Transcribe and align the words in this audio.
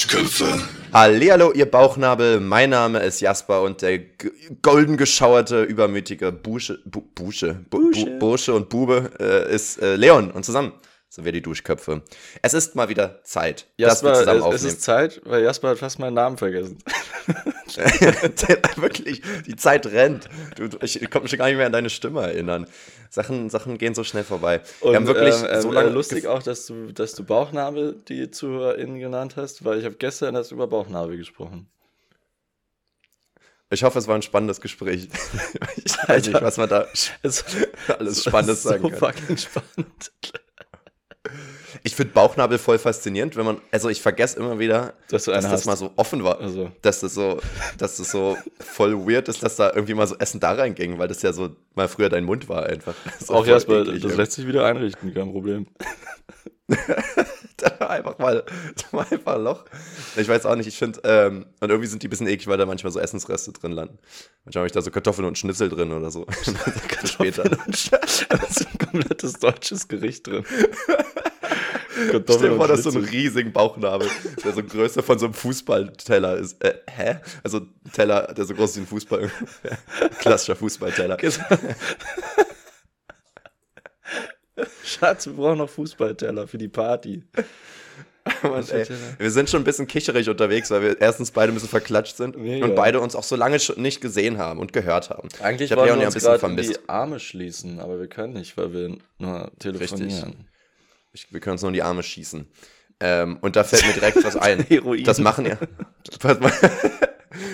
Duschköpfe. 0.00 0.62
Hallihallo, 0.94 1.52
ihr 1.52 1.70
Bauchnabel. 1.70 2.40
Mein 2.40 2.70
Name 2.70 3.00
ist 3.00 3.20
Jasper 3.20 3.60
und 3.60 3.82
der 3.82 4.00
golden 4.62 4.96
geschauerte, 4.96 5.62
übermütige 5.62 6.32
Busche, 6.32 6.78
Bu, 6.86 7.02
Busche, 7.14 7.66
Bu, 7.68 7.80
Busche. 7.82 8.06
Bu, 8.06 8.18
Bursche 8.18 8.54
und 8.54 8.70
Bube 8.70 9.10
äh, 9.20 9.54
ist 9.54 9.82
äh, 9.82 9.96
Leon 9.96 10.30
und 10.30 10.46
zusammen 10.46 10.72
sind 11.10 11.24
wir 11.24 11.32
die 11.32 11.42
Duschköpfe. 11.42 12.02
Es 12.40 12.54
ist 12.54 12.76
mal 12.76 12.88
wieder 12.88 13.22
Zeit, 13.24 13.66
dass 13.76 14.02
wir 14.02 14.10
Jasper, 14.10 14.14
zusammen 14.14 14.38
es, 14.38 14.44
es 14.44 14.54
aufnehmen. 14.54 14.68
ist 14.68 14.82
Zeit, 14.82 15.20
weil 15.24 15.42
Jasper 15.42 15.68
hat 15.70 15.78
fast 15.78 15.98
meinen 15.98 16.14
Namen 16.14 16.38
vergessen. 16.38 16.78
Wirklich, 18.76 19.20
die 19.44 19.56
Zeit 19.56 19.86
rennt. 19.86 20.28
Du, 20.56 20.68
ich 20.82 21.10
komme 21.10 21.28
schon 21.28 21.38
gar 21.40 21.46
nicht 21.46 21.56
mehr 21.56 21.66
an 21.66 21.72
deine 21.72 21.90
Stimme 21.90 22.22
erinnern. 22.22 22.66
Sachen, 23.10 23.50
Sachen 23.50 23.76
gehen 23.76 23.94
so 23.94 24.04
schnell 24.04 24.22
vorbei. 24.22 24.60
Und 24.80 24.92
wir 24.92 24.96
haben 24.96 25.06
wirklich 25.08 25.34
ähm, 25.34 25.48
ähm, 25.50 25.60
so 25.62 25.72
lange 25.72 25.90
äh, 25.90 25.92
lustig 25.92 26.28
auch, 26.28 26.44
dass 26.44 26.66
du, 26.66 26.92
dass 26.92 27.14
du 27.14 27.24
Bauchnabel 27.24 28.00
die 28.08 28.30
ZuhörerInnen 28.30 29.00
genannt 29.00 29.34
hast, 29.36 29.64
weil 29.64 29.80
ich 29.80 29.84
habe 29.84 29.96
gestern 29.96 30.36
erst 30.36 30.52
über 30.52 30.68
Bauchnabel 30.68 31.16
gesprochen. 31.16 31.68
Ich 33.68 33.82
hoffe, 33.82 33.98
es 33.98 34.06
war 34.06 34.14
ein 34.14 34.22
spannendes 34.22 34.60
Gespräch. 34.60 35.08
ich 35.84 35.96
weiß 36.08 36.26
nicht, 36.26 36.40
was 36.40 36.56
man 36.56 36.68
da 36.68 36.86
Es 37.22 37.44
alles 37.98 38.24
Spannendes 38.24 38.62
so 38.62 38.68
sagen 38.70 38.90
kann. 38.90 38.98
fucking 38.98 39.36
spannend. 39.36 40.12
Ich 41.82 41.96
finde 41.96 42.12
Bauchnabel 42.12 42.58
voll 42.58 42.78
faszinierend, 42.78 43.36
wenn 43.36 43.46
man, 43.46 43.60
also 43.70 43.88
ich 43.88 44.02
vergesse 44.02 44.38
immer 44.38 44.58
wieder, 44.58 44.94
Dass 45.08 45.24
du 45.24 45.30
dass 45.30 45.48
das 45.48 45.64
mal 45.64 45.76
so 45.76 45.92
offen 45.96 46.24
war. 46.24 46.40
Also. 46.40 46.70
Dass 46.82 47.00
das 47.00 47.14
so, 47.14 47.40
dass 47.78 47.96
das 47.96 48.10
so 48.10 48.36
voll 48.58 49.06
weird 49.06 49.28
ist, 49.28 49.42
dass 49.42 49.56
da 49.56 49.72
irgendwie 49.72 49.94
mal 49.94 50.06
so 50.06 50.16
Essen 50.18 50.40
da 50.40 50.52
reinging, 50.52 50.98
weil 50.98 51.08
das 51.08 51.22
ja 51.22 51.32
so 51.32 51.56
mal 51.74 51.88
früher 51.88 52.08
dein 52.08 52.24
Mund 52.24 52.48
war 52.48 52.66
einfach. 52.66 52.94
So 53.20 53.34
Auch 53.34 53.46
eklig 53.46 54.02
das 54.02 54.16
lässt 54.16 54.32
sich 54.32 54.46
wieder 54.46 54.64
einrichten, 54.64 55.12
kein 55.12 55.32
Problem. 55.32 55.66
Da 57.56 57.78
war 57.78 57.90
einfach 57.90 58.18
mal, 58.18 58.42
da 58.76 58.96
war 58.96 59.12
einfach 59.12 59.34
ein 59.34 59.42
Loch. 59.42 59.64
Ich 60.16 60.28
weiß 60.28 60.46
auch 60.46 60.56
nicht, 60.56 60.66
ich 60.66 60.78
finde, 60.78 61.00
ähm, 61.04 61.44
und 61.60 61.68
irgendwie 61.68 61.88
sind 61.88 62.02
die 62.02 62.06
ein 62.06 62.10
bisschen 62.10 62.26
eklig, 62.26 62.46
weil 62.46 62.56
da 62.56 62.64
manchmal 62.64 62.90
so 62.90 62.98
Essensreste 62.98 63.52
drin 63.52 63.72
landen. 63.72 63.98
Manchmal 64.44 64.62
habe 64.62 64.66
ich 64.68 64.72
da 64.72 64.80
so 64.80 64.90
Kartoffeln 64.90 65.26
und 65.26 65.36
Schnitzel 65.36 65.68
drin 65.68 65.92
oder 65.92 66.10
so. 66.10 66.26
Später. 67.04 67.44
Da 67.44 67.56
ist 67.66 68.66
ein 68.66 68.78
komplettes 68.78 69.34
deutsches 69.34 69.88
Gericht 69.88 70.26
drin. 70.26 70.44
Stell 72.08 72.20
dir 72.22 72.56
vor, 72.56 72.68
dass 72.68 72.82
so 72.82 72.90
ein 72.90 73.04
riesigen 73.04 73.52
Bauchnabel, 73.52 74.08
der 74.44 74.52
so 74.52 74.62
Größe 74.62 75.02
von 75.02 75.18
so 75.18 75.26
einem 75.26 75.34
Fußballteller 75.34 76.36
ist. 76.36 76.62
Äh, 76.62 76.74
hä? 76.88 77.16
Also 77.42 77.58
ein 77.58 77.92
Teller, 77.92 78.32
der 78.34 78.44
so 78.44 78.54
groß 78.54 78.70
ist 78.70 78.76
wie 78.76 78.80
ein 78.80 78.86
Fußball. 78.86 79.30
Klassischer 80.20 80.56
Fußballteller. 80.56 81.18
Schatz, 84.84 85.26
wir 85.26 85.34
brauchen 85.34 85.58
noch 85.58 85.70
Fußballteller 85.70 86.46
für 86.46 86.58
die 86.58 86.68
Party. 86.68 87.22
Mann, 88.42 88.64
ey, 88.68 88.86
wir 89.18 89.30
sind 89.30 89.48
schon 89.48 89.62
ein 89.62 89.64
bisschen 89.64 89.86
kicherig 89.86 90.28
unterwegs, 90.28 90.70
weil 90.70 90.82
wir 90.82 91.00
erstens 91.00 91.30
beide 91.30 91.52
ein 91.52 91.54
bisschen 91.54 91.70
verklatscht 91.70 92.16
sind 92.16 92.36
Mega. 92.36 92.66
und 92.66 92.74
beide 92.74 93.00
uns 93.00 93.14
auch 93.14 93.22
so 93.22 93.34
lange 93.34 93.58
schon 93.58 93.80
nicht 93.80 94.00
gesehen 94.00 94.38
haben 94.38 94.60
und 94.60 94.72
gehört 94.72 95.10
haben. 95.10 95.28
Eigentlich 95.40 95.70
ich 95.70 95.72
habe 95.72 95.82
wollen 95.82 95.94
wir 95.94 95.96
ja 95.96 96.00
ein 96.02 96.06
uns 96.06 96.14
bisschen 96.14 96.38
vermisst. 96.38 96.70
die 96.70 96.88
Arme 96.88 97.18
schließen, 97.18 97.80
aber 97.80 97.98
wir 97.98 98.08
können 98.08 98.34
nicht, 98.34 98.56
weil 98.56 98.72
wir 98.72 98.96
nur 99.18 99.50
telefonieren. 99.58 100.46
Ich, 101.12 101.32
wir 101.32 101.40
können 101.40 101.52
uns 101.52 101.62
nur 101.62 101.70
in 101.70 101.74
die 101.74 101.82
Arme 101.82 102.02
schießen. 102.02 102.46
Ähm, 103.00 103.38
und 103.40 103.56
da 103.56 103.64
fällt 103.64 103.86
mir 103.86 103.94
direkt 103.94 104.22
was 104.22 104.36
ein. 104.36 104.60
Heroin. 104.60 105.04
Das 105.04 105.18
machen 105.18 105.46
ja. 105.46 105.56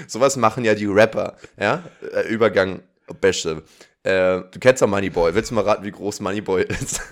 Sowas 0.09 0.37
machen 0.37 0.65
ja 0.65 0.75
die 0.75 0.87
Rapper. 0.87 1.37
Ja? 1.59 1.85
Äh, 2.13 2.29
Übergang, 2.29 2.83
Bäsche. 3.21 3.63
Äh, 4.03 4.43
du 4.51 4.59
kennst 4.61 4.83
doch 4.83 4.89
Moneyboy. 4.89 5.35
Willst 5.35 5.51
du 5.51 5.55
mal 5.55 5.65
raten, 5.65 5.85
wie 5.85 5.91
groß 5.91 6.21
Moneyboy 6.21 6.65
ist? 6.65 7.01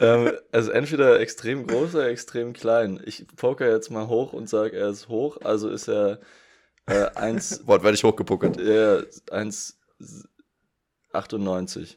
ähm, 0.00 0.32
also 0.52 0.70
entweder 0.70 1.20
extrem 1.20 1.66
groß 1.66 1.94
oder 1.94 2.08
extrem 2.08 2.52
klein. 2.52 3.00
Ich 3.04 3.26
poker 3.36 3.70
jetzt 3.70 3.90
mal 3.90 4.06
hoch 4.08 4.32
und 4.32 4.48
sage, 4.48 4.76
er 4.76 4.88
ist 4.90 5.08
hoch, 5.08 5.38
also 5.42 5.68
ist 5.68 5.88
er 5.88 6.20
äh, 6.86 7.06
1, 7.14 7.66
Wortwörtlich 7.66 8.04
hochgepuckert. 8.04 8.58
äh, 8.58 9.02
1,98. 9.30 11.96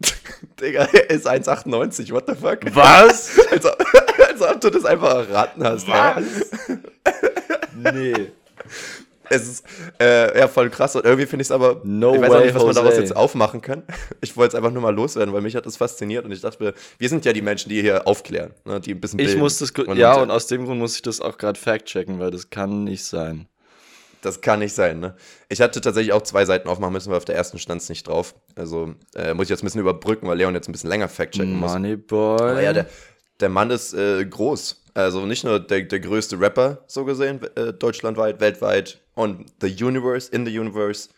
Digga, 0.60 0.88
er 0.92 1.10
ist 1.10 1.26
1,98. 1.28 2.10
What 2.12 2.24
the 2.28 2.34
fuck? 2.34 2.60
Was? 2.74 3.38
Als, 3.50 3.64
ob- 3.66 3.84
als 4.28 4.42
ob 4.42 4.60
du 4.60 4.70
das 4.70 4.84
einfach 4.84 5.28
erraten 5.28 5.62
hast. 5.64 5.86
Ja? 5.88 6.16
Nee. 7.92 8.30
Es 9.32 9.46
ist 9.46 9.64
äh, 10.00 10.36
ja 10.40 10.48
voll 10.48 10.70
krass 10.70 10.96
und 10.96 11.04
irgendwie 11.04 11.24
finde 11.24 11.42
ich 11.42 11.46
es 11.46 11.52
aber. 11.52 11.80
No 11.84 12.14
ich 12.16 12.20
weiß 12.20 12.30
auch 12.30 12.34
way, 12.34 12.44
nicht, 12.46 12.54
was 12.54 12.62
man 12.64 12.68
Jose. 12.74 12.80
daraus 12.82 12.98
jetzt 12.98 13.14
aufmachen 13.14 13.60
kann. 13.60 13.84
Ich 14.20 14.36
wollte 14.36 14.48
es 14.48 14.54
einfach 14.56 14.72
nur 14.72 14.82
mal 14.82 14.92
loswerden, 14.92 15.32
weil 15.32 15.40
mich 15.40 15.54
hat 15.54 15.66
das 15.66 15.76
fasziniert 15.76 16.24
und 16.24 16.32
ich 16.32 16.40
dachte, 16.40 16.74
wir, 16.98 17.08
sind 17.08 17.24
ja 17.24 17.32
die 17.32 17.40
Menschen, 17.42 17.68
die 17.68 17.80
hier 17.80 18.08
aufklären, 18.08 18.52
ne, 18.64 18.80
die 18.80 18.92
ein 18.92 19.00
bisschen 19.00 19.20
Ich 19.20 19.26
bilden. 19.26 19.38
muss 19.40 19.58
das, 19.58 19.70
Und, 19.70 19.96
ja, 19.98 20.14
und 20.14 20.32
aus 20.32 20.48
dem 20.48 20.64
Grund 20.64 20.80
muss 20.80 20.96
ich 20.96 21.02
das 21.02 21.20
auch 21.20 21.38
gerade 21.38 21.60
fact-checken, 21.60 22.18
weil 22.18 22.32
das 22.32 22.50
kann 22.50 22.82
nicht 22.82 23.04
sein. 23.04 23.46
Das 24.22 24.40
kann 24.40 24.58
nicht 24.58 24.74
sein, 24.74 25.00
ne? 25.00 25.14
Ich 25.48 25.60
hatte 25.60 25.80
tatsächlich 25.80 26.12
auch 26.12 26.22
zwei 26.22 26.44
Seiten 26.44 26.68
aufmachen 26.68 26.92
müssen, 26.92 27.10
weil 27.10 27.18
auf 27.18 27.24
der 27.24 27.36
ersten 27.36 27.58
stand 27.58 27.80
es 27.80 27.88
nicht 27.88 28.06
drauf. 28.06 28.34
Also 28.54 28.94
äh, 29.14 29.34
muss 29.34 29.44
ich 29.44 29.50
jetzt 29.50 29.62
ein 29.62 29.66
bisschen 29.66 29.80
überbrücken, 29.80 30.28
weil 30.28 30.36
Leon 30.36 30.54
jetzt 30.54 30.68
ein 30.68 30.72
bisschen 30.72 30.90
länger 30.90 31.08
fact-checken 31.08 31.58
muss. 31.58 31.72
Moneyboy. 31.72 32.40
Aber 32.40 32.62
ja, 32.62 32.72
der, 32.72 32.86
der 33.40 33.48
Mann 33.48 33.70
ist 33.70 33.94
äh, 33.94 34.24
groß. 34.24 34.84
Also 34.94 35.24
nicht 35.24 35.44
nur 35.44 35.60
der, 35.60 35.82
der 35.82 36.00
größte 36.00 36.38
Rapper, 36.40 36.84
so 36.86 37.04
gesehen, 37.04 37.40
äh, 37.54 37.72
deutschlandweit, 37.72 38.40
weltweit, 38.40 39.00
on 39.16 39.46
the 39.60 39.84
universe, 39.84 40.30
in 40.30 40.44
the 40.44 40.58
universe, 40.58 41.08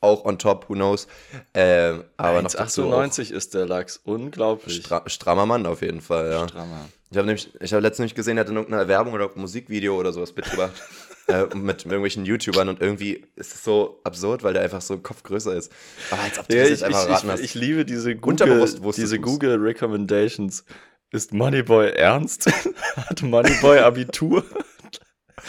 auch, 0.00 0.24
on 0.24 0.38
top, 0.38 0.68
who 0.68 0.74
knows. 0.74 1.06
Ähm, 1.54 2.04
aber 2.16 2.42
noch 2.42 2.52
dazu 2.52 2.84
auch 2.84 3.02
1,98 3.02 3.32
ist 3.32 3.54
der 3.54 3.66
Lachs. 3.66 4.00
Unglaublich. 4.04 4.76
stra 4.76 5.02
strammer 5.06 5.46
Mann 5.46 5.66
auf 5.66 5.82
jeden 5.82 6.00
Fall, 6.00 6.30
ja. 6.30 6.48
Strammer. 6.48 6.88
Ich 7.10 7.16
habe 7.16 7.26
nämlich, 7.26 7.50
ich 7.60 7.72
habe 7.72 7.82
letztens 7.82 7.98
nämlich 7.98 8.14
gesehen, 8.14 8.36
er 8.36 8.42
hat 8.42 8.48
in 8.50 8.56
irgendeiner 8.56 8.86
Werbung 8.88 9.14
oder 9.14 9.30
Musikvideo 9.34 9.98
oder 9.98 10.12
sowas 10.12 10.34
mitgebracht. 10.34 10.72
äh, 11.26 11.46
mit 11.54 11.84
irgendwelchen 11.84 12.24
YouTubern 12.24 12.68
und 12.68 12.80
irgendwie 12.80 13.26
ist 13.36 13.54
es 13.54 13.64
so 13.64 14.00
absurd, 14.04 14.42
weil 14.42 14.52
der 14.52 14.62
einfach 14.62 14.80
so 14.80 14.98
Kopf 14.98 15.22
größer 15.22 15.54
ist. 15.54 15.72
Aber 16.10 16.22
als 16.22 16.38
ob 16.38 16.48
du 16.48 16.56
Ja, 16.56 16.62
das 16.62 16.72
ich, 16.72 16.84
einfach 16.84 17.04
ich, 17.04 17.10
raten 17.10 17.26
ich, 17.26 17.32
hast. 17.32 17.40
ich 17.40 17.54
liebe 17.54 17.84
diese 17.84 18.16
Google, 18.16 18.68
diese. 18.96 19.18
Google 19.18 19.56
Recommendations. 19.56 20.64
Ist 21.12 21.32
Moneyboy 21.32 21.90
ernst? 21.90 22.46
hat 22.96 23.22
Moneyboy 23.22 23.80
Abitur? 23.80 24.44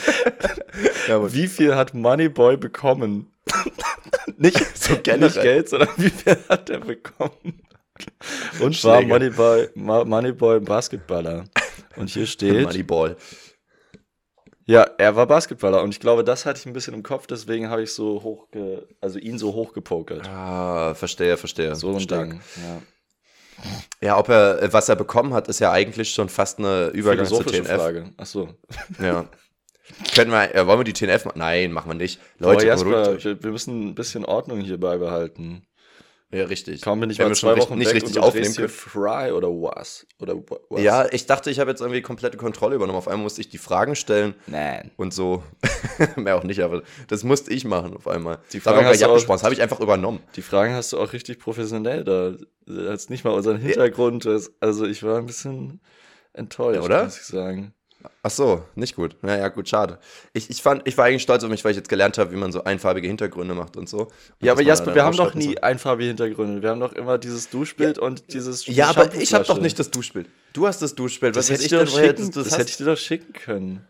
ja, 1.07 1.33
Wie 1.33 1.47
viel 1.47 1.75
hat 1.75 1.93
Moneyboy 1.93 2.57
bekommen? 2.57 3.31
nicht, 4.37 4.57
So 4.77 4.93
nicht 4.93 5.03
generell. 5.03 5.43
Geld, 5.43 5.69
sondern 5.69 5.89
wie 5.97 6.09
viel 6.09 6.37
hat 6.49 6.69
er 6.69 6.79
bekommen? 6.79 7.61
Und 8.59 8.83
war 8.83 9.01
Schläge. 9.01 9.71
Moneyboy, 9.75 10.59
Basketballer. 10.61 11.45
Und 11.95 12.09
hier 12.09 12.25
steht, 12.27 12.63
Moneyball. 12.65 13.17
ja, 14.65 14.83
er 14.97 15.15
war 15.15 15.27
Basketballer. 15.27 15.83
Und 15.83 15.89
ich 15.91 15.99
glaube, 15.99 16.23
das 16.23 16.45
hatte 16.45 16.59
ich 16.59 16.65
ein 16.65 16.73
bisschen 16.73 16.93
im 16.93 17.03
Kopf, 17.03 17.27
deswegen 17.27 17.69
habe 17.69 17.83
ich 17.83 17.93
so 17.93 18.23
hoch, 18.23 18.47
also 19.01 19.19
ihn 19.19 19.37
so 19.37 19.53
hoch 19.53 19.73
gepokert. 19.73 20.27
Ah, 20.27 20.93
verstehe, 20.95 21.37
verstehe. 21.37 21.75
So 21.75 21.93
ein 21.93 21.99
Stark. 21.99 22.29
Ding. 22.31 22.41
Ja. 22.57 22.81
Ja, 24.01 24.17
ob 24.17 24.29
er, 24.29 24.73
was 24.73 24.89
er 24.89 24.95
bekommen 24.95 25.33
hat, 25.35 25.47
ist 25.47 25.59
ja 25.59 25.71
eigentlich 25.71 26.11
schon 26.11 26.29
fast 26.29 26.57
eine 26.57 26.87
Übergang 26.87 27.27
Philosophische 27.27 27.63
TNF. 27.63 27.75
Frage. 27.75 28.09
Achso. 28.17 28.49
Ja. 28.99 29.27
Können 30.15 30.31
wir, 30.31 30.55
äh, 30.55 30.67
wollen 30.67 30.79
wir 30.79 30.83
die 30.83 30.93
TNF 30.93 31.25
machen? 31.25 31.39
Nein, 31.39 31.71
machen 31.71 31.89
wir 31.89 31.95
nicht. 31.95 32.19
Leute, 32.39 32.65
Jasper, 32.67 33.23
wir, 33.23 33.43
wir 33.43 33.51
müssen 33.51 33.89
ein 33.89 33.95
bisschen 33.95 34.25
Ordnung 34.25 34.59
hier 34.61 34.79
beibehalten. 34.79 35.65
Ja, 36.33 36.45
richtig. 36.45 36.81
Kaum 36.81 37.01
bin 37.01 37.09
ich 37.09 37.19
Wenn 37.19 37.27
mal 37.27 37.35
zwei 37.35 37.57
Wochen 37.57 37.77
nicht 37.77 37.93
richtig 37.93 38.17
aufnehmen 38.17 38.55
können. 38.55 38.69
Fry 38.69 39.31
oder 39.33 39.49
was? 39.49 40.07
Oder 40.17 40.37
wa- 40.37 40.59
was? 40.69 40.81
Ja, 40.81 41.05
ich 41.11 41.25
dachte, 41.25 41.51
ich 41.51 41.59
habe 41.59 41.69
jetzt 41.71 41.81
irgendwie 41.81 42.01
komplette 42.01 42.37
Kontrolle 42.37 42.75
übernommen. 42.75 42.97
Auf 42.97 43.09
einmal 43.09 43.23
musste 43.23 43.41
ich 43.41 43.49
die 43.49 43.57
Fragen 43.57 43.95
stellen 43.97 44.33
Nein. 44.47 44.91
und 44.95 45.13
so. 45.13 45.43
Mehr 46.15 46.37
auch 46.37 46.43
nicht, 46.45 46.61
aber 46.61 46.83
das 47.09 47.25
musste 47.25 47.51
ich 47.53 47.65
machen 47.65 47.97
auf 47.97 48.07
einmal. 48.07 48.39
Die 48.53 48.61
Fragen 48.61 48.85
hast 48.85 49.01
du 49.01 49.07
auch-. 49.07 49.25
Das 49.25 49.43
habe 49.43 49.53
ich 49.53 49.61
einfach 49.61 49.81
übernommen. 49.81 50.21
Die 50.37 50.41
Fragen 50.41 50.73
hast 50.73 50.93
du 50.93 50.99
auch 50.99 51.11
richtig 51.11 51.37
professionell 51.37 52.05
da. 52.05 52.31
Du 52.65 52.89
hast 52.89 53.09
nicht 53.09 53.25
mal 53.25 53.31
unseren 53.31 53.57
Hintergrund. 53.57 54.25
Also 54.61 54.85
ich 54.85 55.03
war 55.03 55.17
ein 55.17 55.25
bisschen 55.25 55.81
enttäuscht, 56.31 56.77
Ja, 56.77 56.81
oder? 56.85 57.03
muss 57.03 57.17
ich 57.17 57.23
sagen. 57.25 57.73
Ach 58.23 58.31
so, 58.31 58.63
nicht 58.75 58.95
gut. 58.95 59.15
Naja, 59.21 59.47
gut, 59.49 59.67
schade. 59.69 59.97
Ich, 60.33 60.49
ich, 60.49 60.61
fand, 60.61 60.87
ich 60.87 60.97
war 60.97 61.05
eigentlich 61.05 61.21
stolz 61.23 61.43
auf 61.43 61.49
mich, 61.49 61.63
weil 61.63 61.71
ich 61.71 61.77
jetzt 61.77 61.89
gelernt 61.89 62.17
habe, 62.17 62.31
wie 62.31 62.35
man 62.35 62.51
so 62.51 62.63
einfarbige 62.63 63.07
Hintergründe 63.07 63.53
macht 63.53 63.77
und 63.77 63.89
so. 63.89 64.01
Und 64.01 64.11
Ja, 64.41 64.51
aber 64.53 64.61
Jasper, 64.61 64.93
wir 64.95 65.03
haben 65.03 65.17
doch 65.17 65.33
nie 65.33 65.57
einfarbige 65.59 66.07
Hintergründe. 66.09 66.61
Wir 66.61 66.69
haben 66.69 66.79
doch 66.79 66.93
immer 66.93 67.17
dieses 67.17 67.49
Duschbild 67.49 67.97
und 67.99 68.33
dieses 68.33 68.61
So. 68.61 68.71
Ja, 68.71 68.89
aber 68.89 69.13
ich 69.15 69.33
habe 69.33 69.45
doch 69.45 69.59
nicht 69.59 69.77
das 69.79 69.91
Duschbild. 69.91 70.27
Du 70.53 70.67
hast 70.67 70.81
das 70.81 70.95
Duschbild. 70.95 71.35
Das 71.35 71.49
Was 71.49 71.49
hätte 71.49 71.59
weiß 71.59 71.63
ich 71.63 71.69
dir 71.69 71.77
denn, 71.77 71.87
doch 71.87 71.99
schicken, 71.99 72.31
das 72.31 72.45
hast? 72.51 72.57
hätte 72.59 72.69
ich 72.69 72.77
dir 72.77 72.85
doch 72.85 72.97
schicken 72.97 73.33
können. 73.33 73.87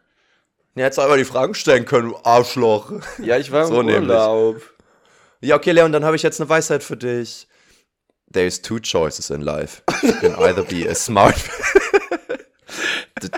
Ja, 0.75 0.85
hättest 0.85 0.99
du 0.99 1.01
aber 1.01 1.17
die 1.17 1.25
Fragen 1.25 1.53
stellen 1.53 1.85
können, 1.85 2.09
du 2.09 2.17
Arschloch. 2.23 2.93
Ja, 3.19 3.37
ich 3.37 3.51
war 3.51 3.63
im 3.63 3.67
So 3.73 3.81
nämlich. 3.81 4.09
Urlaub. 4.09 4.61
Ja, 5.41 5.55
okay, 5.55 5.71
Leon, 5.71 5.91
dann 5.91 6.05
habe 6.05 6.15
ich 6.15 6.23
jetzt 6.23 6.39
eine 6.39 6.49
Weisheit 6.49 6.83
für 6.83 6.95
dich. 6.97 7.47
There's 8.33 8.61
two 8.61 8.79
choices 8.79 9.29
in 9.29 9.41
life. 9.41 9.81
You 10.03 10.13
can 10.13 10.35
either 10.35 10.63
be 10.63 10.89
a 10.89 10.95
smart. 10.95 11.35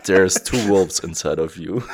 There's 0.05 0.35
two 0.35 0.67
wolves 0.67 0.99
inside 0.99 1.39
of 1.39 1.57
you. 1.57 1.81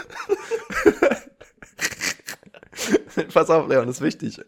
Pass 3.33 3.50
auf, 3.50 3.68
Leon, 3.68 3.88
das 3.88 3.97
ist 3.97 4.01
wichtig. 4.01 4.39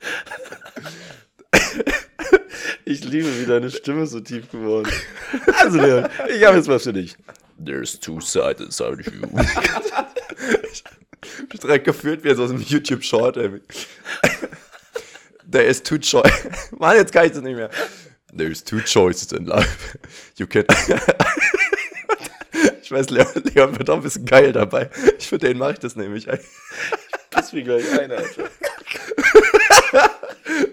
Ich 2.86 3.04
liebe, 3.04 3.40
wie 3.40 3.46
deine 3.46 3.70
Stimme 3.70 4.06
so 4.08 4.20
tief 4.20 4.50
geworden 4.52 4.90
ist. 4.90 5.60
Also, 5.60 5.80
Leon, 5.80 6.10
ich 6.30 6.44
habe 6.44 6.58
jetzt 6.58 6.68
was 6.68 6.84
für 6.84 6.94
dich. 6.94 7.16
There's 7.64 8.00
two 8.00 8.20
sides 8.22 8.62
inside 8.62 9.04
you. 9.04 9.28
Ich 11.54 11.60
direkt 11.60 11.86
gefühlt 11.86 12.24
wie 12.24 12.34
so 12.34 12.44
aus 12.44 12.50
einem 12.50 12.62
YouTube-Short, 12.62 13.38
ey. 13.38 13.62
There 15.50 15.66
is 15.66 15.84
two 15.84 16.00
choices. 16.00 16.72
Mann, 16.80 16.96
jetzt 16.96 17.12
kann 17.14 17.26
ich 17.26 17.34
das 17.34 17.42
nicht 17.42 17.56
mehr. 17.56 17.70
There's 18.36 18.64
two 18.64 18.80
choices 18.80 19.32
in 19.34 19.46
life. 19.46 19.98
You 20.38 20.48
can. 20.48 20.66
Ich 22.92 22.98
weiß, 22.98 23.10
Leon, 23.10 23.28
Leon 23.56 23.80
wird 23.80 23.90
auch 23.90 23.96
ein 23.96 24.02
bisschen 24.02 24.26
geil 24.26 24.52
dabei. 24.52 24.90
Ich 25.18 25.30
für 25.30 25.38
den 25.38 25.58
mache 25.58 25.74
ich 25.74 25.80
das 25.80 25.96
nämlich. 25.96 26.28
ey. 26.28 26.40
Piss 27.30 27.54
mir 27.54 27.64
gleich 27.64 28.00
ein, 28.00 28.12
Alter. 28.12 28.50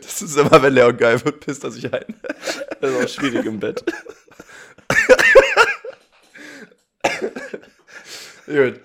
Das 0.02 0.22
ist 0.22 0.36
immer, 0.36 0.60
wenn 0.60 0.74
Leon 0.74 0.96
geil 0.96 1.24
wird, 1.24 1.38
pisst 1.40 1.62
er 1.62 1.70
sich 1.70 1.92
ein. 1.92 2.04
Das 2.80 2.90
ist 2.90 3.04
auch 3.04 3.08
schwierig 3.08 3.46
im 3.46 3.60
Bett. 3.60 3.84
Gut. 8.46 8.80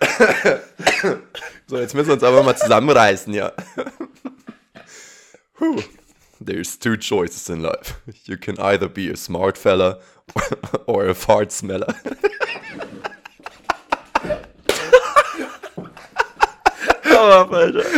So, 1.66 1.78
jetzt 1.80 1.96
müssen 1.96 2.10
wir 2.10 2.14
uns 2.14 2.24
aber 2.24 2.44
mal 2.44 2.56
zusammenreißen, 2.56 3.34
ja. 3.34 3.52
Puh. 5.56 5.82
There's 6.40 6.78
two 6.78 6.98
choices 6.98 7.50
in 7.50 7.62
life. 7.62 7.96
You 8.26 8.38
can 8.38 8.60
either 8.60 8.90
be 8.90 9.10
a 9.10 9.16
smart 9.16 9.58
fella 9.58 10.00
or 10.86 11.08
a 11.08 11.16
fart 11.16 11.52
smeller. 11.52 11.96
Ab, 17.32 17.52
Alter. 17.54 17.84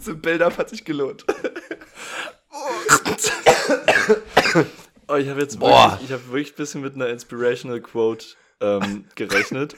So 0.00 0.16
Build-up 0.16 0.56
hat 0.58 0.70
sich 0.70 0.84
gelohnt. 0.84 1.24
Oh, 5.06 5.14
ich 5.16 5.28
habe 5.28 5.40
jetzt 5.40 5.58
Boah. 5.58 5.92
wirklich, 5.92 6.08
ich 6.08 6.12
habe 6.12 6.26
wirklich 6.28 6.52
ein 6.52 6.56
bisschen 6.56 6.80
mit 6.82 6.94
einer 6.94 7.08
Inspirational 7.08 7.80
Quote 7.80 8.26
ähm, 8.60 9.04
gerechnet, 9.14 9.76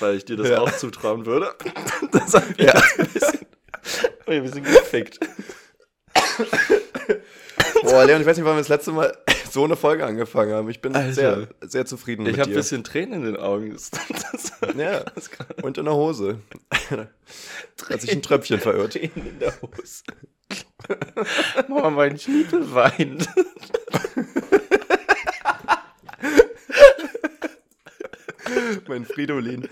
weil 0.00 0.16
ich 0.16 0.24
dir 0.24 0.36
das 0.36 0.48
Ja. 0.48 0.60
auch 0.60 0.70
zutrauen 0.76 1.26
würde. 1.26 1.54
Das 2.12 2.34
hat 2.34 2.58
Ja. 2.58 2.74
ein 2.74 3.08
bisschen, 3.12 3.46
ein 4.26 4.42
bisschen 4.42 4.62
gefickt. 4.64 5.18
Boah, 7.82 8.04
Leon, 8.04 8.20
ich 8.20 8.26
weiß 8.26 8.36
nicht, 8.36 8.46
wann 8.46 8.54
wir 8.54 8.60
das 8.60 8.68
letzte 8.68 8.92
Mal 8.92 9.16
so 9.50 9.64
eine 9.64 9.76
Folge 9.76 10.06
angefangen 10.06 10.52
haben. 10.52 10.70
Ich 10.70 10.80
bin 10.80 10.94
Alter. 10.94 11.12
sehr, 11.12 11.48
sehr 11.60 11.86
zufrieden 11.86 12.22
Ich 12.26 12.32
mit 12.32 12.40
habe 12.40 12.50
ein 12.50 12.52
dir. 12.52 12.58
bisschen 12.58 12.84
Tränen 12.84 13.14
in 13.20 13.24
den 13.24 13.36
Augen. 13.36 13.76
Das, 14.32 14.52
ja, 14.76 15.04
und 15.62 15.76
in 15.78 15.84
der 15.84 15.94
Hose. 15.94 16.38
Hat 17.90 18.00
sich 18.00 18.12
ein 18.12 18.22
Tröpfchen 18.22 18.60
verirrt. 18.60 18.92
Tränen 18.92 19.26
in 19.26 19.38
der 19.38 19.52
Hose. 19.60 20.02
Mama, 21.68 21.90
mein 21.90 22.18
Schniepel 22.18 22.72
weint. 22.74 23.28
Mein 28.88 29.04
Fridolin. 29.04 29.68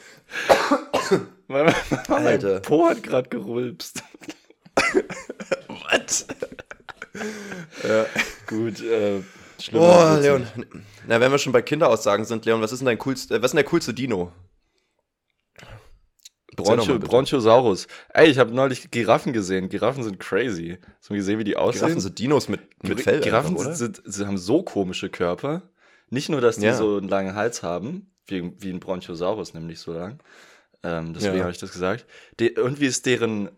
Mama, 1.48 1.74
Mama, 2.08 2.16
Alter. 2.26 2.52
mein 2.54 2.62
Po 2.62 2.88
hat 2.88 3.02
gerade 3.02 3.28
gerülpst. 3.28 4.02
Gut, 8.46 8.80
äh, 8.80 9.20
schlimmer 9.60 9.86
Boah, 9.86 10.18
Leon. 10.20 10.46
Na, 11.06 11.20
wenn 11.20 11.30
wir 11.30 11.38
schon 11.38 11.52
bei 11.52 11.62
Kinderaussagen 11.62 12.24
sind, 12.24 12.44
Leon, 12.44 12.60
was 12.60 12.72
ist 12.72 12.80
denn 12.80 12.86
dein 12.86 12.98
coolste, 12.98 13.34
äh, 13.34 13.38
was 13.38 13.46
ist 13.46 13.52
denn 13.52 13.56
der 13.64 13.70
coolste 13.70 13.94
Dino? 13.94 14.32
Broncho. 16.56 16.98
Bronchosaurus. 16.98 17.86
Ey, 18.12 18.28
ich 18.28 18.38
habe 18.38 18.52
neulich 18.52 18.90
Giraffen 18.90 19.32
gesehen. 19.32 19.68
Giraffen 19.68 20.02
sind 20.02 20.18
crazy. 20.18 20.78
Hast 20.98 21.08
du 21.10 21.14
gesehen, 21.14 21.38
wie 21.38 21.44
die 21.44 21.56
aussehen? 21.56 21.80
Giraffen 21.80 22.00
sind 22.00 22.18
Dinos 22.18 22.48
mit, 22.48 22.60
mit 22.82 23.00
Fell, 23.00 23.20
Giraffen 23.20 23.52
einfach, 23.52 23.66
oder? 23.66 23.74
sind, 23.76 24.02
sind, 24.04 24.26
haben 24.26 24.36
so 24.38 24.62
komische 24.62 25.08
Körper. 25.08 25.62
Nicht 26.10 26.28
nur, 26.28 26.40
dass 26.40 26.56
die 26.56 26.66
Ja. 26.66 26.74
so 26.76 26.96
einen 26.96 27.08
langen 27.08 27.34
Hals 27.36 27.62
haben, 27.62 28.12
wie, 28.26 28.52
wie 28.60 28.70
ein 28.70 28.80
Bronchosaurus, 28.80 29.54
nämlich 29.54 29.78
so 29.78 29.92
lang. 29.92 30.18
Ähm, 30.82 31.14
deswegen 31.14 31.36
Ja. 31.36 31.42
habe 31.42 31.52
ich 31.52 31.58
das 31.58 31.72
gesagt. 31.72 32.04
De 32.40 32.48
irgendwie 32.48 32.86
ist 32.86 33.06
deren 33.06 33.50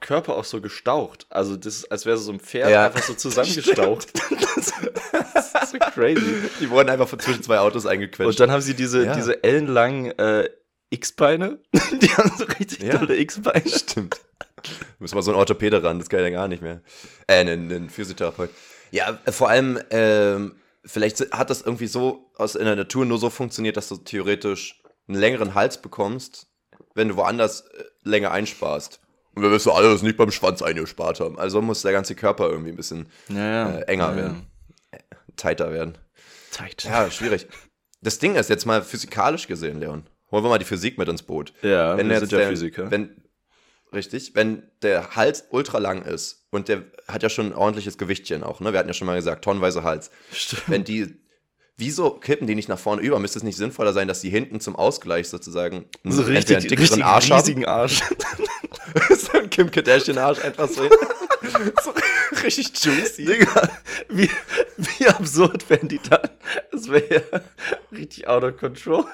Körper 0.00 0.36
auch 0.36 0.44
so 0.44 0.60
gestaucht. 0.60 1.26
Also, 1.30 1.56
das 1.56 1.76
ist, 1.76 1.92
als 1.92 2.06
wäre 2.06 2.16
so 2.16 2.32
ein 2.32 2.40
Pferd 2.40 2.70
Ja. 2.70 2.86
einfach 2.86 3.02
so 3.02 3.14
zusammengestaucht. 3.14 4.08
das, 4.56 4.72
das 5.34 5.62
ist 5.64 5.72
so 5.72 5.78
crazy. 5.78 6.34
Die 6.60 6.70
wurden 6.70 6.88
einfach 6.90 7.08
von 7.08 7.18
zwischen 7.18 7.42
zwei 7.42 7.58
Autos 7.58 7.86
eingequetscht. 7.86 8.28
Und 8.28 8.40
dann 8.40 8.50
haben 8.50 8.62
sie 8.62 8.74
diese, 8.74 9.04
Ja. 9.04 9.14
diese 9.14 9.42
ellenlangen 9.44 10.16
äh, 10.18 10.48
X-Beine. 10.90 11.58
Die 12.00 12.08
haben 12.16 12.32
so 12.38 12.44
richtig 12.44 12.82
Ja. 12.82 12.98
tolle 12.98 13.16
X-Beine. 13.18 13.68
Stimmt. 13.68 14.16
Müssen 14.98 15.14
wir 15.16 15.22
so 15.22 15.30
einen 15.30 15.38
Orthopäde 15.38 15.82
ran, 15.82 15.98
das 15.98 16.08
kann 16.08 16.20
ja 16.20 16.30
gar 16.30 16.48
nicht 16.48 16.62
mehr. 16.62 16.80
Äh, 17.26 17.34
einen, 17.40 17.70
einen 17.70 17.90
Physiotherapeut. 17.90 18.50
Ja, 18.90 19.18
vor 19.30 19.50
allem, 19.50 19.78
ähm, 19.90 20.56
vielleicht 20.84 21.20
hat 21.32 21.50
das 21.50 21.60
irgendwie 21.62 21.86
so 21.88 22.30
aus 22.36 22.54
in 22.54 22.64
der 22.64 22.74
Natur 22.76 23.04
nur 23.04 23.18
so 23.18 23.28
funktioniert, 23.30 23.76
dass 23.76 23.88
du 23.88 23.96
theoretisch 23.96 24.80
einen 25.08 25.18
längeren 25.18 25.54
Hals 25.54 25.78
bekommst, 25.82 26.46
wenn 26.94 27.08
du 27.08 27.16
woanders 27.16 27.60
äh, 27.62 27.84
länger 28.02 28.30
einsparst. 28.30 29.00
Und 29.38 29.44
wir 29.44 29.52
wissen 29.52 29.70
alle, 29.70 29.88
dass 29.88 30.02
nicht 30.02 30.16
beim 30.16 30.32
Schwanz 30.32 30.62
eingespart 30.62 31.20
haben. 31.20 31.38
Also 31.38 31.62
muss 31.62 31.82
der 31.82 31.92
ganze 31.92 32.16
Körper 32.16 32.50
irgendwie 32.50 32.70
ein 32.70 32.76
bisschen 32.76 33.06
Ja, 33.28 33.70
äh, 33.70 33.82
enger 33.82 34.16
werden, 34.16 34.46
tighter 35.36 35.72
werden. 35.72 35.96
Tight. 36.50 36.82
Ja, 36.82 37.08
schwierig. 37.08 37.46
Das 38.00 38.18
Ding 38.18 38.34
ist 38.34 38.50
jetzt 38.50 38.66
mal 38.66 38.82
physikalisch 38.82 39.46
gesehen, 39.46 39.78
Leon. 39.78 40.08
Holen 40.32 40.42
wir 40.42 40.48
mal 40.48 40.58
die 40.58 40.64
Physik 40.64 40.98
mit 40.98 41.08
ins 41.08 41.22
Boot. 41.22 41.52
Ja, 41.62 41.96
wenn 41.96 42.08
wir 42.08 42.18
sind 42.18 42.32
ja 42.32 42.38
der, 42.38 42.48
Physiker. 42.48 42.90
Wenn, 42.90 43.22
richtig, 43.92 44.34
wenn 44.34 44.64
der 44.82 45.14
Hals 45.14 45.44
ultra 45.50 45.78
lang 45.78 46.02
ist 46.02 46.48
und 46.50 46.66
der 46.66 46.82
hat 47.06 47.22
ja 47.22 47.28
schon 47.28 47.46
ein 47.46 47.54
ordentliches 47.54 47.96
Gewichtchen 47.96 48.42
auch, 48.42 48.58
ne? 48.58 48.72
Wir 48.72 48.80
hatten 48.80 48.88
ja 48.88 48.94
schon 48.94 49.06
mal 49.06 49.14
gesagt, 49.14 49.44
tonnenweise 49.44 49.84
Hals. 49.84 50.10
Stimmt. 50.32 50.68
Wenn 50.68 50.82
die, 50.82 51.16
wieso 51.78 52.10
kippen 52.10 52.46
die 52.46 52.54
nicht 52.54 52.68
nach 52.68 52.78
vorne 52.78 53.00
über? 53.00 53.18
Müsste 53.18 53.38
es 53.38 53.42
nicht 53.44 53.56
sinnvoller 53.56 53.92
sein, 53.92 54.08
dass 54.08 54.20
die 54.20 54.28
hinten 54.28 54.60
zum 54.60 54.76
Ausgleich 54.76 55.28
sozusagen 55.28 55.86
einen, 56.04 56.12
So 56.12 56.22
richtig, 56.22 56.56
einen 56.56 56.68
dickeren 56.68 56.80
richtig 56.80 57.04
Arsch 57.04 57.30
haben? 57.30 57.38
riesigen 57.40 57.64
Arsch. 57.64 58.02
so 59.16 59.38
ein 59.38 59.48
Kim 59.48 59.70
Kardashian 59.70 60.18
Arsch 60.18 60.44
einfach 60.44 60.68
so, 60.68 60.82
so 61.82 61.94
richtig 62.42 62.72
juicy. 62.84 63.24
Digga, 63.24 63.70
wie, 64.08 64.28
wie 64.76 65.08
absurd 65.08 65.68
wären 65.70 65.88
die 65.88 66.00
dann? 66.10 66.28
Das 66.72 66.90
wäre 66.90 67.14
ja 67.32 67.40
richtig 67.96 68.28
out 68.28 68.44
of 68.44 68.56
control. 68.56 69.04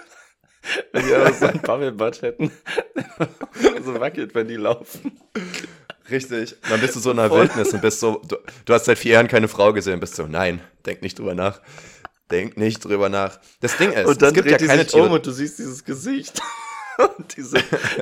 Wenn 0.92 1.06
die 1.06 1.14
einfach 1.14 1.34
so 1.34 1.46
ein 1.46 1.60
Bubblebutt 1.60 2.22
hätten. 2.22 2.50
so 3.84 4.00
wackelt, 4.00 4.34
wenn 4.34 4.48
die 4.48 4.56
laufen. 4.56 5.12
Richtig. 6.10 6.56
Dann 6.68 6.80
bist 6.80 6.96
du 6.96 7.00
so 7.00 7.10
in 7.10 7.18
der. 7.18 7.30
Wildnis 7.30 7.74
und 7.74 7.82
bist 7.82 8.00
so, 8.00 8.22
du, 8.26 8.36
du 8.64 8.72
hast 8.72 8.86
seit 8.86 8.98
vier 8.98 9.12
Jahren 9.12 9.28
keine 9.28 9.48
Frau 9.48 9.74
gesehen, 9.74 10.00
bist 10.00 10.16
so, 10.16 10.26
nein, 10.26 10.60
denk 10.86 11.02
nicht 11.02 11.18
drüber 11.18 11.34
nach. 11.34 11.60
Denk 12.30 12.56
nicht 12.56 12.84
drüber 12.84 13.08
nach. 13.08 13.38
Das 13.60 13.76
Ding 13.76 13.92
ist, 13.92 14.06
Und 14.06 14.22
dann 14.22 14.28
es 14.28 14.34
gibt 14.34 14.50
dreht 14.50 14.60
ja 14.62 14.66
keine 14.66 14.82
sich 14.82 14.92
Tiere. 14.92 15.06
um 15.06 15.12
und 15.12 15.26
du 15.26 15.30
siehst 15.30 15.58
dieses 15.58 15.84
Gesicht. 15.84 16.40
Und 16.96 17.36
diese, 17.36 17.58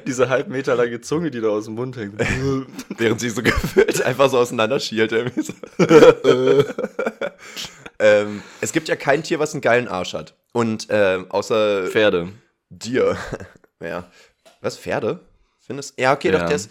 diese 0.06 0.28
halb 0.28 0.48
Meter 0.48 0.74
lange 0.74 1.00
Zunge, 1.00 1.30
die 1.30 1.40
da 1.40 1.48
aus 1.48 1.64
dem 1.64 1.76
Mund 1.76 1.96
hängt. 1.96 2.20
während 2.98 3.20
sie 3.20 3.30
so 3.30 3.42
gefühlt 3.42 4.02
einfach 4.02 4.28
so 4.28 4.36
auseinanderschielt. 4.36 5.10
So. 5.42 5.54
ähm, 7.98 8.42
es 8.60 8.72
gibt 8.72 8.88
ja 8.88 8.96
kein 8.96 9.22
Tier, 9.22 9.38
was 9.38 9.52
einen 9.54 9.62
geilen 9.62 9.88
Arsch 9.88 10.12
hat. 10.12 10.34
Und 10.52 10.88
ähm, 10.90 11.30
außer 11.30 11.86
Pferde. 11.88 12.32
dir. 12.68 13.16
ja. 13.80 14.10
Was, 14.60 14.76
Pferde? 14.76 15.20
Findest 15.60 15.98
Ja, 15.98 16.12
okay, 16.12 16.30
doch, 16.30 16.40
Ja. 16.40 16.46
der 16.48 16.56
ist. 16.56 16.70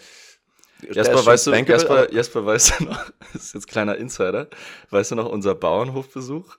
der 0.82 0.92
Jasper, 0.94 1.14
ist 1.14 1.18
schon 1.18 1.26
weißt 1.26 1.46
du, 1.48 1.72
Jasper, 1.72 2.12
Jasper, 2.12 2.46
weißt 2.46 2.74
du 2.80 2.84
noch, 2.84 3.04
das 3.32 3.42
ist 3.46 3.54
jetzt 3.54 3.66
kleiner 3.66 3.96
Insider, 3.96 4.48
weißt 4.90 5.10
du 5.10 5.14
noch 5.16 5.28
unser 5.28 5.54
Bauernhofbesuch? 5.54 6.56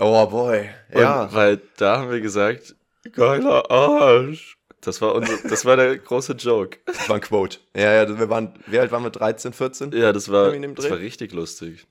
Oh 0.00 0.26
boy. 0.26 0.68
Ja. 0.94 1.24
Und, 1.24 1.34
weil 1.34 1.60
da 1.76 1.98
haben 1.98 2.10
wir 2.10 2.20
gesagt, 2.20 2.74
geiler 3.12 3.70
Arsch. 3.70 4.56
Das 4.80 5.02
war, 5.02 5.14
unser, 5.14 5.34
das 5.46 5.66
war 5.66 5.76
der 5.76 5.98
große 5.98 6.32
Joke. 6.32 6.78
Das 6.86 7.06
war 7.08 7.16
ein 7.16 7.20
Quote. 7.20 7.58
Ja, 7.76 7.92
ja, 7.92 8.18
wir 8.18 8.30
waren, 8.30 8.54
wie 8.66 8.78
alt 8.78 8.90
waren 8.92 9.02
wir? 9.02 9.10
13, 9.10 9.52
14? 9.52 9.92
Ja, 9.92 10.10
das 10.12 10.30
war, 10.32 10.50
das 10.50 10.90
war 10.90 10.98
richtig 10.98 11.32
lustig. 11.32 11.86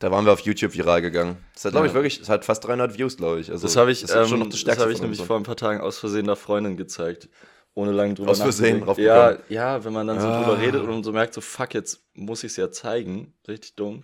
Da 0.00 0.10
waren 0.10 0.24
wir 0.26 0.32
auf 0.32 0.40
YouTube 0.40 0.74
viral 0.74 1.00
gegangen. 1.02 1.36
Das 1.54 1.64
hat, 1.66 1.70
glaube 1.72 1.86
ich, 1.86 1.92
Ja. 1.92 1.94
wirklich, 1.94 2.18
das 2.18 2.28
hat 2.28 2.44
fast 2.44 2.64
300 2.66 2.98
Views, 2.98 3.16
glaube 3.16 3.38
ich. 3.40 3.50
Also, 3.50 3.62
Das 3.66 3.76
habe 3.76 3.92
ich, 3.92 4.02
ist 4.02 4.12
schon 4.12 4.24
ähm, 4.32 4.38
noch 4.40 4.48
das 4.48 4.64
das 4.64 4.78
habe 4.78 4.92
ich 4.92 5.00
nämlich 5.00 5.22
vor 5.22 5.36
ein 5.36 5.44
paar 5.44 5.56
Tagen 5.56 5.80
aus 5.80 5.98
Versehen 6.00 6.26
der 6.26 6.36
Freundin 6.36 6.76
gezeigt. 6.76 7.28
Ohne 7.74 7.92
lange 7.92 8.14
drüber 8.14 8.30
Aus 8.32 8.40
Versehen 8.40 8.80
nachzudenken. 8.80 9.04
Ja, 9.04 9.36
ja, 9.48 9.84
wenn 9.84 9.92
man 9.92 10.06
dann 10.08 10.18
so 10.20 10.26
Ah. 10.26 10.42
drüber 10.42 10.58
redet 10.60 10.82
und 10.82 11.04
so 11.04 11.12
merkt, 11.12 11.32
so 11.32 11.40
fuck, 11.40 11.74
jetzt 11.74 12.02
muss 12.14 12.42
ich 12.42 12.50
es 12.50 12.56
ja 12.56 12.70
zeigen. 12.72 13.34
Richtig 13.46 13.76
dumm. 13.76 14.02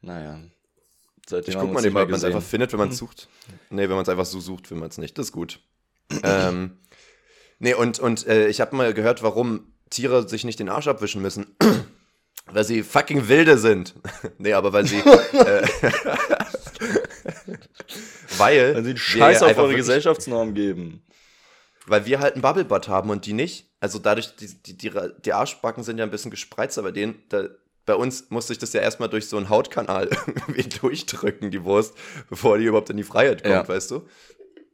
Naja. 0.00 0.40
Seitdem 1.30 1.54
Ich 1.54 1.60
guck 1.60 1.72
mal, 1.72 1.80
nicht 1.80 1.92
mehr 1.92 2.02
ob 2.02 2.10
man 2.10 2.18
es 2.18 2.24
einfach 2.24 2.42
findet, 2.42 2.72
wenn 2.72 2.80
man 2.80 2.88
es 2.90 2.98
sucht. 2.98 3.28
Nee, 3.70 3.82
wenn 3.82 3.90
man 3.90 4.02
es 4.02 4.08
einfach 4.08 4.26
so 4.26 4.40
sucht, 4.40 4.66
findet 4.66 4.80
man 4.80 4.90
es 4.90 4.98
nicht. 4.98 5.16
Das 5.16 5.26
ist 5.26 5.32
gut. 5.32 5.60
ähm, 6.24 6.78
nee, 7.60 7.72
und, 7.72 8.00
und 8.00 8.26
äh, 8.26 8.48
ich 8.48 8.60
habe 8.60 8.74
mal 8.74 8.92
gehört, 8.92 9.22
warum 9.22 9.72
Tiere 9.90 10.28
sich 10.28 10.44
nicht 10.44 10.58
den 10.58 10.68
Arsch 10.68 10.88
abwischen 10.88 11.22
müssen. 11.22 11.56
weil 12.46 12.64
sie 12.64 12.82
fucking 12.82 13.28
wilde 13.28 13.58
sind. 13.58 13.94
nee, 14.38 14.52
aber 14.52 14.72
weil 14.72 14.86
sie. 14.86 14.98
äh, 14.98 15.02
weil. 18.36 18.74
Wenn 18.74 18.84
sie 18.84 18.90
einen 18.90 18.96
wir 18.96 18.98
Scheiß 18.98 19.42
auf 19.44 19.56
eure 19.56 19.76
Gesellschaftsnorm 19.76 20.54
geben. 20.54 21.04
Weil 21.86 22.06
wir 22.06 22.18
halt 22.18 22.34
ein 22.36 22.42
Bubblebutt 22.42 22.88
haben 22.88 23.10
und 23.10 23.24
die 23.26 23.32
nicht. 23.34 23.70
Also 23.78 24.00
dadurch, 24.00 24.34
die, 24.36 24.48
die, 24.48 24.76
die, 24.76 24.92
die 25.24 25.32
Arschbacken 25.32 25.84
sind 25.84 25.98
ja 25.98 26.04
ein 26.04 26.10
bisschen 26.10 26.30
gespreizter 26.32 26.82
bei 26.82 26.90
denen. 26.90 27.22
Da, 27.28 27.44
bei 27.90 27.96
uns 27.96 28.30
musste 28.30 28.52
ich 28.52 28.60
das 28.60 28.72
ja 28.72 28.80
erstmal 28.80 29.08
durch 29.08 29.26
so 29.26 29.36
einen 29.36 29.48
Hautkanal 29.48 30.08
irgendwie 30.26 30.62
durchdrücken, 30.62 31.50
die 31.50 31.64
Wurst, 31.64 31.96
bevor 32.28 32.56
die 32.56 32.66
überhaupt 32.66 32.88
in 32.88 32.96
die 32.96 33.02
Freiheit 33.02 33.42
kommt, 33.42 33.52
Ja. 33.52 33.66
weißt 33.68 33.90
du? 33.90 34.06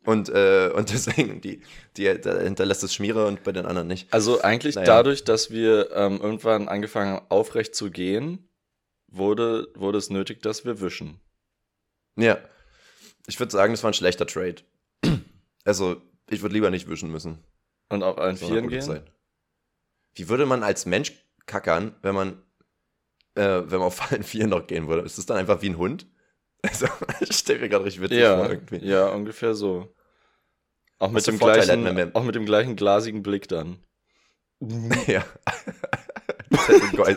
Und, 0.05 0.29
äh, 0.29 0.71
und 0.75 0.91
deswegen, 0.93 1.41
die, 1.41 1.63
die, 1.97 2.21
da 2.21 2.39
hinterlässt 2.41 2.85
es 2.85 2.93
Schmiere 2.93 3.27
und 3.27 3.43
bei 3.43 3.53
den 3.53 3.65
anderen 3.65 3.89
nicht. 3.89 4.13
Also 4.13 4.43
eigentlich 4.43 4.75
Naja. 4.75 4.85
dadurch, 4.87 5.25
dass 5.25 5.51
wir 5.51 5.91
ähm, 5.93 6.21
irgendwann 6.21 6.69
angefangen 6.69 7.15
haben, 7.15 7.27
aufrecht 7.31 7.75
zu 7.75 7.91
gehen, 7.91 8.51
wurde, 9.09 9.69
wurde 9.75 9.97
es 9.97 10.11
nötig, 10.11 10.43
dass 10.43 10.67
wir 10.67 10.83
wischen. 10.83 11.19
Ja. 12.17 12.37
Ich 13.27 13.41
würde 13.41 13.51
sagen, 13.51 13.73
das 13.73 13.83
war 13.83 13.91
ein 13.93 13.95
schlechter 13.95 14.27
Trade. 14.27 14.57
Also, 15.65 16.01
ich 16.31 16.43
würde 16.43 16.53
lieber 16.53 16.71
nicht 16.71 16.87
wischen 16.89 17.11
müssen. 17.11 17.43
Und 17.89 18.03
auf 18.05 18.19
allen 18.19 18.37
Vieren 18.37 18.69
gehen. 18.69 18.83
Zeit. 18.83 19.11
Wie 20.15 20.29
würde 20.29 20.47
man 20.47 20.63
als 20.63 20.85
Mensch 20.87 21.13
kackern, 21.47 21.97
wenn 22.03 22.15
man, 22.15 22.41
äh, 23.37 23.63
wenn 23.71 23.79
man 23.79 23.89
auf 23.89 24.11
allen 24.11 24.23
Vieren 24.23 24.51
noch 24.51 24.67
gehen 24.67 24.89
würde? 24.89 25.03
Ist 25.03 25.19
das 25.19 25.27
dann 25.27 25.37
einfach 25.37 25.63
wie 25.63 25.69
ein 25.71 25.79
Hund? 25.79 26.07
Also, 26.63 26.87
ich 27.21 27.37
stelle 27.37 27.61
mir 27.61 27.69
gerade 27.69 27.85
richtig 27.85 28.03
witzig 28.03 28.19
vor 28.21 28.27
Ja, 28.27 28.49
irgendwie. 28.49 28.85
ja, 28.85 29.09
ungefähr 29.09 29.55
so. 29.55 29.95
Auch 30.99 31.11
mit, 31.11 31.27
dem 31.27 31.39
gleichen, 31.39 31.85
hätten 31.87 32.15
auch 32.15 32.25
mit 32.25 32.35
dem 32.35 32.47
gleichen 32.47 32.75
glasigen 32.77 33.23
Blick 33.23 33.49
dann. 33.49 33.79
Ja. 35.07 35.23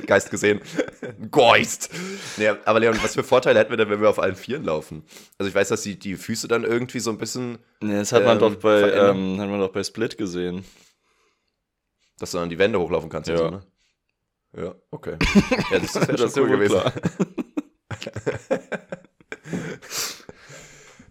Geist 0.05 0.31
gesehen. 0.31 0.59
Geist. 1.31 1.89
Nee, 2.38 2.49
aber 2.65 2.79
Leon, 2.79 2.97
was 3.01 3.13
für 3.13 3.23
Vorteile 3.23 3.59
hätten 3.59 3.69
wir 3.69 3.77
denn, 3.77 3.89
wenn 3.89 4.01
wir 4.01 4.09
auf 4.09 4.19
allen 4.19 4.35
Vieren 4.35 4.63
laufen? 4.63 5.03
Also 5.38 5.47
ich 5.49 5.55
weiß, 5.55 5.69
dass 5.69 5.81
die, 5.83 5.97
die 5.97 6.15
Füße 6.15 6.47
dann 6.47 6.63
irgendwie 6.63 6.99
so 6.99 7.09
ein 7.11 7.17
bisschen, 7.17 7.59
Nee, 7.81 7.93
das 7.95 8.11
hat 8.11 8.23
man 8.25 8.33
Ähm, 8.33 8.39
doch 8.39 8.55
bei, 8.55 8.81
ähm, 8.91 9.39
hat 9.39 9.49
man 9.49 9.59
doch 9.59 9.71
bei 9.71 9.83
Split 9.83 10.17
gesehen. 10.17 10.65
dass 12.17 12.31
du 12.31 12.38
dann 12.39 12.49
die 12.49 12.57
Wände 12.59 12.79
hochlaufen 12.79 13.09
kannst. 13.09 13.29
Ja. 13.29 13.38
So, 13.38 13.49
ne? 13.49 13.61
Ja, 14.56 14.75
okay. 14.91 15.18
Ja, 15.72 15.79
das, 15.79 15.96
wäre 15.96 16.13
Das 16.18 16.34
schon 16.34 16.44
cool 16.44 16.50
gewesen. 16.58 16.82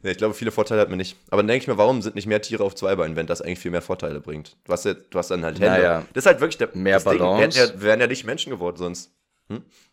Nee, 0.03 0.13
ich 0.13 0.19
glaube, 0.19 0.35
viele 0.35 0.53
Vorteile 0.53 0.81
hat 0.81 0.89
man 0.91 0.99
nicht. 0.99 1.17
Aber 1.31 1.43
dann 1.43 1.49
denke 1.49 1.63
ich 1.63 1.69
mir, 1.69 1.77
warum 1.77 2.03
sind 2.03 2.15
nicht 2.15 2.27
mehr 2.27 2.41
Tiere 2.41 2.63
auf 2.63 2.75
zwei 2.77 2.95
Beinen, 2.95 3.17
wenn 3.17 3.27
das 3.27 3.43
eigentlich 3.43 3.59
viel 3.59 3.73
mehr 3.73 3.83
Vorteile 3.83 4.21
bringt? 4.21 4.57
Du 4.65 4.73
hast, 4.73 4.85
ja, 4.85 4.95
du 4.95 5.19
hast 5.19 5.31
dann 5.33 5.45
halt 5.45 5.59
Hände. 5.59 5.71
Naja. 5.73 6.05
Das 6.15 6.23
ist 6.23 6.27
halt 6.27 6.41
wirklich 6.41 6.57
der 6.59 6.71
Mehr 6.75 6.95
das 6.95 7.05
Ding. 7.05 7.15
Wir 7.15 7.19
Balance. 7.19 7.59
hätten 7.61 7.75
ja, 7.77 7.83
wären 7.83 8.01
ja 8.01 8.07
nicht 8.07 8.25
Menschen 8.25 8.51
geworden 8.51 8.77
sonst. 8.77 9.13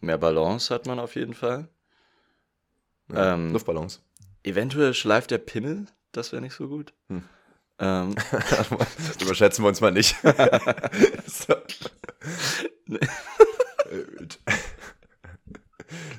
Mehr 0.01 0.17
Balance 0.17 0.71
hat 0.73 0.85
man 0.85 0.99
auf 0.99 1.15
jeden 1.15 1.33
Fall. 1.33 1.69
Ja, 3.11 3.33
Ähm, 3.33 3.51
Luftballons. 3.51 4.01
Eventuell 4.43 4.93
schleift 4.93 5.31
der 5.31 5.39
Pimmel, 5.39 5.85
das 6.11 6.31
wäre 6.31 6.41
nicht 6.41 6.53
so 6.53 6.67
gut. 6.67 6.93
Hm. 7.09 7.23
Ähm, 7.79 8.15
Überschätzen 9.21 9.63
wir 9.63 9.69
uns 9.69 9.81
mal 9.81 9.91
nicht. 9.91 10.15
so. 11.27 11.55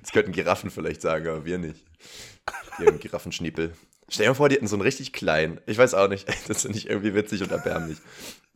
Das 0.01 0.13
könnten 0.13 0.33
Giraffen 0.33 0.71
vielleicht 0.71 1.03
sagen, 1.03 1.29
aber 1.29 1.45
wir 1.45 1.59
nicht. 1.59 1.85
Die 2.79 2.87
haben 2.87 2.99
Giraffenschniepel. 2.99 3.73
Stell 4.09 4.27
dir 4.27 4.31
mal 4.31 4.35
vor, 4.35 4.49
die 4.49 4.57
hätten 4.57 4.69
so 4.69 4.77
einen 4.77 4.83
richtig 4.83 5.13
kleinen. 5.13 5.61
Ich 5.67 5.79
weiß 5.79 5.95
auch 5.95 6.09
nicht. 6.09 6.29
Das 6.49 6.63
finde 6.63 6.79
ich 6.79 6.89
irgendwie 6.89 7.15
witzig 7.15 7.43
und 7.43 7.51
erbärmlich. 7.51 7.99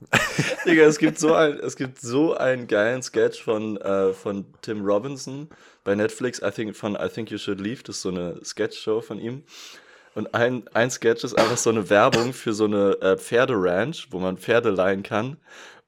Digga, 0.66 0.85
es 0.85 0.99
gibt 0.99 1.19
so 1.19 1.35
ein, 1.35 1.59
es 1.59 1.76
gibt 1.76 2.00
so 2.00 2.35
einen 2.35 2.66
geilen 2.66 3.02
Sketch 3.02 3.42
von, 3.42 3.76
äh, 3.78 4.12
von 4.12 4.47
Tim 4.62 4.85
Robinson 4.85 5.49
bei 5.85 5.95
Netflix, 5.95 6.40
I 6.40 6.50
think, 6.50 6.76
von 6.76 6.95
I 6.95 7.09
Think 7.09 7.30
You 7.30 7.38
Should 7.38 7.61
Leave, 7.61 7.83
das 7.83 7.97
ist 7.97 8.02
so 8.02 8.11
eine 8.11 8.40
Sketch-Show 8.45 9.00
von 9.00 9.19
ihm. 9.19 9.42
Und 10.14 10.35
ein, 10.35 10.67
ein 10.75 10.90
Sketch 10.90 11.25
ist 11.25 11.35
einfach 11.35 11.57
so 11.57 11.71
eine 11.71 11.88
Werbung 11.88 12.33
für 12.33 12.52
so 12.52 12.64
eine 12.64 13.00
äh, 13.00 13.17
Pferderanch, 13.17 14.09
wo 14.11 14.19
man 14.19 14.38
Pferde 14.38 14.71
leihen 14.71 15.02
kann. 15.02 15.37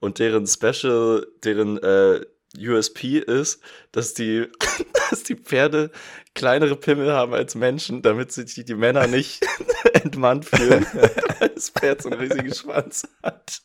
Und 0.00 0.18
deren 0.18 0.46
Special, 0.46 1.26
deren 1.44 1.78
äh, 1.82 2.20
USP 2.58 3.18
ist, 3.18 3.60
dass 3.92 4.14
die, 4.14 4.46
dass 5.10 5.22
die 5.24 5.36
Pferde 5.36 5.90
kleinere 6.34 6.76
Pimmel 6.76 7.12
haben 7.12 7.34
als 7.34 7.54
Menschen, 7.54 8.02
damit 8.02 8.32
sich 8.32 8.54
die, 8.54 8.64
die 8.64 8.74
Männer 8.74 9.06
nicht 9.06 9.44
entmannt 9.92 10.44
fühlen, 10.44 10.86
weil 11.38 11.48
das 11.50 11.70
Pferd 11.70 12.02
so 12.02 12.10
einen 12.10 12.20
riesigen 12.20 12.54
Schwanz 12.54 13.08
hat. 13.22 13.62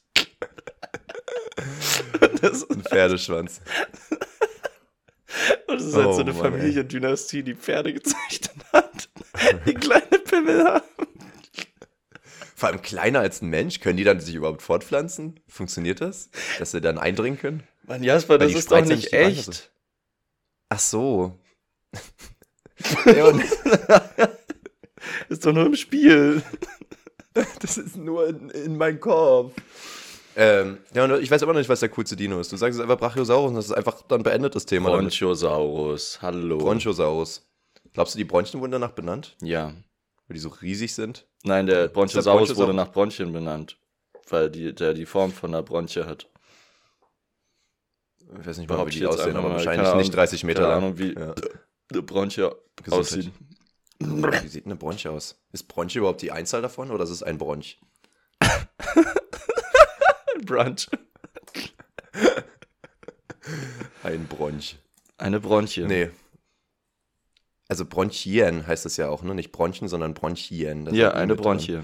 Ein 2.20 2.84
Pferdeschwanz. 2.84 3.62
und 5.68 5.80
das 5.80 5.88
ist 5.88 5.96
halt 5.96 6.08
Oh 6.08 6.14
so 6.14 6.22
eine 6.22 6.34
Mann, 6.34 6.54
Familiendynastie, 6.54 7.44
die 7.44 7.56
Pferde 7.56 7.94
gezüchtet 7.94 8.56
hat, 8.74 9.10
die 9.66 9.74
kleine 9.74 10.20
Pimmel 10.24 10.64
haben. 10.64 10.84
Vor 12.56 12.70
allem 12.70 12.82
kleiner 12.82 13.20
als 13.20 13.42
ein 13.44 13.50
Mensch. 13.50 13.82
Können 13.82 13.98
die 13.98 14.04
dann 14.04 14.20
sich 14.20 14.34
überhaupt 14.34 14.64
fortpflanzen? 14.64 15.40
Funktioniert 15.48 16.02
das? 16.02 16.32
Dass 16.58 16.72
sie 16.72 16.82
dann 16.82 16.98
eindringen 16.98 17.38
können? 17.38 17.62
Mann, 17.84 18.04
Jasper, 18.04 18.40
das 18.40 18.54
ist 18.54 18.72
doch 18.72 18.84
nicht 18.84 19.14
echt. 19.14 19.72
Ach 20.70 20.80
so. 20.80 21.38
Ist 25.30 25.46
doch 25.46 25.54
nur 25.54 25.68
im 25.68 25.76
Spiel. 25.76 26.42
das 27.62 27.78
ist 27.78 27.96
nur 27.96 28.28
in, 28.28 28.50
in 28.50 28.78
meinem 28.78 29.00
Kopf. 29.00 29.54
Ähm, 30.40 30.78
ja, 30.94 31.18
ich 31.18 31.32
weiß 31.32 31.42
immer 31.42 31.54
noch 31.54 31.60
nicht, 31.60 31.68
was 31.70 31.80
der 31.80 31.90
coolste 31.90 32.16
Dino 32.16 32.40
ist. 32.40 32.52
Du 32.52 32.58
sagst 32.58 32.78
es 32.78 32.82
einfach 32.84 33.00
Brachiosaurus 33.00 33.50
und 33.50 33.56
das 33.56 33.66
ist 33.66 33.72
einfach 33.72 34.04
dann 34.04 34.22
beendet 34.22 34.54
das 34.56 34.68
Thema. 34.68 34.90
damit. 34.92 35.06
Bronchosaurus, 35.06 36.22
hallo. 36.22 36.60
Bronchosaurus. 36.60 37.48
Glaubst 37.94 38.14
du, 38.14 38.18
die 38.20 38.24
Bronchien 38.26 38.62
wurden 38.62 38.72
danach 38.72 38.92
benannt? 38.92 39.36
ja. 39.42 39.74
Weil 40.30 40.34
die 40.36 40.42
so 40.42 40.50
riesig 40.50 40.94
sind? 40.94 41.26
Nein, 41.44 41.68
der 41.68 41.88
Bronchosaurus 41.88 42.50
Bronchosaurus? 42.50 42.58
wurde 42.68 42.74
nach 42.76 42.92
Bronchien 42.92 43.32
benannt, 43.32 43.80
weil 44.30 44.50
die, 44.52 44.76
der 44.76 44.94
die 44.94 45.06
Form 45.06 45.32
von 45.32 45.52
einer 45.52 45.64
Bronchie 45.64 46.04
hat. 46.04 46.28
Ich 48.38 48.46
weiß 48.46 48.58
nicht 48.58 48.70
mal, 48.70 48.86
wie 48.86 48.90
die 48.92 49.06
aussehen, 49.08 49.38
aber 49.38 49.52
wahrscheinlich 49.52 49.88
nicht 49.88 49.94
Ahnung. 49.94 50.12
30 50.12 50.44
Meter 50.44 50.62
Keine 50.64 50.74
lang. 50.74 50.84
Ahnung, 50.84 50.98
wie 51.00 51.14
Ja. 51.14 51.34
eine 51.94 52.02
Bronchie 52.02 52.50
aussieht. 52.92 53.32
Wie 54.00 54.48
sieht 54.50 54.66
eine 54.66 54.76
Bronche 54.76 55.10
aus? 55.12 55.40
Ist 55.54 55.70
Bronche 55.70 56.00
überhaupt 56.00 56.22
die 56.22 56.34
Einzahl 56.34 56.62
davon 56.62 56.92
oder 56.92 57.06
ist 57.06 57.10
es 57.10 57.24
ein 57.24 57.38
Bronch? 57.38 57.80
Brunch. 60.48 60.88
Ein 64.04 64.28
Bronch. 64.28 64.78
Eine 65.18 65.40
Bronchie. 65.40 65.86
Nee. 65.86 66.10
Also 67.70 67.86
Bronchien 67.86 68.66
heißt 68.66 68.86
das 68.86 68.98
ja 68.98 69.10
auch, 69.10 69.24
ne? 69.24 69.36
Nicht 69.36 69.52
Bronchien, 69.52 69.88
sondern 69.88 70.14
Bronchien. 70.14 70.86
Das 70.86 70.96
Ja, 70.96 71.12
eine 71.12 71.34
mit 71.34 71.38
drin. 71.40 71.44
Bronchie. 71.44 71.80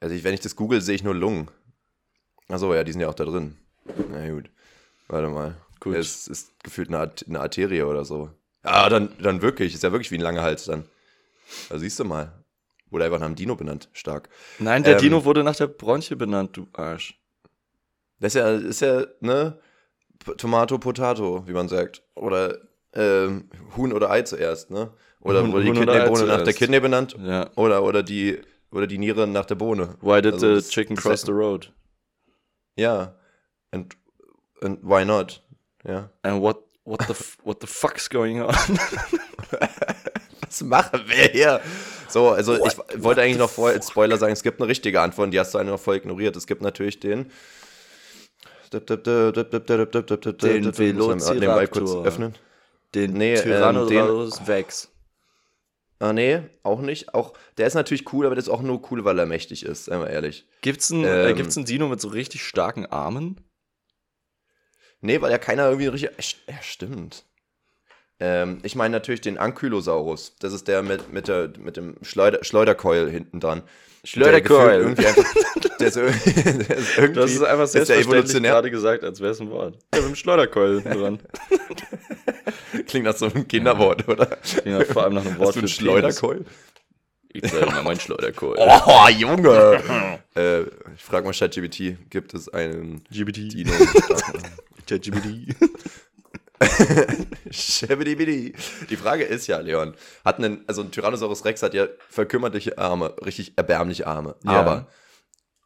Also 0.00 0.14
ich, 0.14 0.24
wenn 0.24 0.34
ich 0.34 0.40
das 0.40 0.56
google, 0.56 0.80
sehe 0.80 0.94
ich 0.94 1.04
nur 1.04 1.14
Lungen. 1.14 1.50
Achso, 2.48 2.74
ja, 2.74 2.82
die 2.84 2.92
sind 2.92 3.00
ja 3.00 3.08
auch 3.08 3.14
da 3.14 3.24
drin. 3.24 3.56
Na 4.10 4.28
gut. 4.30 4.50
Warte 5.08 5.28
mal. 5.28 5.56
Gut. 5.78 5.94
Es 5.96 6.26
ist 6.26 6.62
gefühlt 6.64 6.88
eine, 6.88 6.98
Art- 6.98 7.24
eine 7.28 7.40
Arterie 7.40 7.82
oder 7.82 8.04
so. 8.04 8.30
Ja, 8.64 8.88
dann, 8.88 9.14
dann 9.20 9.40
wirklich. 9.42 9.74
Ist 9.74 9.82
ja 9.82 9.92
wirklich 9.92 10.10
wie 10.10 10.16
ein 10.16 10.20
langer 10.22 10.42
Hals 10.42 10.64
dann. 10.64 10.84
Da 11.68 11.78
siehst 11.78 11.98
du 11.98 12.04
mal. 12.04 12.32
Wurde 12.90 13.04
einfach 13.04 13.18
nach 13.20 13.26
einem 13.26 13.36
Dino 13.36 13.54
benannt. 13.56 13.88
Stark. 13.92 14.28
Nein, 14.58 14.82
der 14.82 14.94
Ähm, 14.96 15.00
Dino 15.00 15.24
wurde 15.24 15.44
nach 15.44 15.54
der 15.56 15.68
Bronchie 15.68 16.16
benannt, 16.16 16.56
du 16.56 16.66
Arsch. 16.72 17.19
Das 18.20 18.34
ist 18.34 18.40
ja, 18.40 18.50
ist 18.50 18.80
ja, 18.80 19.04
ne? 19.20 19.58
Tomato, 20.36 20.78
Potato, 20.78 21.42
wie 21.46 21.52
man 21.52 21.68
sagt. 21.68 22.02
Oder 22.14 22.58
ähm, 22.92 23.48
Huhn 23.76 23.92
oder 23.92 24.10
Ei 24.10 24.22
zuerst, 24.22 24.70
ne? 24.70 24.90
Oder 25.20 25.42
Huhn- 25.42 25.52
wurde 25.52 25.64
die 25.64 25.72
Kidneybohne 25.72 26.26
nach 26.26 26.42
der. 26.42 26.52
Kidney 26.52 26.80
benannt? 26.80 27.16
Ja. 27.18 27.50
Oder, 27.56 27.82
oder, 27.82 28.02
die, 28.02 28.38
oder 28.70 28.86
die 28.86 28.98
Niere 28.98 29.26
nach 29.26 29.46
der 29.46 29.54
Bohne. 29.54 29.96
Why 30.00 30.20
did 30.20 30.34
Also 30.34 30.60
the 30.60 30.68
chicken 30.68 30.96
cross 30.96 31.22
the 31.22 31.32
road? 31.32 31.72
Ja. 32.76 33.14
And, 33.70 33.96
and 34.62 34.78
why 34.82 35.04
not? 35.04 35.42
Ja. 35.86 36.10
And 36.22 36.42
what, 36.42 36.58
what, 36.84 37.02
the, 37.08 37.14
what 37.44 37.60
the 37.60 37.66
fuck's 37.66 38.08
going 38.10 38.42
on? 38.42 38.54
Was 40.46 40.62
machen 40.62 41.00
wir 41.06 41.28
hier? 41.28 41.60
So, 42.08 42.30
also 42.30 42.54
ich 42.66 42.76
wollte 42.96 43.22
eigentlich 43.22 43.38
noch 43.38 43.50
vorher 43.50 43.76
als 43.76 43.88
Spoiler 43.88 44.18
sagen, 44.18 44.32
es 44.32 44.42
gibt 44.42 44.60
eine 44.60 44.68
richtige 44.68 45.00
Antwort, 45.00 45.32
die 45.32 45.38
hast 45.38 45.54
du 45.54 45.58
eine 45.58 45.70
noch 45.70 45.78
voll 45.80 45.96
ignoriert. 45.96 46.34
Es 46.36 46.46
gibt 46.46 46.60
natürlich 46.60 46.98
den. 46.98 47.30
Den 50.38 50.78
Velociraptor. 50.78 52.06
öffnen. 52.06 52.34
Den 52.94 53.12
Nee, 53.12 53.34
ähm, 53.34 53.42
Tyrannosaurus 53.42 54.46
Vex. 54.46 54.92
Ah, 55.98 56.12
nee, 56.14 56.40
auch 56.62 56.80
nicht. 56.80 57.14
Auch, 57.14 57.34
der 57.58 57.66
ist 57.66 57.74
natürlich 57.74 58.10
cool, 58.12 58.24
aber 58.24 58.34
der 58.34 58.42
ist 58.42 58.48
auch 58.48 58.62
nur 58.62 58.90
cool, 58.90 59.04
weil 59.04 59.18
er 59.18 59.26
mächtig 59.26 59.64
ist, 59.64 59.84
seien 59.84 60.00
wir 60.00 60.08
ehrlich. 60.08 60.48
Gibt's 60.62 60.90
einen, 60.90 61.04
äh, 61.04 61.30
Ähm. 61.30 61.36
gibt's 61.36 61.56
einen 61.56 61.66
Dino 61.66 61.88
mit 61.88 62.00
so 62.00 62.08
richtig 62.08 62.42
starken 62.42 62.86
Armen? 62.86 63.40
Nee, 65.02 65.20
weil 65.20 65.30
ja 65.30 65.38
keiner 65.38 65.66
irgendwie 65.66 65.88
richtig. 65.88 66.38
Ja, 66.48 66.62
stimmt. 66.62 67.26
Ähm, 68.20 68.58
ich 68.62 68.76
meine 68.76 68.92
natürlich 68.92 69.22
den 69.22 69.38
Ankylosaurus. 69.38 70.36
Das 70.40 70.52
ist 70.52 70.68
der 70.68 70.82
mit, 70.82 71.12
mit, 71.12 71.26
der, 71.26 71.50
mit 71.58 71.76
dem 71.78 71.96
Schleuder, 72.02 72.44
Schleuderkeul 72.44 73.10
hinten 73.10 73.40
dran. 73.40 73.62
Schleuderkeul. 74.04 74.94
Der, 74.94 75.08
einfach, 75.08 75.24
der, 75.80 75.88
ist, 75.88 75.96
der 75.96 76.06
ist 76.06 76.98
irgendwie. 76.98 77.46
Einfach 77.46 77.64
ist 77.64 77.74
der 77.74 77.86
selbstverständlich 77.86 78.06
evolutionär. 78.06 78.52
gerade 78.52 78.70
gesagt, 78.70 79.04
als 79.04 79.20
wäre 79.20 79.32
es 79.32 79.40
ein 79.40 79.50
Wort. 79.50 79.78
Ja, 79.94 80.00
mit 80.00 80.10
dem 80.10 80.16
Schleuderkeul 80.16 80.82
hinten 80.82 81.00
dran. 81.00 81.18
Klingt 82.86 83.06
nach 83.06 83.16
so 83.16 83.26
einem 83.26 83.48
Kinderwort, 83.48 84.06
oder? 84.06 84.38
Ja, 84.64 84.84
vor 84.84 85.04
allem 85.04 85.14
nach 85.14 85.24
einem 85.24 85.38
Wort 85.38 85.56
Hast 85.56 85.60
für 85.60 85.68
Schleuderkeul? 85.68 86.44
Ich 87.32 87.48
sage 87.50 87.66
mal 87.66 87.82
mein 87.82 88.00
Schleuderkeul. 88.00 88.56
Oh, 88.58 89.08
Junge! 89.08 89.80
äh, 90.34 90.62
ich 90.94 91.02
frage 91.02 91.24
mal 91.24 91.32
ChatGPT, 91.32 92.10
gibt 92.10 92.34
es 92.34 92.48
einen 92.48 93.04
GBT. 93.10 93.52
Dino? 93.52 93.72
ChatGPT. 94.86 95.54
Die 98.90 98.96
Frage 98.96 99.24
ist 99.24 99.46
ja, 99.46 99.58
Leon, 99.58 99.94
hat 100.24 100.38
einen, 100.38 100.64
also 100.66 100.82
ein 100.82 100.90
Tyrannosaurus 100.90 101.44
Rex 101.44 101.62
hat 101.62 101.74
ja 101.74 101.86
verkümmerliche 102.08 102.78
Arme, 102.78 103.14
richtig 103.24 103.54
erbärmliche 103.56 104.06
Arme. 104.06 104.36
Ja. 104.44 104.52
Aber 104.52 104.86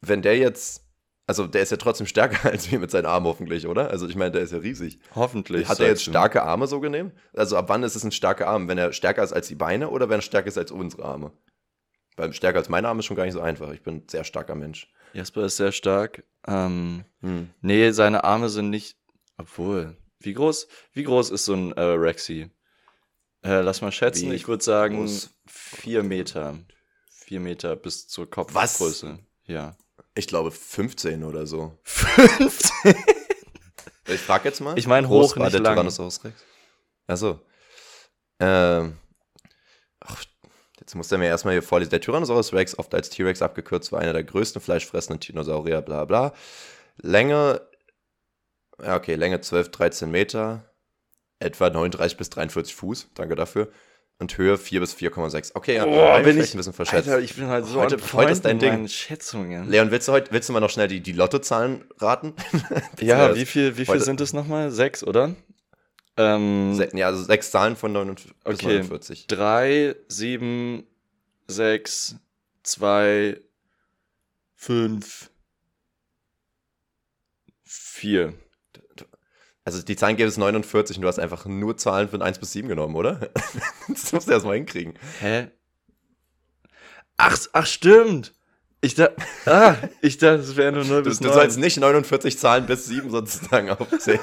wenn 0.00 0.22
der 0.22 0.38
jetzt, 0.38 0.84
also 1.26 1.46
der 1.46 1.62
ist 1.62 1.70
ja 1.70 1.76
trotzdem 1.76 2.06
stärker 2.06 2.48
als 2.50 2.70
wir 2.70 2.78
mit 2.78 2.90
seinen 2.90 3.06
Armen 3.06 3.26
hoffentlich, 3.26 3.66
oder? 3.66 3.90
Also 3.90 4.08
ich 4.08 4.16
meine, 4.16 4.32
der 4.32 4.42
ist 4.42 4.52
ja 4.52 4.58
riesig. 4.58 4.98
Hoffentlich. 5.14 5.68
Hat 5.68 5.80
er 5.80 5.88
jetzt 5.88 6.04
starke 6.04 6.42
Arme 6.42 6.66
so 6.66 6.80
genehm? 6.80 7.12
Also 7.34 7.56
ab 7.56 7.68
wann 7.68 7.82
ist 7.82 7.96
es 7.96 8.04
ein 8.04 8.12
starker 8.12 8.46
Arm? 8.46 8.68
Wenn 8.68 8.78
er 8.78 8.92
stärker 8.92 9.22
ist 9.22 9.32
als 9.32 9.48
die 9.48 9.54
Beine 9.56 9.90
oder 9.90 10.08
wenn 10.08 10.18
er 10.18 10.22
stärker 10.22 10.48
ist 10.48 10.58
als 10.58 10.70
unsere 10.70 11.04
Arme? 11.04 11.32
Weil 12.16 12.32
stärker 12.32 12.58
als 12.58 12.68
meine 12.68 12.88
Arme 12.88 13.00
ist 13.00 13.06
schon 13.06 13.16
gar 13.16 13.24
nicht 13.24 13.34
so 13.34 13.40
einfach. 13.40 13.72
Ich 13.72 13.82
bin 13.82 13.96
ein 13.96 14.08
sehr 14.08 14.22
starker 14.24 14.54
Mensch. 14.54 14.92
Jasper 15.14 15.46
ist 15.46 15.56
sehr 15.56 15.72
stark. 15.72 16.22
Ähm, 16.46 17.04
Hm. 17.20 17.50
nee, 17.60 17.90
seine 17.90 18.22
Arme 18.24 18.48
sind 18.48 18.70
nicht. 18.70 18.96
Obwohl. 19.36 19.96
Wie 20.20 20.32
groß, 20.32 20.68
wie 20.92 21.04
groß 21.04 21.30
ist 21.30 21.44
so 21.44 21.54
ein 21.54 21.72
äh, 21.72 21.80
Rexy? 21.80 22.50
Äh, 23.42 23.60
lass 23.60 23.82
mal 23.82 23.92
schätzen. 23.92 24.30
Wie 24.30 24.34
ich 24.34 24.48
würde 24.48 24.64
sagen 24.64 24.98
groß? 24.98 25.30
vier 25.46 26.02
Meter. 26.02 26.58
Vier 27.10 27.40
Meter 27.40 27.76
bis 27.76 28.08
zur 28.08 28.30
Kopfgröße. 28.30 29.18
Ja. 29.46 29.76
Ich 30.14 30.26
glaube 30.26 30.50
15 30.50 31.24
oder 31.24 31.46
so. 31.46 31.76
15? 31.84 32.94
Ich 34.08 34.20
frage 34.20 34.48
jetzt 34.48 34.60
mal. 34.60 34.78
Ich 34.78 34.86
mein, 34.86 35.04
wie 35.04 35.08
groß 35.08 35.32
hoch, 35.32 35.36
war 35.36 35.44
nicht 35.44 35.54
der 35.54 35.60
lang. 35.62 35.74
Tyrannosaurus 35.74 36.24
Rex? 36.24 36.44
Achso. 37.06 37.40
Ähm. 38.38 38.98
Ach, 40.00 40.22
jetzt 40.78 40.94
muss 40.94 41.10
er 41.10 41.18
mir 41.18 41.28
erstmal 41.28 41.54
hier 41.54 41.62
vorlesen. 41.62 41.90
Der 41.90 42.00
Tyrannosaurus 42.00 42.52
Rex, 42.52 42.78
oft 42.78 42.94
als 42.94 43.08
T-Rex 43.10 43.40
abgekürzt, 43.42 43.92
war 43.92 44.00
einer 44.00 44.12
der 44.12 44.24
größten 44.24 44.60
fleischfressenden 44.60 45.20
Dinosaurier, 45.20 45.80
bla 45.80 46.04
bla. 46.04 46.34
Länge, 46.98 47.62
ja 48.82 48.96
okay, 48.96 49.14
Länge 49.14 49.40
12, 49.40 49.70
13 49.70 50.10
Meter, 50.10 50.70
etwa 51.38 51.70
39 51.70 52.16
bis 52.16 52.30
43 52.30 52.74
Fuß, 52.74 53.08
danke 53.14 53.34
dafür. 53.36 53.70
Und 54.20 54.38
Höhe 54.38 54.56
4 54.56 54.78
bis 54.78 54.94
4,6. 54.94 55.50
Okay, 55.54 55.74
ja, 55.74 55.86
war 55.86 56.20
bin 56.22 56.38
ich- 56.40 56.54
ein 56.54 56.56
bisschen 56.56 56.72
verschätzt. 56.72 57.08
Alter, 57.08 57.20
ich 57.20 57.34
bin 57.34 57.48
halt 57.48 57.66
so 57.66 57.80
Heute- 57.80 57.98
heute 58.12 58.30
ist 58.32 58.44
dein 58.44 58.60
Ding. 58.60 58.86
Schätzungen. 58.86 59.68
Leon, 59.68 59.90
willst 59.90 60.06
du 60.06 60.12
heute, 60.12 60.30
willst 60.30 60.48
du 60.48 60.52
mal 60.52 60.60
noch 60.60 60.70
schnell 60.70 60.86
die, 60.86 61.00
die 61.00 61.10
Lottozahlen 61.12 61.84
raten? 61.98 62.32
ja, 63.00 63.34
wie 63.34 63.44
viel, 63.44 63.76
wie 63.76 63.84
viel 63.84 63.94
heute- 63.94 64.04
sind 64.04 64.20
es 64.20 64.32
nochmal? 64.32 64.70
Sechs, 64.70 65.02
oder? 65.02 65.34
Ähm, 66.16 66.74
Se 66.76 66.88
ja, 66.96 67.06
also 67.08 67.24
sechs 67.24 67.50
Zahlen 67.50 67.74
von 67.74 67.90
49 67.92 68.32
bis 68.44 68.54
Okay. 68.60 68.66
49. 68.78 69.26
3, 69.26 69.96
7, 70.06 70.86
6, 71.48 72.14
2, 72.62 73.40
5, 74.54 75.30
4. 77.64 78.34
Also 79.66 79.82
die 79.82 79.96
Zahlen 79.96 80.16
gäbe 80.16 80.28
es 80.28 80.36
49 80.36 80.96
und 80.98 81.02
du 81.02 81.08
hast 81.08 81.18
einfach 81.18 81.46
nur 81.46 81.76
Zahlen 81.78 82.08
von 82.08 82.20
1 82.20 82.38
bis 82.38 82.52
7 82.52 82.68
genommen, 82.68 82.96
oder? 82.96 83.30
das 83.88 84.12
musst 84.12 84.28
du 84.28 84.32
erstmal 84.32 84.56
hinkriegen. 84.56 84.94
Hä? 85.20 85.48
Ach, 87.16 87.38
ach 87.52 87.66
stimmt. 87.66 88.34
Ich 88.82 88.94
dachte, 88.96 89.16
ah, 89.46 89.76
ich 90.02 90.18
dachte, 90.18 90.40
es 90.42 90.56
wäre 90.56 90.72
nur 90.72 90.84
0 90.84 91.02
Du, 91.04 91.08
bis 91.08 91.18
du 91.18 91.24
9. 91.28 91.32
sollst 91.34 91.58
nicht 91.58 91.78
49 91.78 92.38
Zahlen 92.38 92.66
bis 92.66 92.84
7 92.86 93.08
sozusagen 93.10 93.70
aufzählen. 93.70 94.20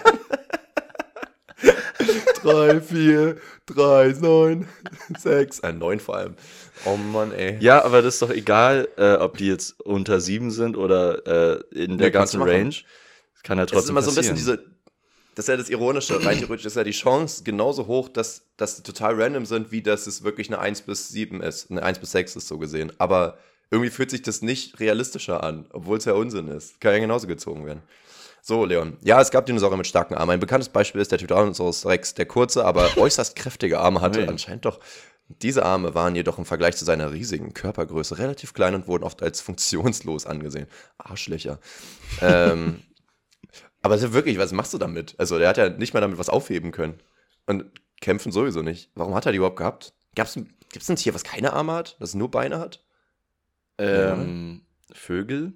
3, 2.44 2.82
4, 2.82 3.38
3, 3.68 4.16
9, 4.20 4.68
6. 5.18 5.60
Ein 5.62 5.78
9 5.78 6.00
vor 6.00 6.18
allem. 6.18 6.36
Oh 6.86 6.98
Mann, 6.98 7.32
ey. 7.32 7.58
Ja, 7.60 7.84
aber 7.84 8.02
das 8.02 8.16
ist 8.16 8.22
doch 8.24 8.32
egal, 8.32 8.88
äh, 8.98 9.14
ob 9.14 9.38
die 9.38 9.48
jetzt 9.48 9.80
unter 9.82 10.20
7 10.20 10.50
sind 10.52 10.76
oder 10.78 11.26
äh, 11.28 11.62
in 11.72 11.98
der 11.98 12.08
Nee, 12.08 12.12
ganzen 12.12 12.40
du. 12.40 12.46
Range. 12.48 12.70
Das 13.34 13.44
kann 13.44 13.58
ja 13.60 13.64
Es 13.66 13.72
ist 13.72 13.76
trotzdem 13.76 13.94
immer 13.94 14.02
so 14.02 14.12
ein 14.12 14.16
bisschen 14.16 14.36
passieren. 14.36 14.58
diese. 14.60 14.71
Das 15.42 15.46
ist 15.46 15.54
ja 15.54 15.58
das 15.58 15.70
Ironische. 15.70 16.24
Rein 16.24 16.38
theoretisch 16.40 16.68
ist 16.68 16.76
ja 16.76 16.84
die 16.84 16.92
Chance 16.92 17.44
genauso 17.44 17.88
hoch, 17.88 18.10
dass, 18.10 18.44
dass 18.58 18.76
die 18.76 18.84
total 18.84 19.20
random 19.20 19.48
sind, 19.48 19.72
wie 19.72 19.82
dass 19.82 20.06
es 20.06 20.24
wirklich 20.24 20.50
eine 20.50 20.60
1 20.60 20.84
bis 20.84 21.10
7 21.10 21.42
ist. 21.42 21.72
Eine 21.72 21.82
1 21.82 21.98
bis 21.98 22.12
6 22.12 22.36
ist 22.36 22.48
so 22.48 22.60
gesehen. 22.60 22.94
Aber 23.00 23.40
irgendwie 23.72 23.90
fühlt 23.90 24.12
sich 24.12 24.22
das 24.22 24.44
nicht 24.44 24.80
realistischer 24.80 25.44
an, 25.44 25.66
obwohl 25.72 25.98
es 25.98 26.06
ja 26.06 26.14
Unsinn 26.14 26.48
ist. 26.48 26.80
Kann 26.80 26.94
ja 26.94 27.00
genauso 27.00 27.26
gezogen 27.26 27.66
werden. 27.66 27.82
So, 28.44 28.66
Leon. 28.66 28.98
Ja, 29.02 29.20
es 29.20 29.32
gab 29.32 29.48
Dinosaurier 29.48 29.78
mit 29.78 29.88
starken 29.88 30.14
Armen. 30.14 30.30
Ein 30.30 30.40
bekanntes 30.40 30.70
Beispiel 30.70 31.02
ist 31.02 31.12
der 31.12 31.18
Tyrannosaurus 31.18 31.88
Rex, 31.88 32.14
der 32.14 32.28
kurze, 32.28 32.64
aber 32.64 32.92
äußerst 32.98 33.36
kräftige 33.36 33.80
Arme 33.80 34.02
hatte. 34.02 34.20
Ui. 34.20 34.28
Anscheinend 34.28 34.66
doch. 34.66 34.80
Diese 35.42 35.66
Arme 35.66 35.96
waren 35.96 36.14
jedoch 36.14 36.38
im 36.38 36.46
Vergleich 36.46 36.78
zu 36.78 36.86
seiner 36.86 37.14
riesigen 37.14 37.56
Körpergröße 37.56 38.20
relativ 38.20 38.54
klein 38.54 38.76
und 38.76 38.88
wurden 38.88 39.06
oft 39.06 39.24
als 39.24 39.42
funktionslos 39.42 40.28
angesehen. 40.28 40.68
Arschlöcher. 41.00 41.60
ähm, 42.22 42.82
aber 43.82 43.96
das 43.96 44.04
ist 44.04 44.10
ja 44.10 44.14
wirklich, 44.14 44.38
was 44.38 44.52
machst 44.52 44.74
du 44.74 44.78
damit? 44.78 45.16
Also, 45.18 45.38
der 45.40 45.50
hat 45.50 45.58
ja 45.58 45.70
nicht 45.70 45.94
mal 45.94 46.02
damit 46.02 46.18
was 46.18 46.30
aufheben 46.30 46.72
können. 46.72 47.00
Und 47.46 47.66
kämpfen 48.02 48.32
sowieso 48.32 48.62
nicht. 48.62 48.92
Warum 48.96 49.16
hat 49.16 49.26
er 49.26 49.32
die 49.32 49.38
überhaupt 49.38 49.58
gehabt? 49.58 49.94
Gab's 50.16 50.36
ein, 50.36 50.54
gibt's 50.72 50.90
ein 50.90 50.96
Tier, 50.96 51.14
was 51.14 51.24
keine 51.24 51.54
Arme 51.54 51.74
hat? 51.74 51.98
Das 52.00 52.14
nur 52.14 52.30
Beine 52.30 52.60
hat? 52.60 52.84
Ähm, 53.78 54.62
Vögel? 54.92 55.54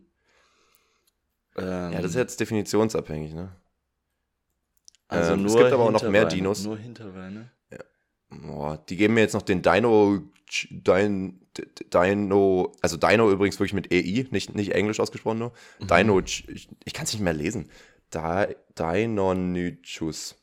Ähm, 1.57 1.93
Ja, 1.93 2.01
das 2.01 2.11
ist 2.11 2.15
jetzt 2.15 2.39
definitionsabhängig, 2.39 3.33
ne? 3.33 3.55
also 5.07 5.33
ähm, 5.33 5.43
nur 5.43 5.51
es 5.51 5.57
gibt 5.57 5.71
aber 5.71 5.83
auch 5.83 5.91
noch 5.91 6.09
mehr 6.09 6.25
Dinos. 6.25 6.63
Nur 6.63 6.77
Hinterbeine. 6.77 7.51
Boah, 8.29 8.83
die 8.89 8.97
geben 8.97 9.13
mir 9.13 9.21
jetzt 9.21 9.33
noch 9.33 9.43
den 9.43 9.61
Dino, 9.61 10.19
Dino, 10.69 11.33
Dino, 11.93 12.71
also 12.81 12.97
Dino 12.97 13.31
übrigens 13.31 13.59
wirklich 13.59 13.73
mit 13.73 13.93
EI, 13.93 14.27
nicht, 14.31 14.55
nicht 14.55 14.71
englisch 14.71 14.99
ausgesprochen 14.99 15.39
nur. 15.39 15.53
Mhm. 15.79 15.88
Dino, 15.88 16.19
ich, 16.19 16.67
ich 16.83 16.93
kann 16.93 17.05
es 17.05 17.13
nicht 17.13 17.21
mehr 17.21 17.33
lesen. 17.33 17.69
Deinonychus. 18.75 20.36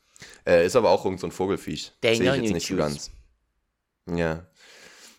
Äh, 0.45 0.65
ist 0.65 0.75
aber 0.75 0.89
auch 0.89 1.05
irgend 1.05 1.19
so 1.19 1.27
ein 1.27 1.31
Vogelfiech. 1.31 1.93
Sehe 2.03 2.11
ich 2.13 2.19
jetzt 2.19 2.53
nicht 2.53 2.67
so 2.67 2.75
ganz. 2.75 3.11
Ja. 4.07 4.45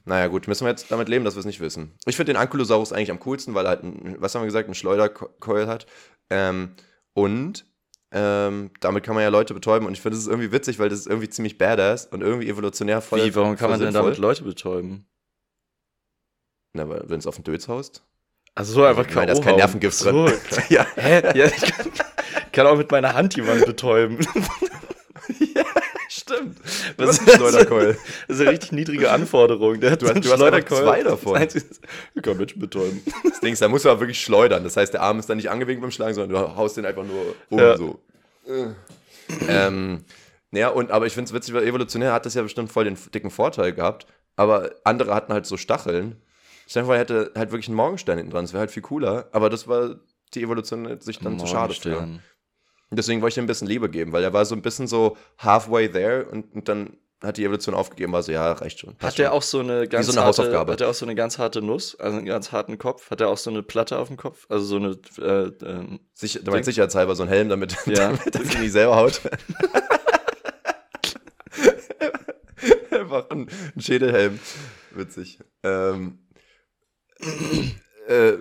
Naja, 0.07 0.27
gut, 0.27 0.49
müssen 0.49 0.64
wir 0.64 0.71
jetzt 0.71 0.90
damit 0.90 1.09
leben, 1.09 1.25
dass 1.25 1.35
wir 1.35 1.40
es 1.40 1.47
nicht 1.47 1.61
wissen. 1.61 1.95
Ich 2.05 2.17
finde 2.17 2.33
den 2.33 2.40
Ankylosaurus 2.40 2.93
eigentlich 2.93 3.11
am 3.11 3.21
coolsten, 3.21 3.55
weil 3.55 3.64
er 3.64 3.71
halt, 3.71 3.83
ein, 3.85 4.17
was 4.19 4.35
haben 4.35 4.43
wir 4.43 4.47
gesagt, 4.47 4.67
einen 4.67 4.75
Schleuderkeul 4.75 5.67
hat. 5.67 5.87
Ähm, 6.29 6.75
und 7.14 7.64
ähm, 8.12 8.71
damit 8.81 9.03
kann 9.03 9.14
man 9.14 9.23
ja 9.25 9.31
Leute 9.31 9.55
betäuben. 9.55 9.87
Und 9.87 9.95
ich 9.95 10.03
finde, 10.03 10.17
das 10.17 10.25
ist 10.25 10.31
irgendwie 10.31 10.53
witzig, 10.53 10.79
weil 10.79 10.90
das 10.90 11.01
ist 11.01 11.07
irgendwie 11.07 11.31
ziemlich 11.31 11.57
badass 11.57 12.07
und 12.07 12.21
irgendwie 12.21 12.49
evolutionär 12.49 13.01
voll. 13.01 13.25
Wie, 13.25 13.35
warum 13.35 13.57
kann 13.57 13.71
man 13.71 13.81
denn 13.81 13.95
damit 13.95 14.19
Leute 14.19 14.45
betäuben? 14.45 15.07
Na, 16.75 16.88
weil 16.88 17.05
wenn 17.07 17.19
es 17.19 17.27
auf 17.27 17.37
den 17.37 17.45
Dötz 17.45 17.69
haust. 17.69 18.03
Also 18.55 18.75
so 18.75 18.85
einfach 18.85 19.09
Ich 19.09 19.14
meine, 19.14 19.29
da 19.29 19.33
ist 19.33 19.43
kein 19.43 19.55
K.O. 19.55 19.59
Nervengift 19.59 19.97
So, 19.97 20.27
drin. 20.27 20.38
ja. 20.69 20.87
Hä? 20.97 21.37
Ja, 21.37 21.47
ich 21.47 21.57
kann, 21.57 21.90
kann 22.55 22.67
auch 22.67 22.77
mit 22.77 22.90
meiner 22.90 23.14
Hand 23.14 23.37
jemanden 23.37 23.64
betäuben. 23.67 24.19
Stimmt. 26.09 26.59
Das 26.97 27.09
hast 27.09 27.21
einen 27.29 27.37
Schleuderkeul. 27.37 27.97
Das 28.29 28.37
ist 28.37 28.40
eine 28.43 28.51
richtig 28.53 28.73
niedrige 28.73 29.11
Anforderung. 29.11 29.81
Der 29.81 29.97
Du 29.97 30.07
hast- 30.09 30.25
du 30.25 30.31
hast 30.31 30.69
zwei 30.69 31.03
davon. 31.03 31.33
Das 31.35 31.43
Einzige- 31.43 31.64
Ich 32.14 32.23
kann 32.23 32.37
Menschen 32.37 32.61
betäuben. 32.61 33.03
Das 33.25 33.40
Ding 33.40 33.53
ist, 33.53 33.62
da 33.62 33.69
musst 33.69 33.85
du 33.85 33.90
aber 33.90 34.01
wirklich 34.01 34.21
schleudern. 34.21 34.62
Das 34.64 34.77
heißt, 34.77 34.93
der 34.95 35.03
Arm 35.03 35.19
ist 35.19 35.29
dann 35.29 35.37
nicht 35.38 35.51
angewinkt 35.51 35.83
beim 35.83 35.90
Schlagen, 35.90 36.14
sondern 36.14 36.31
du 36.43 36.57
haust 36.57 36.77
den 36.77 36.87
einfach 36.87 37.05
nur 37.05 37.35
um 37.51 37.59
Ja. 37.59 37.77
so. 37.77 38.01
ähm, 39.49 40.05
naja, 40.51 40.69
und 40.69 40.90
aber 40.90 41.07
ich 41.07 41.14
finde 41.14 41.29
es 41.29 41.35
witzig, 41.35 41.55
weil 41.55 41.64
evolutionär 41.67 42.12
hat 42.12 42.27
das 42.27 42.35
ja 42.35 42.43
bestimmt 42.43 42.71
voll 42.71 42.85
den 42.85 42.97
dicken 43.12 43.31
Vorteil 43.31 43.73
gehabt. 43.73 44.07
Aber 44.37 44.71
andere 44.85 45.14
hatten 45.14 45.33
halt 45.33 45.47
so 45.47 45.57
Stacheln. 45.57 46.17
Er 46.73 46.87
hätte 46.99 47.33
halt 47.37 47.51
wirklich 47.51 47.69
einen 47.69 47.77
Morgenstern 47.77 48.19
hinten 48.19 48.33
dran. 48.33 48.45
Das 48.45 48.53
wäre 48.53 48.61
halt 48.61 48.71
viel 48.71 48.83
cooler. 48.83 49.29
Aber 49.33 49.51
das 49.51 49.69
war 49.69 49.97
die 50.35 50.43
Evolution 50.43 51.01
sich 51.01 51.19
dann 51.19 51.38
zu 51.38 51.47
schade 51.47 51.75
für. 51.75 52.09
Deswegen 52.90 53.23
wollte 53.23 53.35
ich 53.35 53.38
ihm 53.38 53.44
ein 53.44 53.49
bisschen 53.49 53.66
Liebe 53.68 53.88
geben, 53.90 54.12
weil 54.12 54.23
er 54.23 54.33
war 54.33 54.44
so 54.44 54.55
ein 54.55 54.62
bisschen 54.62 54.87
so 54.87 55.16
halfway 55.38 55.90
there 55.90 56.27
und, 56.27 56.55
und 56.55 56.68
dann 56.68 56.97
hat 57.23 57.38
die 57.38 57.44
Evolution 57.44 57.75
aufgegeben, 57.75 58.12
war 58.12 58.23
so, 58.23 58.33
ja, 58.33 58.53
reicht 58.53 58.81
schon. 58.81 58.97
Hat 59.01 59.16
schon. 59.16 59.27
auch 59.27 59.42
so 59.42 59.61
eine 59.61 59.88
ganz 59.88 60.07
so 60.07 60.12
eine 60.12 60.27
harte. 60.27 60.59
Hat 60.59 60.81
der 60.81 60.88
auch 60.90 60.94
so 60.94 61.07
eine 61.07 61.14
ganz 61.14 61.38
harte 61.38 61.62
Nuss, 61.62 61.99
also 61.99 62.18
einen 62.18 62.27
ganz 62.27 62.53
harten 62.53 62.77
Kopf? 62.79 63.11
Hat 63.11 63.20
er 63.20 63.29
auch 63.29 63.38
so 63.38 63.51
eine 63.51 63.62
Platte 63.62 63.99
auf 63.99 64.09
dem 64.09 64.16
Kopf? 64.18 64.47
Also 64.51 64.66
so 64.66 64.77
eine 64.77 64.99
äh, 65.18 65.51
ähm, 65.66 66.01
Sicher, 66.12 66.40
du 66.40 66.51
meinst 66.51 66.66
sicherheitshalber 66.66 67.14
so 67.16 67.23
ein 67.23 67.29
Helm, 67.29 67.49
damit, 67.49 67.77
Ja. 67.87 67.94
damit 68.12 68.35
er 68.37 68.44
sich 68.44 68.59
nicht 68.59 68.73
selber 68.73 68.97
haut. 68.97 69.20
Einfach 72.90 73.31
ein, 73.31 73.49
ein 73.75 73.81
Schädelhelm. 73.81 74.38
Witzig. 74.92 75.38
Ähm, 75.62 76.18
äh, 78.09 78.33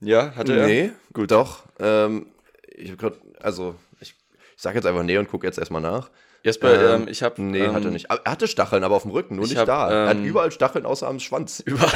Ja, 0.00 0.34
hatte 0.34 0.56
er? 0.56 0.66
nee, 0.66 0.92
gut, 1.12 1.30
doch. 1.30 1.64
Ähm, 1.78 2.26
ich 2.68 2.90
hab 2.92 2.98
grad, 2.98 3.14
also, 3.42 3.74
ich, 4.00 4.14
ich 4.56 4.62
sag 4.62 4.74
jetzt 4.74 4.86
einfach 4.86 5.02
nee 5.02 5.16
und 5.18 5.28
gucke 5.28 5.46
jetzt 5.46 5.58
erstmal 5.58 5.82
nach. 5.82 6.10
Jesper, 6.44 6.94
Ähm, 6.96 7.02
ähm, 7.02 7.08
ich 7.08 7.22
habe 7.22 7.40
Nee, 7.40 7.60
ähm, 7.60 7.72
hat 7.72 7.84
er 7.84 7.90
nicht. 7.92 8.06
Er 8.10 8.20
hatte 8.30 8.48
Stacheln, 8.48 8.82
aber 8.82 8.96
auf 8.96 9.02
dem 9.02 9.12
Rücken, 9.12 9.36
nur 9.36 9.44
ich 9.44 9.50
nicht 9.50 9.58
hab, 9.60 9.66
da. 9.66 9.90
er 9.90 10.08
hat 10.08 10.16
ähm, 10.16 10.24
überall 10.24 10.50
Stacheln 10.50 10.84
außer 10.86 11.06
am 11.06 11.20
Schwanz. 11.20 11.60
überall 11.66 11.92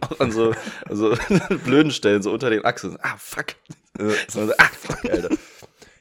auch 0.00 0.18
an 0.20 0.32
so, 0.32 0.52
blöden 1.64 1.92
Stellen, 1.92 2.22
so 2.22 2.32
unter 2.32 2.50
den 2.50 2.64
Achseln. 2.64 2.96
Ah, 3.00 3.14
fuck. 3.16 3.46
Äh, 3.98 4.12
So, 4.28 4.40
ah, 4.58 4.64
fuck. 4.72 5.08
Alter. 5.10 5.30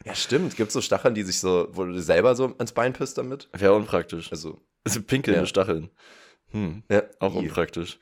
Ja, 0.06 0.16
stimmt. 0.16 0.56
Gibt 0.56 0.70
es 0.70 0.74
so 0.74 0.82
Stacheln, 0.82 1.14
die 1.14 1.22
sich 1.24 1.40
so, 1.40 1.68
wo 1.74 1.84
du 1.86 2.02
selber 2.02 2.36
so 2.36 2.46
ans 2.58 2.72
Bein 2.72 2.94
pisst 2.94 3.18
damit? 3.20 3.50
Wäre 3.54 3.76
unpraktisch. 3.76 4.32
Also, 4.32 4.60
Also 4.84 5.02
pinkelnde 5.04 5.42
Ja. 5.42 5.46
Stacheln. 5.46 5.92
Hm, 6.52 6.82
ja, 6.90 7.04
auch 7.20 7.36
i. 7.36 7.40
unpraktisch. 7.40 8.00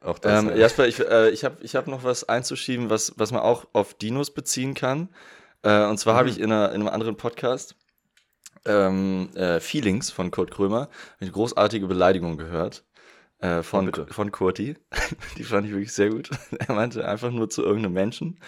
Auch 0.00 0.18
das. 0.18 0.42
Ähm, 0.42 0.48
ja. 0.50 0.56
Jasper, 0.56 0.88
ich, 0.88 0.98
äh, 0.98 1.30
ich 1.30 1.44
habe 1.44 1.56
ich 1.62 1.76
hab 1.76 1.86
noch 1.86 2.02
was 2.02 2.28
einzuschieben, 2.28 2.90
was, 2.90 3.12
was 3.16 3.30
man 3.30 3.42
auch 3.42 3.66
auf 3.72 3.94
Dinos 3.94 4.32
beziehen 4.34 4.74
kann. 4.74 5.08
Äh, 5.62 5.84
und 5.86 5.98
zwar 5.98 6.14
habe 6.14 6.26
Mhm. 6.28 6.32
ich 6.32 6.40
in, 6.40 6.52
einer, 6.52 6.68
in 6.70 6.80
einem 6.80 6.88
anderen 6.88 7.16
Podcast 7.16 7.76
ähm, 8.66 9.30
äh, 9.34 9.60
Feelings 9.60 10.10
von 10.10 10.30
Kurt 10.30 10.50
Krömer. 10.50 10.88
Eine 11.20 11.30
großartige 11.30 11.86
Beleidigung 11.86 12.36
gehört. 12.36 12.84
Äh, 13.38 13.62
von, 13.62 13.90
Oh, 13.96 14.06
von 14.12 14.30
Kurti. 14.32 14.76
Die 15.38 15.44
fand 15.44 15.66
ich 15.66 15.72
wirklich 15.72 15.92
sehr 15.94 16.10
gut. 16.10 16.28
Er 16.68 16.74
meinte 16.74 17.06
einfach 17.08 17.30
nur 17.30 17.48
zu 17.48 17.62
irgendeinem 17.62 17.94
Menschen. 17.94 18.38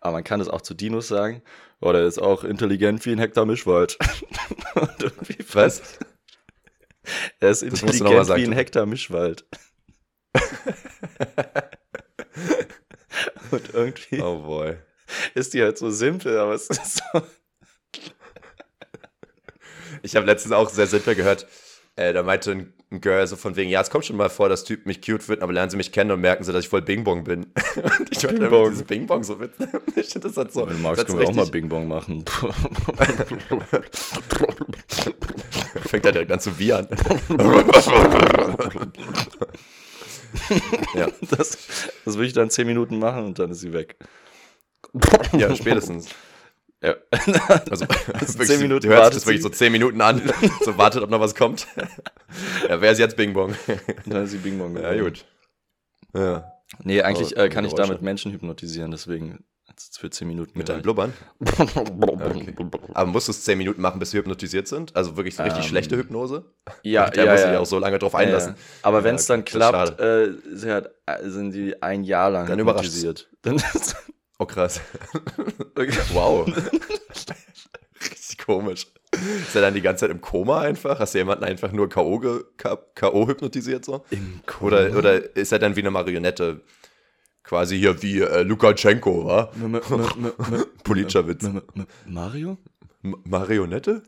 Aber 0.00 0.12
man 0.12 0.24
kann 0.24 0.38
das 0.38 0.48
auch 0.48 0.62
zu 0.62 0.72
Dinos 0.74 1.08
sagen. 1.08 1.42
Oh, 1.80 1.92
der 1.92 2.06
ist 2.06 2.18
auch 2.18 2.44
intelligent 2.44 3.04
wie 3.04 3.12
ein 3.12 3.18
Hektar 3.18 3.44
Mischwald. 3.44 3.98
Und 4.74 5.02
irgendwie 5.02 5.36
Was? 5.52 5.98
Er 7.40 7.50
ist 7.50 7.62
Das 7.62 7.82
intelligent 7.82 8.28
wie 8.36 8.44
ein 8.44 8.52
Hektar 8.52 8.86
Mischwald. 8.86 9.44
Und 13.50 13.74
irgendwie 13.74 14.20
Oh 14.22 14.38
boy. 14.42 14.76
Ist 15.34 15.54
die 15.54 15.62
halt 15.62 15.78
so 15.78 15.90
simpel, 15.90 16.38
aber 16.38 16.54
es 16.54 16.68
ist 16.68 17.02
so. 17.12 17.22
Ich 20.02 20.16
habe 20.16 20.26
letztens 20.26 20.52
auch 20.52 20.68
sehr 20.70 20.86
simpel 20.86 21.14
gehört, 21.14 21.46
äh, 21.96 22.12
da 22.12 22.22
meinte 22.22 22.52
ein 22.52 22.72
ein 22.90 23.02
Girl 23.02 23.26
so 23.26 23.36
von 23.36 23.54
wegen, 23.56 23.68
ja, 23.70 23.82
es 23.82 23.90
kommt 23.90 24.06
schon 24.06 24.16
mal 24.16 24.30
vor, 24.30 24.48
dass 24.48 24.64
Typen 24.64 24.88
mich 24.88 25.02
cute 25.02 25.22
finden, 25.22 25.42
aber 25.42 25.52
lernen 25.52 25.70
sie 25.70 25.76
mich 25.76 25.92
kennen 25.92 26.10
und 26.10 26.22
merken 26.22 26.42
sie, 26.42 26.52
dass 26.52 26.64
ich 26.64 26.70
voll 26.70 26.80
Bing 26.80 27.04
Bong 27.04 27.22
bin. 27.24 27.44
Und 27.98 28.08
ich 28.10 28.26
einfach 28.26 28.48
Bong. 28.48 28.70
dieses 28.70 28.86
Bing 28.86 29.06
Bong 29.06 29.22
so 29.24 29.38
witzig. 29.40 29.68
Ich 29.96 30.08
finde, 30.08 30.28
das 30.28 30.36
hat 30.38 30.52
so. 30.52 30.66
Wenn 30.66 30.76
du 30.76 30.82
magst, 30.82 31.06
können 31.06 31.18
wir 31.18 31.28
auch 31.28 31.34
mal 31.34 31.46
Bing 31.46 31.68
Bong 31.68 31.86
machen. 31.86 32.24
Fängt 35.86 36.06
er 36.06 36.12
direkt 36.12 36.32
an 36.32 36.40
zu 36.40 36.58
wiehern. 36.58 36.88
ja, 40.94 41.08
Das, 41.30 41.58
das 42.04 42.18
will 42.18 42.26
ich 42.26 42.32
dann 42.32 42.48
zehn 42.48 42.66
Minuten 42.66 42.98
machen 42.98 43.26
und 43.26 43.38
dann 43.38 43.50
ist 43.50 43.60
sie 43.60 43.74
weg. 43.74 43.96
Ja, 45.32 45.54
spätestens. 45.56 46.08
Ja. 46.82 46.94
Also, 47.70 47.86
wirklich, 48.08 48.48
zehn 48.48 48.60
Minuten 48.60 48.88
du 48.88 48.94
hörst 48.94 49.16
das 49.16 49.26
wirklich 49.26 49.42
sie. 49.42 49.48
so 49.48 49.48
10 49.48 49.72
Minuten 49.72 50.00
an, 50.00 50.22
so 50.64 50.78
wartet, 50.78 51.02
ob 51.02 51.10
noch 51.10 51.20
was 51.20 51.34
kommt. 51.34 51.66
ja, 52.68 52.80
wer 52.80 52.92
ist 52.92 52.98
jetzt 52.98 53.16
Bing 53.16 53.32
Bong? 53.32 53.54
dann 54.06 54.24
ist 54.24 54.30
sie 54.30 54.38
Bing 54.38 54.58
Bong 54.58 54.76
ja, 54.80 54.94
gut. 55.00 55.24
Ja. 56.14 56.52
Nee, 56.84 57.02
eigentlich 57.02 57.36
Oh, 57.36 57.40
äh, 57.40 57.48
kann 57.48 57.64
ich 57.64 57.72
Geräusche. 57.72 57.88
damit 57.88 58.02
Menschen 58.02 58.30
hypnotisieren, 58.32 58.90
deswegen 58.92 59.44
für 59.98 60.10
zehn 60.10 60.28
Minuten. 60.28 60.56
Mit 60.58 60.68
deinem. 60.68 60.82
Blubbern? 60.82 61.12
Okay. 61.40 62.54
Aber 62.94 63.10
musst 63.10 63.28
du 63.28 63.32
es 63.32 63.44
10 63.44 63.58
Minuten 63.58 63.80
machen, 63.80 63.98
bis 64.00 64.12
wir 64.12 64.20
hypnotisiert 64.20 64.66
sind? 64.68 64.94
Also 64.96 65.16
wirklich 65.16 65.36
so 65.36 65.42
richtig 65.44 65.62
Ähm, 65.64 65.68
schlechte 65.68 65.96
Hypnose? 65.96 66.44
Ja, 66.82 67.10
Der 67.10 67.24
ja, 67.24 67.32
muss 67.32 67.40
ja. 67.42 67.48
sich 67.50 67.56
auch 67.58 67.66
so 67.66 67.78
lange 67.78 67.98
drauf 67.98 68.12
Ja, 68.14 68.18
einlassen. 68.20 68.54
Ja. 68.56 68.60
Aber 68.82 68.98
Ja, 68.98 69.04
wenn 69.04 69.14
es 69.16 69.26
dann 69.26 69.44
klappt, 69.44 70.00
äh, 70.00 70.32
sie 70.52 70.68
äh, 70.68 70.82
sind 71.28 71.52
die 71.52 71.80
ein 71.82 72.02
Jahr 72.04 72.30
lang 72.30 72.46
Dann 72.48 72.58
hypnotisiert. 72.58 73.28
Dann 73.42 73.62
Oh, 74.38 74.46
krass. 74.46 74.80
wow. 76.12 76.46
richtig 78.00 78.38
komisch. 78.38 78.86
Ist 79.12 79.56
er 79.56 79.62
dann 79.62 79.74
die 79.74 79.80
ganze 79.80 80.02
Zeit 80.02 80.10
im 80.10 80.20
Koma 80.20 80.60
einfach? 80.60 81.00
Hast 81.00 81.14
du 81.14 81.18
jemanden 81.18 81.44
einfach 81.44 81.72
nur 81.72 81.88
K.O. 81.88 83.26
hypnotisiert 83.26 83.84
so? 83.84 84.04
im 84.10 84.40
Oder, 84.60 84.96
oder 84.96 85.36
ist 85.36 85.50
er 85.50 85.58
dann 85.58 85.74
wie 85.74 85.80
eine 85.80 85.90
Marionette? 85.90 86.60
Quasi 87.42 87.78
hier 87.78 88.00
wie 88.02 88.20
äh, 88.20 88.42
Lukaschenko, 88.42 89.24
wa? 89.24 89.50
Politischer 90.84 91.26
Witz. 91.26 91.48
Mario? 92.06 92.58
M 93.02 93.16
Marionette? 93.24 94.02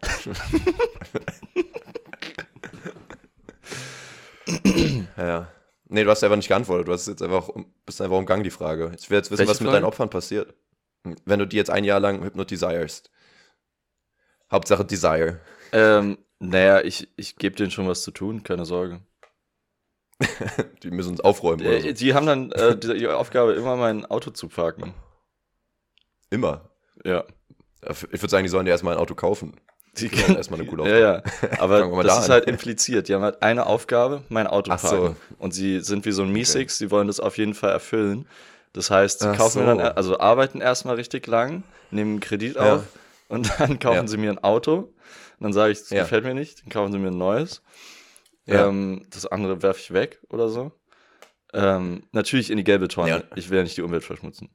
ja. 5.16 5.48
Nee, 5.92 6.04
du 6.04 6.10
hast 6.10 6.22
einfach 6.22 6.36
nicht 6.36 6.48
geantwortet. 6.48 6.86
Du 6.88 6.92
hast 6.92 7.08
jetzt 7.08 7.20
einfach, 7.22 7.50
bist 7.84 8.00
einfach 8.00 8.16
umgangen, 8.16 8.44
die 8.44 8.50
Frage. 8.50 8.92
Ich 8.98 9.10
will 9.10 9.16
jetzt 9.18 9.30
wissen, 9.30 9.40
Welche 9.40 9.50
was 9.50 9.60
mit 9.60 9.66
Frage? 9.68 9.80
deinen 9.80 9.88
Opfern 9.88 10.08
passiert. 10.08 10.54
Wenn 11.24 11.38
du 11.40 11.46
die 11.46 11.56
jetzt 11.56 11.70
ein 11.70 11.84
Jahr 11.84 11.98
lang 11.98 12.22
hypnotisierst. 12.22 13.10
Hauptsache 14.52 14.84
Desire. 14.84 15.40
Ähm, 15.72 16.18
naja, 16.38 16.80
ich, 16.82 17.08
ich 17.16 17.36
gebe 17.36 17.56
denen 17.56 17.70
schon 17.70 17.88
was 17.88 18.02
zu 18.02 18.10
tun, 18.12 18.42
keine 18.42 18.64
Sorge. 18.66 19.00
Die 20.82 20.90
müssen 20.90 21.10
uns 21.12 21.20
aufräumen. 21.20 21.62
Oder 21.62 21.76
Äh, 21.76 21.80
so. 21.82 21.92
die 21.92 22.14
haben 22.14 22.26
dann 22.26 22.52
äh, 22.52 22.76
die, 22.76 22.92
ihre 22.92 23.16
Aufgabe, 23.16 23.52
immer 23.54 23.76
mein 23.76 24.04
Auto 24.06 24.30
zu 24.30 24.48
parken. 24.48 24.92
Immer. 26.30 26.70
Ja. 27.04 27.24
Ich 27.88 28.20
würde 28.20 28.28
sagen, 28.28 28.44
die 28.44 28.50
sollen 28.50 28.66
dir 28.66 28.72
erstmal 28.72 28.94
ein 28.94 29.00
Auto 29.00 29.14
kaufen. 29.14 29.56
Die 30.00 30.08
Die 30.08 30.16
können 30.16 30.36
erstmal 30.36 30.60
eine 30.60 30.68
coole 30.68 30.84
Ja, 31.00 31.18
Aufgabe. 31.18 31.48
ja. 31.52 31.60
Aber 31.60 31.78
wir 31.80 31.96
mal 31.96 32.02
das 32.02 32.14
da 32.14 32.18
ist 32.20 32.24
an. 32.26 32.30
halt 32.32 32.44
impliziert. 32.46 33.08
Die 33.08 33.14
haben 33.14 33.22
halt 33.22 33.42
eine 33.42 33.66
Aufgabe, 33.66 34.22
mein 34.28 34.46
Auto 34.46 34.72
Ach 34.72 34.78
so. 34.78 35.16
Und 35.38 35.52
sie 35.54 35.80
sind 35.80 36.04
wie 36.06 36.12
so 36.12 36.22
ein 36.22 36.30
Miesix, 36.32 36.78
sie 36.78 36.90
wollen 36.90 37.06
das 37.06 37.20
auf 37.20 37.38
jeden 37.38 37.54
Fall 37.54 37.70
erfüllen. 37.70 38.26
Das 38.72 38.90
heißt, 38.90 39.20
sie 39.20 39.28
Ach 39.28 39.36
kaufen 39.36 39.64
mir 39.64 39.72
so. 39.72 39.78
dann, 39.78 39.92
also 39.96 40.18
arbeiten 40.20 40.60
erstmal 40.60 40.94
richtig 40.96 41.26
lang, 41.26 41.62
nehmen 41.90 42.12
einen 42.12 42.20
Kredit 42.20 42.54
Ja. 42.56 42.76
auf 42.76 42.82
und 43.28 43.50
dann 43.58 43.78
kaufen 43.78 43.96
Ja. 43.96 44.06
sie 44.06 44.16
mir 44.16 44.30
ein 44.30 44.38
Auto. 44.42 44.76
Und 44.76 44.92
dann 45.44 45.52
sage 45.52 45.72
ich, 45.72 45.80
das 45.80 45.90
Ja. 45.90 46.02
gefällt 46.02 46.24
mir 46.24 46.34
nicht, 46.34 46.62
dann 46.62 46.68
kaufen 46.70 46.92
sie 46.92 46.98
mir 46.98 47.08
ein 47.08 47.18
neues. 47.18 47.62
Ja. 48.46 48.66
Ähm, 48.68 49.06
das 49.10 49.26
andere 49.26 49.62
werfe 49.62 49.80
ich 49.80 49.92
weg 49.92 50.20
oder 50.28 50.48
so. 50.48 50.72
Ähm, 51.52 52.04
natürlich 52.12 52.50
in 52.50 52.56
die 52.58 52.64
gelbe 52.64 52.88
Tonne. 52.88 53.08
Ja. 53.10 53.22
Ich 53.34 53.50
will 53.50 53.56
ja 53.58 53.64
nicht 53.64 53.76
die 53.76 53.82
Umwelt 53.82 54.04
verschmutzen. 54.04 54.50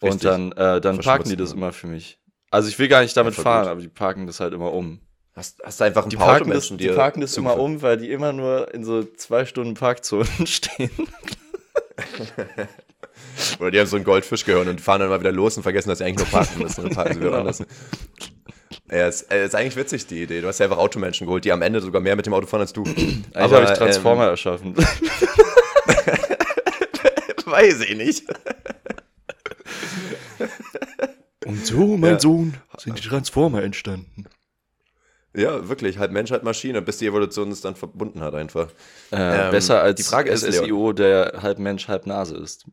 Und 0.00 0.08
Richtig. 0.08 0.22
dann, 0.30 0.52
äh, 0.52 0.80
dann 0.80 0.98
parken 0.98 1.28
die 1.30 1.36
das 1.36 1.50
ja. 1.50 1.56
immer 1.56 1.72
für 1.72 1.86
mich. 1.88 2.20
Also 2.56 2.68
ich 2.70 2.78
will 2.78 2.88
gar 2.88 3.02
nicht 3.02 3.14
damit 3.14 3.34
voll 3.34 3.44
fahren, 3.44 3.64
gut. 3.64 3.70
aber 3.72 3.80
die 3.82 3.88
parken 3.88 4.26
das 4.26 4.40
halt 4.40 4.54
immer 4.54 4.72
um. 4.72 4.98
Hast, 5.34 5.58
hast 5.62 5.78
du 5.78 5.84
einfach 5.84 6.04
ein 6.04 6.08
Die 6.08 6.16
paar 6.16 6.28
parken, 6.38 6.50
das, 6.50 6.68
die 6.74 6.88
parken 6.88 7.20
das 7.20 7.36
immer 7.36 7.58
um, 7.58 7.82
weil 7.82 7.98
die 7.98 8.10
immer 8.10 8.32
nur 8.32 8.72
in 8.72 8.82
so 8.82 9.04
zwei 9.04 9.44
Stunden 9.44 9.74
Parkzonen 9.74 10.26
stehen. 10.46 10.90
Oder 13.60 13.70
die 13.70 13.78
haben 13.78 13.86
so 13.86 13.98
ein 13.98 14.04
Goldfischgehirn 14.04 14.68
und 14.68 14.80
fahren 14.80 15.00
dann 15.00 15.10
mal 15.10 15.20
wieder 15.20 15.32
los 15.32 15.58
und 15.58 15.64
vergessen, 15.64 15.90
dass 15.90 15.98
sie 15.98 16.04
eigentlich 16.06 16.30
nur 16.30 16.40
parken 16.40 16.62
müssen. 16.62 16.84
Und 16.86 16.94
parken 16.94 17.12
sie 17.12 17.20
wieder 17.20 17.28
Genau. 17.32 17.40
anders. 17.40 17.62
Ja, 18.90 19.06
ist, 19.08 19.30
äh, 19.30 19.44
ist 19.44 19.54
eigentlich 19.54 19.76
witzig, 19.76 20.06
die 20.06 20.22
Idee. 20.22 20.40
Du 20.40 20.48
hast 20.48 20.58
ja 20.58 20.64
einfach 20.64 20.78
Automenschen 20.78 21.26
geholt, 21.26 21.44
die 21.44 21.52
am 21.52 21.60
Ende 21.60 21.82
sogar 21.82 22.00
mehr 22.00 22.16
mit 22.16 22.24
dem 22.24 22.32
Auto 22.32 22.46
fahren 22.46 22.62
als 22.62 22.72
du. 22.72 22.84
Eigentlich 22.84 23.34
habe 23.34 23.64
ich 23.64 23.70
Transformer 23.72 24.28
erschaffen. 24.28 24.74
Ähm, 24.78 24.84
weiß 27.44 27.80
ich 27.82 27.96
nicht. 27.96 28.24
Und 31.46 31.64
so, 31.66 31.96
mein 31.96 32.12
Ja. 32.14 32.20
Sohn, 32.20 32.54
sind 32.78 32.98
die 33.02 33.08
Transformer 33.08 33.62
entstanden. 33.62 34.26
Ja, 35.34 35.68
wirklich. 35.68 35.98
Halb 35.98 36.12
Mensch, 36.12 36.30
halb 36.30 36.42
Maschine, 36.42 36.80
bis 36.82 36.98
die 36.98 37.06
Evolution 37.06 37.50
es 37.50 37.60
dann 37.60 37.76
verbunden 37.76 38.20
hat 38.20 38.34
einfach. 38.34 38.68
Äh, 39.12 39.16
Ähm, 39.46 39.50
besser 39.50 39.82
als 39.82 39.96
die 39.96 40.02
Frage 40.02 40.30
ist, 40.30 40.42
SSIO, 40.44 40.92
der 40.92 41.40
halb 41.42 41.58
Mensch, 41.58 41.88
halb 41.88 42.06
Nase 42.06 42.36
ist. 42.36 42.64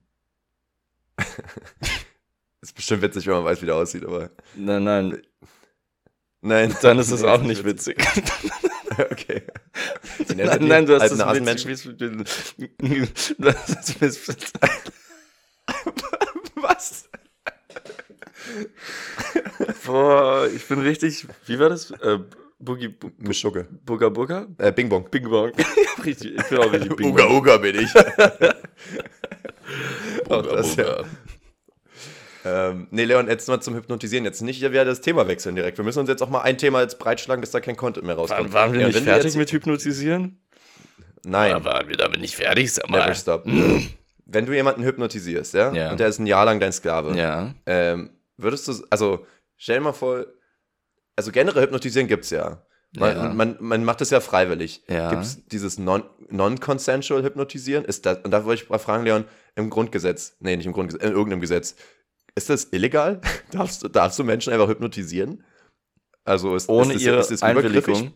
Ist 2.62 2.74
bestimmt 2.76 3.02
witzig, 3.02 3.28
wenn 3.28 3.34
man 3.34 3.44
weiß, 3.44 3.62
wie 3.62 3.66
der 3.66 3.76
aussieht, 3.76 4.06
aber. 4.06 4.30
Nein, 4.56 4.84
nein, 4.86 5.22
Nein. 6.40 6.74
dann 6.82 6.98
ist 6.98 7.12
es 7.12 7.22
auch 7.26 7.42
nicht 7.42 7.66
witzig. 7.66 7.98
okay. 9.12 9.44
Nein, 10.34 10.66
nein, 10.68 10.86
du 10.86 10.94
hast 10.98 11.12
das 11.12 11.18
Nasenmenschen. 11.18 11.70
witzig. 11.70 11.98
Du 13.38 13.50
hast 13.54 14.02
das. 14.02 14.20
Was? 16.56 17.10
Boah, 19.86 20.48
ich 20.54 20.66
bin 20.68 20.80
richtig. 20.80 21.28
Wie 21.46 21.60
war 21.60 21.70
das? 21.70 21.92
Äh, 21.92 22.20
Boogie 22.60 22.90
Bu- 22.90 23.12
Mischugge. 23.18 23.68
Booga 23.86 24.10
Booga? 24.10 24.48
Äh, 24.58 24.72
Bing 24.72 24.90
Bong. 24.90 25.10
Bing 25.10 25.30
Bong. 25.30 25.52
richtig, 26.06 26.36
ich 26.36 26.44
bin 26.50 26.58
auch 26.60 26.72
richtig 26.72 26.96
Bing 26.96 27.12
Uga. 27.12 27.28
Uga 27.30 27.58
bin 27.58 27.80
ich. 27.80 27.90
Auch 30.30 30.42
das, 30.44 30.76
ja. 30.76 31.04
Ähm, 32.46 32.88
nee, 32.92 33.06
Leon, 33.06 33.28
jetzt 33.28 33.48
mal 33.48 33.62
zum 33.62 33.76
Hypnotisieren. 33.76 34.26
Jetzt 34.26 34.42
nicht 34.42 34.62
wieder 34.62 34.86
das 34.86 35.02
Thema 35.02 35.28
wechseln 35.28 35.56
direkt. 35.56 35.78
Wir 35.78 35.86
müssen 35.86 36.00
uns 36.00 36.10
jetzt 36.10 36.22
auch 36.22 36.30
mal 36.30 36.42
ein 36.42 36.58
Thema 36.58 36.82
jetzt 36.82 37.00
breitschlagen, 37.00 37.40
bis 37.42 37.52
da 37.52 37.62
kein 37.62 37.78
Content 37.78 38.06
mehr 38.06 38.16
rauskommt. 38.16 38.52
Waren, 38.52 38.54
waren 38.54 38.74
wir 38.74 38.82
Ja, 38.82 38.88
nicht 38.88 39.00
fertig 39.00 39.26
jetzt- 39.26 39.38
mit 39.38 39.52
Hypnotisieren? 39.52 40.40
Nein, 41.26 41.56
Oder 41.56 41.64
waren 41.66 41.88
wir 41.88 41.96
damit 41.96 42.20
nicht 42.20 42.36
fertig? 42.36 42.74
Sag 42.74 42.90
never 42.90 43.06
mal. 43.06 43.16
stop. 43.16 43.46
wenn 44.26 44.46
du 44.46 44.54
jemanden 44.54 44.84
hypnotisierst, 44.84 45.54
ja, 45.54 45.72
Ja. 45.74 45.92
und 45.92 46.00
der 46.02 46.08
ist 46.08 46.20
ein 46.20 46.28
Jahr 46.28 46.44
lang 46.46 46.60
dein 46.60 46.74
Sklave, 46.74 47.18
Ja. 47.18 47.54
ähm, 47.66 48.10
würdest 48.38 48.68
du, 48.68 48.74
also 48.90 49.26
stell 49.58 49.78
dir 49.78 49.84
mal 49.84 49.94
vor, 49.94 50.26
also 51.16 51.32
generell 51.32 51.64
hypnotisieren 51.64 52.08
gibt's 52.08 52.30
ja. 52.30 52.66
Man, 52.96 53.16
Ja. 53.18 53.34
man, 53.34 53.58
man 53.60 53.84
macht 53.86 54.02
das 54.02 54.12
ja 54.12 54.20
freiwillig. 54.20 54.84
Ja. 54.88 55.10
Gibt's 55.10 55.44
dieses 55.48 55.80
non- 55.80 56.04
non-consensual 56.30 57.24
Hypnotisieren? 57.24 57.86
Ist 57.86 58.06
das, 58.06 58.20
und 58.24 58.30
da 58.32 58.46
wollte 58.46 58.64
ich 58.64 58.70
mal 58.70 58.78
fragen, 58.78 59.04
Leon, 59.04 59.26
im 59.56 59.70
Grundgesetz, 59.72 60.38
nee, 60.40 60.56
nicht 60.56 60.66
im 60.68 60.74
Grundgesetz, 60.74 61.04
in 61.04 61.12
irgendeinem 61.12 61.42
Gesetz, 61.42 61.76
ist 62.36 62.50
das 62.50 62.66
illegal? 62.72 63.20
darfst, 63.52 63.84
du- 63.84 63.88
darfst 63.88 64.20
du 64.20 64.24
Menschen 64.24 64.54
einfach 64.54 64.68
hypnotisieren? 64.68 65.44
Also 66.24 66.56
ist, 66.56 66.70
Ohne 66.70 66.94
ist, 66.94 66.96
das- 66.96 67.02
ihre 67.04 67.20
ist 67.20 67.32
das 67.32 67.42
übergriffig? 67.42 67.88
Einwilligung. 67.96 68.14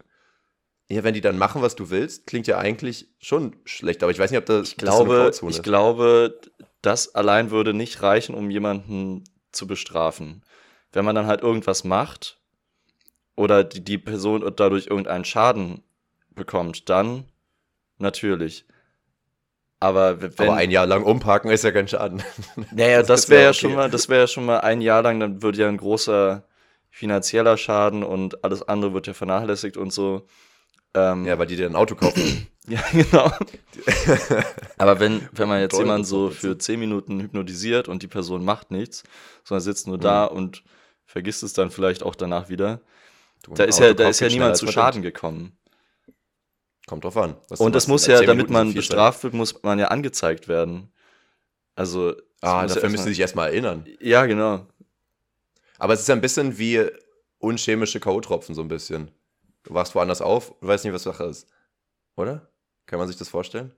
Ja, 0.89 1.03
wenn 1.03 1.13
die 1.13 1.21
dann 1.21 1.37
machen, 1.37 1.61
was 1.61 1.75
du 1.75 1.89
willst, 1.89 2.27
klingt 2.27 2.47
ja 2.47 2.59
eigentlich 2.59 3.13
schon 3.19 3.57
schlecht, 3.65 4.03
aber 4.03 4.11
ich 4.11 4.19
weiß 4.19 4.31
nicht, 4.31 4.37
ob 4.39 4.45
das, 4.45 4.69
Ich 4.69 4.77
glaube, 4.77 4.87
das 4.87 4.97
so 4.97 5.11
eine 5.11 5.23
Grauzone 5.25 5.51
ich 5.51 5.57
ist. 5.57 5.63
glaube, 5.63 6.39
das 6.81 7.13
allein 7.15 7.51
würde 7.51 7.73
nicht 7.73 8.01
reichen, 8.03 8.33
um 8.35 8.49
jemanden 8.49 9.23
zu 9.51 9.67
bestrafen. 9.67 10.43
Wenn 10.91 11.05
man 11.05 11.15
dann 11.15 11.27
halt 11.27 11.41
irgendwas 11.41 11.83
macht 11.83 12.39
oder 13.35 13.63
die, 13.63 13.83
die 13.83 13.97
Person 13.97 14.41
dadurch 14.55 14.87
irgendeinen 14.87 15.25
Schaden 15.25 15.83
bekommt, 16.31 16.89
dann 16.89 17.25
natürlich. 17.97 18.65
Aber 19.79 20.21
wenn, 20.21 20.31
aber 20.37 20.55
ein 20.55 20.71
Jahr 20.71 20.87
lang 20.87 21.03
umparken 21.03 21.51
ist 21.51 21.63
ja 21.63 21.71
kein 21.71 21.87
Schaden. 21.87 22.23
naja, 22.71 22.99
das 22.99 23.07
das 23.07 23.29
wäre 23.29 23.41
ja 23.41 23.45
ja 23.45 23.49
okay. 23.51 23.59
schon 23.59 23.75
mal, 23.75 23.89
das 23.91 24.09
wäre 24.09 24.21
ja 24.21 24.27
schon 24.27 24.45
mal 24.45 24.59
ein 24.61 24.81
Jahr 24.81 25.03
lang, 25.03 25.19
dann 25.19 25.43
würde 25.43 25.59
ja 25.59 25.67
ein 25.67 25.77
großer 25.77 26.43
finanzieller 26.89 27.57
Schaden 27.57 28.03
und 28.03 28.43
alles 28.43 28.63
andere 28.63 28.93
wird 28.93 29.05
ja 29.05 29.13
vernachlässigt 29.13 29.77
und 29.77 29.93
so. 29.93 30.25
Ähm, 30.95 31.25
Ja, 31.25 31.37
weil 31.37 31.45
die 31.45 31.55
dir 31.55 31.67
ein 31.67 31.75
Auto 31.75 31.93
kaufen. 31.95 32.47
ja, 32.69 32.83
genau. 32.91 33.31
Aber 34.77 34.99
wenn, 34.99 35.27
wenn 35.31 35.47
man 35.47 35.61
jetzt 35.61 35.77
jemanden 35.77 36.03
so 36.05 36.29
für 36.29 36.57
10 36.57 36.79
Minuten 36.79 37.21
hypnotisiert 37.21 37.87
und 37.87 38.03
die 38.03 38.07
Person 38.07 38.43
macht 38.43 38.71
nichts, 38.71 39.03
sondern 39.43 39.61
sitzt 39.61 39.87
nur 39.87 39.97
da 39.97 40.29
Mhm. 40.29 40.37
und 40.37 40.63
vergisst 41.05 41.43
es 41.43 41.53
dann 41.53 41.71
vielleicht 41.71 42.03
auch 42.03 42.15
danach 42.15 42.49
wieder, 42.49 42.81
Du, 43.43 43.53
da 43.53 43.63
ist 43.65 43.79
ja, 43.79 43.93
da 43.93 44.09
ist 44.09 44.19
ja 44.19 44.27
niemand 44.29 44.57
zu 44.57 44.67
Schaden 44.67 45.01
denkt. 45.03 45.15
gekommen. 45.15 45.57
Kommt 46.87 47.03
drauf 47.03 47.17
an. 47.17 47.35
Und 47.57 47.75
das 47.75 47.87
muss 47.87 48.07
ja, 48.07 48.17
10 48.17 48.27
damit 48.27 48.47
Minuten 48.49 48.53
man 48.53 48.73
bestraft 48.73 49.23
wird, 49.23 49.33
muss 49.33 49.61
man 49.63 49.77
ja 49.79 49.87
angezeigt 49.89 50.47
werden. 50.47 50.91
Also. 51.75 52.15
Ah, 52.41 52.61
muss 52.63 52.71
ja 52.71 52.75
dafür 52.75 52.89
müssen 52.89 53.03
sie 53.03 53.09
sich 53.11 53.19
erstmal 53.19 53.49
erinnern. 53.49 53.85
Ja, 53.99 54.25
genau. 54.25 54.65
Aber 55.77 55.93
es 55.93 56.01
ist 56.01 56.07
ja 56.07 56.15
ein 56.15 56.21
bisschen 56.21 56.57
wie 56.57 56.85
unchemische 57.39 57.99
K.O.-Tropfen, 57.99 58.53
so 58.55 58.61
ein 58.61 58.67
bisschen. 58.67 59.11
Du 59.63 59.73
wachst 59.73 59.93
woanders 59.95 60.21
auf 60.21 60.51
und 60.59 60.67
weißt 60.67 60.85
nicht, 60.85 60.93
was 60.93 61.03
Sache 61.03 61.25
ist. 61.25 61.47
Oder? 62.15 62.49
Kann 62.87 62.99
man 62.99 63.07
sich 63.07 63.17
das 63.17 63.29
vorstellen? 63.29 63.71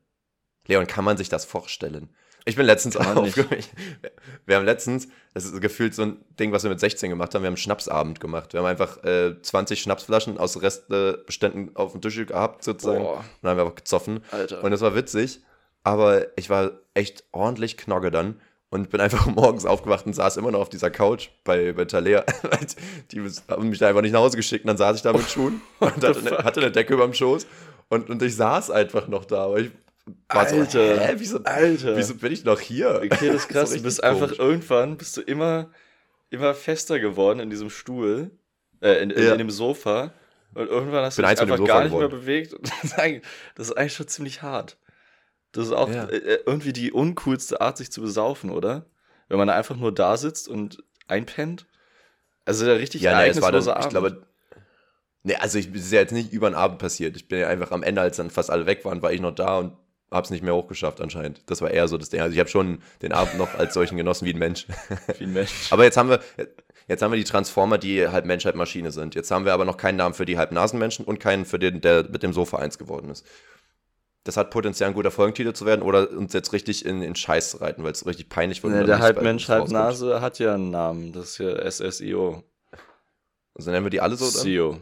Leon, 0.67 0.88
kann 0.88 1.04
man 1.04 1.17
sich 1.17 1.30
das 1.30 1.43
vorstellen? 1.43 2.10
Ich 2.45 2.56
bin 2.56 2.65
letztens 2.65 2.95
aufgehört. 2.95 3.69
Wir 4.45 4.56
haben 4.56 4.65
letztens, 4.65 5.10
das 5.34 5.45
ist 5.45 5.60
gefühlt 5.62 5.93
so 5.93 6.04
ein 6.04 6.24
Ding, 6.39 6.52
was 6.52 6.63
wir 6.63 6.69
mit 6.69 6.80
16 6.80 7.10
gemacht 7.10 7.36
haben, 7.36 7.43
wir 7.43 7.48
haben 7.48 7.54
einen 7.54 7.58
Schnapsabend 7.58 8.19
gemacht. 8.19 8.54
Wir 8.54 8.62
haben 8.62 8.67
einfach 8.67 9.04
äh, 9.04 9.39
20 9.39 9.82
Schnapsflaschen 9.82 10.38
aus 10.38 10.62
Restbeständen 10.62 11.76
auf 11.76 11.91
dem 11.91 12.02
Tisch 12.02 12.26
gehabt, 12.26 12.63
sozusagen. 12.63 13.04
Boah. 13.04 13.17
Und 13.17 13.26
dann 13.41 13.52
haben 13.52 13.58
wir 13.58 13.63
einfach 13.63 13.76
gezoffen. 13.76 14.22
Alter. 14.32 14.63
Und 14.63 14.72
das 14.72 14.82
war 14.82 14.95
witzig, 14.95 15.41
aber 15.84 16.26
ich 16.38 16.50
war 16.50 16.72
echt 16.93 17.26
ordentlich 17.32 17.78
knogge 17.78 18.10
dann 18.10 18.39
und 18.69 18.89
bin 18.89 19.02
einfach 19.02 19.26
morgens 19.36 19.65
aufgewacht 19.65 20.06
und 20.06 20.13
saß 20.13 20.38
immer 20.38 20.52
noch 20.52 20.62
auf 20.62 20.69
dieser 20.69 20.89
Couch 20.89 21.30
bei, 21.43 21.74
bei 21.74 21.86
Talea. 21.86 22.24
Die 23.12 23.22
haben 23.48 23.69
mich 23.69 23.80
da 23.80 23.89
einfach 23.89 24.02
nicht 24.02 24.13
nach 24.13 24.22
Hause 24.22 24.38
geschickt 24.38 24.65
und 24.65 24.69
dann 24.69 24.78
saß 24.78 24.95
ich 24.95 25.02
da 25.02 25.13
mit 25.13 25.30
Schuhen 25.30 25.62
und 25.80 26.04
hatte, 26.04 26.19
eine, 26.19 26.38
hatte 26.38 26.62
eine 26.62 26.72
Decke 26.72 26.93
über 26.93 27.06
dem 27.06 27.13
Schoß 27.13 27.45
und, 27.89 28.10
und 28.10 28.21
ich 28.23 28.36
saß 28.36 28.71
einfach 28.71 29.08
noch 29.08 29.25
da. 29.25 29.45
Aber 29.45 29.60
ich 29.60 29.71
war 30.30 30.47
so, 30.47 30.56
Alter, 30.58 30.99
hä, 31.08 31.13
wieso, 31.17 31.43
Alter. 31.43 31.95
wieso 31.97 32.15
bin 32.15 32.32
ich 32.32 32.43
noch 32.43 32.60
hier? 32.60 33.02
Okay, 33.04 33.28
das 33.28 33.36
ist 33.43 33.49
krass. 33.49 33.69
So 33.71 33.78
du 33.78 33.84
bist 33.84 33.99
richtig 34.04 34.04
einfach 34.10 34.28
komisch. 34.38 34.39
irgendwann, 34.39 34.97
bist 34.97 35.17
du 35.17 35.21
immer, 35.21 35.69
immer 36.30 36.54
fester 36.54 36.99
geworden 36.99 37.39
in 37.39 37.49
diesem 37.49 37.69
Stuhl, 37.69 38.32
äh, 38.82 39.02
in, 39.04 39.10
in, 39.12 39.23
Ja. 39.23 39.32
in 39.34 39.38
dem 39.39 39.49
Sofa. 39.52 40.13
Und 40.56 40.67
irgendwann 40.67 41.06
hast 41.06 41.17
du 41.17 41.21
Bin 41.21 41.30
dich 41.30 41.39
einfach 41.41 41.63
gar 41.65 41.84
nicht 41.84 41.91
mehr 41.91 42.08
geworden. 42.08 42.19
bewegt. 42.21 42.54
Und 42.56 42.71
das, 42.71 42.84
ist 43.69 43.73
eigentlich, 43.78 43.93
schon 43.93 44.08
ziemlich 44.08 44.41
hart. 44.41 44.78
Das 45.52 45.65
ist 45.67 45.73
auch 45.73 45.89
Ja. 45.89 46.06
äh, 46.06 46.39
irgendwie 46.45 46.73
die 46.73 46.91
uncoolste 46.91 47.62
Art, 47.62 47.78
sich 47.78 47.91
zu 47.91 48.02
besaufen, 48.02 48.49
oder? 48.49 48.86
Wenn 49.28 49.38
man 49.38 49.49
einfach 49.49 49.75
nur 49.75 49.93
da 49.93 50.17
sitzt 50.17 50.47
und 50.47 50.84
einpennt. 51.08 51.67
Also 52.45 52.65
der 52.65 52.80
richtig 52.80 53.02
Ja, 53.04 53.12
es 53.25 53.41
war 53.41 53.52
dann, 53.52 53.62
ereignisloser 53.62 53.71
ich 53.71 53.78
Abend. 53.78 53.89
glaube, 53.91 54.28
nee, 55.24 55.36
also 55.36 55.58
ich, 55.58 55.74
ist 55.74 55.92
ja 55.92 56.00
jetzt 56.00 56.14
nicht 56.14 56.34
über 56.34 56.50
den 56.50 56.56
Abend 56.56 56.80
passiert. 56.80 57.16
Ich 57.16 57.28
bin 57.28 57.40
ja 57.40 57.48
einfach 57.48 57.72
am 57.72 57.84
Ende, 57.84 58.02
als 58.02 58.18
dann 58.18 58.30
fast 58.30 58.50
alle 58.50 58.66
weg 58.66 58.86
waren, 58.86 59.02
war 59.02 59.12
ich 59.12 59.22
noch 59.22 59.34
da 59.34 59.60
und 59.60 59.74
hab's 60.12 60.30
nicht 60.30 60.44
mehr 60.44 60.56
hochgeschafft 60.56 61.02
anscheinend. 61.02 61.44
Das 61.48 61.62
war 61.62 61.72
eher 61.72 61.88
so 61.88 61.98
das 61.98 62.10
Ding. 62.10 62.22
Also 62.22 62.34
ich 62.34 62.40
habe 62.40 62.50
schon 62.50 62.82
den 63.02 63.12
Abend 63.12 63.38
noch 63.38 63.54
als 63.56 63.74
solchen 63.74 63.98
genossen 63.98 64.26
wie 64.26 64.34
ein 64.34 64.40
Mensch. 64.40 64.66
Wie 65.18 65.26
ein 65.26 65.34
Mensch. 65.34 65.72
Aber 65.72 65.84
jetzt 65.84 65.98
haben 65.98 66.10
wir, 66.10 66.20
jetzt 66.88 67.02
haben 67.02 67.12
wir 67.12 67.18
die 67.18 67.24
Transformer, 67.24 67.78
die 67.78 68.08
halb 68.08 68.26
Mensch, 68.26 68.46
halb 68.46 68.56
Maschine 68.56 68.92
sind. 68.92 69.16
Jetzt 69.16 69.30
haben 69.32 69.46
wir 69.46 69.54
aber 69.54 69.66
noch 69.66 69.78
keinen 69.78 69.98
Namen 69.98 70.16
für 70.16 70.26
die 70.26 70.38
halb 70.38 70.52
Nasenmenschen 70.52 71.06
und 71.06 71.20
keinen 71.20 71.46
für 71.46 71.60
den, 71.60 71.82
der 71.82 72.10
mit 72.10 72.24
dem 72.24 72.34
Sofa 72.34 72.58
eins 72.58 72.78
geworden 72.78 73.10
ist. 73.10 73.26
Das 74.24 74.36
hat 74.36 74.52
Potenzial, 74.52 74.90
ein 74.90 74.94
guter 74.94 75.12
Folgentitel 75.12 75.54
zu 75.54 75.66
werden 75.66 75.82
oder 75.82 76.12
uns 76.12 76.34
jetzt 76.34 76.54
richtig 76.54 76.86
in, 76.86 77.02
in 77.02 77.16
Scheiß 77.16 77.52
zu 77.52 77.58
reiten, 77.58 77.84
weil 77.84 77.92
es 77.92 78.06
richtig 78.06 78.30
peinlich 78.30 78.62
wird. 78.64 78.74
Wenn 78.74 78.86
der 78.86 79.00
halb 79.00 79.22
Mensch, 79.22 79.48
halb. 79.48 79.70
Nase 79.70 80.22
hat 80.22 80.40
ja 80.40 80.56
einen 80.56 80.72
Namen. 80.72 81.14
Das 81.14 81.32
ist 81.32 81.38
ja 81.38 81.70
SSIO. 81.70 82.44
Also 83.56 83.72
nennen 83.72 83.86
wir 83.86 83.90
die 83.90 84.02
alle 84.02 84.16
so 84.16 84.26
dann? 84.26 84.44
SEO. 84.44 84.78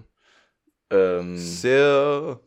Ähm, 0.90 1.38
Sehr. 1.38 2.40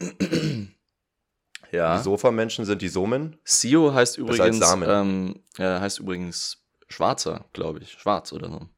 ja. 1.72 1.96
Die 1.98 2.02
Sofamenschen 2.02 2.64
sind 2.64 2.82
die 2.82 2.88
Somen. 2.88 3.36
Sio 3.44 3.92
heißt 3.92 4.18
übrigens, 4.18 4.60
ähm, 4.84 5.42
ja, 5.58 5.80
heißt 5.80 6.00
übrigens 6.00 6.64
Schwarzer, 6.88 7.44
glaube 7.52 7.80
ich. 7.80 7.92
Schwarz 7.92 8.32
oder 8.32 8.48
so. 8.50 8.68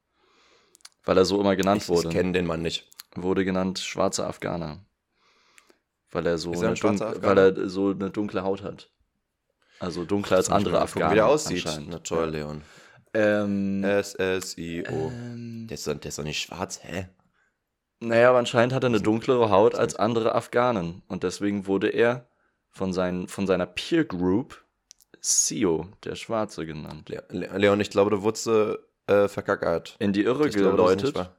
Weil 1.05 1.17
er 1.17 1.25
so 1.25 1.41
immer 1.41 1.57
genannt 1.57 1.83
Ich, 1.83 1.89
wurde. 1.89 2.09
ich 2.09 2.15
kenne 2.15 2.33
den 2.33 2.47
Mann 2.47 2.63
nicht. 2.63 2.89
wurde 3.15 3.45
genannt 3.45 3.79
schwarzer 3.79 4.27
Afghaner. 4.27 4.85
Weil 6.11 6.27
er 6.27 6.39
so, 6.39 6.53
er 6.53 6.69
eine, 6.69 6.75
dunkle, 6.75 7.01
weil 7.01 7.39
Afghaner? 7.39 7.57
er 7.59 7.69
so 7.69 7.91
eine 7.91 8.11
dunkle 8.11 8.43
Haut 8.43 8.63
hat. 8.63 8.91
Also 9.79 10.05
dunkler 10.05 10.37
als 10.39 10.51
andere 10.51 10.81
Afghaner. 10.81 11.11
Wie 11.13 11.15
der 11.15 11.27
aussieht. 11.27 11.65
Na 11.89 11.99
toll, 12.01 12.31
Leon. 12.31 12.63
Ähm, 13.15 13.83
S-S-I-O. 13.83 15.09
ähm, 15.09 15.67
Der, 15.69 15.75
ist 15.77 15.87
doch, 15.87 15.95
der 15.95 16.09
ist 16.09 16.19
doch 16.19 16.25
nicht 16.25 16.43
schwarz, 16.43 16.81
hä? 16.83 17.09
Naja, 18.01 18.31
aber 18.31 18.39
anscheinend 18.39 18.73
hat 18.73 18.83
er 18.85 18.89
eine 18.89 19.01
dunklere 19.01 19.51
Haut 19.51 19.75
als 19.75 19.95
andere 19.97 20.35
Afghanen. 20.35 21.03
Und 21.09 21.23
deswegen 21.23 21.67
wurde 21.67 21.89
er 21.89 22.27
von, 22.71 22.93
seinen, 22.93 23.29
von 23.29 23.47
seiner 23.47 23.67
Peer 23.67 24.05
Group 24.05 24.65
Sio, 25.21 25.87
der 26.05 26.15
Schwarze, 26.15 26.65
genannt. 26.65 27.09
Le 27.11 27.23
Le 27.29 27.47
Leon, 27.59 27.81
ich 27.81 27.91
glaube, 27.91 28.11
du 28.11 28.23
wurdest 28.23 28.47
äh, 28.47 29.29
verkackert. 29.29 29.97
In 29.99 30.13
die 30.13 30.23
Irre 30.23 30.49
Ich 30.49 30.55
glaube, 30.55 30.77
geläutet. 30.77 31.15
wahr. 31.15 31.37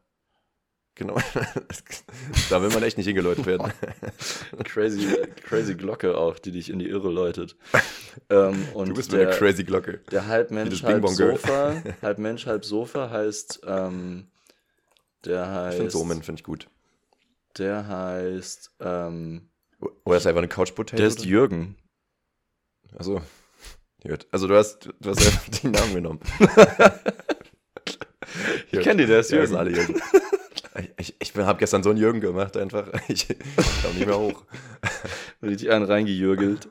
Genau. 0.96 1.16
da 2.50 2.62
will 2.62 2.70
man 2.70 2.84
echt 2.84 2.98
nicht 2.98 3.08
hingeläutet 3.08 3.46
werden. 3.46 3.72
crazy, 4.66 5.08
crazy 5.44 5.74
Glocke 5.76 6.18
auch, 6.18 6.38
die 6.38 6.52
dich 6.52 6.70
in 6.70 6.80
die 6.80 6.90
Irre 6.90 7.12
läutet. 7.12 7.56
Ähm, 8.30 8.68
und 8.74 8.90
du 8.90 8.94
bist 8.96 9.14
der, 9.14 9.30
eine 9.30 9.38
crazy 9.38 9.64
Glocke. 9.64 10.02
der 10.12 10.28
halb 10.28 10.50
Wie 10.52 10.56
Mensch, 10.56 10.82
das 10.82 10.84
halb. 10.84 11.08
Sofa, 11.08 11.82
halb 12.02 12.18
Mensch, 12.18 12.46
halb 12.46 12.66
Sofa 12.66 13.10
heißt, 13.10 13.62
ähm, 13.66 14.28
der 15.26 15.44
Ich 15.44 15.50
heißt, 15.50 15.78
finde 15.78 15.92
Somen, 15.92 16.24
finde 16.24 16.40
ich 16.40 16.44
gut. 16.44 16.68
der 17.58 17.88
heißt, 17.88 18.72
ähm, 18.80 19.50
Oder 20.06 20.18
ist 20.18 20.28
einfach 20.28 20.40
eine 20.40 20.48
Couch 20.48 20.74
Potato? 20.76 20.98
der 20.98 21.08
ist 21.08 21.26
Jürgen. 21.26 21.76
Also, 22.98 23.22
gut. 24.04 24.28
Also 24.32 24.48
du 24.48 24.56
hast, 24.58 24.90
du 25.00 25.10
hast 25.10 25.20
einfach 25.26 25.48
den 25.62 25.72
Namen 25.72 25.94
genommen. 25.94 26.20
Ich 28.72 28.80
kenn 28.82 28.98
die, 28.98 29.06
der 29.06 29.20
ist 29.20 29.32
Ja, 29.32 29.38
Jürgen. 29.38 29.48
sind 29.50 29.58
alle 29.58 29.72
Jürgen. 29.72 30.02
Ich, 30.98 31.16
ich 31.20 31.36
habe 31.36 31.60
gestern 31.60 31.84
so 31.84 31.90
einen 31.90 32.00
Jürgen 32.00 32.22
gemacht, 32.22 32.56
einfach. 32.58 32.88
Ich 33.10 33.28
komme 33.28 33.94
nicht 33.96 34.06
mehr 34.08 34.18
hoch. 34.18 34.46
Richtig 35.42 35.70
einen 35.72 35.86
reingejürgelt. 35.86 36.70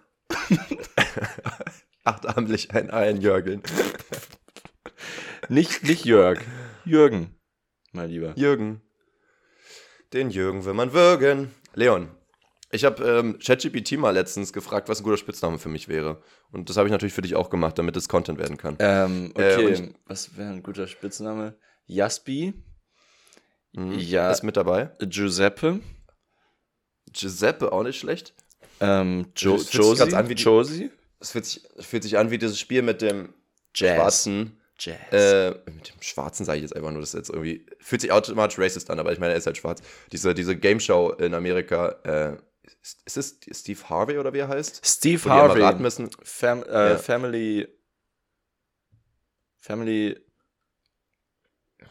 Achtarmlich 2.05 2.71
ein 2.75 2.91
Einjörgeln. 2.91 3.63
Nicht, 5.49 5.83
nicht 5.83 6.05
Jörg, 6.05 6.41
Jürgen, 6.85 7.35
mein 7.93 8.11
Lieber. 8.11 8.33
Jürgen. 8.37 8.81
Den 10.13 10.31
Jürgen 10.31 10.65
will 10.65 10.75
man 10.75 10.93
würgen. 10.93 11.55
Leon, 11.75 12.09
ich 12.73 12.85
habe 12.85 13.05
ähm, 13.05 13.39
ChatGPT 13.39 13.93
mal 13.99 14.11
letztens 14.11 14.53
gefragt, 14.53 14.89
was 14.89 15.01
ein 15.01 15.05
guter 15.05 15.17
Spitzname 15.17 15.59
für 15.59 15.69
mich 15.69 15.89
wäre. 15.89 16.23
Und 16.51 16.69
das 16.69 16.77
habe 16.77 16.89
ich 16.89 16.93
natürlich 16.93 17.13
für 17.15 17.23
dich 17.23 17.37
auch 17.37 17.49
gemacht, 17.51 17.79
damit 17.79 17.97
es 17.97 18.09
Content 18.09 18.39
werden 18.39 18.57
kann. 18.57 18.77
Ähm, 18.81 19.33
Äh, 19.37 19.55
okay, 19.55 19.77
und- 19.77 19.95
was 20.07 20.37
wäre 20.37 20.51
ein 20.51 20.63
guter 20.63 20.87
Spitzname? 20.87 21.57
Jaspi, 21.87 22.55
Mhm. 23.73 23.93
ja. 23.99 24.31
Ist 24.33 24.43
mit 24.43 24.57
dabei. 24.57 24.91
Giuseppe, 25.01 25.79
Giuseppe, 27.13 27.73
auch 27.73 27.83
nicht 27.85 27.99
schlecht. 27.99 28.35
ähm, 28.81 29.27
jo 29.37 29.57
Josie, 29.57 30.15
an 30.15 30.29
wie 30.29 30.35
die- 30.35 30.43
Josie, 30.43 30.91
Es 31.21 31.33
fühlt 31.33 31.45
sich, 31.45 31.63
fühlt 31.81 32.03
sich 32.03 32.17
an 32.19 32.31
wie 32.31 32.39
dieses 32.39 32.59
Spiel 32.59 32.81
mit 32.83 33.03
dem 33.03 33.35
Jazz. 33.75 33.95
schwarzen. 33.97 34.60
Jazz. 34.81 35.13
Äh, 35.13 35.51
mit 35.71 35.89
dem 35.89 36.03
Schwarzen 36.03 36.45
sage 36.45 36.59
ich 36.59 36.63
jetzt 36.63 36.75
einfach 36.75 36.91
nur, 36.91 37.01
das 37.01 37.11
ist 37.11 37.19
jetzt 37.19 37.31
irgendwie. 37.31 37.67
Fühlt 37.79 38.01
sich 38.01 38.13
automatisch 38.13 38.59
racist 38.59 38.91
an, 38.91 38.99
aber 38.99 39.13
ich 39.13 39.19
meine, 39.19 39.33
er 39.33 39.39
ist 39.39 39.47
halt 39.47 39.59
schwarz. 39.59 39.83
Diese, 40.11 40.35
diese 40.35 40.57
Game 40.57 40.81
Show 40.81 41.11
in 41.11 41.35
Amerika, 41.35 41.97
äh, 42.05 42.37
ist, 42.83 42.99
ist 43.05 43.17
es 43.17 43.61
Steve 43.61 43.81
Harvey 43.89 44.19
oder 44.19 44.33
wie 44.33 44.39
er 44.39 44.49
heißt? 44.49 44.81
Steve 44.85 45.25
Wo 45.25 45.31
Harvey, 45.31 45.63
raten 45.63 45.83
müssen. 45.83 46.11
Fam 46.23 46.63
äh, 46.63 46.91
Ja. 46.91 46.99
Family, 46.99 47.69
Family, 49.59 50.17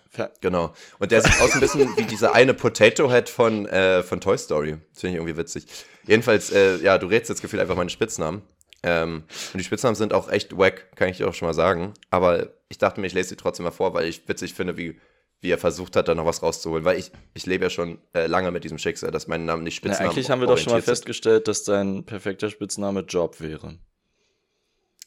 Fa 0.10 0.32
Genau. 0.42 0.74
Und 0.98 1.12
der 1.12 1.22
sieht 1.22 1.40
aus 1.40 1.54
ein 1.54 1.60
bisschen 1.60 1.96
wie 1.98 2.04
dieser 2.04 2.34
eine 2.34 2.56
Potato 2.56 3.12
Head 3.12 3.30
von, 3.30 3.68
äh, 3.68 4.02
von 4.02 4.20
Toy 4.20 4.38
Story. 4.38 4.78
Das 4.92 5.02
finde 5.02 5.16
ich 5.16 5.22
irgendwie 5.22 5.38
witzig. 5.38 5.68
Jedenfalls, 6.06 6.52
äh, 6.52 6.78
ja, 6.78 6.98
du 6.98 7.08
rätst 7.08 7.30
jetzt 7.30 7.42
gefühlt 7.42 7.62
einfach 7.62 7.76
meine 7.76 7.92
Spitznamen. 7.92 8.42
Ähm, 8.84 9.24
und 9.54 9.58
die 9.58 9.64
Spitznamen 9.64 9.96
sind 9.96 10.14
auch 10.14 10.30
echt 10.30 10.58
wack, 10.58 10.96
kann 10.96 11.10
ich 11.10 11.18
dir 11.18 11.28
auch 11.28 11.34
schon 11.34 11.48
mal 11.48 11.54
sagen. 11.54 11.94
Aber 12.10 12.50
ich 12.70 12.78
dachte 12.78 13.02
mir, 13.02 13.08
ich 13.08 13.14
lese 13.14 13.30
sie 13.30 13.36
trotzdem 13.36 13.66
mal 13.66 13.72
vor, 13.72 13.94
weil 13.94 14.08
ich 14.08 14.28
witzig 14.28 14.54
finde, 14.54 14.78
wie, 14.78 15.00
wie 15.42 15.52
er 15.52 15.58
versucht 15.58 15.96
hat, 15.96 16.08
da 16.08 16.16
noch 16.16 16.26
was 16.26 16.42
rauszuholen. 16.42 16.86
Weil 16.86 16.98
ich, 16.98 17.12
ich 17.34 17.46
lebe 17.46 17.66
ja 17.66 17.70
schon 17.70 18.00
äh, 18.14 18.28
lange 18.28 18.52
mit 18.52 18.64
diesem 18.64 18.78
Schicksal, 18.78 19.12
dass 19.12 19.28
mein 19.28 19.46
Name 19.46 19.64
nicht 19.64 19.84
Na, 19.84 19.90
Spitznamen 19.90 20.12
eigentlich 20.12 20.30
haben 20.30 20.42
wir 20.42 20.48
doch 20.48 20.58
schon 20.58 20.74
mal 20.74 20.82
festgestellt, 20.82 21.48
dass 21.48 21.64
dein 21.64 22.06
perfekter 22.06 22.50
Spitzname 22.50 23.02
Job 23.02 23.42
wäre. 23.42 23.78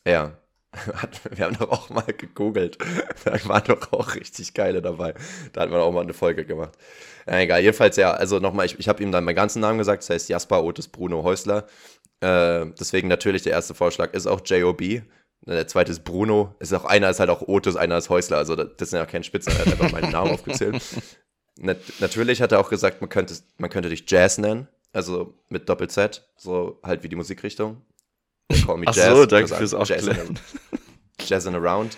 Ja. 0.07 0.37
Wir 1.31 1.45
haben 1.45 1.59
doch 1.59 1.71
auch 1.71 1.91
mal 1.91 2.03
gegoogelt. 2.03 2.79
Da 3.25 3.39
waren 3.49 3.63
doch 3.67 3.93
auch 3.93 4.15
richtig 4.15 4.55
geile 4.55 4.83
dabei. 4.83 5.15
Da 5.53 5.63
hat 5.63 5.71
man 5.71 5.81
auch 5.81 5.93
mal 5.93 6.01
eine 6.01 6.15
Folge 6.15 6.45
gemacht. 6.45 6.73
Ja, 7.27 7.39
egal, 7.39 7.61
jedenfalls 7.61 7.97
ja, 7.97 8.13
also 8.13 8.41
nochmal, 8.41 8.67
ich, 8.67 8.79
ich 8.81 8.89
habe 8.89 9.03
ihm 9.03 9.13
dann 9.13 9.23
meinen 9.23 9.37
ganzen 9.37 9.61
Namen 9.61 9.79
gesagt, 9.79 10.03
das 10.03 10.11
heißt 10.11 10.29
Jasper 10.29 10.65
Otis 10.65 10.89
Bruno 10.89 11.23
Häusler. 11.23 11.67
Äh, 12.23 12.67
deswegen 12.79 13.09
natürlich 13.09 13.43
der 13.43 13.53
erste 13.53 13.75
Vorschlag 13.75 14.15
ist 14.15 14.27
auch 14.27 14.41
J.O.B., 14.45 15.03
Der 15.45 15.67
zweite 15.67 15.91
ist 15.91 16.05
Bruno. 16.05 16.55
Ist 16.61 16.73
auch, 16.73 16.85
einer 16.85 17.11
ist 17.11 17.19
halt 17.19 17.31
auch 17.31 17.43
Otis, 17.43 17.75
einer 17.75 17.99
ist 17.99 18.09
Häusler. 18.09 18.37
Also 18.37 18.55
das 18.55 18.91
sind 18.91 18.99
ja 18.99 19.07
keine 19.07 19.25
Spitzen, 19.25 19.53
er 19.53 19.59
hat 19.59 19.67
einfach 19.67 19.91
meinen 19.91 20.13
Namen 20.13 20.31
aufgezählt. 20.35 20.81
Nat 21.59 21.79
natürlich 21.99 22.41
hat 22.41 22.53
er 22.53 22.61
auch 22.61 22.71
gesagt, 22.71 23.01
man 23.01 23.11
könnte, 23.11 23.35
man 23.59 23.69
könnte 23.69 23.89
dich 23.89 24.05
Jazz 24.07 24.39
nennen. 24.39 24.69
Also 24.93 25.35
mit 25.49 25.69
Doppel-Z, 25.69 26.31
so 26.37 26.79
halt 26.85 27.03
wie 27.03 27.09
die 27.09 27.17
Musikrichtung. 27.17 27.83
Call 28.67 28.77
me 28.77 28.87
Ach 28.87 28.95
Jazz. 28.95 29.17
so, 29.17 29.27
danke 29.27 29.49
fürs 29.55 29.73
Jazz 29.73 29.91
Aufklären. 30.07 30.39
Jazzin' 31.21 31.55
Around. 31.55 31.97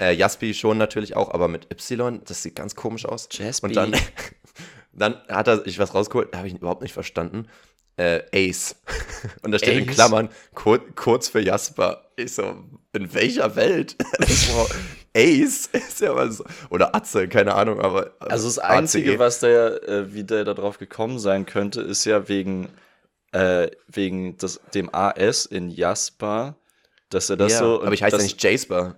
Äh, 0.00 0.14
Jaspi 0.14 0.52
schon 0.52 0.78
natürlich 0.78 1.16
auch, 1.16 1.32
aber 1.32 1.48
mit 1.48 1.70
Y, 1.70 2.20
das 2.24 2.42
sieht 2.42 2.56
ganz 2.56 2.74
komisch 2.74 3.06
aus. 3.06 3.28
Jaspi. 3.30 3.68
Und 3.68 3.76
dann, 3.76 3.94
dann 4.92 5.16
hat 5.28 5.48
er 5.48 5.64
sich 5.64 5.78
was 5.78 5.94
rausgeholt, 5.94 6.34
habe 6.36 6.48
ich 6.48 6.54
überhaupt 6.54 6.82
nicht 6.82 6.92
verstanden. 6.92 7.46
Äh, 7.96 8.22
Ace. 8.32 8.76
Und 9.42 9.52
da 9.52 9.58
steht 9.58 9.78
in 9.82 9.88
Ace? 9.88 9.94
Klammern, 9.94 10.28
kur 10.54 10.80
kurz 10.94 11.28
für 11.28 11.40
Jasper. 11.40 12.06
Ich 12.16 12.34
so, 12.34 12.64
in 12.92 13.12
welcher 13.14 13.54
Welt? 13.56 13.96
Ace 15.14 15.66
ist 15.72 16.00
ja 16.00 16.14
mal 16.14 16.30
so. 16.32 16.44
Oder 16.70 16.94
Atze, 16.94 17.28
keine 17.28 17.54
Ahnung, 17.54 17.80
aber. 17.80 18.12
Also 18.20 18.46
das 18.48 18.58
ACE. 18.58 18.70
Einzige, 18.70 19.18
was 19.18 19.40
der, 19.40 19.86
äh, 19.88 20.14
wie 20.14 20.24
der 20.24 20.44
da 20.44 20.54
drauf 20.54 20.78
gekommen 20.78 21.18
sein 21.18 21.44
könnte, 21.46 21.82
ist 21.82 22.04
ja 22.04 22.28
wegen, 22.28 22.68
äh, 23.32 23.68
wegen 23.88 24.36
des, 24.38 24.60
dem 24.74 24.92
AS 24.94 25.46
in 25.46 25.70
Jasper, 25.70 26.56
dass 27.10 27.28
er 27.30 27.36
das 27.36 27.52
ja, 27.52 27.58
so. 27.58 27.82
aber 27.82 27.92
ich 27.92 28.02
heiße 28.02 28.12
ja 28.16 28.18
das- 28.18 28.24
nicht 28.24 28.42
Jasper. 28.42 28.96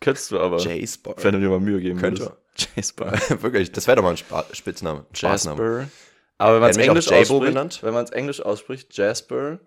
Könntest 0.00 0.30
du 0.30 0.38
aber. 0.40 0.58
Jasper. 0.58 1.14
Wenn 1.18 1.34
du 1.34 1.40
dir 1.40 1.48
mal 1.48 1.60
Mühe 1.60 1.80
geben 1.80 1.98
Könnte. 2.00 2.22
würdest. 2.22 2.68
Jasper. 2.76 3.12
Wirklich, 3.42 3.70
das 3.70 3.86
wäre 3.86 3.96
doch 3.96 4.02
mal 4.02 4.10
ein 4.10 4.16
Spa 4.16 4.44
Spitzname. 4.52 5.06
Spaßname. 5.12 5.62
Jasper. 5.62 5.88
Aber 6.38 6.54
wenn 6.54 6.60
man 6.60 6.70
es 6.70 6.76
Englisch 6.76 7.06
Jabo 7.06 7.38
ausspricht, 7.38 7.82
wenn 7.82 7.94
man 7.94 8.04
es 8.04 8.10
Englisch 8.10 8.40
ausspricht, 8.40 8.96
Jasper, 8.96 9.58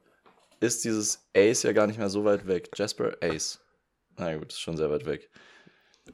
ist 0.59 0.83
dieses 0.85 1.27
Ace 1.35 1.63
ja 1.63 1.73
gar 1.73 1.87
nicht 1.87 1.99
mehr 1.99 2.09
so 2.09 2.23
weit 2.23 2.47
weg. 2.47 2.69
Jasper 2.75 3.11
Ace. 3.21 3.59
Na 4.17 4.35
gut, 4.37 4.51
ist 4.53 4.61
schon 4.61 4.77
sehr 4.77 4.89
weit 4.89 5.05
weg. 5.05 5.29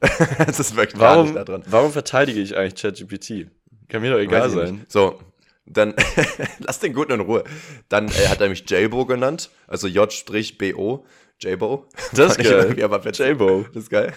das 0.00 0.60
ist 0.60 0.76
wirklich 0.76 0.98
gar 1.00 1.16
Warum, 1.16 1.26
nicht 1.26 1.36
da 1.36 1.44
dran. 1.44 1.62
warum 1.66 1.92
verteidige 1.92 2.40
ich 2.40 2.56
eigentlich 2.56 2.80
ChatGPT? 2.80 3.50
Kann 3.88 4.02
mir 4.02 4.10
doch 4.12 4.18
egal 4.18 4.50
sein. 4.50 4.74
nicht. 4.76 4.92
So, 4.92 5.18
dann 5.66 5.94
lass 6.58 6.78
den 6.80 6.92
Guten 6.92 7.12
in 7.12 7.20
Ruhe. 7.20 7.44
Dann 7.88 8.08
äh, 8.08 8.28
hat 8.28 8.40
er 8.40 8.48
mich 8.48 8.68
Jabo 8.68 9.06
genannt, 9.06 9.50
also 9.66 9.86
J-B-O. 9.86 11.04
Jabo. 11.40 11.86
Das 12.12 12.36
ist 12.36 12.44
geil. 12.44 12.76
J-Bo. 12.78 13.62
Das 13.72 13.84
ist 13.84 13.90
geil. 13.90 14.12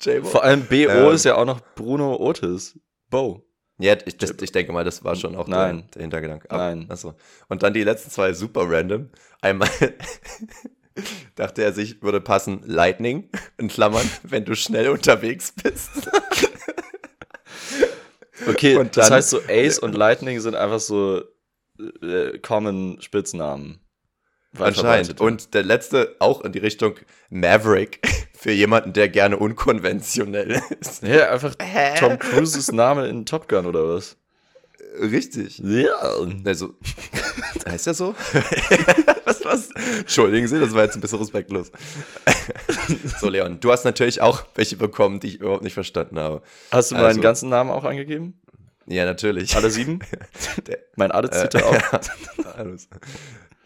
Jabo. 0.00 0.28
Vor 0.28 0.44
allem 0.44 0.64
BO 0.66 0.74
Ähm. 1.08 1.14
ist 1.14 1.24
ja 1.24 1.34
auch 1.36 1.44
noch 1.44 1.60
Bruno 1.74 2.16
Otis. 2.16 2.78
Bo. 3.10 3.44
Ja, 3.78 3.96
ich, 4.06 4.16
das, 4.18 4.34
ich 4.40 4.52
denke 4.52 4.72
mal, 4.72 4.84
das 4.84 5.02
war 5.02 5.16
schon 5.16 5.34
auch 5.34 5.48
Nein. 5.48 5.78
Der, 5.78 5.86
der 5.94 6.02
Hintergedanke. 6.02 6.46
Nein. 6.50 6.86
Achso. 6.88 7.14
Und 7.48 7.62
dann 7.64 7.74
die 7.74 7.82
letzten 7.82 8.10
zwei 8.10 8.32
super 8.32 8.70
random. 8.70 9.10
Einmal 9.40 9.68
dachte 11.34 11.62
er 11.64 11.72
sich, 11.72 12.00
würde 12.02 12.20
passen 12.20 12.62
Lightning, 12.64 13.28
in 13.58 13.68
Klammern, 13.68 14.08
wenn 14.22 14.44
du 14.44 14.54
schnell 14.54 14.88
unterwegs 14.90 15.52
bist. 15.62 15.90
Okay, 18.48 18.76
Und 18.76 18.96
das 18.96 19.08
dann- 19.08 19.16
heißt 19.18 19.30
so 19.30 19.40
Ace 19.48 19.78
und 19.78 19.94
Lightning 19.94 20.40
sind 20.40 20.54
einfach 20.56 20.80
so 20.80 21.22
äh, 22.02 22.36
common 22.38 23.00
Spitznamen. 23.00 23.78
Anscheinend. 24.58 25.20
Und 25.20 25.54
der 25.54 25.62
letzte 25.62 26.16
auch 26.18 26.42
in 26.42 26.52
die 26.52 26.58
Richtung 26.58 26.96
Maverick 27.30 28.00
für 28.44 28.52
jemanden, 28.52 28.92
der 28.92 29.08
gerne 29.08 29.38
unkonventionell 29.38 30.60
ist. 30.78 31.02
Ja, 31.02 31.30
einfach 31.30 31.54
Hä? 31.62 31.94
Tom 31.98 32.18
Cruises 32.18 32.70
Name 32.72 33.08
in 33.08 33.24
Top 33.24 33.48
Gun 33.48 33.64
oder 33.64 33.88
was? 33.88 34.18
Richtig. 35.00 35.60
Ja. 35.60 35.94
Also, 36.44 36.74
heißt 37.66 37.86
er 37.86 37.94
so? 37.94 38.14
was, 39.24 39.42
was? 39.46 39.70
Entschuldigen 40.00 40.46
Sie, 40.46 40.60
das 40.60 40.74
war 40.74 40.84
jetzt 40.84 40.94
ein 40.94 41.00
bisschen 41.00 41.20
respektlos. 41.20 41.72
so, 43.18 43.30
Leon, 43.30 43.60
du 43.60 43.72
hast 43.72 43.84
natürlich 43.86 44.20
auch 44.20 44.44
welche 44.54 44.76
bekommen, 44.76 45.20
die 45.20 45.28
ich 45.28 45.40
überhaupt 45.40 45.62
nicht 45.64 45.72
verstanden 45.72 46.18
habe. 46.18 46.42
Hast 46.70 46.90
du 46.90 46.96
meinen 46.96 47.06
Also- 47.06 47.22
ganzen 47.22 47.48
Namen 47.48 47.70
auch 47.70 47.84
angegeben? 47.84 48.38
Ja, 48.86 49.04
natürlich. 49.04 49.54
Alle 49.56 49.70
sieben? 49.70 50.00
Der- 50.66 50.78
mein 50.96 51.10
Adelstitel 51.10 51.58
Äh, 51.58 51.62
auch? 51.62 52.00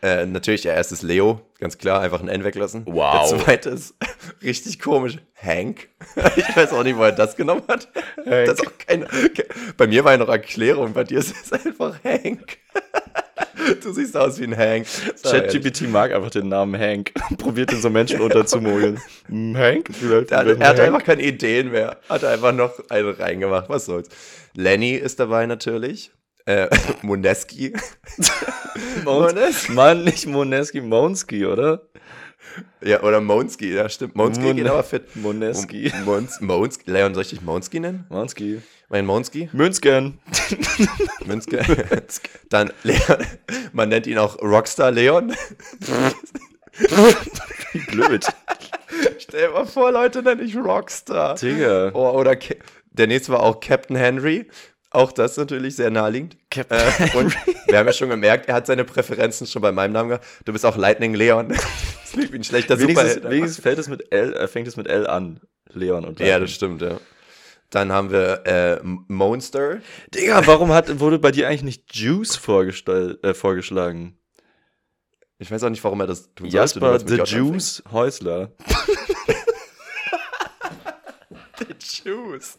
Äh, 0.00 0.26
natürlich, 0.26 0.62
der 0.62 0.74
erste 0.76 0.94
ist 0.94 1.02
Leo, 1.02 1.40
ganz 1.58 1.76
klar, 1.76 2.00
einfach 2.00 2.20
ein 2.20 2.28
N 2.28 2.44
weglassen. 2.44 2.84
Wow. 2.86 3.30
Der 3.30 3.38
zweite 3.40 3.70
ist 3.70 3.96
richtig 4.44 4.78
komisch, 4.78 5.18
Hank. 5.34 5.88
ich 6.36 6.56
weiß 6.56 6.72
auch 6.72 6.84
nicht, 6.84 6.96
wo 6.96 7.02
er 7.02 7.10
das 7.10 7.34
genommen 7.34 7.64
hat. 7.66 7.88
Das 8.24 8.60
ist 8.60 8.64
auch 8.64 8.72
keine, 8.86 9.06
ke- 9.06 9.48
bei 9.76 9.88
mir 9.88 10.04
war 10.04 10.12
ja 10.12 10.18
noch 10.18 10.28
Erklärung, 10.28 10.92
bei 10.92 11.02
dir 11.02 11.18
ist 11.18 11.34
es 11.42 11.52
einfach 11.52 11.96
Hank. 12.04 12.58
du 13.82 13.92
siehst 13.92 14.16
aus 14.16 14.38
wie 14.38 14.44
ein 14.44 14.56
Hank. 14.56 14.86
ChatGPT 15.22 15.88
mag 15.88 16.12
einfach 16.12 16.30
den 16.30 16.48
Namen 16.48 16.78
Hank. 16.80 17.12
Probiert 17.38 17.70
den 17.72 17.80
so 17.80 17.90
Menschen 17.90 18.20
unterzumogeln. 18.20 19.00
Hm, 19.28 19.56
Hank? 19.56 19.88
Vielleicht 19.92 20.28
vielleicht 20.28 20.60
er 20.60 20.68
hat 20.68 20.78
Hank? 20.78 20.80
einfach 20.80 21.04
keine 21.04 21.22
Ideen 21.22 21.70
mehr. 21.70 21.98
Hat 22.08 22.24
einfach 22.24 22.52
noch 22.52 22.72
eine 22.88 23.18
reingemacht. 23.18 23.68
Was 23.68 23.86
soll's. 23.86 24.08
Lenny 24.54 24.92
ist 24.94 25.20
dabei 25.20 25.46
natürlich. 25.46 26.10
Äh, 26.46 26.68
Moneski. 27.02 27.74
Mons 29.04 29.68
Mann, 29.68 30.04
nicht 30.04 30.26
Moneski, 30.26 30.80
Monski, 30.80 31.44
oder? 31.44 31.82
Ja, 32.80 33.02
oder 33.02 33.20
Monski, 33.20 33.74
ja, 33.74 33.88
stimmt. 33.88 34.16
Monski 34.16 34.44
Mon- 34.44 34.56
geht 34.56 34.66
aber 34.66 34.82
fit. 34.82 35.14
Moneski. 35.16 35.92
Mons, 36.04 36.40
Monski. 36.40 36.90
Leon, 36.90 37.12
soll 37.14 37.22
ich 37.24 37.30
dich 37.30 37.42
Monski 37.42 37.80
nennen? 37.80 38.06
Monski. 38.08 38.62
Mein 38.90 39.04
Monski? 39.04 39.48
Münzgen. 39.52 40.18
Münzke. 41.26 41.60
Dann 42.48 42.72
Leon. 42.84 43.26
Man 43.72 43.90
nennt 43.90 44.06
ihn 44.06 44.16
auch 44.18 44.40
Rockstar 44.40 44.90
Leon. 44.90 45.34
Wie 47.72 47.78
blöd. 47.90 48.24
Stell 49.18 49.48
dir 49.48 49.52
mal 49.52 49.66
vor, 49.66 49.92
Leute, 49.92 50.22
nenne 50.22 50.42
ich 50.42 50.56
Rockstar. 50.56 51.34
Digga. 51.34 51.90
Oh, 51.92 52.10
oder 52.18 52.36
Ca- 52.36 52.54
der 52.90 53.06
nächste 53.08 53.32
war 53.32 53.42
auch 53.42 53.60
Captain 53.60 53.96
Henry. 53.96 54.46
Auch 54.90 55.12
das 55.12 55.36
natürlich 55.36 55.76
sehr 55.76 55.90
naheliegend. 55.90 56.38
Captain 56.50 56.78
Äh, 56.78 57.16
und 57.18 57.36
wir 57.66 57.78
haben 57.78 57.86
ja 57.86 57.92
schon 57.92 58.08
gemerkt, 58.08 58.48
er 58.48 58.54
hat 58.54 58.66
seine 58.66 58.84
Präferenzen 58.84 59.46
schon 59.46 59.60
bei 59.60 59.70
meinem 59.70 59.92
Namen 59.92 60.08
gehabt. 60.08 60.24
Du 60.46 60.52
bist 60.52 60.64
auch 60.64 60.76
Lightning 60.76 61.14
Leon. 61.14 61.54
Das 62.10 62.16
liegt 62.16 62.32
wie 62.32 62.38
ein 62.38 62.44
schlechter 62.44 62.78
Wenigstens, 62.78 63.12
Superheld. 63.16 63.36
wenigstens 63.36 63.62
fällt 63.62 63.78
es 63.78 63.86
mit 63.86 64.10
L, 64.10 64.32
äh, 64.32 64.48
fängt 64.48 64.66
es 64.66 64.78
mit 64.78 64.86
L 64.88 65.06
an. 65.06 65.40
Leon 65.74 66.06
und 66.06 66.18
Ja, 66.20 66.24
Lightning. 66.26 66.46
das 66.46 66.54
stimmt, 66.54 66.80
ja. 66.80 66.98
Dann 67.70 67.92
haben 67.92 68.10
wir 68.10 68.46
äh, 68.46 68.80
Monster. 68.82 69.80
Digga, 70.14 70.46
warum 70.46 70.72
hat, 70.72 71.00
wurde 71.00 71.18
bei 71.18 71.30
dir 71.30 71.48
eigentlich 71.48 71.62
nicht 71.62 71.94
Juice 71.94 72.36
äh, 72.36 73.34
vorgeschlagen? 73.34 74.18
Ich 75.38 75.50
weiß 75.50 75.62
auch 75.62 75.70
nicht, 75.70 75.84
warum 75.84 76.00
er 76.00 76.06
das 76.06 76.34
tun 76.34 76.48
Jasper 76.48 76.98
the. 76.98 77.16
Juice 77.24 77.82
Häusler. 77.90 78.52
The 81.58 81.74
Juice. 82.04 82.56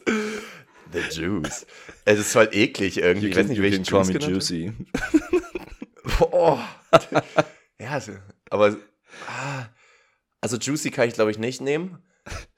The 0.92 1.20
Juice. 1.20 1.66
Es 2.04 2.18
ist 2.18 2.32
voll 2.32 2.48
eklig 2.52 2.98
irgendwie. 2.98 3.28
ich 3.28 3.36
weiß 3.36 3.48
nicht, 3.48 3.62
welchen 3.62 3.84
Juice 3.84 4.08
me 4.08 4.18
Juicy. 4.18 4.72
Oh. 6.32 6.58
ja, 7.78 8.00
aber 8.50 8.76
ah, 9.26 9.66
also 10.40 10.56
Juicy 10.58 10.90
kann 10.90 11.08
ich 11.08 11.14
glaube 11.14 11.30
ich 11.30 11.38
nicht 11.38 11.60
nehmen. 11.60 11.98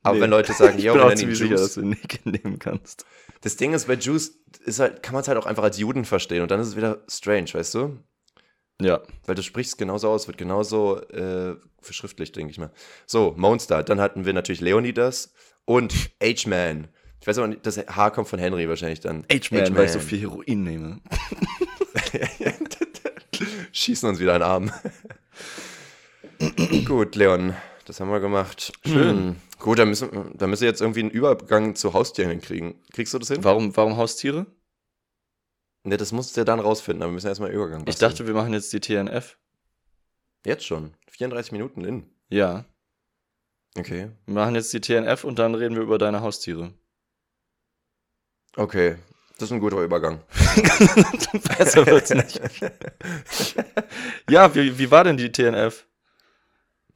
Aber 0.02 0.16
Nee. 0.16 0.22
wenn 0.22 0.30
Leute 0.30 0.52
sagen, 0.52 0.76
auch 0.90 0.94
nennen 0.96 1.10
ihn 1.12 1.16
ziemlich 1.16 1.38
sicher, 1.38 1.50
dass 1.56 1.60
Juice. 1.60 1.74
du 1.74 1.82
Nick 1.82 2.26
nehmen 2.26 2.58
kannst. 2.58 3.04
Das 3.40 3.56
Ding 3.56 3.72
ist, 3.72 3.86
bei 3.86 3.94
Juice 3.94 4.38
ist 4.64 4.80
halt, 4.80 5.02
kann 5.02 5.14
man 5.14 5.22
es 5.22 5.28
halt 5.28 5.38
auch 5.38 5.46
einfach 5.46 5.62
als 5.64 5.78
Juden 5.78 6.04
verstehen 6.04 6.42
und 6.42 6.50
dann 6.50 6.60
ist 6.60 6.68
es 6.68 6.76
wieder 6.76 7.02
strange, 7.08 7.46
weißt 7.52 7.74
du? 7.74 7.98
Ja. 8.80 9.00
Weil 9.26 9.34
du 9.36 9.42
sprichst 9.42 9.78
genauso 9.78 10.08
aus, 10.10 10.26
wird 10.26 10.38
genauso 10.38 11.00
äh, 11.08 11.56
verschriftlicht, 11.80 12.34
denke 12.34 12.50
ich 12.50 12.58
mal. 12.58 12.72
So, 13.06 13.32
Monster. 13.36 13.82
Dann 13.82 14.00
hatten 14.00 14.24
wir 14.24 14.32
natürlich 14.32 14.60
Leonidas 14.60 15.32
und 15.64 15.94
H-Man. 16.22 16.88
Ich 17.20 17.26
weiß 17.28 17.38
aber 17.38 17.46
nicht, 17.48 17.64
das 17.64 17.78
H 17.78 18.10
kommt 18.10 18.28
von 18.28 18.40
Henry 18.40 18.68
wahrscheinlich 18.68 18.98
dann. 19.00 19.24
H-Man, 19.32 19.76
weil 19.76 19.86
ich 19.86 19.92
so 19.92 20.00
viel 20.00 20.20
Heroin 20.20 20.64
nehme. 20.64 21.00
Schießen 23.72 24.08
uns 24.08 24.20
wieder 24.20 24.34
einen 24.34 24.42
Arm. 24.42 24.72
Gut, 26.84 27.14
Leon, 27.14 27.54
das 27.86 28.00
haben 28.00 28.10
wir 28.10 28.20
gemacht. 28.20 28.72
Schön. 28.84 29.36
Gut, 29.62 29.78
dann 29.78 29.88
müssen, 29.88 30.36
dann 30.36 30.50
müssen 30.50 30.62
wir 30.62 30.68
jetzt 30.68 30.80
irgendwie 30.80 31.00
einen 31.00 31.10
Übergang 31.10 31.76
zu 31.76 31.92
Haustieren 31.94 32.30
hinkriegen. 32.32 32.74
Kriegst 32.92 33.14
du 33.14 33.18
das 33.20 33.28
hin? 33.28 33.44
Warum, 33.44 33.76
warum 33.76 33.96
Haustiere? 33.96 34.46
Ne, 35.84 35.96
das 35.96 36.10
musst 36.10 36.36
du 36.36 36.40
ja 36.40 36.44
dann 36.44 36.58
rausfinden, 36.58 37.00
aber 37.02 37.10
wir 37.12 37.14
müssen 37.14 37.28
erstmal 37.28 37.50
einen 37.50 37.58
Übergang 37.58 37.80
Ich 37.82 37.86
basteln. 37.86 38.10
dachte, 38.10 38.26
wir 38.26 38.34
machen 38.34 38.52
jetzt 38.52 38.72
die 38.72 38.80
TNF. 38.80 39.38
Jetzt 40.44 40.64
schon. 40.66 40.94
34 41.12 41.52
Minuten 41.52 41.84
in. 41.84 42.10
Ja. 42.28 42.64
Okay. 43.78 44.10
Wir 44.26 44.34
machen 44.34 44.56
jetzt 44.56 44.72
die 44.72 44.80
TNF 44.80 45.22
und 45.22 45.38
dann 45.38 45.54
reden 45.54 45.76
wir 45.76 45.82
über 45.82 45.98
deine 45.98 46.22
Haustiere. 46.22 46.72
Okay. 48.56 48.96
Das 49.38 49.48
ist 49.48 49.52
ein 49.52 49.60
guter 49.60 49.80
Übergang. 49.82 50.20
Besser 51.58 51.86
wird's 51.86 52.10
nicht. 52.10 52.40
ja, 54.30 54.52
wie, 54.56 54.76
wie 54.78 54.90
war 54.90 55.04
denn 55.04 55.16
die 55.16 55.30
TNF? 55.32 55.86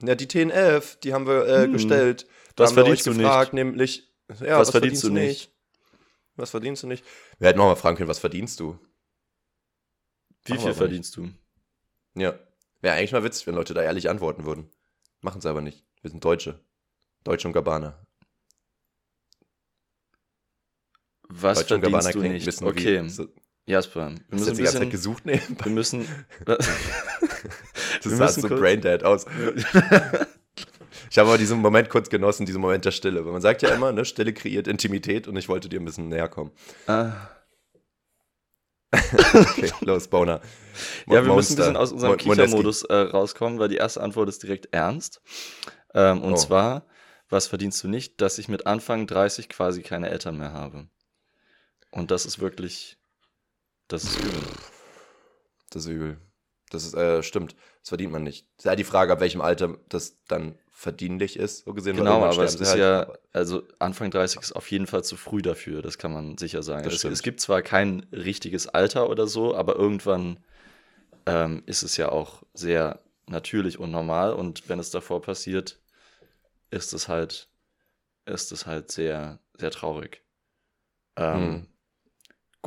Ja, 0.02 0.14
die 0.16 0.28
TNF, 0.28 0.96
die 1.00 1.14
haben 1.14 1.26
wir 1.28 1.46
äh, 1.46 1.62
Hm. 1.64 1.72
gestellt. 1.72 2.26
Da 2.56 2.64
Was 2.64 2.70
haben 2.70 2.76
wir 2.76 2.84
verdienst 2.84 3.06
du 3.06 3.14
gefragt, 3.14 3.52
nämlich, 3.52 4.10
ja, 4.40 4.58
Was 4.58 4.70
verdienst 4.70 5.04
du 5.04 5.10
nicht? 5.10 5.52
Was 6.36 6.50
verdienst 6.50 6.82
du 6.82 6.86
nicht? 6.86 7.04
Wir 7.38 7.48
hätten 7.48 7.60
auch 7.60 7.66
mal 7.66 7.76
fragen 7.76 7.96
können, 7.96 8.08
was 8.08 8.18
verdienst 8.18 8.60
du? 8.60 8.78
Wie 10.44 10.54
Machen 10.54 10.64
viel 10.64 10.74
verdienst 10.74 11.16
du? 11.16 11.30
Ja. 12.14 12.38
Wäre 12.80 12.96
eigentlich 12.96 13.12
mal 13.12 13.24
witzig, 13.24 13.46
wenn 13.46 13.54
Leute 13.54 13.74
da 13.74 13.82
ehrlich 13.82 14.08
antworten 14.08 14.44
würden. 14.44 14.70
Machen 15.20 15.40
sie 15.40 15.48
aber 15.48 15.60
nicht. 15.60 15.84
Wir 16.02 16.10
sind 16.10 16.24
Deutsche. 16.24 16.60
Deutsche 17.24 17.48
und 17.48 17.52
Gabbana. 17.54 18.06
Was 21.28 21.58
Deutsche 21.58 21.74
und 21.74 21.80
verdienst 21.80 22.06
Gabbana 22.06 22.12
du 22.12 22.18
klingt 22.20 22.34
nicht? 22.34 22.46
wissen, 22.46 22.66
okay, 22.66 23.04
Wie, 23.04 23.08
so, 23.08 23.28
Jasper, 23.66 24.10
wir 24.10 24.24
müssen 24.30 24.46
jetzt 24.48 24.58
die 24.58 24.62
ganze 24.62 24.78
Zeit 24.78 24.90
gesucht 24.90 25.26
nebenbei? 25.26 25.64
Wir 25.66 25.72
müssen... 25.72 26.08
Das 28.02 28.12
Wir 28.12 28.16
sah 28.18 28.24
müssen 28.26 28.42
so 28.42 28.48
braindead 28.48 29.02
aus. 29.04 29.24
Ich 31.10 31.18
habe 31.18 31.28
aber 31.28 31.38
diesen 31.38 31.60
Moment 31.60 31.88
kurz 31.88 32.08
genossen, 32.10 32.46
diesen 32.46 32.60
Moment 32.60 32.84
der 32.84 32.90
Stille. 32.90 33.24
Weil 33.24 33.32
man 33.32 33.42
sagt 33.42 33.62
ja 33.62 33.70
immer, 33.74 33.92
ne, 33.92 34.04
Stille 34.04 34.32
kreiert 34.32 34.66
Intimität 34.68 35.28
und 35.28 35.36
ich 35.36 35.48
wollte 35.48 35.68
dir 35.68 35.80
ein 35.80 35.84
bisschen 35.84 36.08
näher 36.08 36.28
kommen. 36.28 36.50
ah, 36.86 37.12
Okay, 39.32 39.70
los, 39.80 40.08
Boner. 40.08 40.40
Ja, 41.06 41.14
wir 41.14 41.22
müssen 41.22 41.28
ein 41.28 41.34
Monster. 41.34 41.56
bisschen 41.56 41.76
aus 41.76 41.92
unserem 41.92 42.12
Mo-. 42.12 42.16
Kichermodus 42.16 42.82
äh, 42.84 42.94
rauskommen, 42.94 43.58
weil 43.58 43.68
die 43.68 43.76
erste 43.76 44.00
Antwort 44.02 44.28
ist 44.28 44.42
direkt 44.42 44.68
ernst. 44.72 45.20
Ähm, 45.94 46.22
und 46.22 46.34
Oh. 46.34 46.36
zwar, 46.36 46.86
was 47.28 47.46
verdienst 47.46 47.82
du 47.82 47.88
nicht, 47.88 48.20
dass 48.20 48.38
ich 48.38 48.48
mit 48.48 48.66
Anfang 48.66 49.06
30 49.06 49.48
quasi 49.48 49.82
keine 49.82 50.08
Eltern 50.10 50.38
mehr 50.38 50.52
habe? 50.52 50.88
Und 51.90 52.10
das 52.10 52.26
ist 52.26 52.38
wirklich, 52.38 52.98
das 53.88 54.04
ist 54.04 54.18
übel. 54.18 54.42
Das 55.70 55.84
ist 55.84 55.90
übel. 55.90 56.18
Das 56.70 56.84
ist, 56.84 56.94
äh, 56.94 57.22
stimmt. 57.22 57.54
Das 57.82 57.88
verdient 57.90 58.12
man 58.12 58.22
nicht. 58.22 58.46
Ja 58.62 58.76
die 58.76 58.84
Frage, 58.84 59.12
ab 59.12 59.20
welchem 59.20 59.40
Alter 59.40 59.76
das 59.88 60.16
dann 60.28 60.58
verdienlich 60.76 61.38
ist, 61.38 61.64
so 61.64 61.72
gesehen. 61.72 61.96
Genau, 61.96 62.22
aber 62.22 62.44
es 62.44 62.54
ist 62.54 62.72
sie 62.72 62.78
ja, 62.78 63.06
halt. 63.06 63.18
also 63.32 63.62
Anfang 63.78 64.10
30 64.10 64.42
ist 64.42 64.52
auf 64.52 64.70
jeden 64.70 64.86
Fall 64.86 65.02
zu 65.02 65.16
früh 65.16 65.40
dafür, 65.40 65.80
das 65.80 65.96
kann 65.96 66.12
man 66.12 66.36
sicher 66.36 66.62
sagen. 66.62 66.86
Es, 66.86 67.02
es 67.02 67.22
gibt 67.22 67.40
zwar 67.40 67.62
kein 67.62 68.06
richtiges 68.12 68.68
Alter 68.68 69.08
oder 69.08 69.26
so, 69.26 69.56
aber 69.56 69.76
irgendwann 69.76 70.38
ähm, 71.24 71.62
ist 71.64 71.82
es 71.82 71.96
ja 71.96 72.10
auch 72.10 72.42
sehr 72.52 73.00
natürlich 73.26 73.78
und 73.78 73.90
normal 73.90 74.34
und 74.34 74.68
wenn 74.68 74.78
es 74.78 74.90
davor 74.90 75.22
passiert, 75.22 75.80
ist 76.70 76.92
es 76.92 77.08
halt, 77.08 77.48
ist 78.26 78.52
es 78.52 78.66
halt 78.66 78.92
sehr, 78.92 79.38
sehr 79.54 79.70
traurig. 79.70 80.22
Ähm, 81.16 81.34
Hm. 81.34 81.66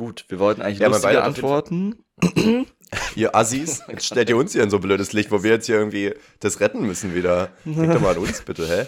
Gut, 0.00 0.24
wir 0.28 0.38
wollten 0.38 0.62
eigentlich 0.62 0.78
Ja, 0.78 0.88
lustige 0.88 1.22
Antworten. 1.22 2.06
Ihr 3.16 3.34
Assis, 3.36 3.82
jetzt 3.88 4.06
stellt 4.06 4.30
ihr 4.30 4.36
uns 4.38 4.52
hier 4.52 4.62
in 4.62 4.70
so 4.70 4.78
ein 4.78 4.80
blödes 4.80 5.12
Licht, 5.12 5.30
wo 5.30 5.42
wir 5.42 5.50
jetzt 5.50 5.66
hier 5.66 5.74
irgendwie 5.74 6.14
das 6.38 6.60
retten 6.60 6.86
müssen 6.86 7.14
wieder. 7.14 7.50
Denkt 7.66 7.96
doch 7.96 8.00
mal 8.00 8.12
an 8.12 8.22
uns, 8.22 8.40
bitte, 8.46 8.66
hä? 8.66 8.86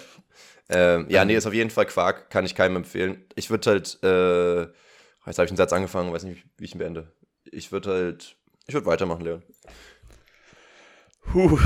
Ähm, 0.70 1.04
ja, 1.10 1.26
nee, 1.26 1.34
ist 1.34 1.44
auf 1.44 1.52
jeden 1.52 1.68
Fall 1.68 1.84
Quark, 1.84 2.30
kann 2.30 2.46
ich 2.46 2.54
keinem 2.54 2.76
empfehlen. 2.76 3.26
Ich 3.34 3.50
würde 3.50 3.70
halt, 3.72 3.98
äh, 4.02 4.60
jetzt 5.26 5.36
habe 5.36 5.44
ich 5.44 5.50
einen 5.50 5.58
Satz 5.58 5.74
angefangen, 5.74 6.14
weiß 6.14 6.24
nicht, 6.24 6.46
wie 6.56 6.64
ich 6.64 6.74
ihn 6.74 6.78
beende. 6.78 7.12
Ich 7.44 7.72
würde 7.72 7.90
halt, 7.90 8.36
ich 8.66 8.72
würde 8.72 8.86
weitermachen, 8.86 9.22
Leon. 9.22 9.42
Puh, 11.30 11.58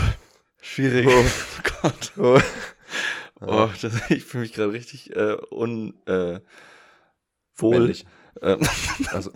schwierig. 0.60 1.06
Oh. 1.06 1.12
Oh 1.84 1.88
Gott. 1.88 2.12
Oh. 2.18 2.40
Oh, 3.40 3.68
das, 3.80 4.10
ich 4.10 4.24
fühle 4.24 4.42
mich 4.42 4.54
gerade 4.54 4.72
richtig 4.72 5.14
äh, 5.14 5.36
un, 5.52 5.94
äh, 6.06 6.40
Also, 9.12 9.30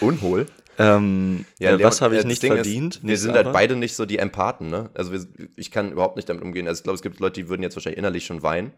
unhohl. 0.00 0.46
ähm, 0.78 1.44
Ja, 1.58 1.70
äh, 1.70 1.76
Leon, 1.76 1.90
was 1.90 2.00
habe 2.00 2.16
ich 2.16 2.24
äh, 2.24 2.26
nicht 2.26 2.42
Ding 2.42 2.52
ist, 2.52 2.56
verdient? 2.56 3.00
wir 3.02 3.10
Nicht 3.10 3.20
sind 3.20 3.34
halt 3.34 3.52
beide 3.52 3.76
nicht 3.76 3.96
so 3.96 4.06
die 4.06 4.18
Empathen, 4.18 4.70
ne? 4.70 4.90
Also 4.94 5.12
wir, 5.12 5.26
ich 5.56 5.70
kann 5.70 5.92
überhaupt 5.92 6.16
nicht 6.16 6.28
damit 6.28 6.42
umgehen. 6.42 6.66
Also 6.66 6.80
ich 6.80 6.84
glaube, 6.84 6.96
es 6.96 7.02
gibt 7.02 7.20
Leute, 7.20 7.40
die 7.40 7.48
würden 7.48 7.62
jetzt 7.62 7.76
wahrscheinlich 7.76 7.98
innerlich 7.98 8.26
schon 8.26 8.42
weinen. 8.42 8.72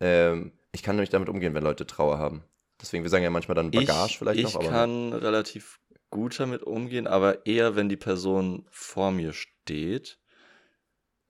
Ähm, 0.00 0.52
ich 0.72 0.82
kann 0.82 0.96
nicht 0.96 1.14
damit 1.14 1.28
umgehen, 1.28 1.54
wenn 1.54 1.62
Leute 1.62 1.86
Trauer 1.86 2.18
haben. 2.18 2.42
Deswegen, 2.80 3.04
wir 3.04 3.10
sagen 3.10 3.24
ja 3.24 3.30
manchmal 3.30 3.54
dann 3.54 3.70
Bagage 3.70 4.10
ich, 4.10 4.18
vielleicht 4.18 4.38
ich 4.38 4.44
noch, 4.44 4.56
aber 4.56 4.68
kann 4.68 5.12
relativ 5.12 5.78
gut 6.10 6.38
damit 6.38 6.62
umgehen, 6.62 7.06
aber 7.06 7.46
eher, 7.46 7.76
wenn 7.76 7.88
die 7.88 7.96
Person 7.96 8.66
vor 8.70 9.10
mir 9.12 9.32
steht, 9.32 10.18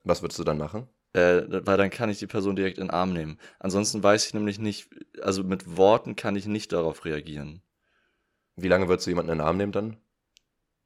was 0.03 0.21
würdest 0.21 0.39
du 0.39 0.43
dann 0.43 0.57
machen? 0.57 0.87
äh, 1.15 1.43
weil 1.65 1.77
dann 1.77 1.89
kann 1.89 2.09
ich 2.09 2.19
die 2.19 2.27
Person 2.27 2.55
direkt 2.55 2.77
in 2.77 2.87
den 2.87 2.91
Arm 2.91 3.13
nehmen. 3.13 3.39
Ansonsten 3.59 4.03
weiß 4.03 4.27
ich 4.27 4.33
nämlich 4.33 4.59
nicht, 4.59 4.89
also 5.21 5.43
mit 5.43 5.77
Worten 5.77 6.15
kann 6.17 6.35
ich 6.35 6.45
nicht 6.45 6.73
darauf 6.73 7.05
reagieren. 7.05 7.61
Wie 8.55 8.67
lange 8.67 8.87
würdest 8.87 9.05
du 9.07 9.11
jemanden 9.11 9.31
in 9.31 9.37
den 9.39 9.45
Arm 9.47 9.57
nehmen 9.57 9.71
dann? 9.71 9.97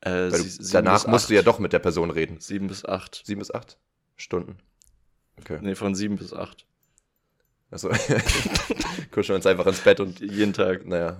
Äh, 0.01 0.32
Weil 0.32 0.32
du, 0.32 0.38
sie- 0.43 0.72
danach 0.74 1.05
musst 1.07 1.30
du 1.30 1.34
ja 1.34 1.41
acht. 1.41 1.47
doch 1.47 1.59
mit 1.59 1.74
der 1.74 1.80
Person 1.80 2.09
reden. 2.11 2.39
Sieben 2.39 2.67
bis 2.67 2.86
acht. 2.86 3.22
Sieben 3.26 3.39
bis 3.39 3.51
acht 3.51 3.78
Stunden. 4.15 4.57
Okay. 5.39 5.59
Nee, 5.61 5.76
von 5.76 5.93
sieben 5.95 6.17
bis 6.17 6.34
acht. 6.34 6.65
Also 7.72 7.89
kuscheln 9.11 9.36
uns 9.36 9.45
einfach 9.45 9.67
ins 9.67 9.80
Bett 9.82 9.99
und 9.99 10.20
Jeden 10.20 10.53
Tag. 10.53 10.86
naja. 10.88 11.17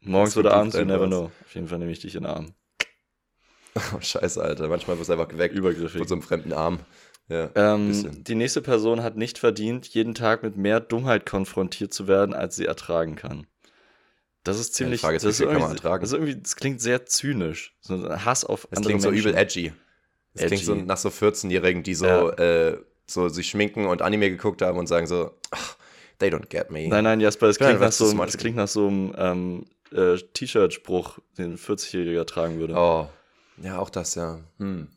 Morgens 0.00 0.30
Das 0.30 0.36
oder 0.38 0.54
abends, 0.54 0.76
you 0.76 0.84
never 0.84 1.06
know. 1.06 1.30
Auf 1.44 1.54
jeden 1.54 1.68
Fall 1.68 1.78
nehme 1.78 1.92
ich 1.92 2.00
dich 2.00 2.14
in 2.14 2.22
den 2.24 2.30
Arm. 2.32 2.54
Oh, 3.74 4.00
scheiße, 4.00 4.42
Alter. 4.42 4.68
Manchmal 4.68 4.98
wirst 4.98 5.08
du 5.08 5.14
einfach 5.14 5.28
geweckt 5.28 5.54
Übergriffig. 5.54 5.98
von 5.98 6.08
so 6.08 6.14
einem 6.14 6.22
fremden 6.22 6.52
Arm. 6.52 6.80
Ja. 7.28 7.50
Ähm, 7.54 8.24
die 8.24 8.34
nächste 8.34 8.60
Person 8.60 9.02
hat 9.02 9.16
nicht 9.16 9.38
verdient, 9.38 9.86
jeden 9.88 10.14
Tag 10.14 10.42
mit 10.42 10.56
mehr 10.56 10.80
Dummheit 10.80 11.24
konfrontiert 11.24 11.94
zu 11.94 12.06
werden, 12.08 12.34
als 12.34 12.56
sie 12.56 12.66
ertragen 12.66 13.14
kann. 13.16 13.46
Das 14.44 14.58
ist 14.58 14.74
ziemlich. 14.74 15.00
Frage 15.00 15.16
ist, 15.16 15.24
das, 15.24 15.36
viel 15.36 15.46
kann 15.46 15.60
man 15.60 15.70
ertragen? 15.70 16.00
das, 16.02 16.10
ist 16.10 16.14
irgendwie, 16.18 16.36
das 16.36 16.56
klingt 16.56 16.80
sehr 16.80 17.06
zynisch. 17.06 17.76
So 17.80 17.94
ein 17.94 18.24
Hass 18.24 18.44
auf 18.44 18.66
Es 18.70 18.76
andere 18.78 18.90
klingt 18.92 19.02
so 19.02 19.10
Menschen. 19.10 19.28
übel 19.28 19.38
edgy. 19.40 19.72
Es 20.34 20.46
klingt 20.46 20.64
so 20.64 20.74
nach 20.74 20.96
so 20.96 21.10
14-Jährigen, 21.10 21.82
die 21.82 21.94
so, 21.94 22.06
Ja. 22.06 22.28
äh, 22.30 22.78
so 23.06 23.28
sich 23.28 23.48
schminken 23.50 23.86
und 23.86 24.02
Anime 24.02 24.30
geguckt 24.30 24.62
haben 24.62 24.78
und 24.78 24.86
sagen 24.86 25.06
so, 25.06 25.30
"Ach, 25.50 25.76
they 26.18 26.30
don't 26.30 26.46
get 26.48 26.70
me. 26.70 26.88
Nein, 26.88 27.04
nein, 27.04 27.20
Jasper, 27.20 27.48
das 27.48 27.58
Ja, 27.58 27.66
klingt, 27.66 27.80
nach 27.80 27.88
was 27.88 27.98
so, 27.98 28.06
ist 28.06 28.10
einem- 28.12 28.20
das 28.20 28.36
klingt 28.38 28.56
nach 28.56 28.68
so 28.68 28.88
einem 28.88 29.14
ähm, 29.16 29.64
äh, 29.92 30.16
T-Shirt-Spruch, 30.16 31.18
den 31.36 31.52
ein 31.52 31.58
40-Jähriger 31.58 32.24
tragen 32.24 32.58
würde. 32.58 32.74
Oh. 32.74 33.08
Ja, 33.62 33.78
auch 33.78 33.90
das, 33.90 34.14
ja. 34.14 34.40
Hm. 34.58 34.88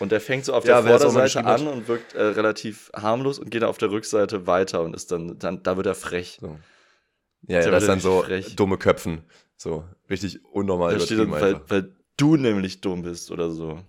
Und 0.00 0.12
der 0.12 0.20
fängt 0.20 0.44
so 0.44 0.52
auf 0.54 0.64
Ja, 0.64 0.82
der 0.82 0.92
das 0.92 1.02
Vorderseite 1.04 1.44
an 1.46 1.66
und 1.68 1.88
wirkt 1.88 2.14
äh, 2.14 2.22
relativ 2.22 2.90
harmlos 2.94 3.38
und 3.38 3.50
geht 3.50 3.64
auf 3.64 3.78
der 3.78 3.90
Rückseite 3.90 4.46
weiter 4.46 4.82
und 4.82 4.94
ist 4.94 5.10
dann, 5.12 5.38
dann 5.38 5.62
da 5.62 5.76
wird 5.76 5.86
er 5.86 5.94
frech. 5.94 6.38
So. 6.40 6.58
Ja, 7.46 7.60
ja, 7.60 7.70
das 7.70 7.84
ist 7.84 7.88
dann 7.88 8.02
wirklich 8.02 8.02
so 8.02 8.22
frech. 8.22 8.56
dumme 8.56 8.78
Köpfen. 8.78 9.22
So, 9.56 9.84
richtig 10.10 10.44
unnormal 10.44 10.94
Da 10.94 11.00
steht 11.00 11.18
dann, 11.18 11.30
weil, 11.30 11.60
weil 11.68 11.94
du 12.16 12.36
nämlich 12.36 12.80
dumm 12.80 13.02
bist 13.02 13.30
oder 13.30 13.50
so. 13.50 13.80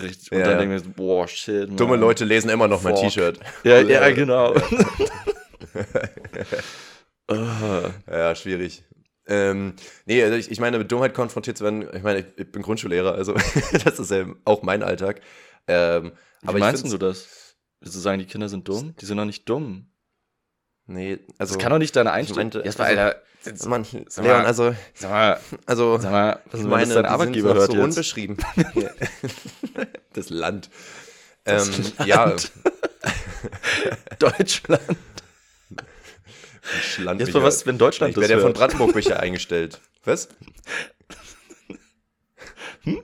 Richtig. 0.00 0.30
Und 0.32 0.38
Ja, 0.38 0.44
dann 0.44 0.52
ja. 0.52 0.58
denken 0.58 0.72
wir 0.72 0.80
so, 0.80 0.90
boah, 0.90 1.26
shit. 1.28 1.68
Mann. 1.68 1.76
Dumme 1.76 1.96
Leute 1.96 2.24
lesen 2.24 2.48
immer 2.50 2.68
noch 2.68 2.82
mein 2.82 2.94
Fuck. 2.94 3.04
T-Shirt. 3.04 3.40
Ja, 3.64 3.80
ja, 3.80 4.10
genau. 4.10 4.54
Ja, 8.10 8.34
schwierig. 8.34 8.82
Ähm, 9.26 9.74
nee, 10.06 10.22
also 10.24 10.34
ich, 10.36 10.50
ich 10.50 10.58
meine, 10.58 10.78
mit 10.78 10.90
Dummheit 10.90 11.14
konfrontiert 11.14 11.56
zu 11.56 11.62
werden, 11.64 11.86
ich 11.94 12.02
meine, 12.02 12.20
ich, 12.20 12.26
ich 12.36 12.50
bin 12.50 12.62
Grundschullehrer, 12.62 13.12
also 13.14 13.34
das 13.84 14.00
ist 14.00 14.10
ja 14.10 14.26
auch 14.44 14.62
mein 14.62 14.82
Alltag. 14.82 15.20
Ähm, 15.68 16.12
Wie 16.42 16.48
aber 16.48 16.58
ich 16.58 16.64
meinst 16.64 16.82
find's- 16.82 16.92
du 16.92 16.98
das? 16.98 17.56
Willst 17.80 17.94
du 17.94 18.00
sagen, 18.00 18.18
die 18.18 18.26
Kinder 18.26 18.48
sind 18.48 18.66
dumm? 18.68 18.94
Die 19.00 19.06
sind 19.06 19.16
doch 19.16 19.24
nicht 19.24 19.48
dumm. 19.48 19.86
Nee, 20.90 21.20
also. 21.38 21.54
Das 21.54 21.62
kann 21.62 21.70
doch 21.70 21.78
nicht 21.78 21.94
deine 21.94 22.10
Einstellung. 22.10 22.38
meinte- 22.44 22.60
Erstmal, 22.62 22.88
also- 22.88 23.00
Alter. 23.00 23.68
Man, 23.68 23.86
Sag 24.08 24.24
Leon, 24.26 24.44
also, 24.44 24.74
Sag 24.92 25.10
mal, 25.10 25.40
also, 25.64 25.98
sag 25.98 26.10
mal, 26.12 26.40
was 26.50 26.60
ich 26.60 26.66
meine, 26.66 26.86
das 26.86 26.94
dein 26.94 27.06
Arbeitgeber 27.06 27.54
hört 27.54 27.70
so 27.70 27.76
jetzt? 27.76 27.84
unbeschrieben. 27.84 28.36
das 30.12 30.28
Land. 30.28 30.68
Das 31.44 31.68
ähm, 31.68 31.84
Land. 31.96 32.06
Ja, 32.06 32.36
Deutschland. 34.18 34.82
Land 36.98 37.20
Jetzt 37.20 37.32
mal 37.32 37.42
was, 37.42 37.64
wenn 37.64 37.78
Deutschland 37.78 38.10
Ich 38.10 38.14
das 38.16 38.20
werde 38.20 38.34
ja 38.34 38.40
von. 38.40 38.52
Brandenburg 38.52 38.92
Bücher 38.92 39.20
eingestellt. 39.20 39.80
Was? 40.04 40.28
Hm? 42.82 43.02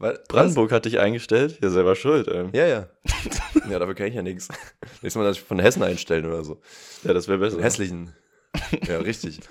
Was? 0.00 0.18
Brandenburg 0.28 0.72
hat 0.72 0.86
dich 0.86 0.98
eingestellt? 0.98 1.58
Ja, 1.62 1.68
selber 1.68 1.94
schuld. 1.94 2.26
ey. 2.26 2.48
Ja, 2.52 2.66
ja. 2.66 2.88
Ja, 3.70 3.78
dafür 3.78 3.94
kann 3.94 4.06
ich 4.06 4.14
ja 4.14 4.22
nichts. 4.22 4.48
Nächstes 5.02 5.14
Mal, 5.14 5.24
dass 5.24 5.36
ich 5.36 5.42
von 5.42 5.58
Hessen 5.58 5.82
einstellen 5.82 6.24
oder 6.24 6.42
so. 6.42 6.60
Ja, 7.04 7.12
das 7.12 7.28
wäre 7.28 7.38
besser. 7.38 7.56
Den 7.56 7.62
hässlichen. 7.62 8.12
Ja, 8.88 8.98
richtig. 8.98 9.40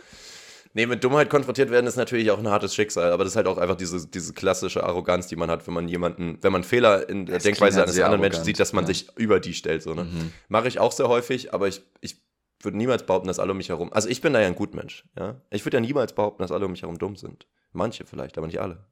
Nee, 0.75 0.85
mit 0.85 1.03
Dummheit 1.03 1.31
konfrontiert 1.31 1.71
werden 1.71 1.87
ist 1.87 1.95
natürlich 1.95 2.29
auch 2.29 2.37
ein 2.37 2.47
hartes 2.47 2.75
Schicksal, 2.75 3.11
aber 3.11 3.23
das 3.23 3.33
ist 3.33 3.37
halt 3.37 3.47
auch 3.47 3.57
einfach 3.57 3.75
diese, 3.75 4.07
diese 4.07 4.33
klassische 4.33 4.83
Arroganz, 4.83 5.25
die 5.25 5.35
man 5.35 5.49
hat, 5.49 5.65
wenn 5.65 5.73
man 5.73 5.87
jemanden, 5.87 6.37
wenn 6.41 6.51
man 6.51 6.63
Fehler 6.63 7.09
in 7.09 7.25
der 7.25 7.39
Denkweise 7.39 7.79
halt 7.79 7.87
eines 7.87 7.99
anderen 7.99 8.21
Menschen 8.21 8.35
arrogant, 8.35 8.45
sieht, 8.45 8.59
dass 8.59 8.71
man 8.71 8.83
ja. 8.83 8.89
sich 8.89 9.07
über 9.17 9.39
die 9.39 9.55
stellt. 9.55 9.81
So, 9.81 9.95
ne? 9.95 10.03
Mhm. 10.03 10.31
Mache 10.47 10.67
ich 10.67 10.77
auch 10.77 10.91
sehr 10.91 11.09
häufig, 11.09 11.55
aber 11.55 11.67
ich, 11.67 11.81
ich 12.01 12.21
würde 12.61 12.77
niemals 12.77 13.03
behaupten, 13.03 13.27
dass 13.27 13.39
alle 13.39 13.51
um 13.53 13.57
mich 13.57 13.69
herum. 13.69 13.91
Also 13.91 14.09
ich 14.09 14.21
bin 14.21 14.31
da 14.31 14.41
ja 14.41 14.45
ein 14.47 14.53
Gutmensch, 14.53 15.05
ja. 15.17 15.41
Ich 15.49 15.65
würde 15.65 15.77
ja 15.77 15.81
niemals 15.81 16.13
behaupten, 16.13 16.43
dass 16.43 16.51
alle 16.51 16.65
um 16.65 16.71
mich 16.71 16.83
herum 16.83 16.99
dumm 16.99 17.15
sind. 17.15 17.47
Manche 17.71 18.05
vielleicht, 18.05 18.37
aber 18.37 18.45
nicht 18.45 18.61
alle. 18.61 18.85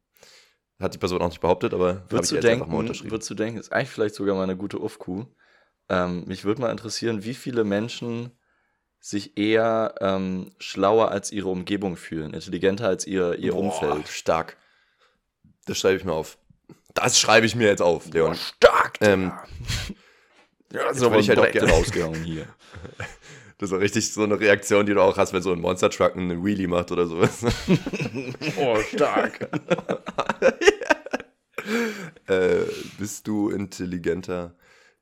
Hat 0.80 0.94
die 0.94 0.98
Person 1.00 1.22
auch 1.22 1.30
nicht 1.30 1.42
behauptet, 1.42 1.74
aber 1.74 2.04
Würdest 2.10 2.32
du, 2.32 2.36
jetzt 2.36 2.46
einfach 2.46 2.68
mal 2.68 2.72
denken, 2.74 2.80
unterschrieben. 2.80 3.12
würdest 3.12 3.30
du 3.30 3.34
denken, 3.36 3.60
ist 3.60 3.72
eigentlich 3.74 3.90
vielleicht 3.90 4.16
sogar 4.16 4.36
mal 4.36 4.44
eine 4.44 4.56
gute 4.58 4.80
Uffkuh. 4.80 5.26
Ähm, 5.90 6.24
mich 6.26 6.44
würde 6.46 6.62
mal 6.62 6.70
interessieren, 6.72 7.24
wie 7.24 7.34
viele 7.34 7.64
Menschen 7.64 8.32
sich 9.00 9.38
eher 9.38 9.96
ähm, 10.02 10.52
schlauer 10.60 11.10
als 11.12 11.32
ihre 11.32 11.50
Umgebung 11.50 11.98
fühlen, 11.98 12.34
intelligenter 12.34 12.88
als 12.88 13.08
ihr, 13.08 13.36
ihr 13.40 13.54
Boah, 13.54 13.60
Umfeld. 13.62 14.08
Stark. 14.08 14.58
Das 15.66 15.78
schreibe 15.80 15.98
ich 15.98 16.04
mir 16.06 16.14
auf. 16.14 16.38
Das 16.94 17.20
schreibe 17.20 17.46
ich 17.46 17.56
mir 17.56 17.68
jetzt 17.68 17.82
auf, 17.82 18.08
Leon. 18.12 18.36
stark! 18.36 18.98
Ähm, 19.02 19.32
ja, 20.74 20.88
jetzt 20.88 21.00
würde 21.00 21.20
ich 21.20 21.30
halt 21.30 21.40
auch 21.40 21.52
gerne- 21.52 21.72
rausgehauen 21.72 22.24
hier. 22.24 22.48
Das 23.58 23.72
ist 23.72 23.76
auch 23.76 23.82
richtig 23.82 24.14
so 24.14 24.24
eine 24.24 24.40
Reaktion, 24.40 24.86
die 24.86 24.94
du 24.94 25.02
auch 25.02 25.18
hast, 25.18 25.34
wenn 25.34 25.42
so 25.42 25.52
ein 25.52 25.60
Monster 25.60 25.90
Truck 25.90 26.16
einen 26.16 26.46
Wheelie 26.46 26.68
macht 26.68 26.92
oder 26.92 27.08
sowas. 27.08 27.44
oh, 28.58 28.78
stark. 28.94 29.50
Äh, 32.28 32.60
bist 32.98 33.28
du 33.28 33.50
intelligenter, 33.50 34.56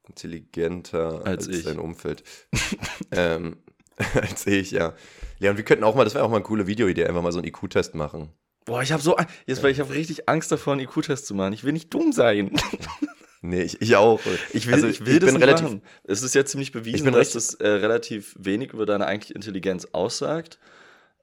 intelligenter 0.08 1.24
Als 1.26 1.48
als, 1.48 1.58
ich. 1.58 1.64
dein 1.64 1.80
Umfeld? 1.80 2.24
ähm, 3.12 3.58
als 4.16 4.48
ich, 4.48 4.72
ja. 4.72 4.94
Ja, 5.40 5.52
und 5.52 5.58
wir 5.58 5.66
könnten 5.66 5.84
auch 5.84 5.96
mal, 5.96 6.04
das 6.04 6.16
wäre 6.16 6.24
auch 6.24 6.30
mal 6.30 6.38
eine 6.38 6.46
coole 6.46 6.66
Videoidee, 6.66 7.06
einfach 7.06 7.22
mal 7.22 7.32
so 7.32 7.40
einen 7.40 7.48
IQ-Test 7.48 7.94
machen. 7.94 8.30
Boah, 8.66 8.82
ich 8.82 8.92
habe 8.92 9.04
so, 9.04 9.16
jetzt, 9.46 9.62
weil 9.62 9.72
ich 9.72 9.80
habe 9.80 9.94
richtig 9.94 10.28
Angst 10.28 10.52
davor, 10.52 10.74
einen 10.74 10.82
IQ-Test 10.82 11.28
zu 11.28 11.36
machen. 11.36 11.54
Ich 11.54 11.64
will 11.64 11.74
nicht 11.74 11.94
dumm 11.94 12.12
sein. 12.12 12.52
Nee, 13.50 13.64
ich, 13.64 13.82
ich 13.82 13.96
auch. 13.96 14.20
Ich 14.54 14.68
will, 14.68 14.74
Also, 14.76 14.88
ich 14.88 15.06
will 15.06 15.20
das 15.20 15.32
bin 15.32 15.42
relativ, 15.42 15.64
machen. 15.66 15.82
Es 16.04 16.24
ist 16.24 16.36
ja 16.36 16.46
ziemlich 16.46 16.72
bewiesen, 16.72 17.12
dass 17.12 17.32
das 17.32 17.54
äh, 17.56 17.68
relativ 17.68 18.36
wenig 18.40 18.74
über 18.74 18.86
deine 18.86 19.06
eigentliche 19.08 19.34
Intelligenz 19.34 19.88
aussagt. 19.92 20.60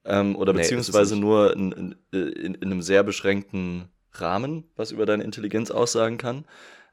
Ähm, 0.05 0.35
oder 0.35 0.53
Nee, 0.53 0.59
beziehungsweise 0.61 1.15
nur 1.15 1.53
in, 1.55 1.71
in, 1.71 1.95
in, 2.11 2.55
in 2.55 2.63
einem 2.63 2.81
sehr 2.81 3.03
beschränkten 3.03 3.89
Rahmen, 4.13 4.69
was 4.75 4.91
über 4.91 5.05
deine 5.05 5.23
Intelligenz 5.23 5.71
aussagen 5.71 6.17
kann. 6.17 6.45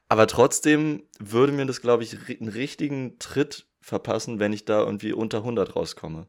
Aber 0.09 0.27
trotzdem 0.27 1.03
würde 1.19 1.53
mir 1.53 1.65
das, 1.65 1.81
glaube 1.81 2.03
ich, 2.03 2.15
einen 2.39 2.49
richtigen 2.49 3.17
Tritt 3.19 3.65
verpassen, 3.81 4.39
wenn 4.39 4.53
ich 4.53 4.65
da 4.65 4.79
irgendwie 4.79 5.13
unter 5.13 5.39
100 5.39 5.75
rauskomme. 5.75 6.27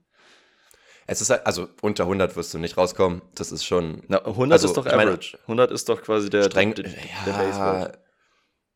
Es 1.06 1.20
ist 1.20 1.30
halt, 1.30 1.46
also 1.46 1.68
unter 1.82 2.04
100 2.04 2.36
wirst 2.36 2.54
du 2.54 2.58
nicht 2.58 2.76
rauskommen. 2.76 3.22
Das 3.34 3.50
ist 3.50 3.64
schon 3.64 4.02
Na, 4.06 4.18
100 4.24 4.52
Also, 4.52 4.68
ist 4.68 4.76
doch 4.76 4.86
ich 4.86 4.92
meine- 4.94 5.10
average. 5.10 5.36
100 5.42 5.70
ist 5.72 5.88
doch 5.88 6.00
quasi 6.02 6.30
der, 6.30 6.44
streng. 6.44 6.74
der, 6.74 6.84
der, 6.84 6.92
der 7.26 7.48
ja. 7.48 7.92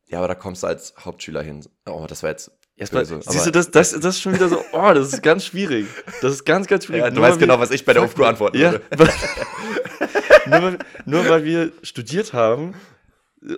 Ja, 0.09 0.19
aber 0.19 0.29
da 0.29 0.35
kommst 0.35 0.63
du 0.63 0.67
als 0.67 0.95
Hauptschüler 1.05 1.43
hin. 1.43 1.65
Oh, 1.87 2.07
das 2.09 2.23
war 2.23 2.31
jetzt 2.31 2.51
Erstmal, 2.77 3.05
böse. 3.05 3.21
siehst 3.27 3.47
du, 3.47 3.51
das, 3.51 3.71
das, 3.71 3.93
das 3.93 4.05
ist 4.17 4.21
schon 4.21 4.35
wieder 4.35 4.49
so, 4.49 4.63
oh, 4.73 4.93
das 4.93 5.13
ist 5.13 5.23
ganz 5.23 5.45
schwierig. 5.47 5.87
Das 6.21 6.33
ist 6.33 6.45
ganz, 6.45 6.67
ganz 6.67 6.85
schwierig. 6.85 7.05
Ja, 7.05 7.09
du 7.11 7.17
Nur 7.17 7.25
weißt 7.25 7.39
genau, 7.39 7.59
was 7.59 7.71
ich 7.71 7.85
bei 7.85 7.95
der 7.95 8.03
Aufruhr 8.03 8.29
antworten 8.29 8.59
Ja, 8.59 8.73
würde. 8.73 8.83
nur, 10.47 10.63
weil, 10.63 10.79
nur 11.07 11.29
weil 11.29 11.45
wir 11.45 11.73
studiert 11.83 12.33
haben, 12.35 12.75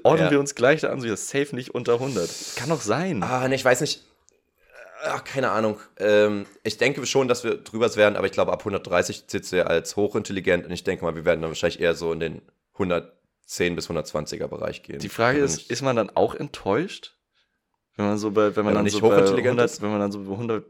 ordnen 0.04 0.26
Ja. 0.26 0.30
wir 0.30 0.40
uns 0.40 0.54
gleich 0.54 0.82
da 0.82 0.90
an, 0.90 1.00
so 1.00 1.06
ja, 1.08 1.16
safe 1.16 1.54
nicht 1.54 1.74
unter 1.74 1.94
100. 1.94 2.30
Kann 2.56 2.68
doch 2.68 2.80
sein. 2.80 3.22
Ah, 3.22 3.48
nee, 3.48 3.56
ich 3.56 3.64
weiß 3.64 3.80
nicht. 3.80 4.04
Ach, 5.04 5.22
keine 5.24 5.50
Ahnung. 5.50 5.78
Ähm, 5.98 6.46
ich 6.64 6.76
denke 6.76 7.04
schon, 7.06 7.28
dass 7.28 7.44
wir 7.44 7.56
drüber 7.56 7.94
werden, 7.96 8.16
aber 8.16 8.26
ich 8.26 8.32
glaube, 8.32 8.52
ab 8.52 8.60
130 8.60 9.26
zählst 9.28 9.52
du 9.52 9.56
ja 9.56 9.64
als 9.64 9.96
hochintelligent 9.96 10.64
und 10.64 10.72
ich 10.72 10.84
denke 10.84 11.04
mal, 11.04 11.14
wir 11.14 11.24
werden 11.24 11.40
dann 11.40 11.50
wahrscheinlich 11.50 11.80
eher 11.80 11.94
so 11.94 12.12
in 12.12 12.20
den 12.20 12.42
110 13.48 13.76
bis 13.76 13.88
120er 13.88 14.46
Bereich 14.46 14.82
gehen. 14.82 14.98
Die 14.98 15.08
Frage 15.08 15.38
ist, 15.38 15.70
ist 15.70 15.82
man 15.82 15.96
dann 15.96 16.10
auch 16.10 16.34
enttäuscht? 16.34 17.16
Wenn 17.96 18.06
man 18.06 18.18
so 18.18 18.30
bei, 18.30 18.54
wenn 18.54 18.56
man 18.56 18.56
Wenn 18.56 18.64
man 18.64 18.74
dann 18.74 18.84
nicht 18.84 18.92
so 18.92 19.00
bei 19.00 19.08
hochintelligent 19.08 19.58
100, 19.58 19.70
ist? 19.70 19.82
wenn 19.82 19.90
man 19.90 20.00
dann 20.00 20.12
so 20.12 20.22
bei 20.22 20.32
100, 20.32 20.66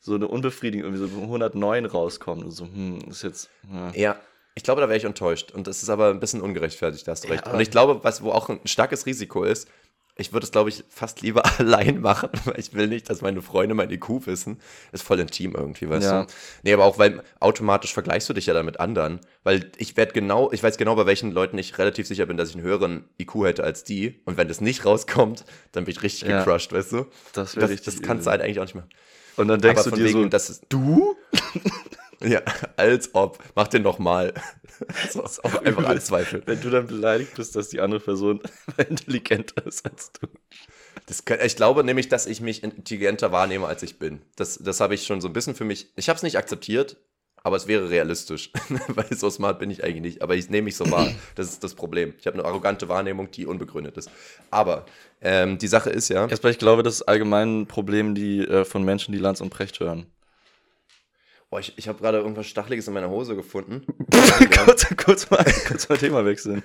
so 0.00 0.14
eine 0.14 0.26
Unbefriedigung, 0.26 0.92
irgendwie 0.92 1.08
so 1.08 1.16
bei 1.16 1.22
109 1.22 1.86
rauskommt 1.86 2.44
und 2.44 2.50
so, 2.50 2.64
hm, 2.64 2.98
ist 3.08 3.22
jetzt, 3.22 3.50
ja. 3.72 3.92
Ja, 3.94 4.20
ich 4.54 4.64
glaube, 4.64 4.80
da 4.80 4.88
wäre 4.88 4.98
ich 4.98 5.04
enttäuscht. 5.04 5.52
Und 5.52 5.68
das 5.68 5.82
ist 5.82 5.88
aber 5.88 6.10
ein 6.10 6.18
bisschen 6.18 6.42
ungerechtfertigt, 6.42 7.06
da 7.06 7.12
hast 7.12 7.24
du 7.24 7.28
recht. 7.28 7.46
Ja. 7.46 7.52
Und 7.52 7.60
ich 7.60 7.70
glaube, 7.70 8.02
was 8.02 8.22
wo 8.22 8.32
auch 8.32 8.48
ein 8.48 8.60
starkes 8.64 9.06
Risiko 9.06 9.44
ist, 9.44 9.68
ich 10.20 10.32
würde 10.32 10.44
es, 10.44 10.50
glaube 10.50 10.68
ich, 10.68 10.84
fast 10.88 11.22
lieber 11.22 11.42
allein 11.58 12.00
machen, 12.00 12.28
weil 12.44 12.58
ich 12.58 12.74
will 12.74 12.88
nicht, 12.88 13.08
dass 13.08 13.22
meine 13.22 13.40
Freunde 13.40 13.74
mein 13.74 13.90
IQ 13.90 14.26
wissen. 14.26 14.60
Ist 14.92 15.02
voll 15.04 15.20
intim 15.20 15.54
irgendwie, 15.54 15.88
weißt 15.88 16.04
Ja. 16.04 16.22
du? 16.24 16.26
Nee, 16.64 16.72
aber 16.74 16.84
auch, 16.84 16.98
weil 16.98 17.22
automatisch 17.40 17.94
vergleichst 17.94 18.28
du 18.28 18.32
dich 18.34 18.46
ja 18.46 18.52
dann 18.52 18.66
mit 18.66 18.80
anderen. 18.80 19.20
Weil 19.44 19.70
ich 19.78 19.96
werde 19.96 20.12
genau, 20.12 20.50
ich 20.52 20.62
weiß 20.62 20.76
genau, 20.76 20.96
bei 20.96 21.06
welchen 21.06 21.30
Leuten 21.30 21.56
ich 21.56 21.78
relativ 21.78 22.06
sicher 22.08 22.26
bin, 22.26 22.36
dass 22.36 22.50
ich 22.50 22.56
einen 22.56 22.64
höheren 22.64 23.04
IQ 23.20 23.44
hätte 23.44 23.62
als 23.64 23.84
die. 23.84 24.20
Und 24.24 24.36
wenn 24.36 24.48
das 24.48 24.60
nicht 24.60 24.84
rauskommt, 24.84 25.44
dann 25.72 25.84
bin 25.84 25.92
ich 25.92 26.02
richtig 26.02 26.28
Ja. 26.28 26.38
gecrushed, 26.44 26.72
weißt 26.72 26.92
du? 26.92 27.06
Das 27.32 27.52
Das, 27.54 27.80
das 27.82 28.02
kannst 28.02 28.26
du 28.26 28.30
halt 28.30 28.42
eigentlich 28.42 28.58
auch 28.58 28.64
nicht 28.64 28.74
machen. 28.74 28.90
Und 29.36 29.46
dann 29.46 29.60
denkst 29.60 29.80
aber 29.82 29.90
du 29.90 29.96
dir 29.96 30.04
wegen, 30.04 30.22
so, 30.24 30.28
das 30.28 30.50
ist, 30.50 30.64
du? 30.68 31.14
ja, 32.20 32.42
als 32.76 33.14
ob. 33.14 33.38
Mach 33.54 33.68
den 33.68 33.82
nochmal. 33.82 34.34
so, 35.10 35.22
einfach 35.22 35.62
übel. 35.62 35.86
anzweifeln. 35.86 36.42
wenn 36.46 36.60
du 36.60 36.70
dann 36.70 36.86
beleidigt 36.86 37.34
bist, 37.36 37.54
dass 37.56 37.68
die 37.68 37.80
andere 37.80 38.00
Person 38.00 38.40
intelligenter 38.88 39.66
ist 39.66 39.84
als 39.88 40.12
du. 40.12 40.26
Das, 41.06 41.24
kann- 41.24 41.38
ich 41.44 41.56
glaube 41.56 41.84
nämlich, 41.84 42.08
dass 42.08 42.26
ich 42.26 42.40
mich 42.40 42.62
intelligenter 42.62 43.32
wahrnehme, 43.32 43.66
als 43.66 43.82
ich 43.82 43.98
bin. 43.98 44.20
Das, 44.36 44.58
das 44.58 44.80
habe 44.80 44.94
ich 44.94 45.04
schon 45.06 45.20
so 45.20 45.28
ein 45.28 45.32
bisschen 45.32 45.54
für 45.54 45.64
mich. 45.64 45.92
Ich 45.96 46.08
habe 46.08 46.16
es 46.16 46.22
nicht 46.22 46.36
akzeptiert, 46.36 46.96
aber 47.42 47.56
es 47.56 47.66
wäre 47.66 47.88
realistisch. 47.88 48.50
Weil 48.88 49.14
so 49.16 49.30
smart 49.30 49.58
bin 49.58 49.70
ich 49.70 49.84
eigentlich 49.84 50.02
nicht. 50.02 50.22
Aber 50.22 50.34
ich 50.34 50.50
nehme 50.50 50.66
mich 50.66 50.76
so 50.76 50.90
wahr. 50.90 51.08
Das 51.36 51.48
ist 51.48 51.62
das 51.64 51.74
Problem. 51.74 52.14
Ich 52.18 52.26
habe 52.26 52.36
eine 52.38 52.44
arrogante 52.46 52.88
Wahrnehmung, 52.88 53.30
die 53.30 53.46
unbegründet 53.46 53.96
ist. 53.96 54.10
Aber 54.50 54.84
ähm, 55.20 55.56
die 55.58 55.68
Sache 55.68 55.90
ist 55.90 56.08
ja. 56.08 56.26
Erstmal, 56.26 56.52
ich 56.52 56.58
glaube, 56.58 56.82
das 56.82 56.94
ist 56.96 57.02
allgemein 57.02 57.60
ein 57.62 57.66
Problem 57.66 58.14
die, 58.14 58.40
äh, 58.40 58.64
von 58.64 58.82
Menschen, 58.84 59.12
die 59.12 59.18
Lanz 59.18 59.40
und 59.40 59.50
Precht 59.50 59.78
hören. 59.80 60.06
Boah, 61.50 61.60
ich 61.60 61.72
ich 61.76 61.88
habe 61.88 61.98
gerade 61.98 62.18
irgendwas 62.18 62.46
Stacheliges 62.46 62.88
in 62.88 62.94
meiner 62.94 63.08
Hose 63.08 63.34
gefunden. 63.34 63.86
kurz, 64.64 64.86
kurz, 64.96 65.30
mal, 65.30 65.44
kurz 65.66 65.88
mal 65.88 65.96
Thema 65.96 66.24
wechseln. 66.24 66.62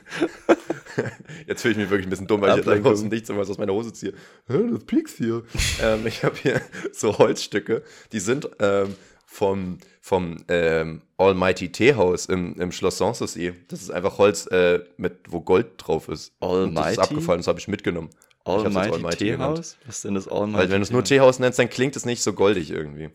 Jetzt 1.48 1.62
fühle 1.62 1.72
ich 1.72 1.78
mich 1.78 1.90
wirklich 1.90 2.08
ein 2.08 2.10
bisschen 2.10 2.28
dumm, 2.28 2.42
weil 2.42 2.52
ich 2.52 2.56
jetzt 2.58 2.68
Ablenkung. 2.68 2.88
einfach 2.88 2.92
aus 2.92 3.02
dem 3.02 3.10
Nichts 3.10 3.30
irgendwas 3.30 3.50
aus 3.50 3.58
meiner 3.58 3.74
Hose 3.74 3.94
ziehe. 3.94 4.14
Hä, 4.48 4.60
das 4.72 4.84
piekst 4.84 5.18
hier. 5.18 5.44
ähm, 5.82 6.06
ich 6.06 6.24
habe 6.24 6.36
hier 6.36 6.62
so 6.92 7.18
Holzstücke, 7.18 7.84
die 8.12 8.20
sind 8.20 8.50
ähm, 8.60 8.96
vom, 9.26 9.80
vom 10.02 10.44
ähm, 10.50 11.02
Almighty 11.18 11.72
Teehaus 11.72 12.28
im, 12.28 12.60
im 12.60 12.72
Schloss 12.72 12.98
Sanssouci. 13.00 13.54
Das 13.70 13.82
ist 13.82 13.90
einfach 13.90 14.18
Holz, 14.18 14.46
äh, 14.48 14.82
mit, 14.98 15.14
wo 15.30 15.42
Gold 15.42 15.72
drauf 15.78 16.10
ist. 16.10 16.34
Und 16.40 16.76
das 16.76 16.92
ist 16.92 17.00
Almighty? 17.00 17.02
abgefallen, 17.02 17.40
das 17.40 17.48
habe 17.48 17.60
ich 17.60 17.68
mitgenommen. 17.68 18.10
Ich 18.46 18.52
Almighty, 18.52 18.92
Almighty 18.92 19.26
genannt. 19.26 19.56
Teehaus? 19.56 19.78
Was 19.86 19.96
ist 19.96 20.06
denn 20.06 20.16
das 20.16 20.28
Almighty? 20.28 20.64
Weil 20.64 20.70
wenn 20.70 20.82
du 20.82 20.84
es 20.84 20.92
nur? 20.92 21.04
Teehaus 21.04 21.40
nennst, 21.40 21.58
dann 21.58 21.70
klingt 21.70 21.96
es 21.96 22.06
nicht 22.06 22.22
so 22.22 22.34
goldig 22.34 22.70
irgendwie. 22.70 23.10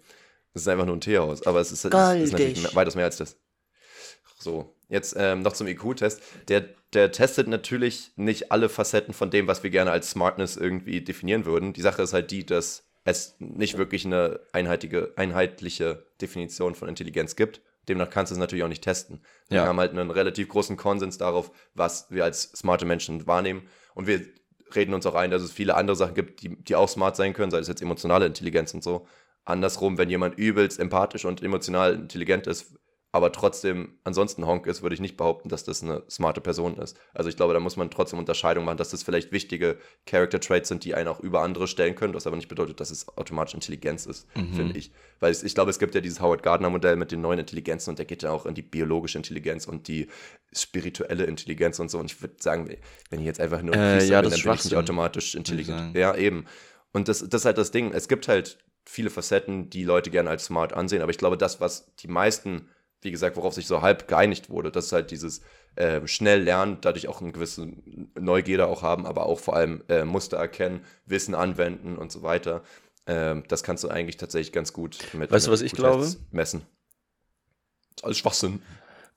Das 0.58 0.62
ist 0.66 0.68
einfach 0.72 0.86
nur 0.86 0.96
ein 0.96 1.00
Teehaus, 1.00 1.46
aber 1.46 1.60
es 1.60 1.70
ist, 1.72 1.84
es 1.84 1.92
ist 2.24 2.32
natürlich 2.32 2.74
weitaus 2.74 2.94
mehr 2.96 3.04
als 3.04 3.16
das. 3.16 3.36
So, 4.40 4.74
jetzt 4.88 5.14
ähm, 5.18 5.42
noch 5.42 5.52
zum 5.52 5.66
IQ-Test. 5.66 6.20
Der, 6.48 6.64
der 6.92 7.12
testet 7.12 7.48
natürlich 7.48 8.12
nicht 8.16 8.52
alle 8.52 8.68
Facetten 8.68 9.14
von 9.14 9.30
dem, 9.30 9.46
was 9.46 9.62
wir 9.62 9.70
gerne 9.70 9.90
als 9.90 10.10
Smartness 10.10 10.56
irgendwie 10.56 11.00
definieren 11.00 11.44
würden. 11.44 11.72
Die 11.72 11.80
Sache 11.80 12.02
ist 12.02 12.12
halt 12.12 12.30
die, 12.30 12.46
dass 12.46 12.84
es 13.04 13.36
nicht 13.38 13.78
wirklich 13.78 14.04
eine 14.04 14.40
einheitliche, 14.52 15.12
einheitliche 15.16 16.06
Definition 16.20 16.74
von 16.74 16.88
Intelligenz 16.88 17.36
gibt. 17.36 17.62
Demnach 17.88 18.10
kannst 18.10 18.30
du 18.30 18.34
es 18.34 18.38
natürlich 18.38 18.64
auch 18.64 18.68
nicht 18.68 18.82
testen. 18.84 19.22
Wir 19.48 19.58
Ja. 19.58 19.66
haben 19.66 19.78
halt 19.80 19.92
einen 19.92 20.10
relativ 20.10 20.48
großen 20.48 20.76
Konsens 20.76 21.18
darauf, 21.18 21.50
was 21.74 22.10
wir 22.10 22.24
als 22.24 22.42
smarte 22.42 22.84
Menschen 22.84 23.26
wahrnehmen. 23.26 23.66
Und 23.94 24.06
wir 24.06 24.26
reden 24.74 24.92
uns 24.94 25.06
auch 25.06 25.14
ein, 25.14 25.30
dass 25.30 25.42
es 25.42 25.52
viele 25.52 25.74
andere 25.74 25.96
Sachen 25.96 26.14
gibt, 26.14 26.42
die, 26.42 26.62
die 26.62 26.74
auch 26.74 26.88
smart 26.88 27.16
sein 27.16 27.32
können, 27.32 27.50
sei 27.50 27.58
es 27.58 27.68
jetzt 27.68 27.80
emotionale 27.80 28.26
Intelligenz 28.26 28.74
und 28.74 28.84
so. 28.84 29.06
Andersrum, 29.48 29.98
wenn 29.98 30.10
jemand 30.10 30.38
übelst 30.38 30.78
empathisch 30.78 31.24
und 31.24 31.42
emotional 31.42 31.94
intelligent 31.94 32.46
ist, 32.46 32.74
aber 33.10 33.32
trotzdem 33.32 33.94
ansonsten 34.04 34.46
Honk 34.46 34.66
ist, 34.66 34.82
würde 34.82 34.92
ich 34.94 35.00
nicht 35.00 35.16
behaupten, 35.16 35.48
dass 35.48 35.64
das 35.64 35.82
eine 35.82 36.02
smarte 36.10 36.42
Person 36.42 36.76
ist. 36.76 36.94
Also 37.14 37.30
ich 37.30 37.36
glaube, 37.36 37.54
da 37.54 37.60
muss 37.60 37.76
man 37.78 37.90
trotzdem 37.90 38.18
Unterscheidung 38.18 38.66
machen, 38.66 38.76
dass 38.76 38.90
das 38.90 39.02
vielleicht 39.02 39.32
wichtige 39.32 39.78
Character 40.04 40.40
Traits 40.40 40.68
sind, 40.68 40.84
die 40.84 40.94
einen 40.94 41.08
auch 41.08 41.18
über 41.20 41.40
andere 41.40 41.66
stellen 41.68 41.94
können, 41.94 42.12
was 42.12 42.26
aber 42.26 42.36
nicht 42.36 42.48
bedeutet, 42.48 42.80
dass 42.80 42.90
es 42.90 43.08
automatisch 43.16 43.54
Intelligenz 43.54 44.04
ist, 44.04 44.26
finde 44.52 44.76
ich. 44.76 44.92
Weil 45.20 45.32
es, 45.32 45.42
ich 45.42 45.54
glaube, 45.54 45.70
es 45.70 45.78
gibt 45.78 45.94
ja 45.94 46.02
dieses 46.02 46.20
Howard 46.20 46.42
Gardner 46.42 46.68
Modell 46.68 46.96
mit 46.96 47.10
den 47.10 47.22
neuen 47.22 47.38
Intelligenzen 47.38 47.90
und 47.90 47.98
der 47.98 48.04
geht 48.04 48.22
ja 48.22 48.30
auch 48.30 48.44
in 48.44 48.54
die 48.54 48.62
biologische 48.62 49.16
Intelligenz 49.16 49.66
und 49.66 49.88
die 49.88 50.08
spirituelle 50.52 51.24
Intelligenz 51.24 51.78
und 51.78 51.90
so. 51.90 51.98
Und 51.98 52.12
ich 52.12 52.20
würde 52.20 52.34
sagen, 52.40 52.68
wenn 53.08 53.20
ich 53.20 53.26
jetzt 53.26 53.40
einfach 53.40 53.62
nur 53.62 53.74
Äh, 53.74 54.04
ja, 54.04 54.20
bin, 54.20 54.30
dann 54.30 54.42
bin 54.42 54.52
ich 54.52 54.64
nicht 54.64 54.76
automatisch 54.76 55.34
intelligent. 55.34 55.96
Ja, 55.96 56.14
eben. 56.14 56.44
Und 56.92 57.08
das, 57.08 57.26
das 57.26 57.40
ist 57.40 57.44
halt 57.46 57.56
das 57.56 57.70
Ding. 57.70 57.92
Es 57.92 58.06
gibt 58.06 58.28
halt 58.28 58.58
viele 58.88 59.10
Facetten, 59.10 59.68
die 59.68 59.84
Leute 59.84 60.10
gerne 60.10 60.30
als 60.30 60.46
smart 60.46 60.72
ansehen, 60.72 61.02
aber 61.02 61.10
ich 61.10 61.18
glaube, 61.18 61.36
das, 61.36 61.60
was 61.60 61.94
die 61.96 62.08
meisten, 62.08 62.68
wie 63.02 63.10
gesagt, 63.10 63.36
worauf 63.36 63.52
sich 63.52 63.66
so 63.66 63.82
halb 63.82 64.08
geeinigt 64.08 64.48
wurde, 64.48 64.72
das 64.72 64.86
ist 64.86 64.92
halt 64.92 65.10
dieses 65.10 65.42
äh, 65.76 66.06
schnell 66.08 66.42
lernen, 66.42 66.78
dadurch 66.80 67.06
auch 67.06 67.20
eine 67.20 67.30
gewisse 67.30 67.70
Neugierde 68.18 68.66
auch 68.66 68.82
haben, 68.82 69.04
aber 69.04 69.26
auch 69.26 69.38
vor 69.40 69.54
allem 69.54 69.84
äh, 69.88 70.04
Muster 70.04 70.38
erkennen, 70.38 70.80
Wissen 71.04 71.34
anwenden 71.34 71.98
und 71.98 72.10
so 72.10 72.22
weiter. 72.22 72.62
Ähm, 73.06 73.44
das 73.48 73.62
kannst 73.62 73.84
du 73.84 73.88
eigentlich 73.88 74.16
tatsächlich 74.16 74.52
ganz 74.52 74.72
gut 74.72 74.98
mit 75.12 75.30
Weißt 75.30 75.46
du, 75.46 75.50
was 75.50 75.60
ich 75.60 75.72
glaube? 75.72 76.10
Messen. 76.30 76.62
Das 77.90 77.98
ist 77.98 78.04
alles 78.04 78.18
Schwachsinn. 78.18 78.62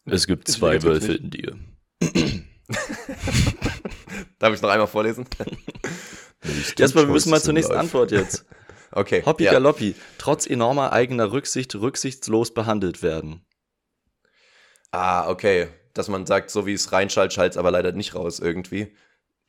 Es 0.05 0.27
gibt 0.27 0.49
zwei 0.49 0.77
zwei 0.79 0.89
Wölfe 0.89 1.07
Wölfe 1.07 1.23
in 1.23 1.29
dir. 1.29 1.57
Darf 4.39 4.49
ich 4.49 4.55
es 4.55 4.61
noch 4.61 4.69
einmal 4.69 4.87
vorlesen? 4.87 5.25
Erstmal, 6.77 7.05
wir 7.07 7.13
müssen 7.13 7.29
mal 7.29 7.41
zur 7.41 7.53
nächsten 7.53 7.73
Antwort 7.73 8.11
jetzt. 8.11 8.45
Okay. 8.91 9.23
Hoppi 9.25 9.45
ja. 9.45 9.51
Galoppi. 9.53 9.95
Trotz 10.17 10.45
enormer 10.47 10.91
eigener 10.93 11.31
Rücksicht 11.31 11.75
rücksichtslos 11.75 12.53
behandelt 12.53 13.01
werden. 13.03 13.41
Ah, 14.91 15.29
okay. 15.29 15.67
Dass 15.93 16.07
man 16.07 16.25
sagt, 16.25 16.51
so 16.51 16.65
wie 16.65 16.73
es 16.73 16.91
reinschallt, 16.91 17.33
schallt 17.33 17.53
es 17.53 17.57
aber 17.57 17.71
leider 17.71 17.91
nicht 17.91 18.15
raus 18.15 18.39
irgendwie. 18.39 18.93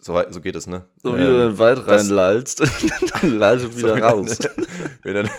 So, 0.01 0.21
so 0.31 0.41
geht 0.41 0.57
es, 0.57 0.67
ne? 0.67 0.89
So 1.03 1.17
wie 1.17 1.21
Ähm, 1.21 1.27
du 1.27 1.33
in 1.35 1.49
den 1.51 1.59
Wald 1.59 1.87
reinlallst, 1.87 2.61
dann 3.23 3.39
lallst 3.39 3.67
du 3.67 3.77
wieder 3.77 3.97
so 3.97 4.03
raus. 4.03 4.39
Wenn 5.03 5.15
dann, 5.15 5.31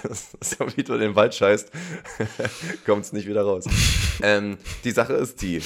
so 0.41 0.65
wie 0.75 0.83
du 0.83 0.93
in 0.93 1.01
den 1.01 1.15
Wald 1.15 1.35
scheißt, 1.35 1.69
kommt 2.85 3.03
es 3.03 3.11
nicht 3.11 3.27
wieder 3.27 3.43
raus. 3.43 3.65
ähm, 4.21 4.57
die 4.85 4.91
Sache 4.91 5.13
ist 5.13 5.41
die, 5.41 5.61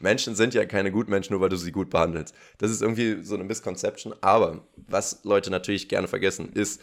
Menschen 0.00 0.34
sind 0.34 0.54
ja 0.54 0.64
keine 0.66 0.90
Gutmenschen, 0.90 1.34
nur 1.34 1.40
weil 1.40 1.48
du 1.48 1.56
sie 1.56 1.72
gut 1.72 1.88
behandelst. 1.88 2.34
Das 2.58 2.70
ist 2.70 2.82
irgendwie 2.82 3.22
so 3.22 3.34
eine 3.34 3.44
Misconception. 3.44 4.14
Aber 4.20 4.66
was 4.88 5.20
Leute 5.22 5.50
natürlich 5.50 5.88
gerne 5.88 6.08
vergessen, 6.08 6.50
ist, 6.52 6.80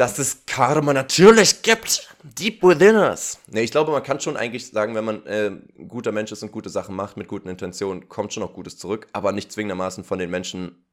dass 0.00 0.18
es 0.18 0.46
Karma 0.46 0.94
natürlich 0.94 1.60
gibt. 1.60 2.08
Deep 2.22 2.62
within 2.62 2.96
us. 2.96 3.38
Nee, 3.48 3.60
ich 3.60 3.70
glaube, 3.70 3.92
man 3.92 4.02
kann 4.02 4.18
schon 4.18 4.34
eigentlich 4.34 4.68
sagen, 4.68 4.94
wenn 4.94 5.04
man 5.04 5.26
äh, 5.26 5.48
ein 5.48 5.88
guter 5.88 6.10
Mensch 6.10 6.32
ist 6.32 6.42
und 6.42 6.52
gute 6.52 6.70
Sachen 6.70 6.96
macht 6.96 7.18
mit 7.18 7.28
guten 7.28 7.50
Intentionen, 7.50 8.08
kommt 8.08 8.32
schon 8.32 8.42
auch 8.42 8.54
Gutes 8.54 8.78
zurück, 8.78 9.08
aber 9.12 9.32
nicht 9.32 9.52
zwingendermaßen 9.52 10.02
von 10.04 10.18
den 10.18 10.30
Menschen 10.30 10.86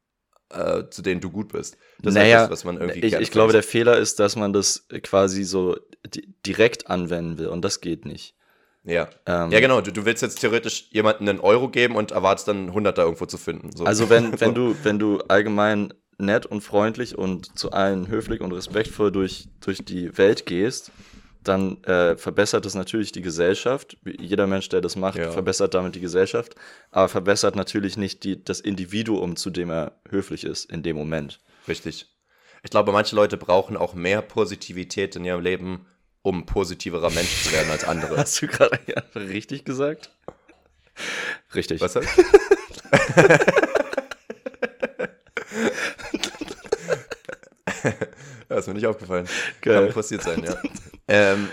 äh, 0.50 0.84
zu 0.90 1.02
denen 1.02 1.22
du 1.22 1.30
gut 1.30 1.54
bist. 1.54 1.78
Das 2.00 2.16
naja, 2.16 2.44
ist 2.44 2.50
das, 2.50 2.52
was 2.52 2.64
man 2.66 2.82
irgendwie 2.82 3.00
ich, 3.00 3.14
ich 3.14 3.32
glaube, 3.32 3.54
der. 3.54 3.64
Fehler 3.64 3.98
ist, 3.98 4.20
dass 4.20 4.36
man 4.36 4.52
das 4.52 4.88
quasi 5.04 5.46
so 5.46 5.78
di 6.06 6.28
direkt 6.46 6.90
anwenden 6.90 7.38
will 7.38 7.48
und 7.48 7.64
das 7.64 7.80
geht 7.80 8.06
nicht. 8.06 8.36
Ja. 8.84 9.10
Ähm, 9.26 9.52
ja, 9.52 9.62
genau. 9.62 9.80
Du, 9.80 9.92
du 9.92 10.06
willst 10.06 10.22
jetzt 10.22 10.40
theoretisch 10.40 10.88
jemandem 10.92 11.30
einen 11.30 11.40
Euro 11.40 11.70
geben 11.70 11.96
und 11.96 12.12
erwartest 12.12 12.50
dann 12.50 12.58
einen 12.58 12.74
Hunderter 12.74 13.04
irgendwo 13.04 13.26
zu 13.26 13.38
finden. 13.38 13.76
So. 13.76 13.86
Also 13.86 14.10
wenn, 14.10 14.38
wenn 14.42 14.54
du, 14.54 14.76
wenn 14.84 15.00
du 15.00 15.20
allgemein 15.28 15.94
nett 16.18 16.46
und 16.46 16.62
freundlich 16.62 17.18
und 17.18 17.58
zu 17.58 17.72
allen 17.72 18.08
höflich 18.08 18.42
und 18.42 18.52
respektvoll 18.52 19.12
durch, 19.12 19.48
durch 19.62 19.84
die 19.86 20.18
Welt 20.18 20.46
gehst, 20.46 20.92
dann 21.44 21.82
äh, 21.84 22.18
verbessert 22.18 22.66
es 22.66 22.76
natürlich 22.76 23.12
die 23.12 23.22
Gesellschaft. 23.22 23.98
Jeder 24.20 24.48
Mensch, 24.48 24.68
der 24.70 24.82
das 24.82 24.96
macht, 24.96 25.18
Ja. 25.18 25.32
verbessert 25.32 25.74
damit 25.74 25.96
die 25.96 26.02
Gesellschaft, 26.02 26.56
aber 26.92 27.08
verbessert 27.08 27.56
natürlich 27.56 27.98
nicht 27.98 28.24
die, 28.24 28.44
das 28.44 28.60
Individuum, 28.60 29.36
zu 29.36 29.50
dem 29.50 29.70
er 29.70 30.00
höflich 30.10 30.44
ist 30.44 30.70
in 30.72 30.84
dem 30.84 30.98
Moment. 30.98 31.40
Richtig. 31.68 32.08
Ich 32.64 32.72
glaube, 32.72 32.92
manche 32.92 33.16
Leute 33.16 33.38
brauchen 33.38 33.78
auch 33.78 33.94
mehr 33.94 34.22
Positivität 34.22 35.16
in 35.16 35.24
ihrem 35.24 35.42
Leben, 35.42 35.86
um 36.22 36.46
positiverer 36.46 37.12
Mensch 37.12 37.44
zu 37.44 37.52
werden 37.54 37.72
als 37.72 37.86
andere. 37.86 38.18
Hast 38.18 38.42
du 38.42 38.48
gerade 38.48 38.80
ja, 38.88 39.02
richtig 39.16 39.64
gesagt? 39.64 40.10
Richtig. 41.54 41.80
Was 41.80 41.96
heißt? 41.96 42.10
ja, 48.50 48.57
ist 48.68 48.74
mir 48.74 48.74
nicht 48.80 48.88
aufgefallen. 48.88 49.28
Geil. 49.62 49.86
Kann 49.86 49.94
passiert 49.94 50.24
sein, 50.24 50.44
ja. 50.44 50.56
ähm, 51.08 51.50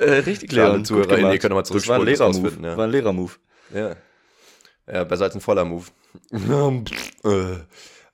Äh, 0.00 0.10
richtig, 0.20 0.52
Leon. 0.52 0.70
alle 0.70 0.82
Zuhörer, 0.82 1.18
ihr 1.32 1.38
könnt 1.38 1.50
noch 1.50 1.56
mal 1.56 1.62
Das 1.62 1.70
war 1.88 1.96
ein 1.98 2.06
zurückspulen, 2.06 2.06
Lehrermove. 2.06 2.58
ja. 2.62 2.76
War 2.76 2.84
ein 2.84 2.90
Lehrermove. 2.90 3.38
ja. 3.74 3.96
ja, 4.90 5.04
besser 5.04 5.24
als 5.24 5.34
ein 5.34 5.40
voller 5.40 5.64
Move. 5.64 5.86
Äh, 7.24 7.56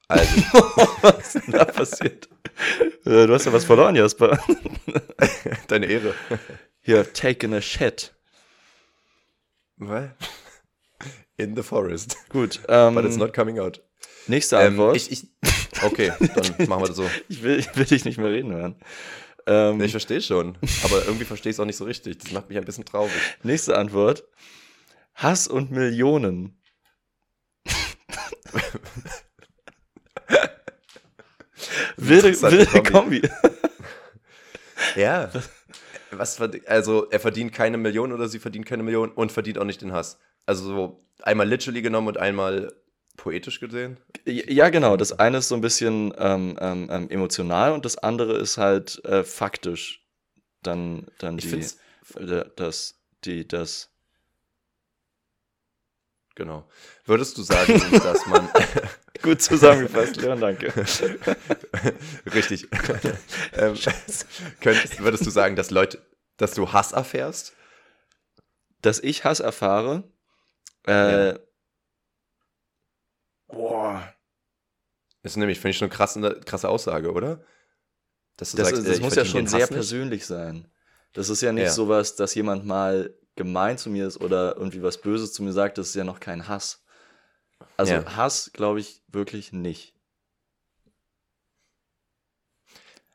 also, 0.08 0.34
Was 1.02 1.34
ist 1.36 1.46
denn 1.46 1.52
da 1.54 1.64
passiert? 1.64 2.28
Äh, 3.06 3.26
Du 3.26 3.32
hast 3.32 3.46
ja 3.46 3.52
was 3.52 3.64
verloren, 3.64 3.94
Jasper. 3.94 4.38
deine 5.68 5.86
Ehre. 5.86 6.14
You 6.82 6.96
have 6.98 7.12
taken 7.12 7.54
a 7.54 7.60
shit. 7.60 8.12
Was? 9.78 10.10
In 11.36 11.54
the 11.56 11.62
forest. 11.62 12.16
Gut, 12.28 12.60
ähm, 12.68 12.94
But 12.94 13.04
it's 13.04 13.16
not 13.16 13.32
coming 13.32 13.58
out. 13.58 13.80
nächste 14.26 14.56
Ähm, 14.56 14.72
Antwort. 14.72 14.96
ich, 14.96 15.10
ich, 15.12 15.28
okay, 15.82 16.12
dann 16.18 16.68
machen 16.68 16.82
wir 16.82 16.88
das 16.88 16.96
so. 16.96 17.08
Ich 17.28 17.42
will, 17.42 17.58
ich 17.58 17.74
will 17.76 17.84
dich 17.84 18.04
nicht 18.04 18.18
mehr 18.18 18.30
reden 18.30 18.52
hören. 18.52 18.76
Ähm, 19.46 19.80
Ich 19.80 19.90
verstehe 19.90 20.20
schon, 20.20 20.56
aber 20.84 21.04
irgendwie 21.04 21.24
verstehe 21.24 21.50
ich 21.50 21.56
es 21.56 21.60
auch 21.60 21.64
nicht 21.64 21.76
so 21.76 21.84
richtig. 21.84 22.18
Das 22.18 22.32
macht 22.32 22.48
mich 22.48 22.58
ein 22.58 22.64
bisschen 22.64 22.84
traurig. 22.84 23.12
nächste 23.42 23.76
Antwort. 23.76 24.24
Hass 25.14 25.48
und 25.48 25.70
Millionen. 25.70 26.58
wilde 31.96 32.40
wilde 32.42 32.82
Kombi. 32.82 33.22
Ja. 34.96 35.30
Was 36.10 36.40
also 36.66 37.08
er 37.10 37.20
verdient 37.20 37.52
keine 37.52 37.78
Million 37.78 38.12
oder 38.12 38.28
sie 38.28 38.38
verdient 38.38 38.66
keine 38.66 38.82
Million 38.82 39.10
und 39.10 39.32
verdient 39.32 39.58
auch 39.58 39.64
nicht 39.64 39.80
den 39.80 39.92
Hass. 39.92 40.18
Also 40.44 40.64
so 40.64 41.06
einmal 41.22 41.48
literally 41.48 41.82
genommen 41.82 42.08
und 42.08 42.18
einmal 42.18 42.72
poetisch 43.16 43.60
gesehen. 43.60 43.98
Ja, 44.26 44.70
genau. 44.70 44.96
Das 44.96 45.18
eine 45.18 45.38
ist 45.38 45.48
so 45.48 45.54
ein 45.54 45.60
bisschen 45.60 46.12
ähm, 46.18 46.56
ähm, 46.60 46.88
ähm, 46.90 47.10
emotional 47.10 47.72
und 47.72 47.84
das 47.84 47.98
andere 47.98 48.38
ist 48.38 48.58
halt 48.58 49.04
äh, 49.04 49.24
faktisch. 49.24 50.00
Dann, 50.62 51.06
dann 51.18 51.38
Ich 51.38 51.50
die, 51.50 52.20
äh, 52.20 52.44
das, 52.56 53.00
die, 53.24 53.46
das. 53.46 53.90
genau. 56.34 56.68
Würdest 57.04 57.36
du 57.36 57.42
sagen, 57.42 57.80
dass 58.02 58.26
man 58.26 58.48
Gut 59.22 59.40
zusammengefasst, 59.40 60.16
Leon, 60.16 60.40
danke. 60.40 60.72
richtig 62.34 62.66
ähm, 63.52 63.74
könntest, 64.60 65.00
würdest 65.00 65.24
du 65.24 65.30
sagen, 65.30 65.54
dass 65.54 65.70
Leute, 65.70 66.04
dass 66.38 66.54
du 66.54 66.72
Hass 66.72 66.90
erfährst? 66.92 67.54
Dass 68.80 68.98
ich 68.98 69.24
Hass 69.24 69.38
erfahre. 69.38 70.02
Äh, 70.88 71.28
Ja. 71.28 71.38
Boah. 73.52 74.12
Das 75.22 75.32
ist 75.32 75.36
nämlich 75.36 75.60
finde 75.60 75.70
ich 75.70 75.78
schon 75.78 75.86
eine 75.88 75.96
krasse, 75.96 76.40
krasse 76.44 76.68
Aussage, 76.68 77.12
oder? 77.12 77.44
Das, 78.36 78.52
sagst, 78.52 78.72
ist, 78.72 78.86
äh, 78.86 78.88
das 78.88 79.00
muss 79.00 79.14
ja 79.14 79.24
schon 79.24 79.46
sehr 79.46 79.66
persönlich 79.66 80.26
sein. 80.26 80.68
Das 81.12 81.28
ist 81.28 81.42
ja 81.42 81.52
nicht 81.52 81.64
Ja. 81.64 81.70
sowas, 81.70 82.16
dass 82.16 82.34
jemand 82.34 82.64
mal 82.64 83.14
gemein 83.36 83.78
zu 83.78 83.90
mir 83.90 84.06
ist 84.06 84.20
oder 84.20 84.56
irgendwie 84.56 84.82
was 84.82 85.00
Böses 85.00 85.32
zu 85.32 85.42
mir 85.42 85.52
sagt, 85.52 85.78
das 85.78 85.88
ist 85.88 85.94
ja 85.94 86.04
noch 86.04 86.18
kein 86.20 86.48
Hass. 86.48 86.84
Also 87.76 87.94
Ja. 87.94 88.16
Hass 88.16 88.50
glaube 88.52 88.80
ich 88.80 89.02
wirklich 89.08 89.52
nicht. 89.52 89.94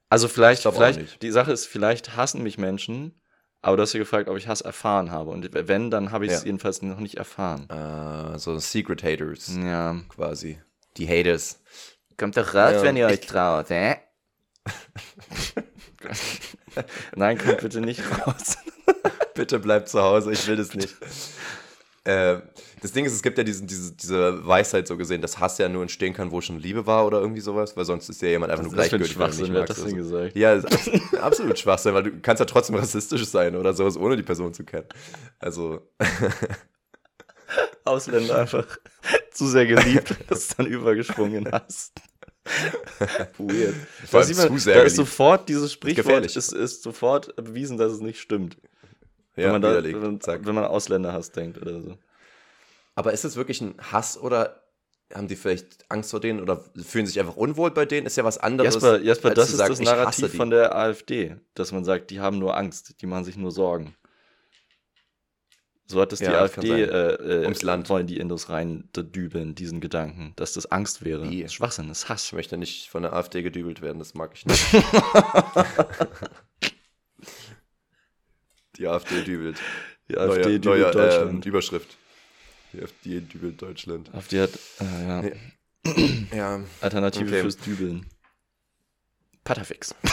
Also 0.10 0.28
vielleicht, 0.28 0.64
vielleicht 0.64 1.22
die 1.22 1.32
Sache 1.32 1.52
ist, 1.52 1.66
vielleicht 1.66 2.16
hassen 2.16 2.42
mich 2.42 2.58
Menschen, 2.58 3.22
aber 3.68 3.76
du 3.76 3.84
hast 3.84 3.92
ja 3.92 4.00
gefragt, 4.00 4.30
ob 4.30 4.38
ich 4.38 4.48
Hass 4.48 4.62
erfahren 4.62 5.12
habe. 5.12 5.30
Und 5.30 5.50
wenn, 5.54 5.92
dann 5.92 6.12
habe 6.12 6.26
ich 6.26 6.32
es 6.32 6.40
Ja. 6.42 6.46
jedenfalls 6.46 6.82
noch 6.82 7.00
nicht 7.00 7.16
erfahren. 7.16 7.70
Äh, 7.70 8.40
so 8.40 8.58
Secret 8.60 9.04
Haters 9.04 9.52
Ja. 9.58 9.98
quasi. 10.08 10.62
Die 10.96 11.06
Haters. 11.08 11.60
Kommt 12.18 12.38
doch 12.38 12.54
raus, 12.56 12.74
Ja, 12.76 12.84
wenn 12.84 12.96
ihr 12.96 13.08
euch 13.08 13.20
traut, 13.20 13.70
hä? 13.70 13.98
Nein, 17.16 17.38
kommt 17.38 17.58
bitte 17.60 17.82
nicht 17.82 18.02
raus. 18.26 18.58
Bitte 19.34 19.60
bleib 19.60 19.88
zu 19.90 20.02
Hause, 20.02 20.32
ich 20.32 20.48
will 20.48 20.56
das 20.56 20.74
nicht. 20.74 20.96
äh, 22.06 22.38
das 22.82 22.92
Ding 22.92 23.06
ist, 23.06 23.14
es 23.14 23.24
gibt 23.24 23.38
ja 23.38 23.44
diesen, 23.44 23.68
diese, 23.68 23.94
diese 23.94 24.46
Weisheit 24.46 24.88
so 24.88 24.98
gesehen, 24.98 25.22
dass 25.22 25.40
Hass 25.40 25.58
ja 25.58 25.68
nur 25.68 25.82
entstehen 25.82 26.14
kann, 26.14 26.32
wo 26.32 26.42
schon 26.42 26.60
Liebe 26.60 26.86
war 26.86 27.06
oder 27.06 27.20
irgendwie 27.20 27.42
sowas, 27.42 27.76
weil 27.76 27.86
sonst 27.86 28.08
ist 28.10 28.22
ja 28.22 28.30
jemand 28.30 28.52
einfach 28.52 28.64
nur 28.64 28.76
Das 28.76 28.86
ein 28.86 28.90
gleichgültig. 28.90 29.14
Schwachsinn, 29.14 29.54
wer 29.54 29.62
hat 29.62 29.70
das 29.70 29.84
denn 29.84 29.96
gesagt? 29.96 30.36
Ja, 30.36 30.54
absolut 31.22 31.58
Schwachsinn, 31.58 31.94
weil 31.94 32.04
du 32.04 32.20
kannst 32.22 32.40
ja 32.40 32.46
trotzdem 32.46 32.76
rassistisch 32.76 33.26
sein 33.26 33.56
oder 33.56 33.74
sowas, 33.74 33.98
ohne 33.98 34.16
die 34.16 34.24
Person 34.24 34.54
zu 34.54 34.64
kennen. 34.64 34.88
Also, 35.40 35.90
Ausländer 37.86 38.40
einfach 38.40 38.66
zu 39.32 39.48
sehr 39.48 39.66
geliebt, 39.66 40.16
dass 40.30 40.50
du 40.50 40.56
dann 40.58 40.66
übergesprungen 40.68 41.50
hast. 41.52 41.94
Weird. 43.38 43.76
Da, 44.12 44.24
sieht 44.24 44.38
man, 44.38 44.58
da 44.66 44.84
ist 44.84 44.96
sofort 44.96 45.50
dieses 45.50 45.74
Sprichwort, 45.74 46.26
ist, 46.26 46.54
ist 46.54 46.84
sofort 46.84 47.36
bewiesen, 47.36 47.78
dass 47.78 47.92
es 47.92 48.00
nicht 48.00 48.22
stimmt. 48.22 48.58
ja, 49.36 49.46
wenn, 49.46 49.52
man 49.54 49.62
da, 49.62 49.84
wenn, 49.84 50.46
wenn 50.46 50.56
man 50.56 50.64
Ausländer 50.64 51.12
hasst, 51.12 51.36
denkt 51.36 51.62
oder 51.62 51.82
so. 51.82 51.98
Aber 52.98 53.14
ist 53.14 53.24
es 53.26 53.36
wirklich 53.36 53.62
ein 53.62 53.76
Hass 53.80 54.18
oder 54.18 54.64
haben 55.14 55.28
die 55.28 55.36
vielleicht 55.36 55.86
Angst 55.90 56.10
vor 56.10 56.20
denen 56.20 56.42
oder 56.42 56.60
fühlen 56.84 57.06
sich 57.06 57.20
einfach 57.20 57.36
unwohl 57.36 57.70
bei 57.70 57.86
denen? 57.86 58.08
Ist 58.08 58.18
ja 58.18 58.24
was 58.24 58.40
anderes. 58.40 58.74
Jasper, 58.74 59.00
Jasper 59.00 59.30
als 59.30 59.36
das 59.36 59.50
ist 59.52 59.58
sagen, 59.58 59.70
das 59.70 59.80
Narrativ 59.82 60.32
die. 60.32 60.38
von 60.38 60.50
der 60.50 60.76
AfD, 60.76 61.36
dass 61.54 61.72
man 61.72 61.86
sagt, 61.86 62.10
die 62.10 62.20
haben 62.20 62.40
nur 62.40 62.58
Angst, 62.58 63.00
die 63.00 63.06
machen 63.06 63.24
sich 63.24 63.38
nur 63.38 63.52
Sorgen. 63.52 63.96
So 65.86 66.02
hat 66.02 66.12
das 66.12 66.18
die 66.20 66.26
Ja, 66.26 66.32
kann 66.50 66.66
AfD, 66.66 66.82
äh, 66.84 67.42
äh, 67.42 67.44
Ums 67.44 67.62
Land. 67.62 67.88
wollen 67.90 68.08
die 68.08 68.18
in 68.18 68.30
das 68.30 68.50
rein 68.50 68.90
dübeln, 68.96 69.54
diesen 69.54 69.80
Gedanken, 69.80 70.34
dass 70.36 70.54
das 70.54 70.66
Angst 70.72 71.06
wäre. 71.06 71.30
Wie? 71.30 71.44
Das 71.44 71.52
ist 71.52 71.56
Schwachsinn, 71.56 71.88
das 71.90 72.00
ist 72.00 72.10
Hass. 72.10 72.26
Ich 72.26 72.34
möchte 72.34 72.58
nicht 72.58 72.90
von 72.90 73.04
der 73.04 73.14
AfD 73.14 73.44
gedübelt 73.44 73.82
werden, 73.84 74.00
das 74.00 74.16
mag 74.16 74.32
ich 74.34 74.48
nicht. 74.48 74.66
die 78.78 78.88
AfD 78.88 79.22
dübelt. 79.24 79.60
Die 80.10 80.18
AfD 80.18 80.42
Neue- 80.42 80.60
dübelt 80.60 80.66
neue, 80.66 80.92
Deutschland. 80.92 81.46
Ähm, 81.46 81.50
Überschrift. 81.50 81.96
Die 82.74 82.82
AfD 82.82 83.22
dübelt 83.22 83.62
Deutschland. 83.62 84.14
AfD 84.14 84.42
hat, 84.42 84.52
äh, 84.80 85.08
ja. 85.08 85.24
Ja. 86.36 86.60
Alternative 86.82 87.26
Okay. 87.28 87.42
fürs 87.42 87.58
Dübeln. 87.58 88.06
Patafix. 89.44 89.96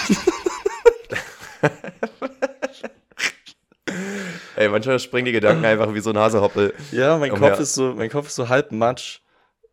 Ey, 4.56 4.68
manchmal 4.68 4.98
springen 5.00 5.26
die 5.26 5.32
Gedanken 5.32 5.64
einfach 5.64 5.92
wie 5.94 6.00
so 6.00 6.10
ein 6.10 6.18
Hasehoppel 6.18 6.74
Ja, 6.92 7.18
mein 7.18 7.32
Umher. 7.32 7.50
Kopf 7.50 7.60
ist 7.60 7.74
so, 7.74 7.92
mein 7.94 8.08
Kopf 8.10 8.28
ist 8.28 8.36
so 8.36 8.48
halb 8.48 8.70
Matsch 8.72 9.20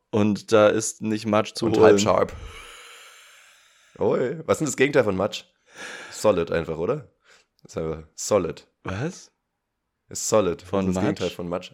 und 0.10 0.52
da 0.52 0.68
ist 0.70 1.02
nicht 1.02 1.26
Matsch 1.28 1.54
zu 1.54 1.68
und 1.68 1.74
holen. 1.74 1.84
halb 1.86 2.00
sharp. 2.00 2.34
Oh, 4.00 4.16
ey. 4.16 4.40
Was 4.48 4.56
ist 4.56 4.60
denn 4.62 4.66
das 4.68 4.78
Gegenteil 4.78 5.04
von 5.04 5.16
Matsch? 5.16 5.44
Solid 6.12 6.52
einfach, 6.52 6.78
oder? 6.78 7.08
Das 7.62 7.74
ist 7.74 7.78
einfach 7.78 8.04
solid. 8.16 8.68
Was? 8.84 9.32
Ist 10.10 10.28
solid. 10.28 10.62
Von 10.64 10.80
Was 10.86 10.90
ist 10.90 10.96
das? 10.96 11.04
Gegenteil 11.04 11.30
von 11.30 11.48
Matsch? 11.48 11.72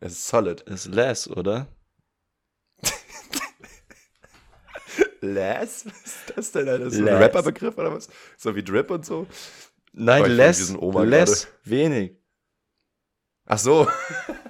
Es 0.00 0.12
ist 0.12 0.28
solid. 0.28 0.60
Ist 0.62 0.86
less, 0.86 1.28
oder? 1.28 1.66
Less? 5.20 5.84
Was 5.86 5.94
ist 6.04 6.32
das 6.36 6.52
denn? 6.52 6.68
Alter? 6.68 6.86
Ist 6.86 7.00
das 7.00 7.08
ein 7.08 7.14
Rapperbegriff 7.22 7.76
oder 7.76 7.92
was? 7.92 8.08
So 8.36 8.54
wie 8.54 8.62
Drip 8.62 8.90
und 8.90 9.04
so? 9.04 9.26
Nein, 9.92 10.22
bin 10.22 10.32
less. 10.32 10.72
less. 11.04 11.48
Wenig. 11.64 12.16
Ach 13.46 13.58
so. 13.58 13.88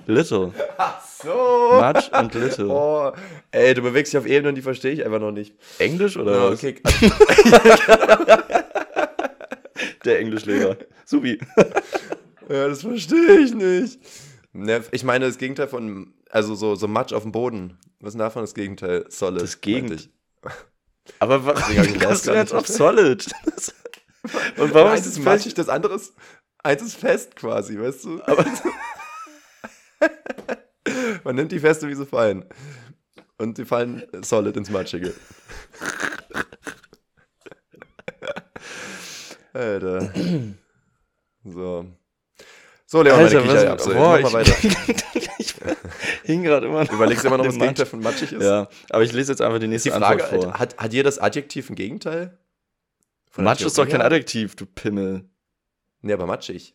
Little. 0.06 0.52
Ach 0.78 1.00
so. 1.02 1.80
Much 1.80 2.12
und 2.12 2.34
little. 2.34 2.66
Oh, 2.68 3.12
ey, 3.50 3.72
du 3.72 3.80
bewegst 3.82 4.12
dich 4.12 4.18
auf 4.18 4.26
Ebenen, 4.26 4.54
die 4.54 4.62
verstehe 4.62 4.92
ich 4.92 5.04
einfach 5.04 5.20
noch 5.20 5.30
nicht. 5.32 5.54
Englisch 5.78 6.16
oder 6.18 6.32
Ja, 6.32 6.50
was? 6.50 6.58
okay. 6.58 6.80
Der 10.04 10.18
Englischlehrer. 10.20 10.76
Subi. 11.04 11.38
ja, 12.48 12.68
das 12.68 12.82
verstehe 12.82 13.38
ich 13.38 13.54
nicht. 13.54 13.98
Ne, 14.58 14.84
ich 14.90 15.04
meine, 15.04 15.26
das 15.26 15.38
Gegenteil 15.38 15.68
von, 15.68 16.12
also 16.30 16.56
so, 16.56 16.74
so 16.74 16.88
Matsch 16.88 17.12
auf 17.12 17.22
dem 17.22 17.30
Boden. 17.30 17.78
Was 18.00 18.08
ist 18.08 18.14
denn 18.14 18.20
davon 18.20 18.42
das 18.42 18.54
Gegenteil? 18.54 19.04
Solid. 19.08 19.42
Das 19.42 19.60
ich. 19.60 20.10
Aber 21.20 21.46
warum 21.46 21.74
den 21.74 22.00
kommst 22.00 22.26
du 22.26 22.32
jetzt 22.32 22.52
auf 22.52 22.66
Solid? 22.66 23.24
Und 24.56 24.74
warum 24.74 24.94
ist 24.94 25.06
ist 25.06 25.18
es 25.18 25.20
matschig, 25.20 25.54
das 25.54 25.68
andere 25.68 25.94
ist, 25.94 26.12
eins 26.58 26.82
ist 26.82 26.96
fest 26.96 27.36
quasi, 27.36 27.78
weißt 27.78 28.04
du? 28.04 28.20
Aber 28.24 28.44
Man 31.24 31.36
nimmt 31.36 31.52
die 31.52 31.60
feste, 31.60 31.88
wie 31.88 31.94
sie 31.94 32.04
fallen. 32.04 32.44
Und 33.36 33.58
die 33.58 33.64
fallen 33.64 34.02
solid 34.22 34.56
ins 34.56 34.70
Matschige. 34.70 35.14
Alter. 39.52 40.12
So. 41.44 41.86
So, 42.90 43.02
Leon, 43.02 43.18
Alter, 43.20 43.40
meine 43.40 43.52
Kichererbse. 43.52 43.88
was, 43.90 43.94
boah, 43.94 44.18
Mach 44.22 44.32
mal 44.32 44.42
ich, 44.42 44.48
weiter. 44.48 45.06
ich 45.38 45.54
hing 46.22 46.42
gerade 46.42 46.66
immer 46.68 46.84
noch. 46.84 46.90
Überlegst 46.90 47.22
immer 47.22 47.36
noch, 47.36 47.44
was 47.44 47.52
dem 47.52 47.60
Gegenteil 47.60 47.84
von 47.84 48.00
matschig 48.00 48.32
ist? 48.32 48.42
Ja, 48.42 48.66
aber 48.88 49.02
ich 49.02 49.12
lese 49.12 49.30
jetzt 49.30 49.42
einfach 49.42 49.58
die 49.58 49.66
Ist 49.66 49.70
nächste 49.84 49.90
die 49.90 49.98
Frage, 49.98 50.24
Antwort 50.24 50.44
vor. 50.44 50.58
hat, 50.58 50.78
hat 50.78 50.92
jedes 50.94 51.18
Adjektiv 51.18 51.68
ein 51.68 51.74
Gegenteil? 51.76 52.38
Von 53.28 53.44
Matsch 53.44 53.60
ist 53.60 53.76
doch 53.76 53.86
kein? 53.86 54.00
Adjektiv, 54.00 54.56
du 54.56 54.64
Pimmel. 54.64 55.28
Nee, 56.00 56.14
aber 56.14 56.24
matschig. 56.24 56.74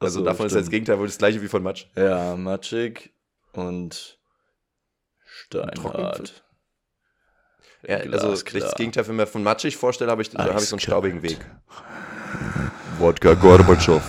Also 0.00 0.18
so, 0.18 0.24
davon 0.24 0.46
ist 0.46 0.52
ja 0.54 0.58
das 0.58 0.64
stimmt. 0.66 0.72
Gegenteil 0.72 0.98
wohl 0.98 1.06
das 1.06 1.18
gleiche 1.18 1.40
wie 1.40 1.46
von 1.46 1.62
Matsch. 1.62 1.86
Ja, 1.94 2.34
matschig 2.34 3.12
und 3.52 4.18
steinhart. 5.24 6.42
Ja, 7.86 7.98
also 7.98 8.32
das 8.32 8.44
Gegenteil, 8.44 9.06
wenn 9.06 9.14
ich 9.14 9.20
mir 9.20 9.26
von 9.28 9.44
matschig 9.44 9.76
vorstelle, 9.76 10.10
habe 10.10 10.22
ich, 10.22 10.30
da 10.30 10.42
habe 10.42 10.58
ich 10.58 10.68
so 10.68 10.74
einen 10.74 10.80
staubigen 10.80 11.22
Weg. 11.22 11.38
Wodka 12.98 13.34
Gorbatschow. 13.34 14.02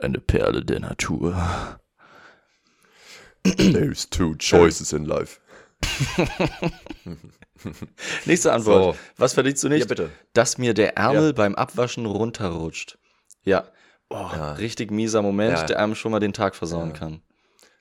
Eine 0.00 0.18
Perle 0.20 0.64
der 0.64 0.80
Natur. 0.80 1.78
There's 3.44 4.08
two 4.08 4.34
choices 4.38 4.92
in 4.92 5.04
life. 5.04 5.40
Nächste 8.24 8.52
Antwort. 8.52 8.94
So. 8.96 9.00
Was 9.16 9.34
verdienst 9.34 9.62
du 9.64 9.68
nicht? 9.68 9.80
Ja, 9.80 9.86
bitte. 9.86 10.10
Dass 10.32 10.58
mir 10.58 10.74
der 10.74 10.96
Ärmel 10.96 11.26
Ja. 11.26 11.32
beim 11.32 11.54
Abwaschen 11.54 12.06
runterrutscht. 12.06 12.98
Ja. 13.44 13.64
Oh, 14.10 14.14
Ja. 14.16 14.52
richtig 14.54 14.90
mieser 14.90 15.22
Moment, 15.22 15.68
der 15.68 15.78
einem 15.80 15.94
schon 15.94 16.12
mal 16.12 16.20
den 16.20 16.32
Tag 16.32 16.54
versauen 16.56 16.92
kann. 16.92 17.22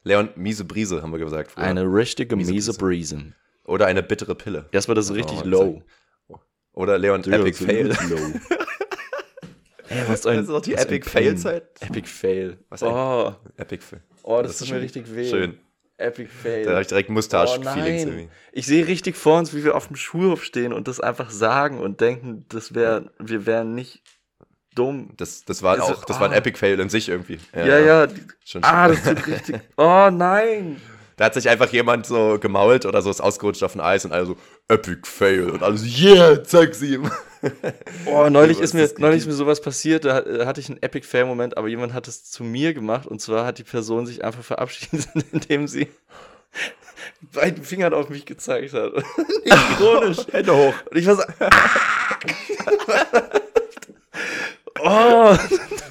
Leon, 0.03 0.29
miese 0.35 0.65
Brise, 0.65 1.01
haben 1.01 1.11
wir 1.11 1.19
gesagt. 1.19 1.51
früher. 1.51 1.63
Eine 1.63 1.83
richtige 1.83 2.35
Miese 2.35 2.51
miese, 2.51 2.73
Brise. 2.73 3.15
Brise. 3.15 3.33
Oder 3.65 3.85
eine 3.87 4.03
bittere 4.03 4.35
Pille. 4.35 4.67
Erstmal 4.71 4.95
das 4.95 5.09
Oh, 5.09 5.13
richtig 5.13 5.45
low. 5.45 5.81
Oder 6.73 6.97
Leon, 6.97 7.23
Epic 7.23 7.63
Fail. 7.65 7.95
Ey, 9.93 10.03
was 10.07 10.21
Das 10.21 10.35
ist 10.37 10.49
auch 10.49 10.61
die 10.61 10.75
ein 10.77 10.83
Epic. 10.83 11.09
Fail-Zeit. 11.09 11.63
Epic 11.81 12.07
Fail. 12.07 12.57
Was 12.69 12.83
ein- 12.83 12.89
oh, 12.91 13.35
Epic 13.57 13.83
Fail. 13.83 14.01
oh, 14.23 14.41
das, 14.41 14.51
ist 14.53 14.59
tut 14.59 14.69
mir 14.71 14.81
richtig 14.81 15.13
weh. 15.15 15.29
Schön. 15.29 15.57
Epic 15.97 16.29
Fail. 16.29 16.65
Da 16.65 16.71
habe 16.71 16.81
ich 16.81 16.87
direkt 16.87 17.09
Oh 17.09 17.13
Mustache-Feelings 17.13 17.75
nein. 17.75 18.07
irgendwie. 18.07 18.29
Ich 18.51 18.65
sehe 18.65 18.87
richtig 18.87 19.15
vor 19.15 19.37
uns, 19.39 19.53
wie 19.55 19.63
wir 19.63 19.75
auf 19.75 19.87
dem 19.87 19.95
Schulhof 19.95 20.43
stehen 20.43 20.73
und 20.73 20.87
das 20.87 20.99
einfach 20.99 21.29
sagen 21.29 21.79
und 21.79 22.01
denken, 22.01 22.45
das 22.49 22.73
wär, 22.73 23.11
wir 23.19 23.45
wären 23.45 23.75
nicht 23.75 24.01
dumm. 24.75 25.11
Das, 25.17 25.45
das 25.45 25.61
war 25.61 25.73
Also, 25.79 25.93
auch, 25.93 26.05
das 26.05 26.19
war 26.19 26.27
ein 26.27 26.33
ah. 26.33 26.37
Epic 26.37 26.57
Fail 26.57 26.79
in 26.79 26.89
sich 26.89 27.09
irgendwie. 27.09 27.37
Ja, 27.55 27.77
ja. 27.79 28.07
die- 28.07 28.21
Schon 28.43 28.63
ah, 28.63 28.87
das 28.87 29.03
tut 29.03 29.27
richtig. 29.27 29.59
Oh 29.77 30.09
nein. 30.11 30.81
Da 31.15 31.25
hat 31.25 31.35
sich 31.35 31.47
einfach 31.47 31.69
jemand 31.71 32.07
so 32.07 32.39
gemault 32.39 32.87
oder 32.87 33.03
so 33.03 33.11
ist 33.11 33.21
ausgerutscht 33.21 33.61
auf 33.61 33.75
ein 33.75 33.81
Eis 33.81 34.03
und 34.03 34.11
alle 34.13 34.25
so 34.25 34.35
Epic 34.67 35.01
Fail 35.07 35.47
und 35.51 35.61
alle 35.61 35.77
so 35.77 35.85
Yeah, 35.85 36.43
zeig 36.43 36.73
sie 36.73 36.95
ihm. 36.95 37.11
Oh, 38.05 38.29
neulich 38.29 38.59
ist 38.59 38.73
mir, 38.73 38.89
neulich 38.97 39.19
ist 39.19 39.25
mir 39.27 39.33
sowas 39.33 39.61
passiert, 39.61 40.05
da 40.05 40.19
äh, 40.19 40.45
hatte 40.45 40.59
ich 40.61 40.69
einen 40.69 40.81
Epic 40.81 41.05
Fail 41.07 41.25
Moment, 41.25 41.57
aber 41.57 41.67
jemand 41.67 41.93
hat 41.93 42.07
es 42.07 42.23
zu 42.23 42.43
mir 42.43 42.73
gemacht 42.73 43.05
und 43.07 43.19
zwar 43.21 43.45
hat 43.45 43.57
die 43.57 43.63
Person 43.63 44.05
sich 44.05 44.23
einfach 44.23 44.43
verabschiedet, 44.43 45.07
indem 45.31 45.67
sie 45.67 45.87
beiden 47.33 47.63
Fingern 47.63 47.93
auf 47.93 48.09
mich 48.09 48.25
gezeigt 48.25 48.73
hat. 48.73 48.91
Ironisch. 49.79 50.19
Hände 50.31 50.55
hoch. 50.55 50.73
Und 50.89 50.97
ich 50.97 51.05
war 51.05 51.15
so. 51.15 51.23
oh, 54.79 55.37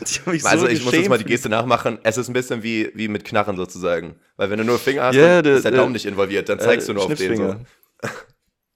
ich 0.05 0.21
hab 0.21 0.27
mich 0.29 0.45
Also 0.45 0.67
so 0.67 0.73
ich 0.73 0.85
muss 0.85 0.95
jetzt 0.95 1.09
mal 1.09 1.19
die. 1.19 1.25
Geste 1.25 1.49
nachmachen. 1.49 1.99
Es 2.03 2.17
ist 2.19 2.29
ein 2.29 2.33
bisschen 2.33 2.63
wie, 2.63 2.91
wie 2.95 3.09
mit 3.09 3.25
Knarren 3.25 3.57
sozusagen. 3.57 4.17
Weil 4.37 4.51
wenn 4.51 4.59
du 4.59 4.65
nur 4.65 4.79
Finger 4.79 5.05
hast, 5.05 5.15
der- 5.17 5.45
ist 5.45 5.65
der 5.65 5.73
Daumen 5.73 5.93
nicht 5.93 6.07
involviert, 6.07 6.49
dann 6.49 6.61
zeigst 6.61 6.89
Äh, 6.89 6.93
du 6.93 6.95
nur 6.95 7.05
auf 7.07 7.15
den 7.15 7.37
so. 7.37 7.57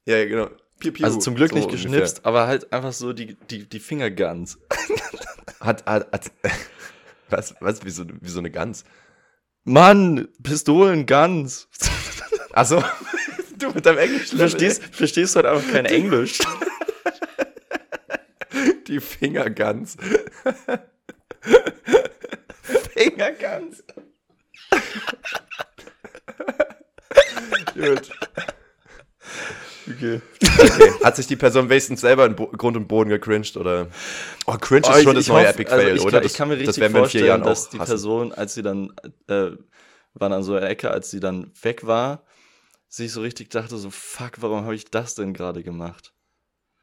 Ja, 0.07 0.25
genau. 0.25 0.49
Piu, 0.79 0.93
piu. 0.93 1.05
Also 1.05 1.19
zum 1.19 1.35
Glück 1.35 1.51
So 1.51 1.57
nicht 1.57 1.67
ungefähr. 1.67 1.91
geschnipst, 1.91 2.25
aber 2.27 2.47
halt 2.47 2.73
einfach 2.73 2.93
so 2.93 3.13
die, 3.13 3.35
die, 3.51 3.69
die 3.69 3.81
Fingerguns. 3.81 4.59
Hat, 5.61 5.85
hat, 5.87 6.13
hat 6.13 6.31
was, 7.31 7.55
was, 7.61 7.85
wie 7.85 7.91
so, 7.91 8.05
wie 8.21 8.29
so 8.29 8.39
eine 8.39 8.51
Gans. 8.51 8.85
Mann, 9.65 10.29
Pistolenguns. 10.43 11.69
Achso, 12.53 12.85
du 13.59 13.71
mit 13.73 13.85
deinem 13.85 13.99
Englisch. 13.99 14.31
Du 14.31 14.37
verstehst, 14.37 14.83
verstehst 14.93 15.35
halt 15.35 15.47
einfach 15.47 15.73
kein 15.73 15.87
Englisch. 15.87 16.39
Die 18.87 19.01
Fingergans. 19.01 19.97
Fingerguns. 22.95 23.83
Gut. 27.75 28.11
Okay. 29.89 30.21
Okay. 30.41 30.93
Hat 31.05 31.17
sich 31.17 31.27
die 31.27 31.37
Person 31.37 31.69
wenigstens 31.69 32.01
selber 32.01 32.27
in 32.27 32.35
Bo 32.35 32.47
Grund 32.49 32.77
und 32.77 32.89
Boden 32.89 33.09
gecringed 33.11 33.57
oder? 33.57 33.89
Oh, 34.47 34.57
cringe 34.59 34.81
ist 34.83 34.89
Oh, 34.91 34.93
schon 35.03 35.13
ich- 35.13 35.27
das 35.27 35.29
neue 35.29 35.43
hoffe- 35.47 35.55
Epic 35.55 35.71
also 35.71 35.85
Fail, 35.85 35.97
ich, 35.97 36.03
oder? 36.03 36.11
Kann, 36.13 36.23
Das- 36.23 36.33
ich 36.33 36.39
kann 36.39 36.49
mir 36.49 36.55
das 36.57 36.69
richtig 36.69 36.85
vier 36.85 36.91
vorstellen, 36.99 37.43
dass 37.43 37.69
die 37.71 37.79
hassen. 37.79 37.89
Person, 37.91 38.33
als 38.33 38.55
sie 38.55 38.63
dann, 38.63 38.93
äh, 39.29 39.51
waren 40.15 40.33
an 40.33 40.43
so 40.43 40.55
einer 40.55 40.69
Ecke, 40.69 40.91
als 40.91 41.11
sie 41.11 41.21
dann 41.21 41.53
weg 41.63 41.87
war, 41.87 42.25
sich 42.89 43.13
so 43.13 43.21
richtig 43.21 43.51
dachte, 43.51 43.77
so, 43.77 43.91
fuck, 43.91 44.33
warum 44.39 44.65
habe 44.65 44.75
ich 44.75 44.91
das 44.91 45.15
denn 45.15 45.35
gerade 45.35 45.63
gemacht? 45.63 46.13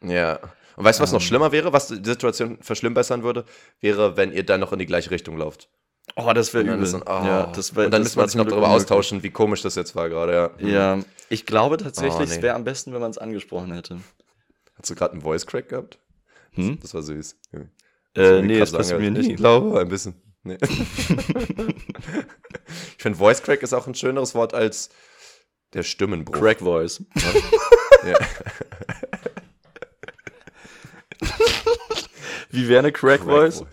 Ja. 0.03 0.39
Und 0.75 0.85
weißt 0.85 0.99
du, 0.99 1.03
was 1.03 1.11
noch 1.11 1.21
Ähm. 1.21 1.25
schlimmer 1.27 1.51
wäre, 1.51 1.71
was 1.73 1.87
die 1.87 2.03
Situation 2.03 2.57
verschlimmbessern 2.61 3.23
würde? 3.23 3.45
Wäre, 3.79 4.17
wenn 4.17 4.31
ihr 4.31 4.43
dann 4.45 4.59
noch 4.59 4.73
in 4.73 4.79
die 4.79 4.85
gleiche 4.85 5.11
Richtung 5.11 5.37
lauft. 5.37 5.69
Oh, 6.15 6.31
das 6.33 6.53
wäre 6.53 6.63
übel. 6.65 6.91
dann, 6.91 7.01
oh. 7.01 7.25
ja, 7.25 7.47
das 7.47 7.75
wär, 7.75 7.85
und 7.85 7.91
dann 7.91 8.03
das 8.03 8.15
müssen 8.15 8.19
wir 8.19 8.23
uns 8.23 8.35
noch 8.35 8.45
darüber 8.45 8.69
austauschen, 8.69 9.23
wie 9.23 9.31
komisch 9.31 9.61
das 9.61 9.75
jetzt 9.75 9.95
war 9.95 10.09
gerade, 10.09 10.33
ja. 10.59 10.67
Ja, 10.67 10.99
ich 11.29 11.45
glaube 11.45 11.77
tatsächlich, 11.77 12.19
Oh, 12.19 12.23
es 12.23 12.37
nee. 12.37 12.41
wäre 12.43 12.55
am 12.55 12.63
besten, 12.63 12.93
wenn 12.93 13.01
man 13.01 13.11
es 13.11 13.17
angesprochen 13.17 13.71
hätte. 13.71 13.99
Hast 14.77 14.89
du 14.89 14.95
gerade 14.95 15.13
einen 15.13 15.21
Voice 15.21 15.47
Crack 15.47 15.69
gehabt? 15.69 15.99
Hm? 16.51 16.77
Das 16.81 16.93
war 16.93 17.01
süß. 17.01 17.35
Ja. 17.51 17.61
Äh, 18.15 18.41
nee, 18.43 18.59
das 18.59 18.71
passiert 18.71 18.99
mir 18.99 19.09
nie. 19.09 19.31
Ich 19.31 19.37
glaube, 19.37 19.79
ein 19.79 19.87
bisschen. 19.89 20.13
Nee. 20.43 20.57
ich 20.61 20.69
finde, 22.97 23.17
Voice 23.17 23.41
Crack 23.41 23.63
ist 23.63 23.73
auch 23.73 23.87
ein 23.87 23.95
schöneres 23.95 24.35
Wort 24.35 24.53
als 24.53 24.89
der 25.73 25.83
Stimmenbruch. 25.83 26.35
Crack 26.37 26.59
Voice. 26.59 27.03
Ja. 28.05 28.17
Wie 32.51 32.67
wäre 32.67 32.79
eine 32.79 32.91
Crack, 32.91 33.21
Voice? 33.21 33.63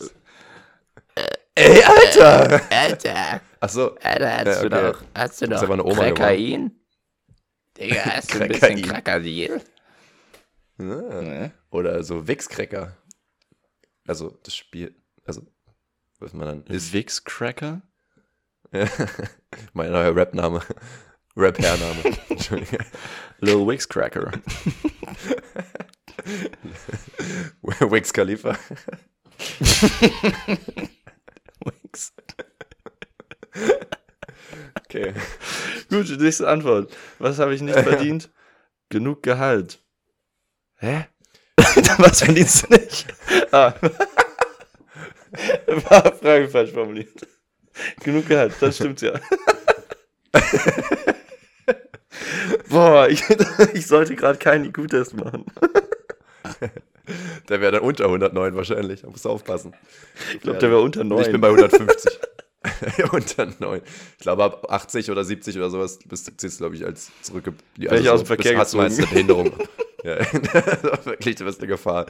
Ey, 1.60 1.82
Alter! 1.82 2.62
Alter, 2.70 3.40
Achso, 3.60 3.94
Alter, 4.02 4.36
hast 4.36 4.46
Ja, 4.46 4.68
du 4.68 4.76
okay. 4.76 4.82
noch, 4.88 5.02
hast 5.14 5.40
du 5.40 5.44
ist 5.44 5.50
noch 5.50 5.62
aber 5.62 5.74
eine 5.74 5.84
Oma 5.84 6.10
Krakain? 6.10 6.70
Digga, 7.76 8.04
hast 8.04 8.34
du 8.34 8.40
ein 8.40 8.48
bisschen. 8.48 8.80
Krakadil? 8.82 9.60
Ja. 10.78 11.50
Oder 11.70 12.02
so 12.02 12.26
Wix-Cracker. 12.26 12.96
Also 14.06 14.38
das 14.42 14.56
Spiel, 14.56 14.94
also 15.26 15.42
was 16.18 16.32
man 16.32 16.46
dann 16.46 16.74
ist. 16.74 16.94
Vix 16.94 17.22
Cracker? 17.22 17.82
mein 19.74 19.92
neuer 19.92 20.16
Rap-Name. 20.16 20.62
Rap-Herrname. 21.36 22.16
Entschuldigung. 22.30 22.86
Lil 23.40 23.66
Wix 23.66 23.86
Cracker. 23.88 24.32
Wix 27.62 28.12
Khalifa. 28.12 28.56
Wix. 31.90 32.12
Okay. 34.84 35.14
Gut, 35.88 36.08
nächste 36.18 36.48
Antwort. 36.48 36.92
Was 37.20 37.38
habe 37.38 37.54
ich 37.54 37.62
nicht 37.62 37.78
verdient? 37.78 38.28
Genug 38.88 39.22
Gehalt. 39.22 39.80
Hä? 40.78 41.06
Was 41.98 42.18
verdienst 42.20 42.64
du 42.64 42.74
nicht? 42.74 43.06
Ah. 43.52 43.74
War 45.88 46.14
Frage 46.16 46.48
falsch 46.48 46.72
formuliert. 46.72 47.26
Genug 48.02 48.26
Gehalt, 48.26 48.54
das 48.60 48.76
stimmt 48.76 49.00
ja. 49.02 49.12
Boah, 52.68 53.08
ich, 53.08 53.22
ich 53.74 53.86
sollte 53.86 54.16
gerade 54.16 54.38
keinen 54.38 54.64
IQ-Test 54.64 55.14
machen. 55.14 55.44
Der 57.48 57.60
wäre 57.60 57.72
dann 57.72 57.82
unter 57.82 58.04
109 58.04 58.54
wahrscheinlich. 58.54 59.02
Da 59.02 59.08
musst 59.08 59.24
du 59.24 59.30
aufpassen. 59.30 59.74
Ich 60.34 60.40
glaube, 60.40 60.58
der 60.58 60.70
wäre 60.70 60.80
unter 60.80 61.02
9. 61.02 61.22
Ich 61.22 61.32
bin 61.32 61.40
bei 61.40 61.48
150. 61.48 62.20
unter 63.12 63.48
9. 63.58 63.80
Ich 64.18 64.22
glaube, 64.22 64.44
ab 64.44 64.66
80 64.70 65.10
oder 65.10 65.24
70 65.24 65.56
oder 65.56 65.70
sowas 65.70 65.98
bist 66.06 66.28
du, 66.28 66.48
glaube 66.58 66.76
ich, 66.76 66.84
als 66.84 67.10
zurück. 67.22 67.52
Wär 67.76 67.92
ich 68.00 68.08
aus 68.08 68.20
dem 68.20 68.26
Verkehr 68.26 68.58
hast 68.58 68.74
du 68.74 68.78
meist 68.78 68.98
eine 68.98 69.06
gezogen. 69.06 69.14
Behinderung. 69.14 69.52
ja, 70.04 70.18
wirklich, 71.04 71.36
du 71.36 71.44
bist 71.44 71.60
eine 71.60 71.68
Gefahr. 71.68 72.06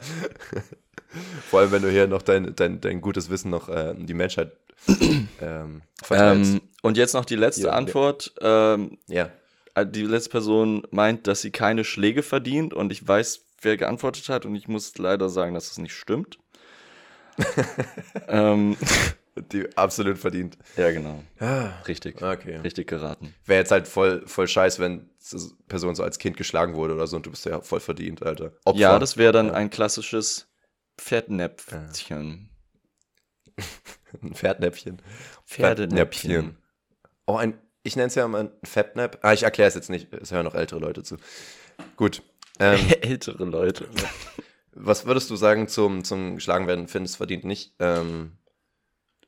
Vor 1.49 1.59
allem, 1.61 1.71
wenn 1.71 1.81
du 1.81 1.89
hier 1.89 2.07
noch 2.07 2.21
dein, 2.21 2.53
dein, 2.55 2.81
dein 2.81 3.01
gutes 3.01 3.29
Wissen 3.29 3.49
noch 3.49 3.69
äh, 3.69 3.93
die 3.97 4.13
Menschheit 4.13 4.51
ähm, 5.41 5.81
verteilst. 6.01 6.53
ähm, 6.53 6.61
und 6.81 6.97
jetzt 6.97 7.13
noch 7.13 7.25
die 7.25 7.35
letzte 7.35 7.63
Ja, 7.63 7.67
ja. 7.69 7.73
Antwort. 7.73 8.33
Ähm, 8.41 8.97
ja. 9.07 9.29
äh, 9.75 9.85
die 9.85 10.03
letzte 10.03 10.29
Person 10.31 10.83
meint, 10.91 11.27
dass 11.27 11.41
sie 11.41 11.51
keine 11.51 11.83
Schläge 11.83 12.23
verdient 12.23 12.73
und 12.73 12.91
ich 12.91 13.05
weiß, 13.07 13.45
wer 13.61 13.77
geantwortet 13.77 14.29
hat 14.29 14.45
und 14.45 14.55
ich 14.55 14.67
muss 14.67 14.97
leider 14.97 15.29
sagen, 15.29 15.53
dass 15.53 15.69
das 15.69 15.77
nicht 15.77 15.93
stimmt. 15.93 16.37
ähm, 18.27 18.75
Die 19.51 19.75
absolut 19.77 20.17
verdient. 20.17 20.57
ja, 20.77 20.91
genau. 20.91 21.23
Ah, 21.39 21.69
Richtig. 21.87 22.21
okay. 22.21 22.57
Richtig 22.57 22.87
geraten. 22.87 23.33
Wäre 23.45 23.59
jetzt 23.59 23.71
halt 23.71 23.87
voll, 23.87 24.23
voll 24.27 24.47
scheiß, 24.47 24.79
wenn 24.79 25.09
die 25.31 25.37
Person 25.67 25.95
so 25.95 26.03
als 26.03 26.19
Kind 26.19 26.35
geschlagen 26.37 26.75
wurde 26.75 26.93
oder 26.95 27.07
so 27.07 27.15
und 27.15 27.25
du 27.25 27.31
bist 27.31 27.45
ja 27.45 27.61
voll 27.61 27.79
verdient, 27.79 28.21
Alter. 28.23 28.51
Opfer. 28.65 28.79
Ja, 28.79 28.99
das 28.99 29.15
wäre 29.17 29.31
dann 29.31 29.47
Ja. 29.47 29.53
ein 29.53 29.69
klassisches 29.69 30.47
Pferdnäpfchen. 30.99 32.49
Ein 34.21 34.33
Pferdnäpfchen. 34.33 35.01
Pferdenäpfchen. 35.45 36.57
Oh, 37.27 37.35
ein, 37.37 37.57
ich 37.83 37.95
nenne 37.95 38.07
es 38.07 38.15
ja 38.15 38.27
mal 38.27 38.41
ein 38.41 38.51
Fatnap. 38.67 39.19
Ah, 39.21 39.31
ich 39.31 39.43
erkläre 39.43 39.69
es 39.69 39.75
jetzt 39.75 39.89
nicht. 39.89 40.11
Es 40.13 40.31
hören 40.31 40.43
noch 40.43 40.53
ältere 40.55 40.79
Leute 40.81 41.01
zu. 41.03 41.15
Gut. 41.95 42.21
Ähm, 42.61 42.79
Ältere 43.01 43.43
Leute. 43.45 43.87
was 44.73 45.05
würdest 45.05 45.29
du 45.29 45.35
sagen 45.35 45.67
zum, 45.67 46.03
zum 46.03 46.35
geschlagen 46.35 46.67
werden? 46.67 46.87
Findest 46.87 47.17
verdient 47.17 47.43
nicht? 47.43 47.73
Ähm, 47.79 48.33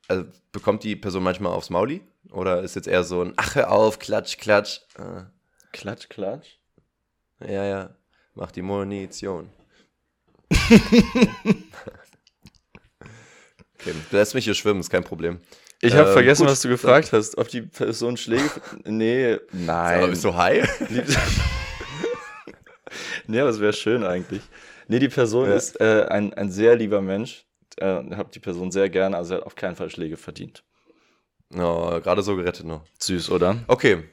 also 0.07 0.25
bekommt 0.51 0.83
die 0.83 0.95
Person 0.95 1.23
manchmal 1.23 1.53
aufs 1.53 1.69
Mauli? 1.69 2.01
Oder 2.31 2.61
ist 2.61 2.75
jetzt 2.75 2.87
eher 2.87 3.03
so 3.03 3.21
ein 3.23 3.33
Ach, 3.37 3.55
hör 3.55 3.71
auf, 3.71 3.99
klatsch, 3.99 4.37
klatsch? 4.37 4.79
Ah, 4.97 5.25
Klatsch, 5.71 6.09
klatsch. 6.09 6.57
ja, 7.39 7.63
ja. 7.65 7.95
Mach 8.35 8.51
die 8.51 8.61
Munition. 8.61 9.49
okay, 10.51 10.69
du 14.09 14.15
lässt 14.17 14.33
mich 14.35 14.45
hier 14.45 14.53
schwimmen, 14.53 14.79
ist 14.79 14.89
kein 14.89 15.03
Problem. 15.03 15.39
Ich 15.81 15.93
habe 15.95 16.07
Ähm, 16.07 16.13
vergessen, 16.13 16.43
gut. 16.43 16.51
was 16.51 16.61
du 16.61 16.69
gefragt 16.69 17.11
hast. 17.11 17.37
Ob 17.37 17.47
die 17.49 17.63
Person 17.63 18.15
Schläge. 18.17 18.49
Nee, 18.85 19.37
nein. 19.51 19.97
Aber 19.99 20.07
bist 20.07 20.23
du 20.23 20.33
high? 20.35 20.67
aber 23.27 23.49
es 23.49 23.59
wäre 23.59 23.73
schön 23.73 24.03
eigentlich. 24.03 24.41
Nee, 24.87 24.99
die 24.99 25.09
Person 25.09 25.49
Ja. 25.49 25.55
ist 25.55 25.79
äh, 25.79 26.05
ein, 26.09 26.33
ein 26.33 26.51
sehr 26.51 26.75
lieber 26.75 27.01
Mensch. 27.01 27.45
Äh, 27.77 28.03
hab 28.15 28.31
die 28.31 28.39
Person 28.39 28.71
sehr 28.71 28.89
gerne, 28.89 29.17
also 29.17 29.33
er 29.35 29.37
hat 29.39 29.45
auf 29.47 29.55
keinen 29.55 29.75
Fall 29.75 29.89
Schläge 29.89 30.17
verdient. 30.17 30.63
Oh, 31.55 31.99
gerade 32.01 32.21
so 32.21 32.35
gerettet 32.35 32.65
noch. 32.65 32.83
Süß, 32.99 33.29
oder? 33.29 33.57
Okay. 33.67 34.03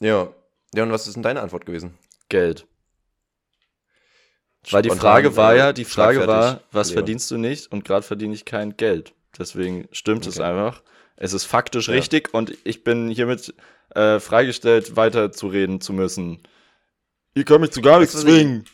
Ja. 0.00 0.32
Ja, 0.74 0.82
und 0.84 0.92
was 0.92 1.06
ist 1.06 1.14
denn 1.14 1.22
deine 1.22 1.40
Antwort 1.40 1.66
gewesen? 1.66 1.98
Geld. 2.28 2.66
Weil 4.70 4.82
die 4.82 4.90
Frage 4.90 5.36
war 5.36 5.54
ja, 5.54 5.72
die 5.72 5.84
Frage 5.84 6.26
war, 6.26 6.60
was 6.70 6.88
Leon. 6.88 6.98
verdienst 6.98 7.30
du 7.30 7.38
nicht? 7.38 7.72
Und 7.72 7.84
gerade 7.84 8.02
verdiene 8.02 8.34
ich 8.34 8.44
kein 8.44 8.76
Geld. 8.76 9.14
Deswegen 9.38 9.88
stimmt 9.92 10.26
es 10.26 10.38
Okay. 10.38 10.48
einfach. 10.48 10.82
Es 11.16 11.32
ist 11.32 11.44
faktisch 11.44 11.88
Ja. 11.88 11.94
richtig 11.94 12.34
und 12.34 12.56
ich 12.64 12.84
bin 12.84 13.08
hiermit 13.08 13.54
äh, 13.94 14.20
freigestellt, 14.20 14.96
weiterzureden 14.96 15.80
zu 15.80 15.92
müssen. 15.92 16.42
Ihr 17.34 17.44
könnt 17.44 17.60
mich 17.60 17.70
zu 17.70 17.80
gar 17.80 18.00
nichts 18.00 18.20
zwingen. 18.20 18.64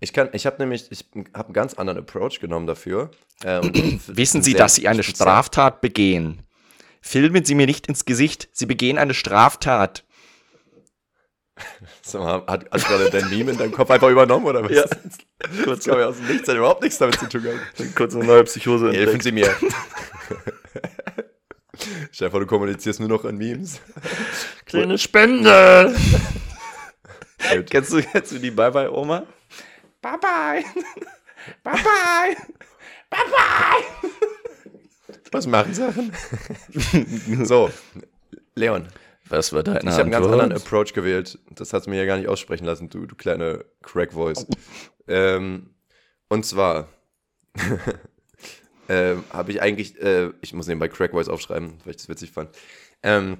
Ich 0.00 0.12
kann, 0.12 0.28
ich 0.32 0.44
habe 0.44 0.58
nämlich, 0.58 0.90
ich 0.90 1.06
habe 1.32 1.46
einen 1.46 1.54
ganz 1.54 1.74
anderen 1.74 1.98
Approach 2.00 2.40
genommen 2.40 2.66
dafür. 2.66 3.10
Ähm, 3.42 4.00
Wissen 4.06 4.42
Sie, 4.42 4.52
dass 4.54 4.74
Sie 4.74 4.86
eine 4.86 5.02
speziell. 5.02 5.26
Straftat 5.26 5.80
begehen? 5.80 6.42
Filmen 7.00 7.44
Sie 7.44 7.54
mir 7.54 7.66
nicht 7.66 7.86
ins 7.86 8.04
Gesicht. 8.04 8.48
Sie 8.52 8.66
begehen 8.66 8.98
eine 8.98 9.14
Straftat. 9.14 10.04
Sag 12.02 12.20
mal, 12.20 12.44
hat, 12.46 12.66
hast 12.70 12.84
du 12.84 12.88
gerade 12.88 13.10
dein 13.10 13.30
Meme 13.30 13.52
in 13.52 13.58
deinem 13.58 13.72
Kopf 13.72 13.90
einfach 13.90 14.10
übernommen 14.10 14.44
oder 14.44 14.64
was? 14.64 14.72
Ja. 14.72 14.84
Das 15.64 15.84
kam 15.84 15.98
ja 15.98 16.06
aus 16.06 16.16
dem 16.16 16.26
Nichts, 16.26 16.48
hat 16.48 16.56
überhaupt 16.56 16.82
nichts 16.82 16.98
damit 16.98 17.18
zu 17.18 17.28
tun 17.28 17.42
gehabt. 17.42 17.60
Kurz 17.94 18.14
eine 18.14 18.24
neue 18.24 18.44
Psychose 18.44 18.92
Helfen 18.92 19.20
Sie 19.20 19.32
mir. 19.32 19.54
Vor, 22.12 22.40
du 22.40 22.46
kommunizierst 22.46 23.00
nur 23.00 23.08
noch 23.08 23.24
in 23.24 23.36
Memes. 23.36 23.80
Kleine 24.66 24.98
Spende. 24.98 25.94
Kennst, 27.70 27.92
du, 27.92 28.02
kennst 28.02 28.32
du 28.32 28.38
die 28.38 28.50
Bye-Bye-Oma? 28.50 29.26
Bye-Bye. 30.02 30.64
Bye-Bye. 31.62 32.36
Bye-Bye. 33.10 34.10
Was 35.32 35.46
machen 35.46 35.74
Sachen? 35.74 36.12
so, 37.44 37.70
Leon, 38.54 38.88
Was 39.28 39.52
war 39.52 39.62
deine 39.62 39.80
ich 39.80 39.86
habe 39.88 40.02
einen 40.02 40.10
ganz 40.12 40.26
anderen 40.26 40.52
Approach 40.52 40.92
gewählt. 40.94 41.38
Das 41.50 41.72
hast 41.72 41.86
du 41.86 41.90
mir 41.90 41.96
ja 41.96 42.06
gar 42.06 42.18
nicht 42.18 42.28
aussprechen 42.28 42.64
lassen, 42.64 42.88
du, 42.88 43.06
du 43.06 43.14
kleine 43.14 43.64
Crack-Voice. 43.82 44.46
Ähm, 45.06 45.74
und 46.30 46.46
zwar 46.46 46.88
ähm, 48.88 49.22
habe 49.30 49.52
ich 49.52 49.60
eigentlich, 49.60 50.00
äh, 50.00 50.30
ich 50.40 50.54
muss 50.54 50.66
nebenbei 50.66 50.88
Crack-Voice 50.88 51.28
aufschreiben, 51.28 51.74
weil 51.84 51.90
ich 51.90 51.98
das 51.98 52.08
witzig 52.08 52.32
fand, 52.32 52.56
ähm, 53.02 53.36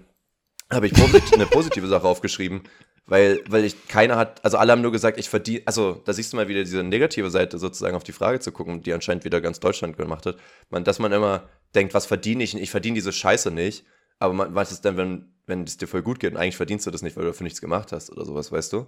habe 0.70 0.86
ich 0.86 1.32
eine 1.32 1.46
positive 1.46 1.86
Sache 1.86 2.07
aufgeschrieben, 2.07 2.64
weil, 3.07 3.42
weil 3.48 3.64
ich 3.64 3.86
keiner 3.88 4.16
hat, 4.16 4.42
also 4.44 4.57
alle 4.57 4.72
haben 4.72 4.80
nur 4.82 4.92
gesagt, 4.92 5.18
ich 5.18 5.28
verdiene, 5.28 5.62
also 5.66 6.00
da 6.05 6.12
siehst 6.12 6.32
du 6.32 6.36
mal 6.36 6.48
wieder 6.48 6.61
diese 6.64 6.82
negative 6.82 7.30
Seite 7.30 7.59
sozusagen 7.59 7.96
auf 7.96 8.05
die 8.05 8.12
Frage 8.12 8.40
zu 8.40 8.50
gucken, 8.52 8.82
die 8.82 8.92
anscheinend 8.92 9.24
wieder 9.24 9.40
ganz 9.40 9.61
Deutschland 9.61 9.96
gemacht 9.96 10.24
hat, 10.26 10.36
man, 10.70 10.84
dass 10.84 10.98
man 10.98 11.12
immer 11.12 11.48
denkt, 11.74 11.92
was 11.94 12.07
verdiene 12.07 12.42
ich? 12.44 12.55
Ich 12.57 12.70
verdiene 12.70 12.94
diese 12.94 13.12
Scheiße 13.12 13.50
nicht, 13.50 13.84
aber 14.18 14.32
man, 14.32 14.55
was 14.55 14.72
ist 14.72 14.84
denn, 14.84 14.96
wenn, 14.96 15.34
wenn 15.46 15.64
es 15.64 15.76
dir 15.76 15.86
voll 15.86 16.02
gut 16.02 16.18
geht 16.20 16.32
und 16.32 16.38
eigentlich 16.38 16.57
verdienst 16.57 16.86
du 16.86 16.90
das 16.90 17.02
nicht, 17.02 17.16
weil 17.16 17.24
du 17.24 17.30
dafür 17.30 17.44
nichts 17.44 17.61
gemacht 17.61 17.92
hast 17.92 18.11
oder 18.11 18.24
sowas, 18.24 18.50
weißt 18.50 18.72
du? 18.72 18.86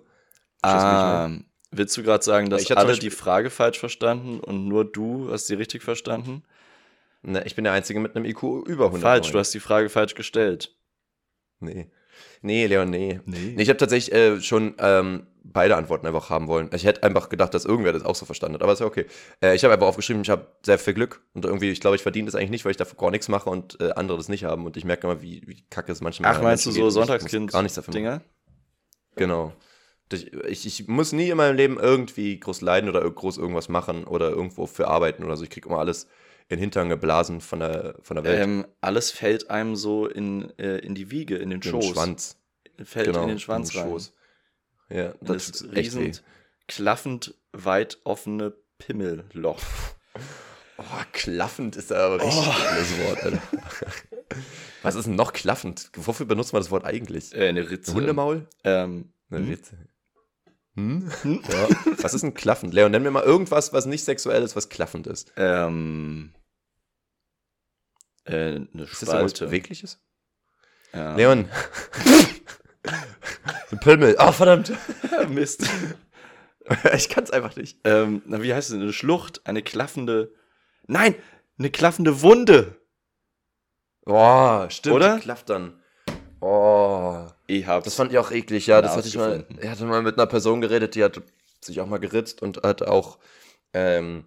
Ah, 0.63 1.31
willst 1.71 1.97
du 1.97 2.03
gerade 2.03 2.25
sagen, 2.25 2.49
dass 2.49 2.71
alle 2.71 2.87
Beispiel- 2.89 3.11
die 3.11 3.15
Frage 3.15 3.51
falsch 3.51 3.79
verstanden 3.79 4.41
und 4.41 4.67
nur 4.67 4.85
du 4.91 5.31
hast 5.31 5.47
sie 5.49 5.55
richtig 5.55 5.83
verstanden? 5.83 6.43
Ne, 7.23 7.43
ich 7.45 7.55
bin 7.55 7.65
der 7.65 7.73
Einzige 7.73 8.01
mit 8.01 8.15
einem 8.17 8.25
IQ 8.25 8.43
über 8.67 8.87
100. 8.87 9.03
Falsch, 9.03 9.31
du 9.33 9.39
hast 9.39 9.53
die 9.53 9.61
Frage 9.61 9.89
falsch 9.91 10.15
gestellt. 10.15 10.75
Nee. 11.61 11.91
Nee, 12.43 12.67
Leon, 12.67 12.91
nee. 12.91 13.21
Nee. 13.25 13.55
Nee, 13.57 13.63
ich 13.63 13.69
habe 13.69 13.79
tatsächlich 13.79 14.15
äh, 14.15 14.41
schon 14.41 14.75
ähm, 14.79 15.27
beide 15.43 15.77
Antworten 15.77 16.07
einfach 16.07 16.31
haben 16.31 16.49
wollen. 16.49 16.71
Ich 16.75 16.85
hätte 16.85 17.03
einfach 17.03 17.29
gedacht, 17.29 17.55
dass 17.55 17.65
irgendwer 17.65 17.93
das 17.93 18.05
auch 18.05 18.15
so 18.15 18.27
verstanden 18.27 18.55
hat, 18.55 18.63
aber 18.63 18.73
ist 18.73 18.81
ja 18.81 18.87
okay. 18.87 19.07
Äh, 19.43 19.55
ich 19.55 19.65
habe 19.65 19.75
einfach 19.75 19.87
aufgeschrieben, 19.87 20.23
ich 20.23 20.31
habe 20.31 20.47
sehr 20.65 20.79
viel 20.79 20.95
Glück 20.95 21.23
und 21.35 21.45
irgendwie, 21.45 21.71
ich 21.71 21.81
glaube, 21.81 21.97
ich 21.97 22.03
verdiene 22.03 22.27
das 22.27 22.35
eigentlich 22.35 22.51
nicht, 22.51 22.65
weil 22.65 22.73
ich 22.73 22.77
dafür 22.77 22.99
gar 22.99 23.11
nichts 23.11 23.29
mache 23.29 23.49
und 23.49 23.81
äh, 23.81 23.93
andere 23.93 24.19
das 24.19 24.29
nicht 24.29 24.45
haben 24.45 24.67
und 24.67 24.77
ich 24.77 24.85
merke 24.85 25.07
immer, 25.07 25.23
wie, 25.23 25.43
wie 25.47 25.65
kacke 25.71 25.93
es 25.93 26.01
manchmal 26.01 26.35
Ach, 26.35 26.43
meinst 26.43 26.67
du 26.67 26.71
so. 26.71 26.91
Sonntagskind-Dinger? 26.91 28.23
Genau. 29.17 29.53
Ich, 30.13 30.33
ich, 30.33 30.67
ich 30.67 30.89
muss 30.89 31.13
nie 31.13 31.31
in 31.31 31.37
meinem 31.37 31.57
Leben 31.57 31.79
irgendwie 31.79 32.39
groß 32.39 32.61
leiden 32.61 32.89
oder 32.89 33.09
groß 33.11 33.39
irgendwas 33.39 33.69
machen 33.69 34.05
oder 34.05 34.31
irgendwo 34.31 34.67
für 34.67 34.89
arbeiten 34.89 35.25
oder 35.25 35.37
so. 35.37 35.43
Ich 35.43 35.51
kriege 35.51 35.69
immer 35.69 35.79
alles 35.79 36.07
in 36.49 36.57
den 36.57 36.61
Hintern 36.61 36.89
geblasen 36.89 37.41
von 37.41 37.61
der, 37.61 37.97
von 38.03 38.15
der 38.17 38.25
Welt. 38.25 38.41
Ähm, 38.41 38.67
alles 38.81 39.11
fällt 39.11 39.51
einem 39.51 39.75
so 39.77 40.07
in, 40.07 40.57
äh, 40.59 40.79
in 40.79 40.95
die 40.95 41.11
Wiege, 41.11 41.37
in 41.37 41.51
den 41.51 41.61
Den 41.61 41.73
Schoß. 41.73 41.87
Schwanz. 41.87 42.37
Fällt 42.85 43.09
in 43.17 43.27
den 43.29 43.39
Schwanz 43.39 43.71
in 43.71 43.75
den 43.75 43.81
rein. 43.83 43.91
Schoß. 43.91 44.13
Ja, 44.91 45.07
In 45.11 45.27
das, 45.27 45.51
das 45.51 45.61
ist 45.63 45.77
echt 45.77 45.97
weh. 45.97 46.13
klaffend 46.69 47.35
weit 47.53 47.99
offene 48.05 48.53
Pimmelloch. 48.79 49.61
Oh, 50.79 50.83
klaffend 51.13 51.75
ist 51.77 51.91
aber 51.91 52.21
richtig 52.23 52.45
geiles 52.45 52.99
Wort, 52.99 53.23
Alter. 53.23 53.43
Was 54.83 54.95
ist 54.95 55.07
denn 55.07 55.15
noch 55.17 55.33
klaffend? 55.33 55.91
Wofür 55.97 56.27
benutzt 56.27 56.53
man 56.53 56.61
das 56.61 56.71
Wort 56.71 56.85
eigentlich? 56.85 57.35
Äh, 57.35 57.49
eine 57.49 57.71
Ritze. 57.71 57.95
Hundemaul? 57.95 58.47
Ähm, 58.63 59.11
Eine 59.31 59.41
Hm? 59.41 59.49
Ritze. 59.49 59.79
Hm? 60.77 61.11
Ja. 61.25 61.69
Was 62.03 62.15
ist 62.15 62.23
ein 62.23 62.35
klaffend? 62.35 62.75
Leon, 62.75 62.91
nenn 62.93 63.03
mir 63.03 63.11
mal 63.11 63.23
irgendwas, 63.25 63.73
was 63.73 63.87
nicht 63.87 64.05
sexuell 64.05 64.43
ist, 64.43 64.55
was 64.57 64.69
klaffend 64.69 65.07
ist. 65.07 65.33
ähm, 65.37 66.35
äh, 68.25 68.57
eine 68.57 68.69
Ist 68.85 69.01
das 69.03 69.09
Spalte. 69.09 69.47
Bewegliches? 69.47 69.99
Ja. 70.93 71.15
Leon. 71.17 71.49
ein 73.71 73.81
Pimmel. 73.81 74.17
Ah, 74.19 74.33
verdammt. 74.33 74.73
Mist. 75.31 75.69
Ich 76.97 77.09
kann 77.09 77.23
es 77.23 77.31
einfach 77.31 77.55
nicht. 77.55 77.79
ähm, 77.85 78.23
na, 78.27 78.43
wie 78.43 78.53
heißt 78.53 78.71
es? 78.71 78.75
Eine 78.75 78.93
Schlucht, 78.93 79.41
eine 79.47 79.63
klaffende. 79.63 80.33
Nein, 80.89 81.15
eine 81.61 81.71
klaffende 81.71 82.23
Wunde. 82.23 82.81
Boah, 84.05 84.69
stimmt. 84.69 84.97
Oder? 84.97 85.15
die 85.15 85.23
Klafft 85.23 85.49
dann. 85.49 85.81
Oh. 86.41 87.29
Hab's. 87.49 87.85
Das 87.85 87.95
fand 87.95 88.13
ich 88.13 88.19
auch 88.19 88.31
eklig, 88.31 88.67
ja. 88.67 88.83
Das 88.83 88.97
hatte 88.97 89.09
ich 89.09 89.17
mal. 89.17 89.47
Ich 89.61 89.69
hatte 89.69 89.85
mal 89.85 90.03
mit 90.03 90.19
einer 90.19 90.27
Person 90.27 90.61
geredet, 90.61 90.95
die 90.95 91.05
hat 91.05 91.23
sich 91.61 91.81
auch 91.81 91.87
mal 91.87 91.99
geritzt 91.99 92.43
und 92.43 92.63
hat 92.63 92.83
auch 92.83 93.19
ähm, 93.73 94.25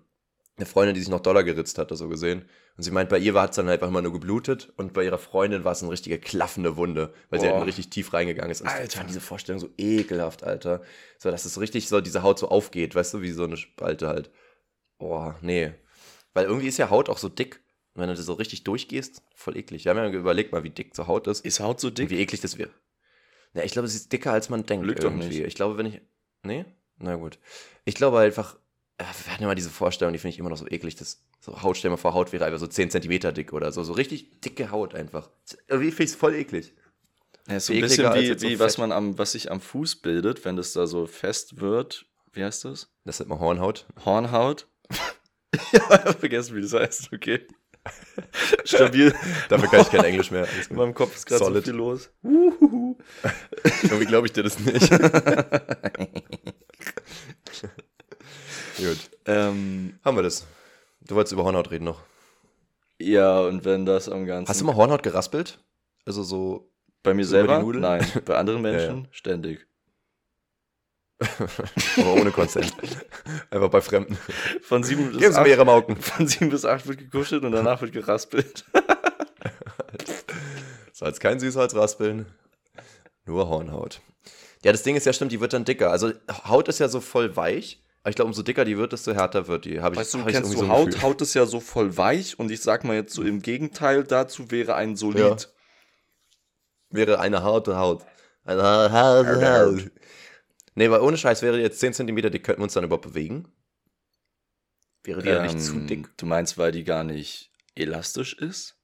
eine 0.58 0.66
Freundin, 0.66 0.94
die 0.96 1.02
sich 1.02 1.10
noch 1.10 1.20
doller 1.20 1.44
geritzt 1.44 1.78
hatte, 1.78 1.96
so 1.96 2.08
gesehen. 2.08 2.46
Und 2.78 2.84
sie 2.84 2.92
meint, 2.92 3.10
bei 3.10 3.18
ihr 3.18 3.34
hat 3.34 3.50
es 3.52 3.56
dann 3.58 3.68
einfach 3.68 3.88
immer 3.90 4.02
nur 4.02 4.14
geblutet 4.14 4.72
und 4.78 4.94
bei 4.94 5.04
ihrer 5.04 5.18
Freundin 5.18 5.66
war 5.66 5.74
es 5.74 5.82
eine 5.82 5.92
richtige 5.92 6.18
klaffende 6.18 6.78
Wunde, 6.78 7.14
weil 7.30 7.42
sie 7.42 7.48
Boah. 7.48 7.58
halt 7.58 7.68
richtig 7.68 7.90
tief 7.90 8.14
reingegangen 8.14 8.52
ist. 8.52 8.62
Und 8.62 8.68
ich 8.68 8.74
Alter. 8.74 8.98
fand 9.00 9.10
diese 9.10 9.20
Vorstellung 9.20 9.60
so 9.60 9.70
ekelhaft, 9.78 10.44
Alter. 10.44 10.82
So, 11.18 11.30
dass 11.30 11.44
es 11.44 11.54
so 11.54 11.60
richtig 11.60 11.90
so 11.90 12.00
diese 12.00 12.24
Haut 12.24 12.40
so 12.40 12.48
aufgeht, 12.48 12.96
weißt 12.96 13.16
du, 13.16 13.22
wie 13.22 13.32
so 13.32 13.44
eine 13.44 13.58
Spalte 13.58 14.08
halt. 14.08 14.32
Boah, 14.98 15.38
nee. 15.42 15.74
Weil 16.34 16.46
irgendwie 16.46 16.68
ist 16.68 16.78
ja 16.78 16.90
Haut 16.90 17.10
auch 17.10 17.18
so 17.18 17.28
dick. 17.28 17.62
Und 17.94 18.02
wenn 18.02 18.10
du 18.10 18.16
das 18.16 18.26
so 18.26 18.34
richtig 18.34 18.64
durchgehst, 18.64 19.24
voll 19.36 19.58
eklig. 19.58 19.84
Wir 19.84 19.90
haben 19.94 19.98
ja 19.98 20.10
überlegt 20.18 20.54
mal, 20.54 20.64
wie 20.64 20.70
dick 20.70 20.96
so 20.96 21.08
Haut 21.08 21.28
ist. 21.28 21.44
Ist 21.46 21.60
Haut 21.60 21.82
so 21.82 21.88
Und 21.88 21.98
dick? 21.98 22.10
wie 22.10 22.20
eklig 22.20 22.40
das 22.40 22.58
wäre. 22.58 22.70
Ja, 23.54 23.64
ich 23.64 23.72
glaube, 23.72 23.88
es 23.88 23.96
ist 23.96 24.12
dicker, 24.12 24.32
als 24.32 24.50
man 24.50 24.66
denkt. 24.66 24.86
Lügt 24.86 25.00
doch 25.00 25.12
irgendwie. 25.12 25.28
nicht. 25.28 25.40
Ich 25.40 25.56
glaube, 25.56 25.78
wenn 25.78 25.88
ich. 25.88 26.02
Nee? 26.44 26.66
Na 26.98 27.16
gut. 27.16 27.40
Ich 27.86 27.96
glaube 27.96 28.20
einfach, 28.20 28.56
äh, 28.98 29.04
wir 29.26 29.34
hatten 29.34 29.44
immer 29.44 29.56
diese 29.56 29.70
Vorstellung, 29.70 30.14
die 30.14 30.20
finde 30.20 30.34
ich 30.34 30.40
immer 30.40 30.50
noch 30.50 30.58
so 30.58 30.68
eklig, 30.68 30.96
dass 30.96 31.24
so 31.40 31.62
Haut, 31.62 31.78
stell 31.78 31.90
mal 31.90 31.98
vor, 31.98 32.14
Haut 32.14 32.34
wäre 32.34 32.46
einfach 32.46 32.60
so 32.60 32.68
10 32.68 32.92
Zentimeter 32.92 33.32
dick 33.32 33.54
oder 33.54 33.72
so. 33.72 33.84
So 33.84 33.94
richtig 33.94 34.42
dicke 34.42 34.72
Haut 34.72 34.94
einfach. 34.94 35.30
Irgendwie 35.68 35.92
finde 35.92 36.04
ich 36.04 36.10
es 36.12 36.16
voll 36.16 36.36
eklig. 36.36 36.74
Ja, 37.48 37.56
ist 37.56 37.68
so 37.68 37.74
ein 37.74 37.82
bisschen 37.82 38.14
wie, 38.14 38.20
jetzt 38.20 38.42
so 38.42 38.48
wie 38.48 38.60
was 38.60 38.78
man 38.78 38.92
am, 38.92 39.18
was 39.18 39.32
sich 39.32 39.52
am 39.52 39.62
Fuß 39.62 39.98
bildet, 39.98 40.46
wenn 40.46 40.56
das 40.56 40.74
da 40.74 40.86
so 40.86 41.08
fest 41.08 41.60
wird. 41.60 42.06
Wie 42.34 42.44
heißt 42.44 42.66
das? 42.66 42.92
Das 43.06 43.20
nennt 43.20 43.30
man 43.30 43.40
Hornhaut. 43.40 43.88
Hornhaut. 44.06 44.68
ja, 45.72 46.14
vergessen, 46.14 46.56
wie 46.56 46.62
das 46.62 46.74
heißt, 46.74 47.12
okay. 47.14 47.48
Stabil. 48.66 49.14
Dafür 49.50 49.70
kann 49.70 49.82
ich 49.82 49.90
kein 49.90 50.04
Englisch 50.04 50.32
mehr. 50.32 50.48
In 50.70 50.76
meinem 50.76 50.94
Kopf 50.94 51.16
ist 51.16 51.26
gerade 51.26 51.46
so 51.46 51.62
viel 51.62 51.74
los. 51.74 52.10
Irgendwie 52.24 54.06
glaube 54.06 54.28
ich 54.28 54.34
dir 54.34 54.44
das 54.44 54.60
nicht. 54.60 54.90
Gut. 58.78 58.98
Ähm, 59.26 60.00
Haben 60.04 60.18
wir 60.18 60.24
das. 60.24 60.46
Du 61.02 61.16
wolltest 61.16 61.34
über 61.34 61.44
Hornhaut 61.44 61.72
reden 61.72 61.86
noch. 61.86 62.02
ja, 63.00 63.40
und 63.42 63.66
wenn 63.66 63.86
das 63.86 64.10
am 64.10 64.26
ganzen. 64.26 64.50
Hast 64.50 64.62
du 64.62 64.66
mal 64.66 64.76
Hornhaut 64.76 65.04
geraspelt? 65.04 65.60
Also 66.06 66.24
so, 66.24 66.72
bei 67.04 67.14
mir 67.14 67.26
so 67.26 67.36
über 67.38 67.44
die 67.44 67.48
selber? 67.50 67.64
Nudeln? 67.64 67.82
Nein, 67.82 68.06
bei 68.26 68.36
anderen 68.38 68.64
Ja, 68.64 68.72
Menschen 68.72 69.08
ständig. 69.12 69.68
aber 71.98 72.14
ohne 72.14 72.32
Consent. 72.32 72.74
Einfach 73.52 73.70
bei 73.70 73.82
Fremden. 73.82 74.18
Von 74.62 74.84
sieben 74.84 75.10
bis 75.12 75.20
Geben 75.20 75.34
Sie 75.34 75.42
mir 75.42 75.48
Ihre 75.50 75.66
Mauken. 75.66 75.96
von 76.02 76.28
sieben 76.28 76.50
bis 76.50 76.64
acht 76.66 76.88
wird 76.88 76.98
gekuschelt 77.00 77.44
und 77.44 77.52
danach 77.52 77.82
wird 77.82 77.92
geraspelt. 77.92 78.64
Salz 80.94 81.20
kein 81.20 81.40
Süßholzraspeln. 81.40 82.26
Nur 83.26 83.48
Hornhaut. 83.50 84.02
Ja, 84.64 84.72
das 84.72 84.84
Ding 84.84 84.96
ist 84.96 85.06
ja 85.06 85.14
stimmt, 85.14 85.32
die 85.32 85.40
wird 85.40 85.54
dann 85.54 85.66
dicker. 85.66 85.92
Also 85.92 86.12
Haut 86.48 86.68
ist 86.68 86.80
ja 86.80 86.90
so 86.90 87.00
voll 87.00 87.36
weich. 87.36 87.82
Aber 88.02 88.10
ich 88.12 88.16
glaube, 88.16 88.28
umso 88.28 88.44
dicker 88.44 88.64
die 88.66 88.78
wird, 88.78 88.94
desto 88.94 89.14
härter 89.14 89.48
wird 89.48 89.66
die. 89.66 89.82
Hab 89.82 89.94
ich, 89.94 90.00
Weißt 90.00 90.14
du, 90.14 90.20
hab 90.20 90.26
du 90.26 90.30
ich 90.30 90.36
kennst 90.36 90.52
irgendwie 90.54 90.68
so 90.68 90.74
Haut, 90.74 90.86
Gefühl. 90.88 91.02
Haut 91.04 91.22
ist 91.22 91.34
ja 91.34 91.46
so 91.46 91.60
voll 91.60 91.98
weich 91.98 92.40
und 92.40 92.50
ich 92.50 92.62
sag 92.62 92.84
mal 92.86 92.96
jetzt 92.96 93.14
so 93.14 93.24
im 93.24 93.42
Gegenteil 93.42 94.04
dazu 94.04 94.52
wäre 94.52 94.76
ein 94.76 94.96
Solid. 94.96 95.50
Wäre 96.90 97.20
eine 97.20 97.44
harte 97.44 97.78
Haut. 97.78 98.06
Eine 98.46 98.64
ha- 98.64 98.90
harte 98.92 99.66
Haut. 99.66 99.92
Nee, 100.80 100.90
weil 100.90 101.02
ohne 101.02 101.18
Scheiß 101.18 101.42
wäre 101.42 101.58
die 101.58 101.62
jetzt 101.62 101.82
10 101.82 101.94
cm 101.94 102.32
dick, 102.32 102.42
könnten 102.42 102.62
wir 102.62 102.64
uns 102.64 102.72
dann 102.72 102.86
überhaupt 102.86 103.06
bewegen? 103.06 103.52
Wäre 105.04 105.22
die 105.22 105.28
ja 105.28 105.44
nicht 105.44 105.60
zu 105.60 105.74
Ähm, 105.74 105.88
dick? 105.88 106.18
Du 106.18 106.26
meinst, 106.26 106.58
weil 106.58 106.72
die 106.72 106.86
gar 106.86 107.04
nicht 107.04 107.52
elastisch 107.76 108.34
ist? 108.36 108.78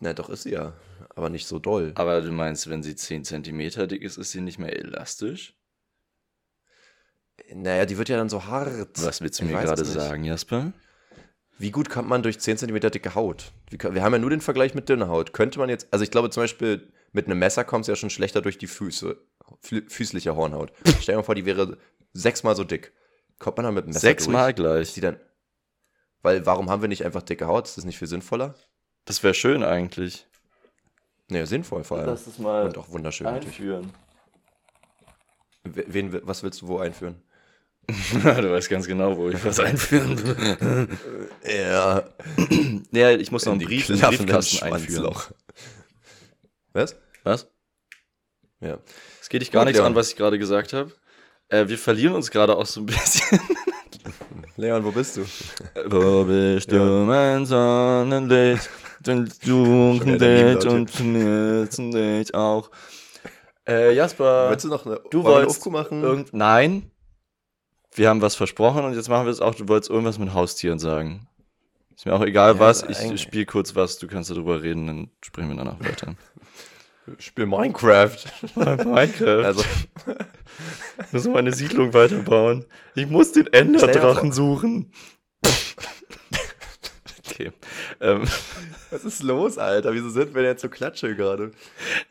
Na, 0.00 0.14
doch 0.14 0.30
ist 0.30 0.44
sie 0.44 0.52
ja. 0.52 0.72
Aber 1.14 1.28
nicht 1.28 1.46
so 1.46 1.58
doll. 1.58 1.92
Aber 1.96 2.22
du 2.22 2.32
meinst, 2.32 2.70
wenn 2.70 2.82
sie 2.82 2.96
10 2.96 3.24
cm 3.26 3.86
dick 3.86 4.00
ist, 4.00 4.16
ist 4.16 4.30
sie 4.30 4.40
nicht 4.40 4.58
mehr 4.58 4.74
elastisch? 4.74 5.54
Naja, 7.52 7.84
die 7.84 7.98
wird 7.98 8.08
ja 8.08 8.16
dann 8.16 8.30
so 8.30 8.46
hart. 8.46 8.88
Was 9.04 9.20
willst 9.20 9.40
du 9.40 9.44
Ich 9.44 9.50
mir 9.50 9.60
gerade 9.60 9.84
sagen, 9.84 10.24
Jasper? 10.24 10.72
Wie 11.58 11.70
gut 11.70 11.90
kommt 11.90 12.08
man 12.08 12.22
durch 12.22 12.40
10 12.40 12.56
cm 12.56 12.80
dicke 12.80 13.14
Haut? 13.14 13.52
Wir 13.70 14.02
haben 14.02 14.14
ja 14.14 14.18
nur 14.18 14.30
den 14.30 14.40
Vergleich 14.40 14.74
mit 14.74 14.88
dünner 14.88 15.08
Haut. 15.08 15.34
Könnte 15.34 15.58
man 15.58 15.68
jetzt, 15.68 15.86
also 15.90 16.02
ich 16.02 16.10
glaube 16.10 16.30
zum 16.30 16.44
Beispiel, 16.44 16.90
mit 17.12 17.26
einem 17.26 17.38
Messer 17.38 17.64
kommst 17.64 17.88
du 17.88 17.92
ja 17.92 17.96
schon 17.96 18.08
schlechter 18.08 18.40
durch 18.40 18.56
die 18.56 18.66
Füße. 18.66 19.18
Fü 19.60 19.82
füßliche 19.88 20.34
Hornhaut. 20.36 20.72
Stell 21.00 21.14
dir 21.14 21.16
mal 21.16 21.22
vor, 21.22 21.34
die 21.34 21.46
wäre 21.46 21.76
sechsmal 22.12 22.56
so 22.56 22.64
dick. 22.64 22.92
Kommt 23.38 23.56
man 23.56 23.64
dann 23.64 23.74
mit 23.74 23.84
einem 23.84 23.92
Messer 23.92 24.00
Sechsmal 24.00 24.52
durch? 24.54 24.68
gleich. 24.68 24.82
Ist 24.82 24.96
die 24.96 25.00
dann, 25.00 25.18
weil, 26.22 26.44
warum 26.46 26.70
haben 26.70 26.82
wir 26.82 26.88
nicht 26.88 27.04
einfach 27.04 27.22
dicke 27.22 27.46
Haut? 27.46 27.66
Ist 27.66 27.76
das 27.78 27.84
nicht 27.84 27.98
viel 27.98 28.08
sinnvoller? 28.08 28.54
Das 29.04 29.22
wäre 29.22 29.34
schön 29.34 29.62
eigentlich. 29.62 30.26
Nee, 31.28 31.44
sinnvoll 31.44 31.84
vor 31.84 31.98
allem. 31.98 32.08
es 32.10 32.38
mal 32.38 32.66
Und 32.66 32.78
auch 32.78 32.88
wunderschön 32.90 33.26
natürlich. 33.26 33.46
einführen. 33.48 33.92
We- 35.64 35.84
Wen, 35.88 36.26
was 36.26 36.42
willst 36.42 36.62
du 36.62 36.68
wo 36.68 36.78
einführen? 36.78 37.22
du 38.12 38.52
weißt 38.52 38.68
ganz 38.68 38.86
genau, 38.86 39.16
wo 39.16 39.30
ich 39.30 39.42
was 39.44 39.60
einführen 39.60 40.18
will. 40.22 40.88
Ja, 41.48 42.04
ja, 42.92 43.10
ich 43.12 43.30
muss 43.32 43.44
noch 43.46 43.52
einen 43.52 43.64
Brief 43.64 43.88
in 43.88 43.94
den 43.94 43.98
klaffenden 44.00 44.26
Briefkasten 44.26 44.62
einführen. 44.72 45.14
Was? 46.72 46.96
Was? 47.24 47.48
Ja. 48.60 48.78
Es 49.20 49.28
geht 49.28 49.42
dich 49.42 49.50
gar 49.50 49.62
Gut, 49.62 49.68
nichts 49.68 49.78
Leon. 49.78 49.92
an, 49.92 49.94
was 49.94 50.10
ich 50.10 50.16
gerade 50.16 50.38
gesagt 50.38 50.72
habe. 50.72 50.92
Äh, 51.48 51.68
wir 51.68 51.78
verlieren 51.78 52.14
uns 52.14 52.30
gerade 52.30 52.56
auch 52.56 52.66
so 52.66 52.80
ein 52.80 52.86
bisschen. 52.86 53.40
Leon, 54.56 54.84
wo 54.84 54.90
bist 54.90 55.16
du? 55.16 55.24
Wo 55.86 56.24
bist 56.24 56.70
du, 56.72 56.76
mein 56.78 57.46
Sonnenlicht? 57.46 58.68
Denn 59.00 59.30
du 59.44 59.98
dich 60.00 60.66
und 60.66 60.90
vermisst 60.90 61.78
dich 61.78 62.34
auch. 62.34 62.70
Äh, 63.68 63.94
Jasper, 63.94 64.48
Wolltest 64.48 64.64
du 64.64 64.68
noch 64.68 64.86
eine, 64.86 65.00
du 65.10 65.22
wolltest 65.22 65.64
machen? 65.66 66.02
irgend... 66.02 66.32
Nein. 66.34 66.90
Wir 67.94 68.08
haben 68.08 68.20
was 68.22 68.34
versprochen 68.34 68.84
und 68.84 68.94
jetzt 68.94 69.08
machen 69.08 69.26
wir 69.26 69.30
es 69.32 69.40
auch. 69.40 69.54
Du 69.54 69.68
wolltest 69.68 69.90
irgendwas 69.90 70.18
mit 70.18 70.32
Haustieren 70.34 70.78
sagen. 70.78 71.28
Ist 71.94 72.06
mir 72.06 72.14
auch 72.14 72.22
egal 72.22 72.54
Ja, 72.54 72.60
was. 72.60 72.82
also 72.82 73.12
Ich 73.14 73.22
spiele 73.22 73.46
kurz 73.46 73.74
was. 73.74 73.98
Du 73.98 74.06
kannst 74.08 74.30
darüber 74.30 74.62
reden, 74.62 74.86
dann 74.86 75.10
sprechen 75.22 75.50
wir 75.50 75.56
danach 75.56 75.78
weiter. 75.80 76.14
Spiel 77.18 77.46
Minecraft. 77.46 78.16
Minecraft. 78.54 79.44
Also, 79.44 79.64
Ich 81.06 81.12
muss 81.12 81.28
meine 81.28 81.52
Siedlung 81.52 81.94
weiterbauen. 81.94 82.64
Ich 82.94 83.06
muss 83.06 83.32
den 83.32 83.46
Enderdrachen 83.52 84.32
suchen. 84.32 84.92
okay. 87.24 87.52
Ähm, 88.00 88.24
was 88.90 89.04
ist 89.04 89.22
los, 89.22 89.58
Alter? 89.58 89.92
Wieso 89.94 90.08
sind 90.10 90.34
wir 90.34 90.42
denn 90.42 90.52
jetzt 90.52 90.62
so 90.62 90.68
klatsche 90.68 91.14
gerade? 91.14 91.52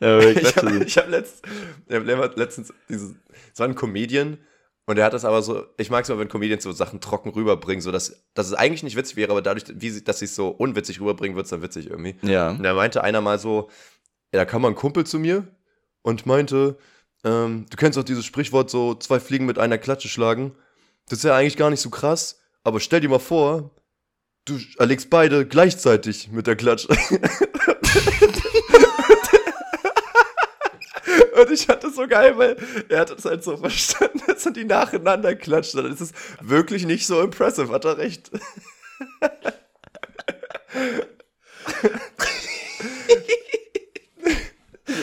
ja, 0.00 0.18
Ich 0.30 0.56
habe 0.56 0.80
hab 0.80 1.08
letzt, 1.08 1.46
ich 1.86 1.96
hab 1.96 2.36
letztens 2.36 2.72
dieses, 2.88 3.14
es 3.52 3.58
war 3.58 3.68
ein 3.68 3.74
Comedian 3.74 4.38
und 4.86 4.96
der 4.96 5.04
hat 5.04 5.12
das 5.12 5.26
aber 5.26 5.42
so, 5.42 5.66
ich 5.76 5.90
mag 5.90 6.04
es 6.04 6.08
immer, 6.08 6.18
wenn 6.18 6.28
Comedians 6.28 6.64
so 6.64 6.72
Sachen 6.72 7.00
trocken 7.00 7.28
rüberbringen, 7.30 7.82
so 7.82 7.92
dass, 7.92 8.24
dass 8.32 8.46
es 8.46 8.54
eigentlich 8.54 8.82
nicht 8.82 8.96
witzig 8.96 9.16
wäre, 9.16 9.32
aber 9.32 9.42
dadurch, 9.42 9.64
wie 9.74 9.90
sie, 9.90 10.02
dass 10.02 10.20
sie 10.20 10.24
es 10.24 10.34
so 10.34 10.48
unwitzig 10.48 11.00
rüberbringen, 11.00 11.36
wird 11.36 11.44
es 11.44 11.50
dann 11.50 11.60
witzig 11.60 11.90
irgendwie. 11.90 12.16
ja. 12.22 12.50
Und 12.50 12.62
da 12.62 12.72
meinte 12.72 13.04
einer 13.04 13.20
mal 13.20 13.38
so, 13.38 13.68
da 14.32 14.44
kam 14.44 14.62
mal 14.62 14.68
ein 14.68 14.74
Kumpel 14.74 15.06
zu 15.06 15.18
mir 15.18 15.46
und 16.02 16.26
meinte, 16.26 16.78
ähm, 17.24 17.66
du 17.70 17.76
kennst 17.76 17.96
doch 17.96 18.04
dieses 18.04 18.24
Sprichwort 18.24 18.70
so, 18.70 18.94
zwei 18.94 19.20
Fliegen 19.20 19.46
mit 19.46 19.58
einer 19.58 19.78
Klatsche 19.78 20.08
schlagen. 20.08 20.54
Das 21.08 21.18
ist 21.20 21.24
ja 21.24 21.34
eigentlich 21.36 21.56
gar 21.56 21.70
nicht 21.70 21.80
so 21.80 21.90
krass, 21.90 22.40
aber 22.62 22.80
stell 22.80 23.00
dir 23.00 23.08
mal 23.08 23.18
vor, 23.18 23.70
du 24.44 24.58
erlegst 24.78 25.10
beide 25.10 25.46
gleichzeitig 25.46 26.30
mit 26.30 26.46
der 26.46 26.56
Klatsche. 26.56 26.88
Und 31.40 31.50
ich 31.52 31.66
fand 31.66 31.84
das 31.84 31.94
so 31.94 32.06
geil, 32.08 32.36
weil 32.36 32.56
er 32.88 33.00
hat 33.00 33.10
das 33.10 33.24
halt 33.24 33.44
so 33.44 33.56
verstanden, 33.56 34.20
dass 34.26 34.44
er 34.44 34.52
die 34.52 34.64
nacheinander 34.64 35.36
klatscht. 35.36 35.76
Dann 35.76 35.86
ist 35.86 36.00
es 36.00 36.12
wirklich 36.40 36.84
nicht 36.84 37.06
so 37.06 37.22
impressive, 37.22 37.72
hat 37.72 37.84
er 37.84 37.96
recht. 37.96 38.30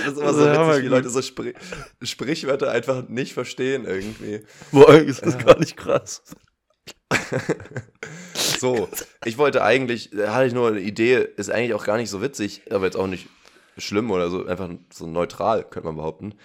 Das 0.06 0.14
ist 0.14 0.20
immer 0.20 0.34
so 0.34 0.46
Ja, 0.46 0.68
witzig, 0.70 0.84
wie. 0.84 0.88
Leute 0.88 1.10
so 1.10 1.22
Spr 1.22 1.52
Sprichwörter 2.02 2.72
einfach 2.72 3.08
nicht 3.08 3.34
verstehen 3.34 3.86
irgendwie. 3.86 4.42
Boah, 4.72 4.94
ist 4.96 5.26
das 5.26 5.38
gar 5.38 5.60
nicht 5.60 5.78
krass. 5.78 6.24
So, 8.60 8.90
ich 9.26 9.38
wollte 9.38 9.64
eigentlich, 9.64 10.12
da 10.12 10.34
hatte 10.34 10.48
ich 10.48 10.54
nur 10.54 10.70
eine 10.70 10.80
Idee, 10.80 11.28
ist 11.38 11.50
eigentlich 11.50 11.74
auch 11.74 11.86
gar 11.86 11.98
nicht 11.98 12.10
so 12.10 12.22
witzig, 12.22 12.62
aber 12.72 12.86
jetzt 12.86 12.96
auch 12.96 13.08
nicht 13.08 13.28
schlimm 13.78 14.12
oder 14.12 14.30
so, 14.30 14.46
einfach 14.46 14.70
so 14.92 15.08
neutral, 15.08 15.64
könnte 15.64 15.88
man 15.88 15.98
behaupten. 15.98 16.36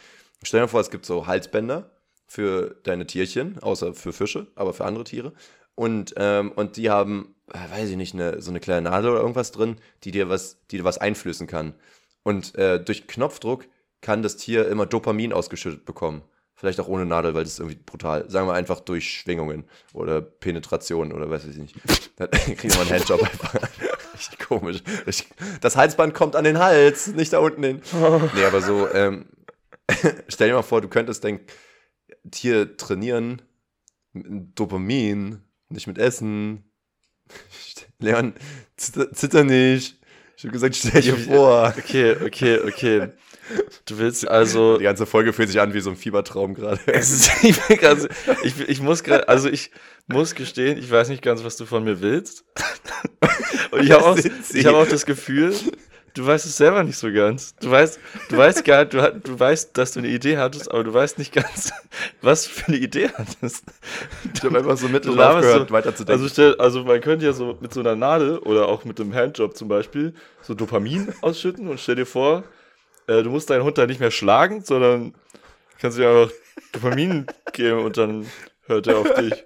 Stell 0.43 0.63
dir 0.63 0.69
vor, 0.69 0.81
es 0.81 0.91
gibt 0.91 1.07
so 1.07 1.27
Halsbänder 1.27 1.91
für 2.27 2.77
deine 2.83 3.07
Tierchen, 3.07 3.59
außer 3.61 3.95
für 3.95 4.13
Fische, 4.13 4.49
aber 4.55 4.73
für 4.75 4.85
andere 4.85 5.05
Tiere. 5.05 5.33
Und, 5.75 6.15
ähm, 6.17 6.53
und 6.53 6.77
die 6.77 6.91
haben, 6.91 7.35
äh, 7.53 7.59
weiß 7.79 7.91
ich 7.91 7.97
nicht, 7.97 8.15
eine, 8.15 8.43
so 8.43 8.51
eine 8.51 8.61
kleine 8.61 8.91
Nadel 8.91 9.11
oder 9.11 9.21
irgendwas 9.21 9.53
drin, 9.53 9.77
die 10.05 10.11
dir 10.11 10.29
was, 10.29 10.59
die 10.71 10.79
dir 10.79 10.85
was 10.85 10.99
einflößen 10.99 11.47
kann. 11.47 11.75
Und 12.23 12.55
äh, 12.57 12.83
durch 12.83 13.07
Knopfdruck 13.07 13.67
kann 14.01 14.23
das 14.23 14.37
Tier 14.37 14.69
immer 14.69 14.87
Dopamin 14.87 15.33
ausgeschüttet 15.33 15.85
bekommen. 15.85 16.23
Vielleicht 16.55 16.79
auch 16.79 16.89
ohne 16.89 17.07
Nadel, 17.07 17.35
weil 17.35 17.45
das 17.45 17.55
ist 17.55 17.59
irgendwie 17.59 17.79
brutal. 17.79 18.29
Sagen 18.29 18.47
wir 18.47 18.53
einfach 18.53 18.81
durch 18.81 19.11
Schwingungen 19.11 19.65
oder 19.95 20.21
Penetration 20.21 21.11
oder 21.11 21.31
weiß 21.31 21.47
ich 21.47 21.57
nicht. 21.57 21.75
Dann 22.17 22.31
kriegt 22.31 22.77
man 22.77 22.81
einen 22.81 22.91
Handjob 22.91 23.23
einfach. 23.23 23.55
Richtig 24.15 24.39
komisch. 24.41 24.83
Das 25.63 25.77
Halsband 25.77 26.13
kommt 26.13 26.37
an 26.37 26.45
den 26.45 26.59
Hals, 26.59 27.07
nicht 27.09 27.33
da 27.33 27.39
unten 27.39 27.63
hin. 27.63 27.83
Nee, 28.35 28.45
aber 28.45 28.61
so, 28.61 28.93
ähm, 28.93 29.25
stell 30.29 30.49
dir 30.49 30.55
mal 30.55 30.63
vor, 30.63 30.83
du 30.83 30.89
könntest 30.89 31.25
dein 31.25 31.41
Tier 32.31 32.77
trainieren 32.77 33.41
mit 34.13 34.59
Dopamin, 34.59 35.41
nicht 35.71 35.87
mit 35.87 35.97
Essen. 35.97 36.71
Leon, 38.01 38.35
zitter, 38.77 39.13
zitter 39.13 39.45
nicht. 39.45 40.00
Ich 40.41 40.45
hab 40.47 40.53
gesagt, 40.53 40.75
stell 40.75 41.03
dir 41.03 41.19
vor. 41.19 41.75
Okay, 41.77 42.17
okay, 42.25 42.61
okay. 42.61 43.09
Du 43.85 43.99
willst 43.99 44.27
also. 44.27 44.79
Die 44.79 44.85
ganze 44.85 45.05
Folge 45.05 45.35
fühlt 45.35 45.49
sich 45.49 45.61
an 45.61 45.75
wie 45.75 45.81
so 45.81 45.91
ein 45.91 45.97
Fiebertraum 45.97 46.55
gerade. 46.55 46.81
Ich, 47.43 47.79
grad 47.79 48.09
ich, 48.43 48.59
ich 48.59 48.81
muss 48.81 49.05
gerade, 49.05 49.29
also 49.29 49.51
ich 49.51 49.71
muss 50.07 50.35
gestehen, 50.35 50.79
ich 50.79 50.91
weiß 50.91 51.11
nicht 51.11 51.21
ganz, 51.21 51.45
was 51.45 51.59
du 51.59 51.67
von 51.67 51.85
mir 51.85 52.01
willst. 52.01 52.47
Und 53.71 53.83
ich 53.83 53.91
habe 53.91 54.07
auch, 54.07 54.17
ich 54.17 54.65
hab 54.65 54.75
auch 54.77 54.89
das 54.89 55.05
Gefühl, 55.05 55.55
du 56.21 56.27
weißt 56.27 56.45
es 56.47 56.57
selber 56.57 56.83
nicht 56.85 56.99
so 56.99 57.11
ganz. 57.13 57.55
Du 57.57 57.71
weißt, 57.71 57.99
du 58.29 58.37
weißt 58.37 58.65
gar, 58.65 58.85
du, 58.85 58.99
du 59.25 59.39
weißt, 59.41 59.77
dass 59.77 59.93
du 59.93 60.01
eine 60.01 60.09
Idee 60.09 60.37
hattest, 60.39 60.71
aber 60.71 60.85
du 60.85 60.93
weißt 60.93 61.19
nicht 61.19 61.33
ganz, 61.33 61.73
was 62.21 62.45
du 62.45 62.51
für 62.51 62.69
eine 62.69 62.77
Idee 62.77 63.09
hattest. 63.17 63.65
Ich 64.35 64.43
habe 64.43 64.59
einfach 64.59 64.77
so 64.77 64.87
Du 64.87 64.93
mittel 64.93 65.21
aufgehört, 65.21 65.69
so- 65.69 65.75
weiterzudenken. 65.75 66.23
Also, 66.23 66.33
stell, 66.33 66.55
also 66.57 66.85
man 66.85 67.01
könnte 67.01 67.25
ja 67.25 67.33
so 67.33 67.57
mit 67.61 67.73
so 67.73 67.81
einer 67.81 67.97
Nadel 67.97 68.39
oder 68.39 68.69
auch 68.69 68.85
mit 68.85 69.01
einem 69.01 69.15
Handjob 69.15 69.57
zum 69.57 69.69
Beispiel 69.69 70.15
so 70.43 70.55
Dopamin 70.55 71.13
ausschütten 71.23 71.69
und 71.69 71.81
stell 71.81 71.97
dir 71.97 72.07
vor, 72.07 72.45
äh, 73.07 73.23
du 73.23 73.31
musst 73.31 73.49
deinen 73.51 73.65
Hund 73.65 73.79
da 73.79 73.87
nicht 73.87 74.01
mehr 74.01 74.11
schlagen, 74.11 74.63
sondern 74.63 75.15
kannst 75.81 75.99
dir 75.99 76.09
einfach 76.09 76.35
Dopamin 76.73 77.27
geben 77.53 77.81
und 77.85 77.97
dann 77.97 78.27
hört 78.67 78.87
er 78.87 78.99
auf 78.99 79.15
dich. 79.15 79.45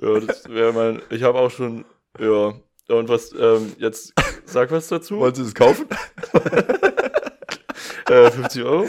Ja, 0.00 0.20
das 0.20 0.48
wäre 0.48 0.72
mein. 0.72 1.02
Ich 1.10 1.22
habe 1.22 1.38
auch 1.38 1.50
schon. 1.50 1.84
Ja. 2.18 2.54
Und 2.88 3.08
was, 3.08 3.32
ähm, 3.38 3.72
jetzt 3.78 4.12
sag 4.52 4.70
was 4.70 4.88
dazu. 4.88 5.18
Wollen 5.18 5.34
Sie 5.34 5.42
das 5.44 5.54
kaufen? 5.54 5.86
Äh, 8.08 8.30
50 8.30 8.62
Euro. 8.64 8.86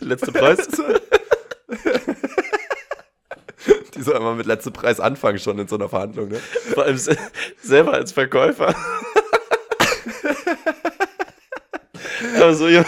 Letzter 0.00 0.32
Preis. 0.32 0.66
Die 3.94 4.02
soll 4.02 4.16
immer 4.16 4.34
mit 4.34 4.46
letztem 4.46 4.72
Preis 4.72 4.98
anfangen 5.00 5.38
schon 5.38 5.58
in 5.58 5.68
so 5.68 5.76
einer 5.76 5.90
Verhandlung, 5.90 6.28
ne? 6.28 6.40
Vor 6.72 6.84
allem 6.84 6.96
se 6.96 7.16
selber 7.60 7.92
als 7.92 8.12
Verkäufer. 8.12 8.74
also, 12.40 12.68
ja. 12.68 12.84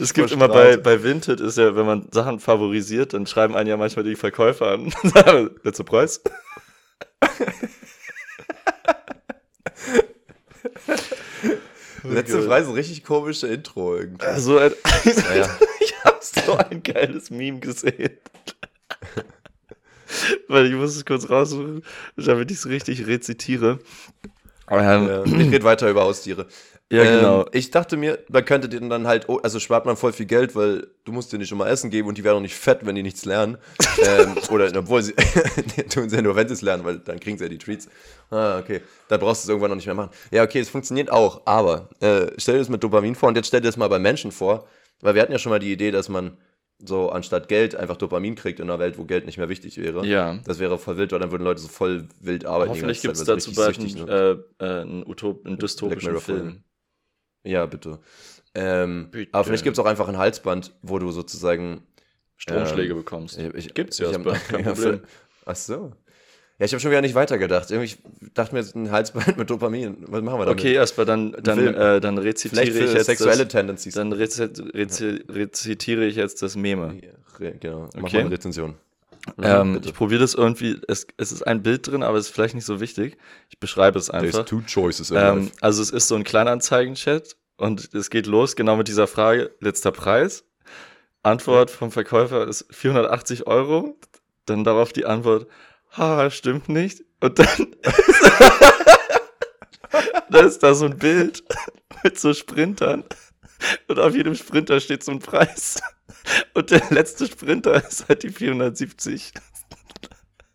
Es 0.00 0.14
gibt 0.14 0.30
immer 0.30 0.48
bei, 0.48 0.78
bei 0.78 1.02
Vinted, 1.02 1.40
ist 1.40 1.58
ja, 1.58 1.76
wenn 1.76 1.86
man 1.86 2.08
Sachen 2.12 2.40
favorisiert, 2.40 3.12
dann 3.12 3.26
schreiben 3.26 3.54
einen 3.54 3.68
ja 3.68 3.76
manchmal 3.76 4.04
die 4.04 4.16
Verkäufer 4.16 4.68
an. 4.72 4.94
Letzter 5.62 5.84
Preis. 5.84 6.22
Letzte 12.08 12.38
Preis 12.42 12.64
ist 12.64 12.68
ein 12.68 12.74
richtig 12.74 13.04
komische 13.04 13.46
Intro 13.48 13.96
irgendwie. 13.96 14.26
Also, 14.26 14.58
ein, 14.58 14.72
Naja. 15.04 15.58
ich 15.80 16.04
habe 16.04 16.18
so 16.20 16.56
ein 16.56 16.82
geiles 16.82 17.30
Meme 17.30 17.60
gesehen. 17.60 18.10
Weil 20.48 20.66
ich 20.66 20.74
muss 20.74 20.96
es 20.96 21.04
kurz 21.04 21.28
raussuchen, 21.28 21.82
damit 22.16 22.50
ich 22.50 22.58
es 22.58 22.66
richtig 22.66 23.06
rezitiere. 23.06 23.78
Aber, 24.66 24.82
ähm, 24.82 25.08
Ja, 25.08 25.24
ich 25.24 25.52
rede 25.52 25.64
weiter 25.64 25.90
über 25.90 26.02
Haustiere. 26.02 26.46
Ja, 26.90 27.02
Ähm, 27.02 27.16
genau. 27.18 27.46
Ich 27.52 27.70
dachte 27.70 27.96
mir, 27.98 28.18
man 28.28 28.44
könnte 28.44 28.68
denen 28.68 28.88
dann 28.88 29.06
halt, 29.06 29.28
oh, 29.28 29.38
also 29.42 29.60
spart 29.60 29.84
man 29.84 29.96
voll 29.96 30.12
viel 30.12 30.24
Geld, 30.26 30.56
weil 30.56 30.86
du 31.04 31.12
musst 31.12 31.32
denen 31.32 31.40
nicht 31.40 31.52
immer 31.52 31.68
Essen 31.68 31.90
geben 31.90 32.08
und 32.08 32.16
die 32.16 32.24
werden 32.24 32.38
auch 32.38 32.42
nicht 32.42 32.54
fett, 32.54 32.80
wenn 32.82 32.94
die 32.94 33.02
nichts 33.02 33.26
lernen. 33.26 33.58
ähm, 34.02 34.36
oder 34.50 34.70
obwohl 34.74 35.02
sie 35.02 35.12
tun 35.90 36.08
sie 36.08 36.16
ja 36.16 36.22
nur, 36.22 36.34
wenn 36.34 36.48
sie 36.48 36.54
es 36.54 36.62
lernen, 36.62 36.84
weil 36.84 36.98
dann 36.98 37.20
kriegen 37.20 37.36
sie 37.36 37.44
ja 37.44 37.50
die 37.50 37.58
Treats. 37.58 37.88
Ah, 38.30 38.58
okay. 38.58 38.80
Dann 39.08 39.20
brauchst 39.20 39.42
du 39.42 39.46
es 39.46 39.48
irgendwann 39.50 39.70
noch 39.70 39.76
nicht 39.76 39.86
mehr 39.86 39.94
machen. 39.94 40.10
Ja, 40.30 40.42
okay, 40.42 40.60
es 40.60 40.70
funktioniert 40.70 41.10
auch, 41.10 41.42
aber 41.44 41.90
äh, 42.00 42.28
stell 42.38 42.54
dir 42.54 42.60
das 42.60 42.70
mit 42.70 42.82
Dopamin 42.82 43.14
vor 43.14 43.28
und 43.28 43.36
jetzt 43.36 43.48
stell 43.48 43.60
dir 43.60 43.68
das 43.68 43.76
mal 43.76 43.88
bei 43.88 43.98
Menschen 43.98 44.32
vor, 44.32 44.66
weil 45.00 45.14
wir 45.14 45.20
hatten 45.20 45.32
ja 45.32 45.38
schon 45.38 45.50
mal 45.50 45.58
die 45.58 45.72
Idee, 45.72 45.90
dass 45.90 46.08
man 46.08 46.38
so 46.82 47.10
anstatt 47.10 47.48
Geld 47.48 47.74
einfach 47.74 47.96
Dopamin 47.96 48.34
kriegt 48.34 48.60
in 48.60 48.70
einer 48.70 48.78
Welt, 48.78 48.98
wo 48.98 49.04
Geld 49.04 49.26
nicht 49.26 49.36
mehr 49.36 49.48
wichtig 49.48 49.76
wäre. 49.78 50.06
Ja. 50.06 50.38
Das 50.44 50.58
wäre 50.58 50.78
voll 50.78 50.96
wild, 50.96 51.12
weil 51.12 51.18
dann 51.18 51.32
würden 51.32 51.42
Leute 51.42 51.60
so 51.60 51.68
voll 51.68 52.08
wild 52.20 52.46
arbeiten. 52.46 52.70
Hoffentlich 52.70 53.02
gibt 53.02 53.16
es 53.16 53.24
dazu 53.24 53.52
bald 53.52 53.78
einen, 53.78 54.08
äh, 54.08 54.30
äh, 54.64 54.80
einen, 54.82 55.04
einen 55.44 55.58
dystopischen. 55.58 56.20
Film. 56.20 56.62
Ja, 57.44 57.66
bitte. 57.66 57.98
Ähm, 58.54 59.08
Bitte. 59.10 59.32
Aber 59.34 59.44
vielleicht 59.44 59.64
gibt 59.64 59.76
es 59.76 59.78
auch 59.78 59.86
einfach 59.86 60.08
ein 60.08 60.18
Halsband, 60.18 60.74
wo 60.82 60.98
du 60.98 61.10
sozusagen. 61.10 61.82
Stromschläge 62.36 62.92
Ähm, 62.92 62.98
bekommst. 62.98 63.38
Ich, 63.38 63.74
Gibt's 63.74 63.98
ja, 63.98 64.10
kein 64.12 64.22
Problem. 64.64 65.00
Ach 65.44 65.56
so. 65.56 65.92
Ja, 66.58 66.66
ich 66.66 66.72
habe 66.72 66.80
schon 66.80 66.90
wieder 66.90 67.00
nicht 67.00 67.14
weitergedacht. 67.14 67.70
Irgendwie, 67.70 67.94
ich 68.20 68.32
dachte 68.34 68.54
mir, 68.54 68.64
ein 68.74 68.90
Halsband 68.90 69.36
mit 69.36 69.48
Dopamin. 69.50 70.04
Was 70.08 70.22
machen 70.22 70.40
wir 70.40 70.46
damit? 70.46 70.60
Okay, 70.60 70.74
erstmal 70.74 71.06
dann, 71.06 71.32
dann, 71.40 71.66
äh, 71.74 72.00
dann 72.00 72.18
rezitiere 72.18 72.64
Vielleicht 72.66 72.76
ich 72.76 72.94
jetzt 72.94 73.06
sexuelle 73.06 73.44
das, 73.44 73.52
Tendencies. 73.52 73.94
dann 73.94 74.12
rezi 74.12 74.42
rezi 74.74 75.24
rezitiere 75.28 76.04
ich 76.04 76.16
jetzt 76.16 76.42
das 76.42 76.56
Meme. 76.56 77.00
Genau. 77.38 77.88
Mach 77.94 78.02
Okay. 78.04 78.16
mal 78.16 78.20
eine 78.22 78.30
Rezension. 78.32 78.74
Mhm, 79.36 79.44
Ähm, 79.44 79.80
ich 79.84 79.94
probiere 79.94 80.20
das 80.20 80.34
irgendwie, 80.34 80.80
es, 80.88 81.06
es 81.16 81.32
ist 81.32 81.46
ein 81.46 81.62
Bild 81.62 81.86
drin, 81.86 82.02
aber 82.02 82.18
es 82.18 82.26
ist 82.26 82.34
vielleicht 82.34 82.54
nicht 82.54 82.64
so 82.64 82.80
wichtig. 82.80 83.16
Ich 83.48 83.58
beschreibe 83.58 83.98
es 83.98 84.10
einfach. 84.10 84.44
two 84.44 84.62
choices 84.62 85.10
Ähm, 85.10 85.50
also 85.60 85.82
es 85.82 85.90
ist 85.90 86.08
so 86.08 86.14
ein 86.14 86.24
Kleinanzeigen-Chat 86.24 87.36
und 87.56 87.94
es 87.94 88.10
geht 88.10 88.26
los 88.26 88.56
genau 88.56 88.76
mit 88.76 88.88
dieser 88.88 89.06
Frage, 89.06 89.50
letzter 89.60 89.92
Preis. 89.92 90.44
Antwort 91.22 91.70
vom 91.70 91.90
Verkäufer 91.90 92.46
ist 92.46 92.66
480 92.70 93.46
Euro. 93.46 93.98
Dann 94.46 94.64
darauf 94.64 94.92
die 94.92 95.04
Antwort, 95.04 95.46
haha, 95.96 96.30
stimmt 96.30 96.68
nicht. 96.68 97.04
Und 97.20 97.38
dann, 97.38 97.74
dann 100.30 100.46
ist 100.46 100.62
da 100.62 100.74
so 100.74 100.86
ein 100.86 100.96
Bild 100.98 101.42
mit 102.04 102.18
so 102.18 102.32
Sprintern. 102.32 103.04
Und 103.88 103.98
auf 103.98 104.14
jedem 104.14 104.34
Sprinter 104.34 104.80
steht 104.80 105.04
so 105.04 105.12
ein 105.12 105.18
Preis. 105.18 105.80
Und 106.54 106.70
der 106.70 106.82
letzte 106.90 107.26
Sprinter 107.26 107.86
ist 107.86 108.08
halt 108.08 108.22
die 108.22 108.30
470. 108.30 109.32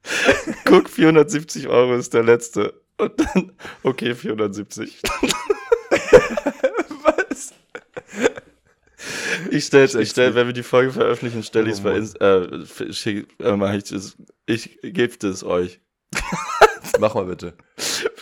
Guck, 0.66 0.90
470 0.90 1.68
Euro 1.68 1.96
ist 1.96 2.14
der 2.14 2.24
letzte. 2.24 2.82
Und 2.98 3.20
dann, 3.20 3.52
okay, 3.84 4.14
470. 4.16 5.02
Was? 7.04 7.54
Ich 9.50 9.66
stelle, 9.66 10.02
ich 10.02 10.10
stell, 10.10 10.36
wenn 10.36 10.48
wir 10.48 10.54
die 10.54 10.64
Folge 10.64 10.92
veröffentlichen, 10.92 11.44
stelle 11.44 11.68
ich 11.68 11.74
es 11.74 11.80
Oh 11.80 11.84
bei 11.84 11.94
Mann. 11.94 12.00
Inst 12.00 12.82
äh, 12.82 12.94
schick, 12.94 13.28
äh, 13.40 13.56
mach 13.56 13.74
ich 13.74 13.86
das, 13.86 14.16
ich 14.46 14.80
gebe 14.82 15.18
das 15.18 15.44
euch. 15.44 15.80
Mach 17.00 17.16
mal 17.16 17.26
bitte. 17.26 17.56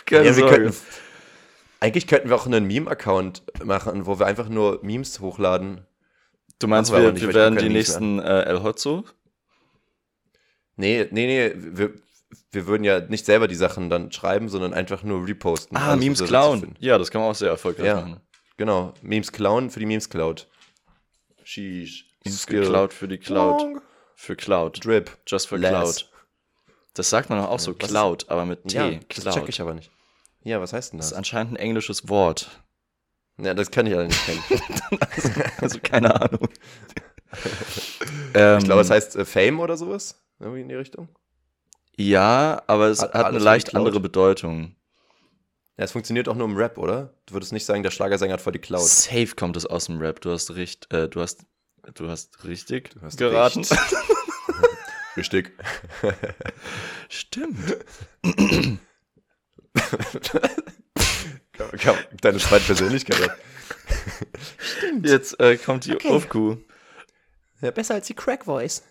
Keine 0.06 0.28
Ja, 0.28 0.36
wir 0.36 0.48
Sorge. 0.48 0.72
Eigentlich 1.82 2.06
könnten 2.06 2.28
wir 2.28 2.36
auch 2.36 2.46
einen 2.46 2.64
Meme-Account 2.64 3.42
machen, 3.64 4.06
wo 4.06 4.20
wir 4.20 4.26
einfach 4.26 4.48
nur 4.48 4.78
Memes 4.84 5.18
hochladen. 5.18 5.84
du 6.60 6.68
meinst, 6.68 6.92
wir 6.92 7.10
nicht, 7.10 7.26
wir 7.26 7.34
werden 7.34 7.58
die 7.58 7.68
nächsten 7.68 8.20
äh, 8.20 8.42
El 8.42 8.62
Hotzo? 8.62 9.04
Nee, 10.76 11.08
nee, 11.10 11.26
nee, 11.26 11.52
wir, 11.56 11.92
wir 12.52 12.66
würden 12.68 12.84
ja 12.84 13.00
nicht 13.00 13.26
selber 13.26 13.48
die 13.48 13.56
Sachen 13.56 13.90
dann 13.90 14.12
schreiben, 14.12 14.48
sondern 14.48 14.72
einfach 14.72 15.02
nur 15.02 15.26
reposten. 15.26 15.76
Ah, 15.76 15.96
Memes 15.96 16.22
klauen. 16.22 16.60
finden. 16.60 16.76
Ja, 16.78 16.98
das 16.98 17.10
kann 17.10 17.20
man 17.20 17.30
auch 17.30 17.34
sehr 17.34 17.50
erfolgreich 17.50 17.86
Ja. 17.86 17.96
machen. 17.96 18.20
Genau, 18.56 18.94
Memes 19.02 19.32
klauen 19.32 19.68
für 19.68 19.80
die 19.80 19.86
Memes 19.86 20.08
Cloud. 20.08 20.46
Sheesh. 21.42 22.06
Skill. 22.28 22.64
Cloud 22.64 22.92
für 22.92 23.08
die 23.08 23.18
Cloud. 23.18 23.82
Für 24.14 24.36
Cloud. 24.36 24.84
Drip. 24.84 25.18
Just 25.26 25.48
for 25.48 25.58
Less. 25.58 25.70
Cloud. 25.72 26.08
Das 26.94 27.10
sagt 27.10 27.28
man 27.28 27.40
doch 27.40 27.48
auch 27.48 27.58
so, 27.58 27.74
was 27.76 27.88
Cloud, 27.88 28.28
aber 28.28 28.46
mit 28.46 28.68
T. 28.68 28.76
Ja, 28.76 28.90
das 29.08 29.22
Cloud. 29.22 29.34
check 29.34 29.48
ich 29.48 29.60
aber 29.60 29.74
nicht. 29.74 29.90
Ja, 30.44 30.60
was 30.60 30.72
heißt 30.72 30.92
denn 30.92 30.98
Das 30.98 31.06
ist 31.06 31.12
das? 31.12 31.18
anscheinend 31.18 31.52
ein 31.52 31.56
englisches 31.56 32.08
Wort. 32.08 32.50
Ja, 33.38 33.54
das 33.54 33.70
kann 33.70 33.86
ich 33.86 33.94
alle 33.94 34.06
nicht 34.08 34.24
kennen. 34.26 34.42
Also 35.60 35.78
keine 35.80 36.20
Ahnung. 36.20 36.48
ähm, 38.34 38.58
ich 38.58 38.64
glaube, 38.64 38.82
es 38.82 38.90
heißt 38.90 39.16
äh, 39.16 39.24
Fame 39.24 39.60
oder 39.60 39.76
sowas. 39.76 40.22
Irgendwie 40.40 40.60
in 40.62 40.68
die 40.68 40.74
Richtung. 40.74 41.08
Ja, 41.96 42.62
aber 42.66 42.86
es 42.88 43.00
Hat 43.02 43.14
hat, 43.14 43.26
eine 43.26 43.38
leicht 43.38 43.74
andere 43.74 44.00
Bedeutung. 44.00 44.74
Ja, 45.78 45.84
es 45.84 45.92
funktioniert 45.92 46.28
auch 46.28 46.34
nur 46.34 46.46
im 46.46 46.56
Rap, 46.56 46.76
oder? 46.78 47.14
Du 47.26 47.34
würdest 47.34 47.52
nicht 47.52 47.64
sagen, 47.64 47.82
der 47.82 47.90
Schlagersänger 47.90 48.34
hat 48.34 48.40
vor 48.42 48.52
die 48.52 48.58
Cloud. 48.58 48.82
Safe 48.86 49.28
kommt 49.36 49.56
es 49.56 49.64
aus 49.66 49.86
dem 49.86 49.98
Rap. 49.98 50.20
Du 50.20 50.30
hast 50.30 50.50
recht, 50.54 50.92
äh, 50.92 51.08
du 51.08 51.20
hast, 51.20 51.46
du 51.94 52.08
hast 52.10 52.44
richtig 52.44 52.90
Du 52.90 53.00
hast 53.02 53.16
geraten. 53.18 53.60
recht. 53.60 53.72
Richtig. 55.16 55.52
Stimmt. 57.10 57.58
Deine 62.20 62.38
zweite 62.38 62.64
Persönlichkeit. 62.64 63.20
hat. 63.20 63.36
Jetzt 65.02 65.38
äh, 65.40 65.56
kommt 65.56 65.86
die 65.86 65.94
Okay. 65.94 66.08
Aufku. 66.08 66.56
Ja, 67.60 67.70
besser 67.70 67.94
als 67.94 68.06
die 68.06 68.14
Crack 68.14 68.44
Voice. 68.46 68.82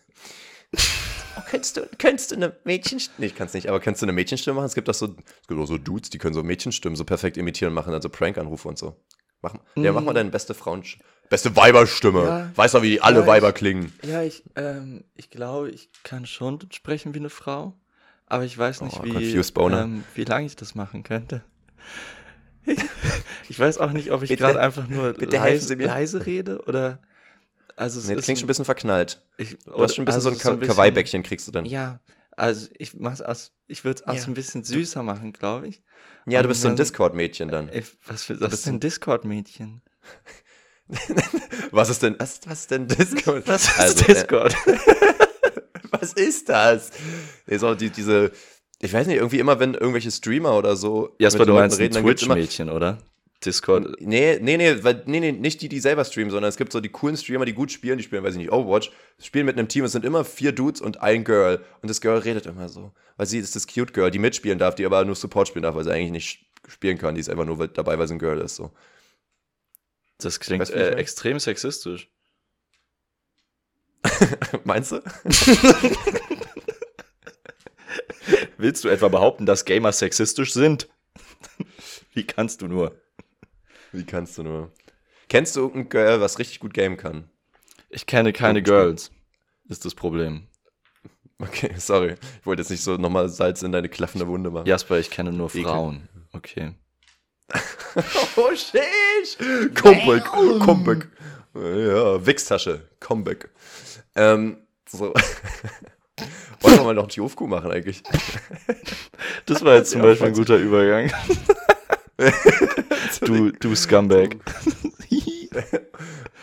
Oh, 1.38 1.42
könntest, 1.50 1.78
du, 1.78 1.88
könntest 1.98 2.32
du 2.32 2.36
eine 2.36 2.56
Mädchenstimme? 2.64 3.16
Nee, 3.20 3.26
ich 3.28 3.36
kann 3.36 3.48
es 3.48 3.54
nicht, 3.54 3.68
aber 3.68 3.80
kannst 3.80 4.02
du 4.02 4.06
eine 4.06 4.14
Mädchenstimme 4.14 4.56
machen? 4.56 4.66
Es 4.66 4.76
gibt 4.76 4.90
auch 4.90 4.94
so, 4.94 5.16
es 5.42 5.48
gibt 5.48 5.60
auch 5.60 5.66
so 5.66 5.78
Dudes, 5.78 6.10
die 6.10 6.18
können 6.18 6.34
so 6.34 6.44
Mädchenstimmen 6.44 6.96
so 6.96 7.04
perfekt 7.06 7.38
imitieren 7.38 7.72
und 7.72 7.76
machen 7.76 7.92
dann 7.92 8.02
so 8.02 8.10
Prank-Anrufe 8.10 8.68
und 8.68 8.78
so. 8.78 8.96
Mach, 9.42 9.56
ja, 9.76 9.92
mach 9.92 10.02
mal 10.04 10.14
deine 10.14 10.30
beste 10.30 10.54
Frauen... 10.54 10.84
Beste 11.30 11.56
Weiberstimme. 11.56 12.24
Ja. 12.26 12.52
Weißt 12.56 12.74
du, 12.76 12.82
wie 12.82 13.02
alle 13.02 13.22
Ja, 13.22 13.28
Weiber 13.28 13.50
ich- 13.50 13.56
klingen? 13.56 13.94
Ja, 14.04 14.22
ich, 14.22 14.44
ähm, 14.56 15.06
ich 15.16 15.30
glaube, 15.30 15.70
ich 15.72 15.90
kann 16.04 16.26
schon 16.26 16.60
sprechen 16.72 17.14
wie 17.16 17.20
eine 17.20 17.30
Frau, 17.30 17.74
aber 18.32 18.46
ich 18.46 18.58
weiß 18.58 18.82
nicht, 18.82 18.98
Oh, 19.00 19.04
wie, 19.04 19.36
ähm, 19.74 20.04
wie 20.16 20.24
lange 20.24 20.46
ich 20.46 20.56
das 20.56 20.74
machen 20.74 21.04
könnte. 21.04 21.44
Ich 23.50 23.60
weiß 23.60 23.78
auch 23.80 23.92
nicht, 23.92 24.12
ob 24.12 24.24
ich 24.24 24.30
gerade 24.38 24.60
einfach 24.60 24.88
nur 24.88 25.14
leise, 25.20 25.68
Sie 25.68 25.76
mir. 25.76 25.88
leise 25.88 26.26
rede 26.26 26.62
oder. 26.66 27.00
Also 27.76 28.00
es 28.00 28.08
Nee, 28.08 28.16
das 28.16 28.26
klingt 28.26 28.40
schon 28.40 28.46
ein 28.46 28.48
bisschen 28.48 28.66
verknallt. 28.66 29.22
ich, 29.38 29.58
Du 29.60 29.82
hast 29.82 29.96
schon 29.96 30.04
ein 30.04 30.06
bisschen 30.06 30.18
also 30.18 30.22
so 30.22 30.30
ein 30.30 30.34
ist 30.34 30.60
bisschen- 30.60 30.68
Kawaii-Bäckchen 30.76 31.24
kriegst 31.24 31.48
du 31.48 31.52
dann. 31.52 31.66
Ja, 31.66 31.72
Ja, 31.82 32.00
also 32.38 32.68
ich 32.78 32.94
mach's 33.00 33.22
aus, 33.22 33.54
ich 33.68 33.84
würde 33.84 34.02
es 34.02 34.08
auch 34.08 34.14
Ja. 34.14 34.22
so 34.22 34.30
ein 34.32 34.34
bisschen 34.34 34.64
süßer 34.64 35.04
machen, 35.04 35.34
glaube 35.34 35.68
ich. 35.68 35.82
du 36.44 36.48
bist 36.48 36.62
so 36.62 36.68
ein 36.68 36.72
dann- 36.72 36.78
Discord-Mädchen 36.78 37.50
dann. 37.50 37.70
Ey, 37.70 37.84
was, 38.06 38.24
für, 38.24 38.36
bist 38.36 38.54
ist 38.54 38.66
denn 38.68 38.80
Discord-Mädchen? 38.80 39.82
Was 41.72 41.90
ist 41.90 42.04
denn, 42.04 42.16
was, 42.20 42.42
was 42.46 42.60
ist 42.62 42.72
denn 42.72 42.86
Discord? 42.88 43.48
Was 43.48 43.64
ist 43.64 43.80
Also, 43.80 44.04
äh, 44.04 44.08
Discord? 44.14 44.56
Was 46.00 46.14
ist 46.14 46.50
das? 46.50 46.92
Nee, 47.48 47.58
so 47.58 47.76
die, 47.76 47.90
diese, 47.90 48.32
ich 48.80 48.92
weiß 48.94 49.08
nicht, 49.08 49.18
irgendwie 49.18 49.40
immer, 49.40 49.60
wenn 49.60 49.74
irgendwelche 49.74 50.12
Streamer 50.12 50.58
oder 50.58 50.76
so 50.76 51.16
Jasper, 51.20 51.46
du 51.46 51.54
meinst 51.54 51.80
ein 51.80 51.84
gibt's 51.84 51.98
immer- 51.98 52.36
Twitch-Mädchen, 52.36 52.70
oder? 52.70 52.98
Discord. 53.44 54.00
Nee, 54.00 54.38
nee, 54.40 54.56
nee, 54.58 54.84
weil, 54.84 55.02
nee, 55.08 55.20
nee, 55.20 55.32
nicht 55.32 55.62
die, 55.64 55.70
die 55.70 55.80
selber 55.80 56.06
streamen, 56.06 56.30
sondern 56.30 56.50
es 56.50 56.58
gibt 56.58 56.72
so 56.72 56.80
die 56.80 56.90
coolen 56.90 57.18
Streamer, 57.18 57.46
die 57.46 57.54
gut 57.54 57.72
spielen, 57.72 57.98
die 57.98 58.04
spielen, 58.04 58.24
weiß 58.24 58.34
ich 58.34 58.38
nicht, 58.38 58.52
Overwatch, 58.52 58.92
spielen 59.20 59.48
mit 59.48 59.58
einem 59.58 59.68
Team, 59.68 59.84
es 59.84 59.94
sind 59.94 60.06
immer 60.06 60.24
vier 60.24 60.52
Dudes 60.52 60.80
und 60.80 61.02
ein 61.02 61.24
Girl. 61.24 61.60
Und 61.82 61.90
das 61.90 62.02
Girl 62.02 62.20
redet 62.20 62.46
immer 62.46 62.70
so. 62.70 62.92
Weil 63.18 63.26
sie 63.26 63.40
ist 63.40 63.56
das 63.56 63.66
Cute 63.66 63.94
Girl, 63.96 64.12
die 64.12 64.20
mitspielen 64.20 64.60
darf, 64.60 64.76
die 64.76 64.86
aber 64.86 65.04
nur 65.06 65.16
Support 65.16 65.48
spielen 65.48 65.64
darf, 65.64 65.74
weil 65.74 65.84
sie 65.84 65.92
eigentlich 65.92 66.12
nicht 66.12 66.46
spielen 66.68 67.00
kann. 67.00 67.16
Die 67.16 67.22
ist 67.22 67.30
einfach 67.30 67.46
nur 67.46 67.68
dabei, 67.68 67.98
weil 67.98 68.08
sie 68.08 68.14
ein 68.14 68.20
Girl 68.20 68.40
ist. 68.40 68.58
So. 68.58 68.72
Das 70.20 70.40
klingt 70.40 70.70
äh, 70.70 70.92
extrem 70.92 71.40
sexistisch. 71.40 72.10
Meinst 74.64 74.92
du? 74.92 75.02
Willst 78.58 78.84
du 78.84 78.90
etwa 78.90 79.08
behaupten, 79.08 79.46
dass 79.46 79.66
Gamer 79.66 79.92
sexistisch 79.92 80.54
sind? 80.54 80.88
Wie 82.14 82.26
kannst 82.26 82.62
du 82.62 82.68
nur? 82.68 82.96
Wie 83.92 84.06
kannst 84.06 84.38
du 84.38 84.44
nur? 84.44 84.72
Kennst 85.30 85.56
du 85.56 85.62
irgendein 85.62 85.90
Girl, 85.90 86.22
was 86.22 86.40
richtig 86.40 86.60
gut 86.60 86.74
gamen 86.74 86.98
kann? 86.98 87.30
Ich 87.90 88.06
kenne 88.06 88.34
keine 88.34 88.62
Gut, 88.62 88.66
Girls. 88.66 89.12
Ist 89.68 89.86
das 89.86 89.96
Problem. 89.96 90.48
Okay, 91.40 91.74
sorry. 91.78 92.16
Ich 92.40 92.46
wollte 92.46 92.62
jetzt 92.62 92.70
nicht 92.70 92.84
so 92.84 92.98
nochmal 92.98 93.30
Salz 93.30 93.64
in 93.64 93.72
deine 93.72 93.90
klaffende 93.90 94.28
Wunde 94.28 94.52
machen. 94.52 94.68
Jasper, 94.68 95.00
ich 95.00 95.10
kenne 95.10 95.32
nur. 95.32 95.50
Frauen. 95.50 96.08
Okay. 96.34 96.76
Oh, 98.38 98.56
shit! 98.56 99.76
Comeback, 99.76 100.24
Comeback. 100.26 101.08
Ja, 101.54 102.26
Wichstasche, 102.26 102.88
Comeback. 103.00 103.50
Ähm, 104.16 104.58
so. 104.88 105.14
Wollen 106.62 106.76
wir 106.78 106.84
mal 106.84 106.94
noch 106.94 107.08
die 107.08 107.22
Ofku 107.22 107.48
machen 107.48 107.72
eigentlich? 107.72 108.04
Das 109.46 109.64
war 109.64 109.76
jetzt 109.76 109.92
zum 109.92 110.02
Ja, 110.02 110.08
Beispiel 110.08 110.28
ein 110.28 110.34
guter 110.34 110.56
Übergang. 110.58 111.12
du, 113.22 113.52
du 113.52 113.76
Scumbag. 113.76 114.38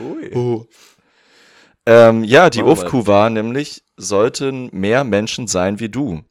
Ui. 0.01 0.31
Oh. 0.35 0.67
Ähm, 1.87 2.25
ja, 2.25 2.51
die 2.51 2.63
UFQ 2.63 3.07
war 3.07 3.31
nämlich, 3.31 3.83
sollten 3.97 4.69
mehr 4.73 5.05
Menschen 5.05 5.47
sein 5.47 5.81
wie 5.81 5.89
du. 5.89 6.23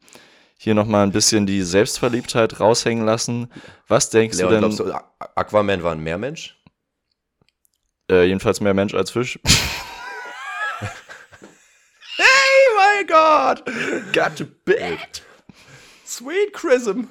Hier 0.58 0.74
nochmal 0.76 1.04
ein 1.04 1.12
bisschen 1.12 1.46
die 1.48 1.62
Selbstverliebtheit 1.64 2.60
raushängen 2.60 3.06
lassen. 3.06 3.52
Was 3.88 4.10
denkst 4.10 4.38
Leon, 4.38 4.52
du 4.52 4.60
glaubst 4.60 4.80
denn? 4.80 4.88
du, 4.88 4.94
A- 4.96 5.12
Aquaman 5.36 5.84
war 5.84 5.94
ein 5.94 6.04
Meermensch? 6.04 6.58
Äh, 8.10 8.26
jedenfalls 8.26 8.62
mehr 8.62 8.74
Mensch 8.74 8.94
als 8.94 9.12
Fisch. 9.12 9.40
My 12.78 13.04
God! 13.08 13.66
Got 14.14 14.38
to 14.38 14.46
bed. 14.46 15.22
Sweet 16.06 16.54
Chrism! 16.54 17.10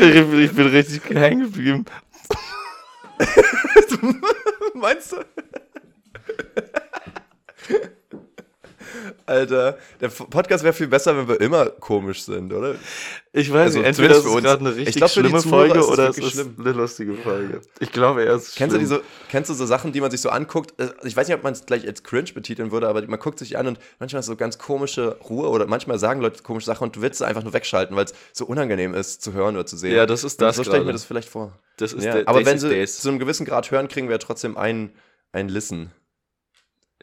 Ich 0.00 0.52
bin 0.52 0.66
richtig 0.68 1.04
hängen 1.10 1.40
geblieben. 1.40 1.84
Meinst 4.74 5.12
du? 5.12 5.24
Alter, 9.26 9.78
der 10.00 10.08
Podcast 10.08 10.64
wäre 10.64 10.72
viel 10.74 10.86
besser, 10.88 11.16
wenn 11.16 11.28
wir 11.28 11.40
immer 11.40 11.66
komisch 11.66 12.22
sind, 12.22 12.52
oder? 12.52 12.74
Ich 13.32 13.52
weiß 13.52 13.66
Also 13.66 13.78
nicht, 13.78 13.86
entweder 13.88 14.14
zumindest 14.22 14.36
ist 14.36 14.42
gerade 14.44 14.60
eine 14.60 14.70
Ich 14.70 14.76
richtig 14.78 14.94
glaub, 14.96 15.10
schlimme 15.10 15.40
Folge 15.42 15.78
ist 15.80 15.86
oder 15.88 16.08
es 16.08 16.18
ist 16.18 16.30
schlimm. 16.32 16.56
eine 16.58 16.72
lustige 16.72 17.14
Folge. 17.14 17.60
Ich 17.80 17.92
glaube, 17.92 18.24
er 18.24 18.34
ist 18.36 18.56
Kennst 18.56 18.74
du, 18.74 18.78
schlimm. 18.78 18.88
diese, 18.98 19.02
kennst 19.30 19.50
du 19.50 19.54
so 19.54 19.66
Sachen, 19.66 19.92
die 19.92 20.00
man 20.00 20.10
sich 20.10 20.20
so 20.20 20.30
anguckt? 20.30 20.72
Äh, 20.80 20.88
Ich 21.04 21.16
weiß 21.16 21.28
nicht, 21.28 21.36
ob 21.36 21.42
man 21.42 21.52
es 21.52 21.66
gleich 21.66 21.86
als 21.86 22.02
cringe 22.02 22.32
betiteln 22.32 22.70
würde, 22.72 22.88
aber 22.88 23.06
man 23.06 23.18
guckt 23.18 23.38
sich 23.38 23.58
an 23.58 23.66
und 23.66 23.78
manchmal 23.98 24.20
ist 24.20 24.26
so 24.26 24.36
ganz 24.36 24.58
komische 24.58 25.16
Ruhe 25.28 25.48
oder 25.48 25.66
manchmal 25.66 25.98
sagen 25.98 26.20
Leute 26.20 26.42
komische 26.42 26.66
Sachen 26.66 26.84
und 26.84 26.96
du 26.96 27.02
willst 27.02 27.18
sie 27.18 27.26
einfach 27.26 27.42
nur 27.42 27.52
wegschalten, 27.52 27.94
weil 27.96 28.04
es 28.06 28.14
so 28.32 28.46
unangenehm 28.46 28.94
ist 28.94 29.22
zu 29.22 29.32
hören 29.32 29.54
oder 29.56 29.66
zu 29.66 29.76
sehen. 29.76 29.94
Ja, 29.94 30.06
das 30.06 30.24
ist 30.24 30.40
Und 30.40 30.46
das 30.46 30.56
So 30.56 30.62
stelle 30.64 30.78
ich 30.80 30.86
mir 30.86 30.92
das 30.92 31.04
vielleicht 31.04 31.28
vor. 31.28 31.52
Das 31.76 31.92
ist 31.92 32.04
Ja, 32.04 32.14
der 32.14 32.28
aber 32.28 32.44
wenn 32.46 32.58
sie 32.58 32.70
Days. 32.70 32.98
zu 33.00 33.08
einem 33.10 33.18
gewissen 33.18 33.44
Grad 33.44 33.70
hören, 33.70 33.88
kriegen 33.88 34.08
wir 34.08 34.18
trotzdem 34.18 34.56
ein, 34.56 34.92
ein 35.32 35.48
Listen. 35.50 35.90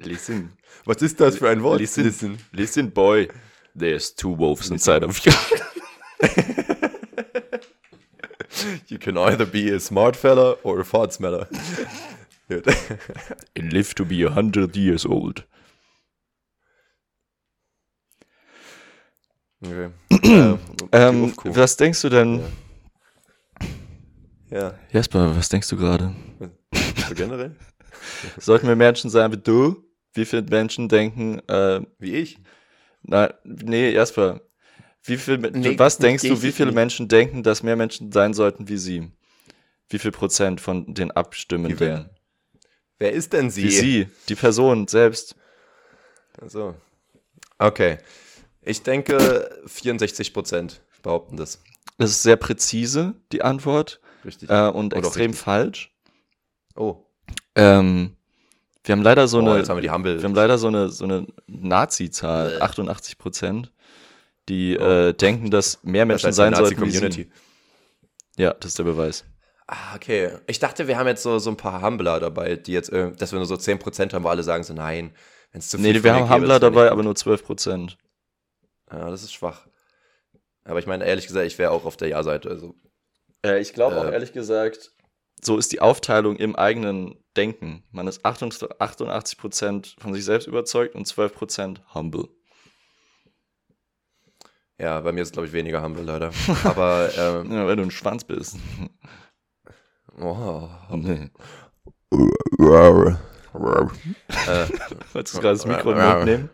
Listen. 0.05 0.53
Was 0.85 1.01
ist 1.01 1.19
das 1.19 1.37
für 1.37 1.49
ein 1.49 1.63
Wort? 1.63 1.79
Listen. 1.79 2.37
Listen, 2.51 2.91
boy. 2.91 3.27
There's 3.75 4.13
two 4.15 4.37
wolves 4.37 4.69
inside 4.69 5.03
of 5.05 5.17
you. 5.25 5.31
You 8.87 8.97
can 8.99 9.17
either 9.17 9.45
be 9.45 9.69
a 9.73 9.79
smart 9.79 10.15
fella 10.15 10.51
or 10.63 10.79
a 10.79 10.85
fart 10.85 11.11
smeller. 11.11 11.47
And 13.57 13.73
live 13.73 13.93
to 13.95 14.05
be 14.05 14.23
a 14.23 14.29
hundred 14.29 14.75
years 14.75 15.05
old. 15.05 15.45
okay. 19.65 19.89
ähm, 20.23 20.59
Ähm, 20.91 21.33
was 21.45 21.77
denkst 21.77 22.01
du 22.01 22.09
denn? 22.09 22.41
ja, 24.49 24.73
Jasper, 24.91 25.35
was 25.35 25.49
denkst 25.49 25.69
du 25.69 25.77
gerade? 25.77 26.13
so 27.07 27.15
generell? 27.15 27.55
Sollten 28.37 28.67
wir 28.67 28.75
Menschen 28.75 29.09
sein 29.09 29.31
wie 29.31 29.37
du? 29.37 29.83
Wie 30.13 30.25
viele 30.25 30.43
Menschen 30.43 30.89
denken, 30.89 31.39
äh, 31.49 31.81
Wie 31.99 32.15
ich? 32.15 32.39
nein, 33.03 33.33
nee, 33.43 33.91
Jasper. 33.91 34.41
Wie 35.05 35.17
viel, 35.17 35.37
Nee, 35.37 35.77
was 35.77 35.97
denkst 35.97 36.23
du, 36.23 36.41
wie 36.41 36.51
viele 36.53 36.67
nicht. 36.69 36.75
Menschen 36.75 37.07
denken, 37.09 37.43
dass 37.43 37.61
mehr 37.63 37.75
Menschen 37.75 38.11
sein 38.11 38.33
sollten 38.33 38.69
wie 38.69 38.77
sie? 38.77 39.11
Wie 39.89 39.99
viel 39.99 40.11
Prozent 40.11 40.61
von 40.61 40.93
den 40.93 41.11
Abstimmenden? 41.11 41.77
Wie 41.79 42.05
wer? 42.99 43.11
Ist 43.11 43.33
denn 43.33 43.49
sie? 43.49 43.63
Wie 43.65 43.69
sie, 43.71 44.07
die 44.29 44.35
Person 44.35 44.87
selbst. 44.87 45.35
So. 46.47 46.73
Okay. 47.57 47.97
Ich 48.61 48.81
denke, 48.83 49.61
64 49.65 50.33
Prozent 50.33 50.81
behaupten 51.01 51.35
das. 51.35 51.61
Das 51.97 52.11
ist 52.11 52.23
sehr 52.23 52.37
präzise, 52.37 53.13
die 53.33 53.41
Antwort, 53.41 53.99
Richtig. 54.23 54.49
äh, 54.49 54.69
und 54.69 54.93
Oder 54.93 55.05
extrem 55.05 55.31
richtig. 55.31 55.43
falsch. 55.43 55.91
oh. 56.75 57.05
Ähm, 57.55 58.15
wir 58.83 58.93
haben 58.93 59.01
leider 59.01 59.27
so 59.27 59.37
oh, 59.37 59.41
eine, 59.41 59.57
jetzt 59.57 59.69
haben 59.69 59.77
wir 59.77 59.81
die 59.81 59.91
Humble. 59.91 60.17
wir 60.17 60.23
haben 60.23 60.35
leider 60.35 60.57
so 60.57 60.67
eine, 60.67 60.89
so 60.89 61.05
eine 61.05 61.27
Nazi-Zahl, 61.47 62.61
88 62.61 63.17
Prozent, 63.17 63.71
die 64.49 64.77
Oh. 64.77 64.83
äh, 64.83 65.13
denken, 65.13 65.51
dass 65.51 65.83
mehr 65.83 66.05
Das 66.05 66.23
Menschen 66.23 66.27
heißt, 66.27 66.37
die 66.37 66.41
sein 66.41 66.55
sollten 66.55 67.11
sie. 67.11 67.31
Ja, 68.37 68.53
das 68.53 68.69
ist 68.71 68.79
der 68.79 68.83
Beweis. 68.83 69.25
Ah, 69.67 69.95
okay. 69.95 70.31
Ich 70.47 70.59
dachte, 70.59 70.87
wir 70.87 70.97
haben 70.97 71.07
jetzt 71.07 71.23
so, 71.23 71.39
so 71.39 71.49
ein 71.49 71.57
paar 71.57 71.81
Humbler 71.81 72.19
dabei, 72.19 72.55
die 72.57 72.73
jetzt, 72.73 72.89
äh, 72.91 73.11
dass 73.13 73.31
wir 73.31 73.37
nur 73.39 73.45
so 73.45 73.55
10% 73.55 74.13
haben, 74.13 74.23
wo 74.23 74.27
alle 74.29 74.43
sagen 74.43 74.63
so, 74.63 74.73
nein, 74.73 75.13
wenn 75.51 75.59
es 75.59 75.69
zu 75.69 75.77
viel 75.77 75.93
Nee, 75.93 76.03
wir 76.03 76.13
haben 76.13 76.29
Humbler 76.29 76.59
das 76.59 76.71
dabei, 76.71 76.91
aber 76.91 77.03
nur 77.03 77.15
12 77.15 77.45
Prozent. 77.45 77.97
Ja, 78.91 79.09
das 79.09 79.23
ist 79.23 79.33
schwach. 79.33 79.67
Aber 80.65 80.79
ich 80.79 80.87
meine, 80.87 81.05
ehrlich 81.05 81.27
gesagt, 81.27 81.45
ich 81.45 81.57
wäre 81.57 81.71
auch 81.71 81.85
auf 81.85 81.95
der 81.97 82.09
Ja-Seite. 82.09 82.49
Also, 82.49 82.75
Äh, 83.45 83.59
ich 83.61 83.73
glaube 83.73 83.97
auch 83.99 84.05
Äh, 84.05 84.13
ehrlich 84.13 84.33
gesagt, 84.33 84.92
so 85.45 85.57
ist 85.57 85.71
die 85.71 85.81
Aufteilung 85.81 86.35
im 86.37 86.55
eigenen 86.55 87.15
Denken. 87.35 87.83
Man 87.91 88.07
ist 88.07 88.23
88 88.25 89.37
Prozent 89.37 89.95
von 89.99 90.13
sich 90.13 90.23
selbst 90.23 90.47
überzeugt 90.47 90.95
und 90.95 91.05
12 91.05 91.33
Prozent 91.33 91.81
humble. 91.93 92.27
ja, 94.79 94.99
bei 95.01 95.11
mir 95.11 95.21
ist 95.21 95.29
es, 95.29 95.33
glaube 95.33 95.47
ich, 95.47 95.53
weniger 95.53 95.81
Humble 95.81 96.03
leider. 96.03 96.31
Aber, 96.63 97.09
ähm, 97.17 97.51
Ja, 97.51 97.67
wenn 97.67 97.77
du 97.77 97.83
ein 97.83 97.91
Schwanz 97.91 98.23
bist. 98.23 98.57
oh. 100.19 100.69
Nee. 100.91 101.29
äh, 104.47 104.67
Wolltest 105.13 105.35
du 105.37 105.41
gerade 105.41 105.57
das 105.57 105.65
Mikro 105.65 105.91
in 105.91 105.97
den 105.97 106.09
Mund 106.09 106.25
nehmen? 106.25 106.49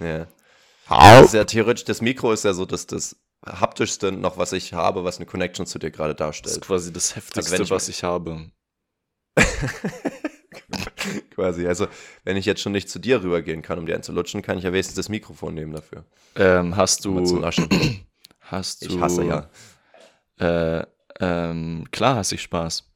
ja. 0.00 0.26
Das 0.88 1.26
ist 1.26 1.34
ja 1.34 1.44
theoretisch, 1.44 1.84
das 1.84 2.00
Mikro 2.02 2.32
ist 2.32 2.44
ja 2.44 2.52
so 2.52 2.66
das, 2.66 2.86
das 2.86 3.16
haptischste 3.46 4.12
noch, 4.12 4.38
was 4.38 4.52
ich 4.52 4.72
habe, 4.72 5.04
was 5.04 5.16
eine 5.18 5.26
Connection 5.26 5.66
zu 5.66 5.78
dir 5.78 5.90
gerade 5.90 6.14
Das 6.14 6.30
ist 6.30 6.44
darstellt. 6.44 6.60
quasi 6.62 6.92
das 6.92 7.16
Heftigste, 7.16 7.52
wenn 7.52 7.62
ich- 7.62 7.70
was 7.70 7.88
ich 7.88 8.02
habe. 8.04 8.50
Quasi. 11.30 11.66
Also, 11.66 11.86
wenn 12.24 12.36
ich 12.36 12.46
jetzt 12.46 12.60
schon 12.60 12.72
nicht 12.72 12.88
zu 12.88 12.98
dir 12.98 13.22
rübergehen 13.22 13.62
kann, 13.62 13.78
um 13.78 13.86
dir 13.86 13.94
einzulutschen, 13.94 14.42
kann 14.42 14.58
ich 14.58 14.64
ja 14.64 14.72
wenigstens 14.72 14.96
das 14.96 15.08
Mikrofon 15.08 15.54
nehmen 15.54 15.72
dafür. 15.72 16.04
Ähm, 16.36 16.76
hast 16.76 17.04
Um 17.06 17.24
du. 17.24 17.36
naschen. 17.38 17.68
Hast 18.46 18.82
du. 18.84 18.86
Ich 18.96 19.00
hasse 19.00 19.24
ja. 19.24 19.48
Äh, 20.38 20.84
ähm, 21.18 21.86
klar 21.90 22.16
hasse 22.16 22.34
ich 22.34 22.42
Spaß. 22.42 22.92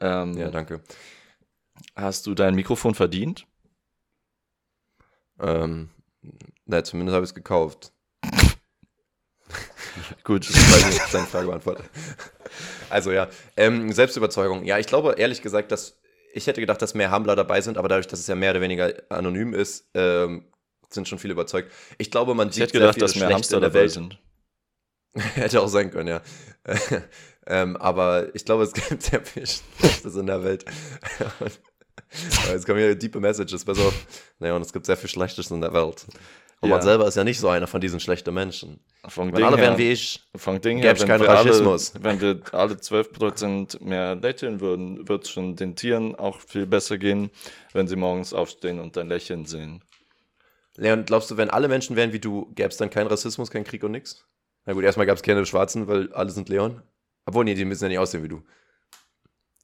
Ähm, 0.00 0.32
Ja, 0.38 0.48
danke. 0.50 0.80
hast 1.94 2.26
du 2.26 2.34
dein 2.34 2.54
Mikrofon 2.54 2.94
verdient? 2.94 3.46
Ähm, 5.38 5.90
na, 6.64 6.82
zumindest 6.84 7.14
habe 7.14 7.24
ich 7.24 7.30
es 7.30 7.34
gekauft. 7.34 7.92
Gut, 10.24 10.48
ob 10.48 10.90
ich 10.90 10.98
deine 11.12 11.26
Frage 11.26 11.46
beantworte. 11.46 11.84
Also 12.90 13.12
ja, 13.12 13.28
ähm, 13.56 13.92
Selbstüberzeugung. 13.92 14.64
Ja, 14.64 14.78
ich 14.78 14.86
glaube 14.86 15.14
ehrlich 15.16 15.42
gesagt, 15.42 15.72
dass 15.72 15.98
ich 16.32 16.46
hätte 16.46 16.60
gedacht, 16.60 16.82
dass 16.82 16.94
mehr 16.94 17.12
Humbler 17.12 17.34
dabei 17.34 17.60
sind, 17.60 17.78
aber 17.78 17.88
dadurch, 17.88 18.06
dass 18.08 18.20
es 18.20 18.26
ja 18.26 18.34
mehr 18.34 18.50
oder 18.50 18.60
weniger 18.60 18.92
anonym 19.08 19.54
ist, 19.54 19.88
ähm, 19.94 20.44
sind 20.90 21.08
schon 21.08 21.18
viele 21.18 21.32
überzeugt. 21.32 21.72
Ich 21.98 22.10
glaube, 22.10 22.34
man 22.34 22.48
ich 22.48 22.54
sieht 22.54 22.64
hätte 22.64 22.74
gedacht, 22.74 23.00
dass 23.00 23.16
mehr 23.16 23.30
Hamster 23.30 23.56
in 23.56 23.60
der 23.62 23.70
dabei 23.70 23.80
Welt. 23.80 23.90
sind. 23.90 24.18
Hätte 25.34 25.62
auch 25.62 25.68
sein 25.68 25.90
können, 25.90 26.08
ja. 26.08 26.20
ähm, 27.46 27.76
aber 27.78 28.34
ich 28.34 28.44
glaube, 28.44 28.64
es 28.64 28.72
gibt 28.74 29.02
sehr 29.02 29.24
viel 29.24 29.46
Schlechtes 29.46 30.14
in 30.14 30.26
der 30.26 30.44
Welt. 30.44 30.66
Jetzt 32.48 32.66
kommen 32.66 32.78
hier 32.78 32.94
diepe 32.94 33.18
Messages, 33.18 33.64
pass 33.64 33.78
auf. 33.78 33.94
Naja, 34.38 34.54
und 34.54 34.62
es 34.62 34.72
gibt 34.72 34.84
sehr 34.84 34.96
viel 34.96 35.08
Schlechtes 35.08 35.50
in 35.50 35.62
der 35.62 35.72
Welt. 35.72 36.06
Und 36.66 36.70
Ja. 36.70 36.76
man 36.76 36.82
selber 36.84 37.06
ist 37.06 37.16
ja 37.16 37.24
nicht 37.24 37.38
so 37.38 37.48
einer 37.48 37.66
von 37.66 37.80
diesen 37.80 38.00
schlechten 38.00 38.34
Menschen. 38.34 38.80
Von 39.08 39.32
Wenn 39.32 39.44
alle 39.44 39.56
wären 39.56 39.78
wie 39.78 39.92
ich, 39.92 40.22
Von 40.34 40.60
Ding 40.60 40.78
her, 40.78 40.98
wenn 40.98 41.06
keinen 41.06 41.22
wir, 41.22 41.30
alle, 41.30 41.48
Rassismus. 41.50 41.92
wenn 42.00 42.20
wir 42.20 42.40
alle 42.52 42.74
12% 42.74 43.82
mehr 43.82 44.16
lächeln 44.16 44.60
würden, 44.60 45.08
wird 45.08 45.24
es 45.24 45.30
schon 45.30 45.54
den 45.56 45.76
Tieren 45.76 46.14
auch 46.16 46.40
viel 46.40 46.66
besser 46.66 46.98
gehen, 46.98 47.30
wenn 47.72 47.86
sie 47.86 47.96
morgens 47.96 48.32
aufstehen 48.32 48.80
und 48.80 48.96
dein 48.96 49.08
Lächeln 49.08 49.46
sehen. 49.46 49.82
Leon, 50.76 51.04
glaubst 51.04 51.30
du, 51.30 51.36
wenn 51.36 51.50
alle 51.50 51.68
Menschen 51.68 51.94
wären 51.96 52.12
wie 52.12 52.18
du, 52.18 52.52
gäbe 52.54 52.68
es 52.68 52.76
dann 52.76 52.90
keinen 52.90 53.06
Rassismus, 53.06 53.50
keinen 53.50 53.64
Krieg 53.64 53.82
und 53.84 53.92
nix? 53.92 54.26
Na 54.64 54.72
gut, 54.72 54.82
erstmal 54.84 55.06
gab 55.06 55.16
es 55.16 55.22
keine 55.22 55.46
Schwarzen, 55.46 55.86
weil 55.86 56.12
alle 56.12 56.30
sind 56.30 56.48
Leon. 56.48 56.82
Obwohl, 57.24 57.44
nee, 57.44 57.54
die 57.54 57.64
müssen 57.64 57.84
ja 57.84 57.88
nicht 57.88 57.98
aussehen 57.98 58.22
wie 58.24 58.28
du. 58.28 58.42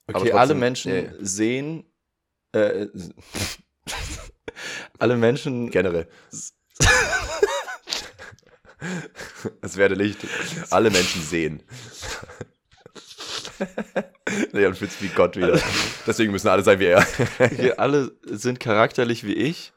Okay, 0.07 0.13
trotzdem, 0.13 0.37
alle 0.37 0.55
Menschen 0.55 0.93
ja, 0.93 1.01
ja. 1.01 1.11
sehen. 1.21 1.85
Äh, 2.53 2.87
alle 4.99 5.17
Menschen. 5.17 5.71
Generell. 5.71 6.09
Es 9.61 9.77
werde 9.77 9.95
Licht. 9.95 10.19
Alle 10.71 10.91
Menschen 10.91 11.23
sehen. 11.23 11.63
Leon 14.53 14.75
fühlt 14.75 14.93
sich 14.93 15.03
wie 15.03 15.15
Gott 15.15 15.37
wieder. 15.37 15.61
Deswegen 16.07 16.33
müssen 16.33 16.49
alle 16.49 16.63
sein 16.63 16.79
wie 16.81 16.87
er. 16.87 17.07
Okay, 17.39 17.73
alle 17.73 18.13
sind 18.25 18.61
charakterlich 18.61 19.25
wie 19.25 19.35
ich. 19.35 19.73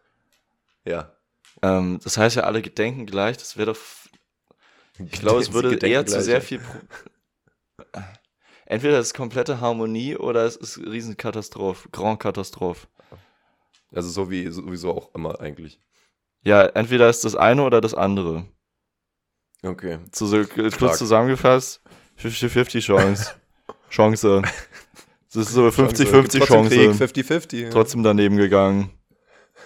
ja. 0.86 1.12
Ähm, 1.62 2.00
das 2.04 2.18
heißt 2.18 2.36
ja, 2.36 2.44
alle 2.44 2.62
denken 2.62 3.06
gleich. 3.06 3.38
Das 3.38 3.58
wäre 3.58 3.74
doch. 3.74 3.80
Ich 4.98 5.20
glaube, 5.20 5.42
es 5.42 5.54
würde 5.54 5.70
gedenken 5.72 5.94
eher 5.94 6.06
zu 6.06 6.22
sehr 6.22 6.42
viel. 6.42 6.60
Pro 6.60 8.02
Entweder 8.66 8.98
es 9.00 9.08
ist 9.08 9.14
komplette 9.14 9.62
Harmonie 9.62 10.16
oder 10.16 10.44
es 10.46 10.56
ist 10.56 10.80
Riesenkatastrophe, 10.80 11.90
Grand 11.90 12.20
Katastrophe. 12.20 12.88
Also 13.94 14.10
so 14.10 14.32
wie 14.32 14.50
sowieso 14.50 14.92
auch 14.92 15.14
immer 15.14 15.40
eigentlich. 15.40 15.80
Ja, 16.46 16.64
entweder 16.64 17.10
ist 17.10 17.26
das 17.26 17.36
eine 17.36 17.64
oder 17.64 17.82
das 17.82 17.94
andere. 17.96 18.46
Okay. 19.64 19.98
So, 20.14 20.28
so 20.28 20.44
kurz 20.46 20.76
Stark. 20.76 20.96
zusammengefasst, 20.96 21.82
50-50 22.22 22.82
Chance. 22.82 23.32
Chance. 23.90 24.44
Das 25.34 25.48
ist 25.48 25.54
so 25.54 25.68
50-50 25.68 26.06
Trotzdem 26.12 26.42
Chance. 26.44 26.70
Krieg, 26.76 26.92
50-50. 26.92 27.72
Trotzdem 27.72 28.04
daneben 28.04 28.38
gegangen. 28.38 28.92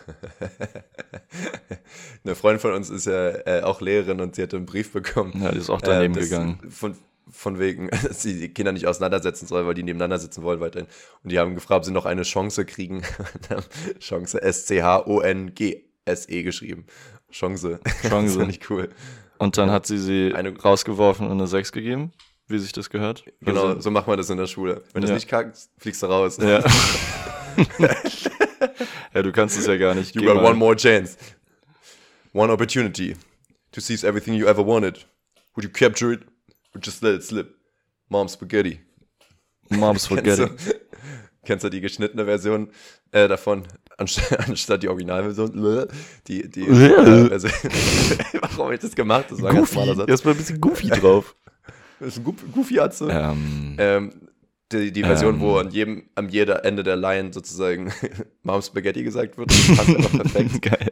Eine 2.23 2.35
Freundin 2.35 2.59
von 2.59 2.73
uns 2.73 2.89
ist 2.89 3.05
ja 3.05 3.29
äh, 3.45 3.61
auch 3.61 3.81
Lehrerin 3.81 4.21
und 4.21 4.35
sie 4.35 4.41
hatte 4.43 4.55
einen 4.57 4.65
Brief 4.65 4.91
bekommen. 4.93 5.33
Ja, 5.43 5.51
die 5.51 5.57
ist 5.59 5.69
auch 5.69 5.81
daneben 5.81 6.13
das- 6.13 6.29
gegangen. 6.29 6.59
Von, 6.69 6.95
von 7.29 7.59
wegen, 7.59 7.89
dass 8.03 8.21
sie 8.21 8.39
die 8.39 8.53
Kinder 8.53 8.71
nicht 8.71 8.87
auseinandersetzen 8.87 9.47
soll, 9.47 9.67
weil 9.67 9.73
die 9.73 9.83
nebeneinander 9.83 10.17
sitzen 10.19 10.43
wollen 10.43 10.59
weiterhin. 10.61 10.87
Und 11.23 11.31
die 11.31 11.39
haben 11.39 11.55
gefragt, 11.55 11.79
ob 11.79 11.85
sie 11.85 11.91
noch 11.91 12.05
eine 12.05 12.23
Chance 12.23 12.65
kriegen. 12.65 13.03
Chance 13.99 14.41
S-C-H-O-N-G-S-E 14.41 15.88
E 16.29 16.43
geschrieben. 16.43 16.85
Chance. 17.31 17.79
Chance. 18.01 18.39
das 18.39 18.49
ich 18.49 18.69
cool. 18.69 18.89
Und 19.37 19.57
dann 19.57 19.71
hat 19.71 19.85
sie 19.85 19.97
sie 19.97 20.33
Eine- 20.33 20.57
rausgeworfen 20.59 21.25
und 21.27 21.33
eine 21.33 21.47
6 21.47 21.71
gegeben, 21.71 22.11
wie 22.47 22.59
sich 22.59 22.71
das 22.73 22.89
gehört. 22.89 23.23
Genau, 23.41 23.67
Also, 23.67 23.81
so 23.81 23.91
macht 23.91 24.07
man 24.07 24.17
das 24.17 24.29
in 24.29 24.37
der 24.37 24.47
Schule. 24.47 24.83
Wenn 24.93 25.01
du 25.03 25.07
Ja. 25.07 25.13
es 25.15 25.21
nicht 25.21 25.29
kackst, 25.29 25.71
fliegst 25.77 26.01
du 26.03 26.07
raus. 26.07 26.37
ja. 26.41 26.63
ja, 29.13 29.21
du 29.21 29.31
kannst 29.31 29.57
es 29.57 29.65
ja 29.67 29.77
gar 29.77 29.95
nicht. 29.95 30.15
You 30.15 30.21
Geh 30.21 30.27
got 30.27 30.35
mal. 30.37 30.45
one 30.45 30.55
more 30.57 30.75
chance. 30.75 31.17
One 32.33 32.51
opportunity 32.51 33.15
to 33.71 33.81
seize 33.81 34.05
everything 34.05 34.33
you 34.35 34.47
ever 34.47 34.65
wanted. 34.65 35.05
Would 35.55 35.63
you 35.63 35.69
capture 35.71 36.13
it 36.13 36.21
or 36.75 36.81
just 36.83 37.01
let 37.01 37.15
it 37.15 37.23
slip? 37.23 37.55
Mom 38.09 38.27
Spaghetti. 38.27 38.79
Mom's 39.69 40.07
Kennst 40.09 40.37
Spaghetti. 40.37 40.45
du, 40.45 40.73
kennst 41.45 41.63
du 41.63 41.69
die 41.69 41.81
geschnittene 41.81 42.25
Version 42.25 42.71
äh, 43.11 43.27
davon, 43.27 43.63
anstatt, 43.99 44.39
anstatt 44.49 44.83
die 44.83 44.87
Originalversion? 44.87 45.87
Die, 46.27 46.49
die 46.49 46.61
äh. 46.61 47.29
Warum 48.41 48.65
habe 48.65 48.73
ich 48.75 48.79
das 48.81 48.95
gemacht? 48.95 49.25
Das 49.29 49.41
war 49.41 49.49
ein 49.51 49.55
ganz 49.57 49.73
Goofy. 49.73 49.95
Satz. 49.95 50.09
Erstmal 50.09 50.33
ein 50.33 50.37
bisschen 50.37 50.61
Goofy 50.61 50.87
drauf. 50.89 51.35
Das 52.01 52.15
ist 52.15 52.19
ein 52.19 52.23
Goofy- 52.23 52.47
Goofy-Atze. 52.53 53.09
ähm, 53.11 53.75
Ähm, 53.77 54.13
die, 54.71 54.93
die 54.93 55.03
Version, 55.03 55.35
Ähm. 55.35 55.41
wo 55.41 55.57
an 55.57 55.69
jedem, 55.69 56.03
am 56.15 56.29
jeder 56.29 56.63
Ende 56.63 56.81
der 56.83 56.95
Line 56.95 57.33
sozusagen 57.33 57.91
Mom 58.43 58.61
Spaghetti 58.61 59.03
gesagt 59.03 59.37
wird, 59.37 59.49
das 59.51 59.67
passt 59.75 59.89
einfach 59.89 60.11
perfekt. 60.11 60.61
geil. 60.61 60.91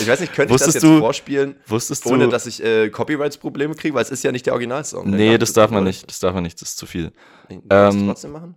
Ich 0.00 0.08
weiß 0.08 0.18
nicht, 0.18 0.32
könnte 0.34 0.54
ich 0.54 0.60
das 0.60 0.74
jetzt 0.74 0.82
du- 0.82 0.98
vorspielen, 0.98 1.54
Wusstest 1.68 2.04
ohne 2.06 2.24
du. 2.24 2.30
dass 2.30 2.46
ich 2.46 2.60
äh, 2.64 2.90
Copyrights-Probleme 2.90 3.76
kriege? 3.76 3.94
Weil 3.94 4.02
es 4.02 4.10
ist 4.10 4.24
ja 4.24 4.32
nicht 4.32 4.44
der 4.44 4.54
Originalsong. 4.54 5.08
ne? 5.08 5.16
nee, 5.16 5.38
das 5.38 5.52
darf 5.52 5.70
man 5.70 5.84
nicht? 5.84 6.08
Das 6.10 6.18
darf 6.18 6.34
man 6.34 6.42
nicht. 6.42 6.60
Das 6.60 6.70
ist 6.70 6.78
zu 6.78 6.86
viel. 6.86 7.12
Das 7.66 7.94
Ähm, 7.94 8.06
trotzdem 8.08 8.32
machen? 8.32 8.56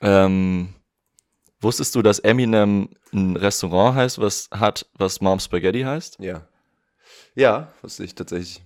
Ähm, 0.00 0.70
wusstest 1.64 1.94
du, 1.94 2.02
dass 2.02 2.20
Eminem 2.20 2.90
ein 3.12 3.36
Restaurant 3.36 3.96
heißt, 3.96 4.20
was 4.20 4.48
hat, 4.52 4.86
was 4.96 5.20
Mom 5.20 5.40
Spaghetti 5.40 5.82
heißt? 5.82 6.18
Ja. 6.20 6.46
Ja, 7.34 7.72
wusste 7.82 8.04
ich 8.04 8.14
tatsächlich. 8.14 8.62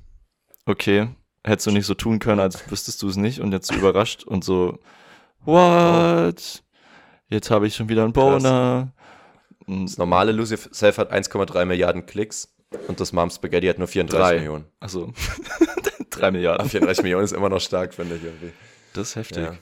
Okay. 0.66 1.08
Hättest 1.44 1.66
du 1.66 1.70
nicht 1.70 1.86
so 1.86 1.94
tun 1.94 2.18
können, 2.18 2.40
als 2.40 2.70
wüsstest 2.70 3.00
du 3.02 3.08
es 3.08 3.16
nicht 3.16 3.40
und 3.40 3.52
jetzt 3.52 3.70
überrascht 3.72 4.24
und 4.24 4.44
so, 4.44 4.78
what? 5.44 6.62
Jetzt 7.28 7.50
habe 7.50 7.66
ich 7.66 7.74
schon 7.76 7.88
wieder 7.88 8.04
einen 8.04 8.12
Boner. 8.12 8.92
Das 9.66 9.98
normale 9.98 10.32
Lose 10.32 10.54
Yourself 10.56 10.98
hat 10.98 11.12
1,3 11.12 11.64
Milliarden 11.64 12.06
Klicks 12.06 12.54
und 12.88 13.00
das 13.00 13.12
Mom 13.12 13.30
Spaghetti 13.30 13.66
hat 13.66 13.78
nur 13.78 13.88
34 13.88 14.18
Drei. 14.18 14.36
Millionen. 14.38 14.64
drei 16.10 16.26
Ah, 16.28 16.30
Milliarden. 16.30 16.68
34 16.68 17.02
Millionen 17.02 17.24
ist 17.24 17.32
immer 17.32 17.48
noch 17.48 17.60
stark, 17.60 17.94
finde 17.94 18.16
ich. 18.16 18.24
irgendwie. 18.24 18.52
Das 18.94 19.10
ist 19.10 19.16
heftig. 19.16 19.44
Ja. 19.44 19.54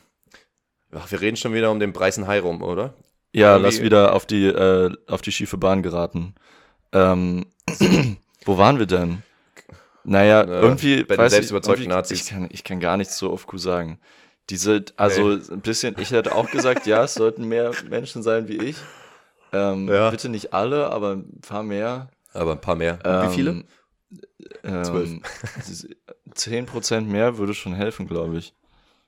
Ach, 0.92 1.10
wir 1.10 1.20
reden 1.20 1.36
schon 1.36 1.52
wieder 1.52 1.70
um 1.70 1.78
den 1.80 1.92
Bryson 1.92 2.26
High 2.26 2.42
rum, 2.42 2.62
oder? 2.62 2.94
Ja, 3.38 3.56
lass 3.56 3.82
wieder 3.82 4.14
auf 4.14 4.24
die, 4.26 4.46
äh, 4.46 4.90
auf 5.08 5.20
die 5.22 5.32
schiefe 5.32 5.58
Bahn 5.58 5.82
geraten. 5.82 6.34
Ähm, 6.92 7.46
wo 8.44 8.56
waren 8.58 8.78
wir 8.78 8.86
denn? 8.86 9.22
Naja, 10.04 10.42
Äh, 10.42 10.60
irgendwie. 10.60 11.02
bei 11.04 11.16
den 11.16 11.24
weiß 11.24 11.32
selbstüberzeugten 11.32 11.84
irgendwie- 11.84 11.96
Nazis. 11.96 12.22
Ich 12.22 12.28
kann, 12.30 12.48
ich 12.50 12.64
kann 12.64 12.80
gar 12.80 12.96
nichts 12.96 13.18
so 13.18 13.30
auf 13.30 13.46
Q 13.46 13.58
sagen. 13.58 13.98
Diese, 14.48 14.84
also 14.96 15.32
ein 15.32 15.60
bisschen, 15.60 15.96
ich 15.98 16.12
hätte 16.12 16.34
auch 16.34 16.48
gesagt, 16.50 16.86
ja, 16.86 17.02
es 17.04 17.14
sollten 17.14 17.46
mehr 17.48 17.72
Menschen 17.90 18.22
sein 18.22 18.46
wie 18.48 18.56
ich. 18.58 18.76
Ähm, 19.52 19.88
Ja. 19.88 20.10
Bitte 20.10 20.28
nicht 20.28 20.54
alle, 20.54 20.90
aber 20.90 21.12
ein 21.16 21.40
paar 21.40 21.62
mehr. 21.64 22.08
Aber 22.32 22.52
ein 22.52 22.60
paar 22.60 22.76
mehr. 22.76 22.98
Ähm, 23.04 23.28
Wie 23.30 23.34
viele? 23.34 23.64
Zwölf. 24.62 25.10
Zehn 26.34 26.66
Prozent 26.66 27.08
mehr 27.08 27.38
würde 27.38 27.54
schon 27.54 27.74
helfen, 27.74 28.06
glaube 28.06 28.36
ich. 28.38 28.54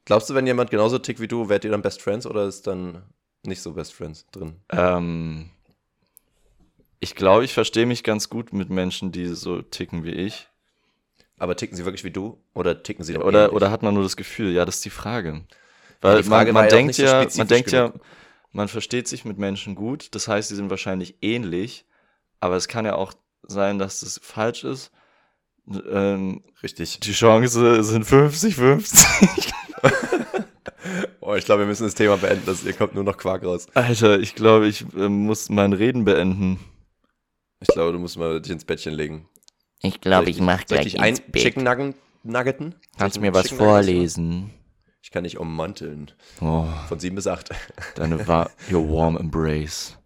Glaubst 0.05 0.29
du, 0.31 0.35
wenn 0.35 0.47
jemand 0.47 0.71
genauso 0.71 0.99
tickt 0.99 1.21
wie 1.21 1.29
du, 1.29 1.49
werdet 1.49 1.65
ihr 1.67 1.71
dann 1.71 1.83
Best 1.83 2.03
Friends 2.03 2.27
oder 2.27 2.45
ist 2.47 2.67
dann 2.67 3.03
nicht 3.43 3.63
so 3.63 3.73
Best 3.73 3.95
Friends 3.95 4.27
drin? 4.33 4.57
Ähm, 4.71 5.51
ich 7.01 7.15
glaube, 7.15 7.45
ich 7.45 7.55
verstehe 7.55 7.87
mich 7.87 8.03
ganz 8.03 8.29
gut 8.29 8.53
mit 8.53 8.71
Menschen, 8.71 9.13
die 9.13 9.27
so 9.27 9.63
ticken 9.63 10.05
wie 10.05 10.11
ich. 10.13 10.49
Aber 11.39 11.57
ticken 11.57 11.77
sie 11.77 11.85
wirklich 11.85 12.05
wie 12.05 12.11
du 12.11 12.43
oder 12.53 12.83
ticken 12.83 13.05
sie 13.05 13.15
doch 13.15 13.23
Oder, 13.25 13.45
ähnlich? 13.45 13.55
oder 13.55 13.71
hat 13.71 13.83
man 13.83 13.95
nur 13.95 14.03
das 14.03 14.17
Gefühl? 14.17 14.53
Ja, 14.53 14.65
das 14.65 14.77
ist 14.77 14.85
die 14.85 14.91
Frage. 14.91 15.45
Weil 16.01 16.19
die 16.23 16.29
Frage 16.29 16.53
man, 16.53 16.63
man 16.63 16.71
ja 16.71 16.77
denkt 16.77 16.87
nicht 16.89 16.97
so 16.97 17.05
ja, 17.05 17.27
man 17.37 17.47
denkt 17.49 17.71
ja, 17.71 17.89
genug. 17.89 18.01
man 18.51 18.69
versteht 18.69 19.07
sich 19.07 19.25
mit 19.25 19.39
Menschen 19.39 19.75
gut. 19.77 20.15
Das 20.15 20.27
heißt, 20.27 20.49
sie 20.49 20.57
sind 20.57 20.71
wahrscheinlich 20.71 21.17
ähnlich. 21.23 21.85
Aber 22.41 22.57
es 22.57 22.69
kann 22.69 22.85
ja 22.85 22.95
auch 22.95 23.13
sein, 23.43 23.79
dass 23.79 24.01
das 24.01 24.21
falsch 24.23 24.65
ist. 24.65 24.91
Ähm, 25.69 26.43
Richtig. 26.63 27.01
die 27.01 27.13
Chance 27.13 27.83
sind 27.85 28.05
50-50. 28.07 29.53
Oh, 31.29 31.35
ich 31.35 31.45
glaube, 31.45 31.61
wir 31.61 31.67
müssen 31.67 31.85
das 31.85 31.95
Thema 31.95 32.17
beenden. 32.17 32.45
Das, 32.47 32.63
hier 32.63 32.73
kommt 32.73 32.95
nur 32.95 33.05
noch 33.05 33.19
Quark 33.19 33.45
raus. 33.45 33.67
Alter, 33.75 34.19
ich 34.19 34.35
glaube, 34.35 34.67
ich 34.67 34.87
äh, 34.97 35.11
muss 35.11 35.51
mein 35.51 35.75
Reden 35.75 36.07
beenden. 36.07 36.59
Ich 37.61 37.69
glaube, 37.69 37.93
du 37.93 37.99
musst 37.99 38.17
mal 38.17 38.41
dich 38.41 38.51
ins 38.51 38.65
Bettchen 38.65 38.95
legen. 38.95 39.29
Ich 39.83 40.01
glaube, 40.01 40.31
ich 40.31 40.41
mache 40.41 40.65
Soll 40.67 40.79
gleich 40.79 40.87
ich 40.95 41.01
ein 41.01 41.11
ins 41.11 41.21
Bett. 41.21 41.43
Chicken 41.43 41.65
Nugget, 41.65 41.97
Nuggeten? 42.23 42.75
Kannst 42.97 43.17
Soll 43.17 43.21
mir 43.21 43.29
ich 43.29 43.35
was 43.35 43.43
Chicken 43.43 43.59
vorlesen? 43.59 44.51
Ich 45.03 45.11
kann 45.11 45.25
dich 45.25 45.37
ummanteln. 45.37 46.13
Oh, 46.41 46.65
Von 46.89 46.99
sieben 46.99 47.17
bis 47.17 47.27
acht. 47.27 47.51
deine 47.97 48.27
war 48.27 48.51
your 48.73 48.89
warm 48.89 49.19
embrace. 49.19 49.99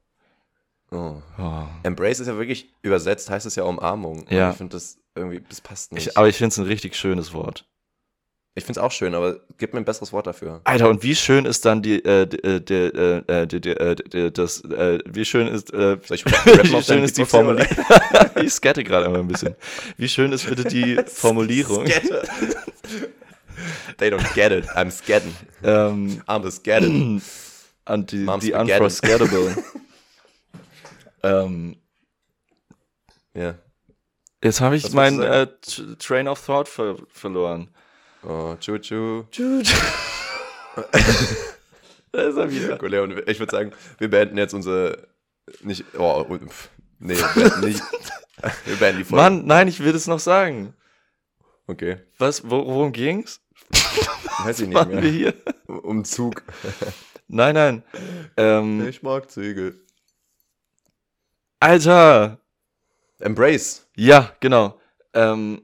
Oh. 0.90 1.22
Oh. 1.38 1.64
Embrace 1.84 2.18
ist 2.18 2.26
ja 2.26 2.36
wirklich 2.36 2.74
übersetzt, 2.82 3.30
heißt 3.30 3.46
es 3.46 3.54
ja 3.54 3.62
Umarmung. 3.62 4.26
Ja. 4.28 4.46
Und 4.46 4.50
Ich 4.50 4.56
finde 4.58 4.76
das 4.76 4.98
irgendwie, 5.14 5.40
das 5.48 5.60
passt 5.60 5.92
nicht. 5.92 6.08
Ich, 6.08 6.18
aber 6.18 6.28
ich 6.28 6.36
finde 6.36 6.48
es 6.48 6.58
ein 6.58 6.66
richtig 6.66 6.96
schönes 6.96 7.32
Wort. 7.32 7.64
Ich 8.54 8.64
finde 8.64 8.80
es 8.80 8.84
auch 8.84 8.92
schön, 8.92 9.14
aber 9.14 9.40
gib 9.56 9.72
mir 9.72 9.80
ein 9.80 9.84
besseres 9.86 10.12
Wort 10.12 10.26
dafür. 10.26 10.60
Alter, 10.64 10.90
und 10.90 11.02
wie 11.02 11.14
schön 11.16 11.46
ist 11.46 11.64
dann 11.64 11.80
die, 11.80 12.04
äh, 12.04 12.26
die, 12.26 12.62
die, 12.62 13.46
die, 13.46 13.60
die, 13.60 14.04
die, 14.10 14.30
das, 14.32 14.62
äh, 14.64 14.98
wie 15.06 15.24
schön 15.24 15.48
ist, 15.48 15.72
äh, 15.72 15.96
Soll 16.04 16.16
ich 16.16 16.26
rappen 16.26 16.70
wie 16.72 16.82
schön 16.82 17.02
ist 17.02 17.16
die 17.16 17.24
Formulierung? 17.24 17.66
ich 18.36 18.52
scatte 18.52 18.84
gerade 18.84 19.06
einmal 19.06 19.20
ein 19.22 19.28
bisschen. 19.28 19.56
Wie 19.96 20.08
schön 20.08 20.32
ist 20.32 20.46
bitte 20.46 20.64
die 20.64 20.96
Formulierung? 21.06 21.86
They 23.96 24.10
don't 24.10 24.34
get 24.34 24.52
it. 24.52 24.66
I'm 24.76 24.90
scatting. 24.90 25.34
ähm, 25.64 26.20
I'm 26.26 26.42
the 26.44 26.50
scatting. 26.50 27.22
an 27.86 28.04
die, 28.04 28.18
Mom's 28.18 28.44
die 28.44 28.52
unforgettable. 28.52 29.56
ähm, 31.22 31.76
Ja. 33.34 33.54
jetzt 34.44 34.60
habe 34.60 34.76
ich 34.76 34.92
meinen 34.92 35.22
äh, 35.22 35.46
Train 35.98 36.28
of 36.28 36.44
Thought 36.44 36.68
ver 36.68 36.96
verloren. 37.08 37.68
Oh, 38.24 38.54
Chuchu. 38.60 39.24
Da 42.14 42.22
ist 42.24 42.36
er 42.36 42.50
wieder. 42.50 42.76
Gut, 42.76 42.90
Leon, 42.90 43.22
ich 43.26 43.38
würde 43.38 43.50
sagen, 43.50 43.72
wir 43.98 44.10
beenden 44.10 44.36
jetzt 44.36 44.52
unsere. 44.52 45.08
Nicht. 45.62 45.84
Oh, 45.98 46.24
pff, 46.24 46.68
nee, 46.98 47.16
wir 47.16 47.26
beenden 47.34 47.60
nicht. 47.60 47.82
Wir 48.64 48.74
beenden 48.76 48.98
die 48.98 49.04
Folge. 49.04 49.22
Mann, 49.22 49.46
nein, 49.46 49.68
ich 49.68 49.78
will 49.84 49.92
das 49.92 50.08
noch 50.08 50.18
sagen. 50.18 50.74
Okay. 51.68 51.98
Was, 52.18 52.42
wo, 52.42 52.66
worum 52.66 52.90
ging's? 52.92 53.40
Weiß 54.44 54.58
ich 54.58 54.66
nicht 54.66 54.74
Waren 54.74 54.90
wir 54.90 55.00
mehr. 55.00 55.10
hier? 55.10 55.34
Um 55.68 56.04
Zug. 56.04 56.42
Nein, 57.28 57.54
nein. 57.54 57.82
Ähm, 58.36 58.84
Ich 58.88 59.00
mag 59.04 59.30
Züge. 59.30 59.76
Alter! 61.60 62.40
Embrace. 63.20 63.86
Ja, 63.94 64.32
genau. 64.40 64.80
Ähm, 65.14 65.62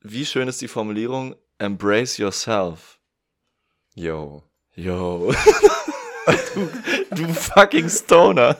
wie 0.00 0.24
schön 0.24 0.48
ist 0.48 0.62
die 0.62 0.68
Formulierung 0.68 1.34
Embrace 1.58 2.18
yourself. 2.18 2.98
Yo. 3.94 4.44
Yo. 4.74 5.32
du, 6.54 6.70
du 7.14 7.34
fucking 7.34 7.88
Stoner. 7.88 8.56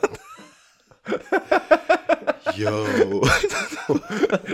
Yo. 2.55 3.27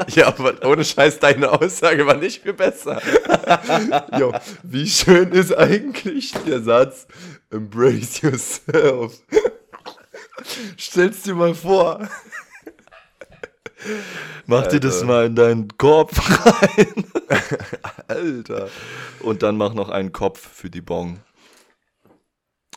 ja, 0.07 0.27
aber 0.27 0.55
ohne 0.65 0.85
Scheiß, 0.85 1.19
deine 1.19 1.51
Aussage 1.51 2.05
war 2.07 2.15
nicht 2.15 2.41
viel 2.43 2.53
besser. 2.53 3.01
Yo, 4.17 4.33
wie 4.63 4.87
schön 4.87 5.31
ist 5.31 5.55
eigentlich 5.55 6.31
der 6.47 6.61
Satz 6.61 7.07
Embrace 7.51 8.21
yourself. 8.21 9.21
Stell's 10.77 11.23
dir 11.23 11.35
mal 11.35 11.53
vor. 11.53 12.07
Mach 14.45 14.67
dir 14.67 14.79
das 14.79 15.03
mal 15.03 15.25
in 15.25 15.35
deinen 15.35 15.67
Korb 15.77 16.11
rein. 16.45 17.05
Alter. 18.07 18.67
Und 19.21 19.43
dann 19.43 19.57
mach 19.57 19.73
noch 19.73 19.89
einen 19.89 20.11
Kopf 20.11 20.39
für 20.39 20.69
die 20.69 20.81
Bong. 20.81 21.19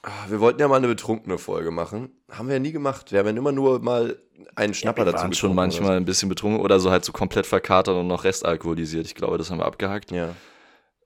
Ah, 0.03 0.27
Wir 0.29 0.41
wollten 0.41 0.61
ja 0.61 0.69
mal 0.69 0.77
eine 0.77 0.89
betrunkene 0.89 1.39
Folge 1.39 1.71
machen. 1.71 2.11
Haben 2.31 2.49
wir 2.49 2.55
ja 2.55 2.61
nie 2.61 2.73
gemacht. 2.73 3.13
Wir 3.13 3.21
haben 3.21 3.27
ja 3.27 3.33
immer 3.37 3.53
nur 3.53 3.81
mal 3.81 4.19
einen 4.57 4.75
Schnapper 4.75 5.03
Wir 5.07 5.13
dazu 5.13 5.23
waren 5.25 5.33
schon 5.33 5.55
manchmal 5.55 5.97
ein 5.97 6.05
bisschen 6.05 6.29
betrunken 6.29 6.61
oder 6.61 6.81
so 6.81 6.91
halt 6.91 7.05
so 7.05 7.13
komplett 7.13 7.47
verkatert 7.47 7.97
und 7.97 8.09
noch 8.09 8.25
restalkoholisiert. 8.25 9.07
Ich 9.07 9.15
glaube, 9.15 9.39
das 9.39 9.51
haben 9.51 9.59
wir 9.59 9.67
abgehakt. 9.67 10.11
So. 10.11 10.17
Ja. 10.17 10.35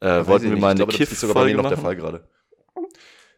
Äh, 0.01 0.27
wollten 0.27 0.45
wir 0.47 0.53
nicht. 0.53 0.61
mal 0.61 0.71
eine 0.71 0.85
ist 0.85 1.21
sogar 1.21 1.35
bei 1.35 1.45
mir 1.45 1.57
Kiff-Folge 1.57 1.63
noch 1.63 1.69
der? 1.69 1.79
Fall 1.79 1.97
gerade. 1.97 2.29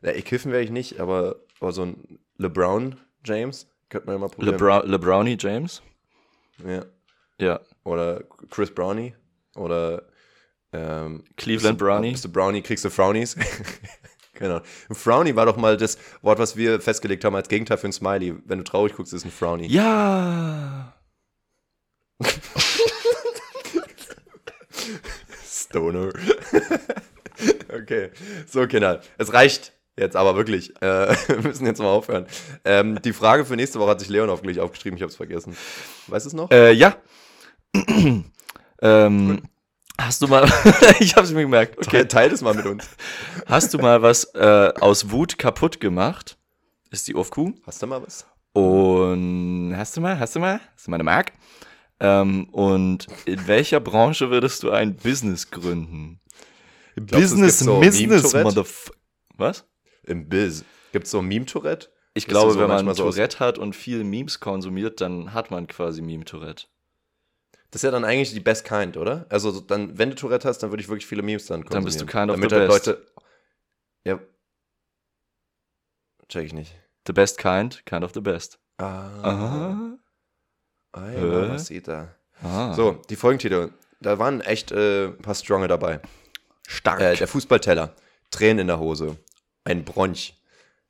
Ja, 0.03 0.13
ich 0.13 0.25
kiffen 0.25 0.53
werde 0.53 0.65
ich 0.65 0.71
nicht, 0.71 1.01
aber, 1.01 1.37
aber 1.61 1.73
so 1.73 1.83
ein 1.83 2.19
LeBron 2.37 2.97
James 3.25 3.67
könnte 3.89 4.07
man 4.07 4.17
ja 4.17 4.21
mal 4.21 4.29
probieren. 4.29 4.53
LeBra 4.55 4.79
LeBrownie 4.85 5.37
James? 5.39 5.83
Ja. 6.67 6.85
Ja. 7.41 7.61
Oder 7.85 8.25
Chris 8.51 8.71
Brownie. 8.73 9.15
Oder 9.55 10.03
ähm, 10.73 11.25
Cleveland 11.37 11.79
bist 11.79 11.81
du- 11.81 11.85
Brownie? 11.87 12.11
Bist 12.13 12.25
du 12.25 12.33
Brownie, 12.33 12.63
kriegst 12.63 12.85
du 12.85 12.91
Frownies. 12.91 13.37
genau. 14.35 14.61
Ein 14.89 14.95
Frownie 14.95 15.35
war 15.37 15.47
doch 15.47 15.57
mal 15.57 15.77
das 15.77 15.99
Wort, 16.23 16.39
was 16.39 16.57
wir 16.57 16.81
festgelegt 16.81 17.25
haben 17.25 17.35
als 17.37 17.49
Gegenteil 17.49 17.79
für 17.79 17.89
ein 17.89 17.93
Smiley. 17.93 18.35
Wenn 18.45 18.59
du 18.59 18.65
traurig 18.65 18.95
guckst, 18.95 19.13
ist 19.13 19.25
ein 19.25 19.31
Frownie. 19.31 19.67
Ja. 19.69 20.95
Stoner. 25.45 26.13
okay. 27.73 28.11
So, 28.47 28.67
Kinder. 28.67 29.03
Es 29.19 29.33
reicht 29.33 29.73
jetzt 29.99 30.17
aber 30.17 30.37
wirklich. 30.37 30.75
Äh, 30.83 31.15
wir 31.29 31.43
müssen 31.43 31.67
jetzt 31.67 31.79
mal 31.79 31.89
aufhören. 31.89 32.27
Ähm, 32.65 33.01
die 33.03 33.13
Frage 33.13 33.45
für 33.45 33.57
nächste 33.57 33.79
Woche 33.79 33.91
hat 33.91 34.01
sich 34.01 34.09
Leon 34.09 34.31
aufgelegt 34.31 34.61
aufgeschrieben. 34.61 34.97
Ich 34.97 35.03
habe 35.03 35.11
es 35.11 35.17
vergessen. 35.17 35.57
Weißt 36.07 36.27
du 36.27 36.29
es 36.29 36.35
noch? 36.35 36.51
Äh, 36.51 36.73
ja. 36.73 36.97
ähm, 38.83 39.43
hast 39.99 40.23
du 40.23 40.29
mal, 40.29 40.51
ich 41.01 41.17
hab's 41.17 41.33
mir 41.33 41.43
gemerkt, 41.43 41.79
okay. 41.79 41.99
Teil, 41.99 42.09
teil 42.09 42.31
das 42.31 42.41
mal 42.41 42.55
mit 42.55 42.67
uns. 42.67 42.89
Hast 43.47 43.73
du 43.75 43.79
mal 43.79 44.03
was 44.03 44.25
äh, 44.35 44.73
aus 44.81 45.11
Wut 45.11 45.39
kaputt 45.39 45.81
gemacht? 45.81 46.39
Ist 46.91 47.09
die 47.09 47.15
Ofku. 47.15 47.53
Hast 47.67 47.83
du 47.83 47.87
mal 47.87 48.03
was? 48.03 48.27
Und 48.53 49.75
hast 49.77 49.97
du 49.97 50.01
mal, 50.01 50.19
hast 50.19 50.35
du 50.35 50.41
mal, 50.41 50.61
hast 50.75 50.87
du 50.87 50.91
mal 50.91 50.97
eine 50.97 51.05
Mark? 51.05 51.33
Ähm, 52.01 52.49
und 52.51 53.07
in 53.25 53.47
welcher 53.47 53.81
Branche 53.81 54.31
würdest 54.31 54.63
du 54.63 54.71
ein 54.71 54.97
Business 54.97 55.51
gründen? 55.51 56.21
Es 56.97 57.05
Business, 57.05 57.59
so 57.61 57.81
Business, 57.81 58.01
Meme-Tourette? 58.01 58.45
Motherf... 58.45 58.93
Was? 59.37 59.65
Im 60.09 60.29
Biz. 60.29 60.65
Gibt 60.93 61.07
es 61.07 61.11
so 61.11 61.19
ein 61.19 61.27
Meme-Tourette? 61.27 61.89
Ich 62.15 62.25
Bist 62.25 62.29
glaube, 62.29 62.53
so 62.53 62.61
wenn 62.61 62.69
man 62.69 62.95
so 62.95 63.11
Tourette 63.11 63.39
hat 63.39 63.59
und 63.59 63.77
viel 63.77 64.03
Memes 64.03 64.41
konsumiert, 64.41 65.01
dann 65.01 65.35
hat 65.35 65.51
man 65.51 65.67
quasi 65.67 66.03
Meme-Tourette. 66.03 66.67
Das 67.71 67.81
ist 67.81 67.85
ja 67.85 67.91
dann 67.91 68.05
eigentlich 68.05 68.33
die 68.33 68.41
Best 68.41 68.65
Kind, 68.65 68.97
oder? 68.97 69.27
Also 69.29 69.51
so 69.51 69.61
dann, 69.61 69.99
wenn 69.99 70.11
du 70.11 70.17
Tourette 70.17 70.49
hast, 70.49 70.59
dann 70.59 70.71
würde 70.71 70.83
ich 70.83 70.89
wirklich 70.89 71.07
viele 71.07 71.23
Memes 71.23 71.47
dann 71.47 71.65
konsumieren. 71.65 71.75
Dann 71.75 71.85
bist 71.85 72.01
du 72.01 72.07
kind 72.07 72.31
of 72.31 72.37
Damit 72.37 72.51
the 72.51 72.57
halt 72.57 72.69
best. 72.69 72.87
Leute... 72.87 73.07
Ja. 74.05 74.19
Check 76.29 76.47
ich 76.47 76.55
nicht. 76.55 76.75
The 77.07 77.13
best 77.13 77.39
kind, 77.39 77.85
kind 77.85 78.05
of 78.05 78.13
the 78.15 78.21
best. 78.21 78.59
Ah. 78.79 79.11
Aha. 79.23 79.99
Ay, 80.93 81.15
Hä? 81.15 81.21
mamacita. 81.25 82.15
Ah. 82.43 82.73
So, 82.73 83.03
die 83.11 83.17
Folgentitel. 83.17 83.73
Da 84.01 84.19
waren 84.19 84.41
echt 84.41 84.73
äh, 84.73 85.07
ein 85.09 85.19
paar 85.19 85.35
Stronge 85.35 85.69
dabei. 85.69 86.01
stark. 86.67 87.01
Äh, 87.01 87.17
der 87.17 87.29
Fußballteller. 87.29 87.95
Tränen 88.31 88.61
in 88.61 88.67
der 88.69 88.79
Hose. 88.79 89.17
Ein 89.65 89.85
Bronch. 89.85 90.35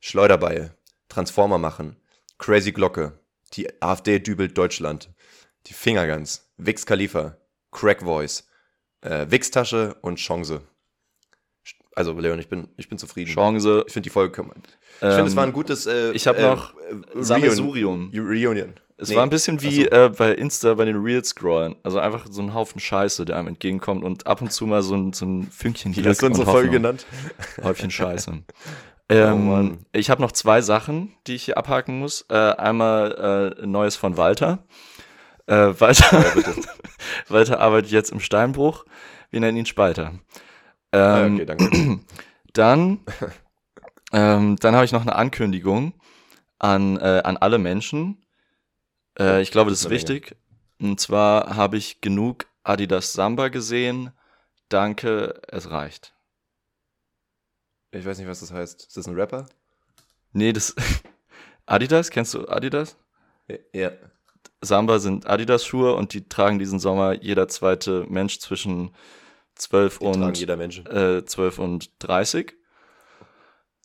Schleuderbeil. 0.01 0.75
Transformer 1.09 1.59
machen. 1.59 1.97
Crazy 2.39 2.73
Glocke. 2.73 3.19
Die 3.55 3.83
AfD 3.83 4.19
dübelt 4.19 4.57
Deutschland. 4.57 5.11
Die 5.67 5.75
Fingerguns. 5.75 6.51
Wix 6.57 6.87
Khalifa. 6.87 7.37
Crack 7.73 8.03
Voice. 8.03 8.47
Äh, 9.01 9.27
Wix-Tasche 9.31 9.97
und 10.03 10.17
Chance. 10.17 10.63
Also, 11.99 12.19
Leon, 12.19 12.39
ich 12.39 12.49
bin, 12.49 12.69
ich 12.77 12.89
bin 12.89 12.97
zufrieden. 12.99 13.31
Chance. 13.31 13.85
Ich 13.87 13.93
finde 13.93 14.05
die 14.05 14.11
Folge. 14.11 14.33
kann 14.33 14.47
man- 14.49 14.57
Ich 14.63 14.99
finde, 15.01 15.23
es 15.25 15.31
Ähm, 15.33 15.37
war 15.37 15.45
ein 15.45 15.53
gutes. 15.53 15.87
Äh, 15.87 16.13
ich 16.13 16.27
hab 16.27 16.39
äh, 16.39 16.43
noch 16.43 16.75
äh, 16.75 16.77
Sammelsurium. 17.23 18.11
Reunion. 18.15 18.75
Es 19.01 19.11
Nee. 19.11 19.17
war 19.17 19.23
ein 19.23 19.31
bisschen 19.31 19.63
wie 19.63 19.87
äh, 19.87 20.11
bei 20.17 20.33
Insta 20.33 20.75
bei 20.75 20.85
den 20.85 20.97
Reels 20.97 21.29
scrollen. 21.29 21.77
Also 21.85 22.01
einfach 22.01 22.27
so 22.29 22.43
ein 22.43 22.53
Haufen 22.53 22.81
Scheiße, 22.81 23.25
der 23.25 23.37
einem 23.37 23.47
entgegenkommt 23.49 24.03
und 24.03 24.27
ab 24.27 24.41
und 24.43 24.53
zu 24.53 24.67
mal 24.67 24.83
so 24.83 24.97
ein, 24.97 25.13
so 25.13 25.25
ein 25.25 25.49
Fünkchen 25.53 25.93
Glück 25.93 26.07
hast 26.07 26.23
du 26.23 26.27
unsere 26.27 26.51
Folge 26.51 26.71
genannt? 26.71 27.07
Häufchen 27.63 27.91
Scheiße. 27.91 28.33
Oh 29.11 29.15
ähm, 29.15 29.49
Mann. 29.49 29.79
ich 29.93 30.11
habe 30.11 30.21
noch 30.21 30.33
zwei 30.33 30.61
Sachen, 30.61 31.15
die 31.27 31.35
ich 31.37 31.45
hier 31.45 31.57
abhaken 31.57 31.99
muss. 31.99 32.27
Äh, 32.29 32.35
einmal 32.35 33.55
äh, 33.63 33.67
Neues 33.67 33.97
von 33.97 34.19
Walter. 34.19 34.59
Äh, 35.47 35.55
Walter, 35.81 36.25
Walter 37.31 37.59
arbeitet 37.59 37.91
jetzt 37.91 38.13
im 38.13 38.21
Steinbruch. 38.21 38.85
Wir 39.31 39.41
nennen 39.41 39.57
ihn 39.57 39.65
Spalter. 39.65 40.13
Ah, 40.93 41.25
Ähm, 41.25 41.35
okay, 41.35 41.47
danke. 41.47 42.01
Dann, 42.55 43.01
ähm, 44.13 44.57
dann 44.57 44.75
habe 44.75 44.85
ich 44.85 44.91
noch 44.91 45.03
eine 45.03 45.15
Ankündigung 45.15 45.93
an, 46.59 46.97
äh, 46.97 47.21
an 47.23 47.37
alle 47.37 47.59
Menschen. 47.59 48.25
Äh, 49.19 49.43
ich 49.43 49.51
glaube, 49.53 49.71
das 49.71 49.83
ist 49.83 49.91
wichtig. 49.91 50.35
Und 50.81 50.99
zwar 50.99 51.55
habe 51.55 51.77
ich 51.77 52.01
genug 52.01 52.47
Adidas 52.65 53.13
Samba 53.13 53.49
gesehen. 53.49 54.11
Danke, 54.71 55.41
es 55.49 55.71
reicht. 55.71 56.15
Ich 57.93 58.05
weiß 58.05 58.19
nicht, 58.19 58.29
was 58.29 58.41
das 58.41 58.53
heißt. 58.53 58.87
Ist 58.89 58.97
das 58.97 59.07
ein 59.07 59.15
Rapper? 59.15 59.47
Nee, 60.33 60.53
das. 60.53 60.75
Adidas, 61.67 62.11
kennst 62.11 62.35
du 62.35 62.49
Adidas? 62.49 62.97
Ja. 63.73 63.93
Samba 64.63 64.99
sind 64.99 65.27
Adidas-Schuhe 65.27 65.95
und 65.95 66.13
die 66.13 66.29
tragen 66.29 66.59
diesen 66.59 66.81
Sommer 66.81 67.13
jeder 67.13 67.47
zweite 67.47 68.05
Mensch 68.09 68.41
zwischen 68.41 68.91
12 69.59 69.99
Die 69.99 70.05
tragen 70.05 70.23
und 70.23 70.39
jeder 70.39 70.57
Mensch. 70.57 70.79
äh, 70.87 71.25
12 71.25 71.59
und 71.59 71.91
30. 72.01 72.55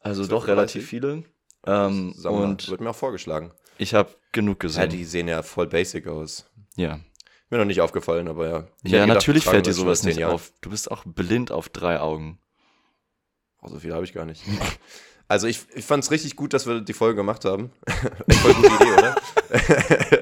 Also 0.01 0.21
12 0.23 0.29
doch 0.29 0.43
und 0.43 0.49
relativ 0.49 0.83
30? 0.83 0.89
viele. 0.89 1.23
Ähm, 1.65 2.13
und 2.25 2.69
wird 2.69 2.81
mir 2.81 2.89
auch 2.89 2.95
vorgeschlagen. 2.95 3.51
ich 3.77 3.93
habe 3.93 4.09
genug 4.31 4.63
Ja, 4.63 4.67
gesehen. 4.67 4.89
die 4.89 5.05
sehen 5.05 5.27
ja 5.27 5.41
voll 5.43 5.67
basic 5.67 6.07
aus. 6.07 6.49
Ja, 6.75 6.99
Mir 7.49 7.57
noch 7.59 7.65
nicht 7.65 7.81
aufgefallen, 7.81 8.27
aber 8.27 8.47
ja. 8.49 8.67
Ich 8.83 8.91
ja 8.91 9.01
gedacht, 9.01 9.15
natürlich 9.15 9.43
fällt 9.45 9.65
dir 9.67 9.73
sowas 9.73 10.03
nicht 10.03 10.17
Jahren. 10.17 10.33
auf. 10.33 10.51
Du 10.61 10.69
bist 10.71 10.89
auch 10.91 11.03
blind 11.05 11.51
auf 11.51 11.69
drei 11.69 11.99
Augen. 11.99 12.39
Oh, 13.61 13.69
so 13.69 13.79
viel 13.79 13.93
habe 13.93 14.03
ich 14.05 14.13
gar 14.13 14.25
nicht. 14.25 14.43
Also 15.29 15.47
ich, 15.47 15.61
ich 15.73 15.85
fand 15.85 16.03
es 16.03 16.11
richtig 16.11 16.35
gut, 16.35 16.53
dass 16.53 16.67
wir 16.67 16.81
die 16.81 16.93
Folge 16.93 17.15
gemacht 17.15 17.45
haben. 17.45 17.71
Echt 18.27 18.39
voll 18.41 18.53
gute 18.53 18.67
Idee, 18.75 18.91
oder? 18.91 19.15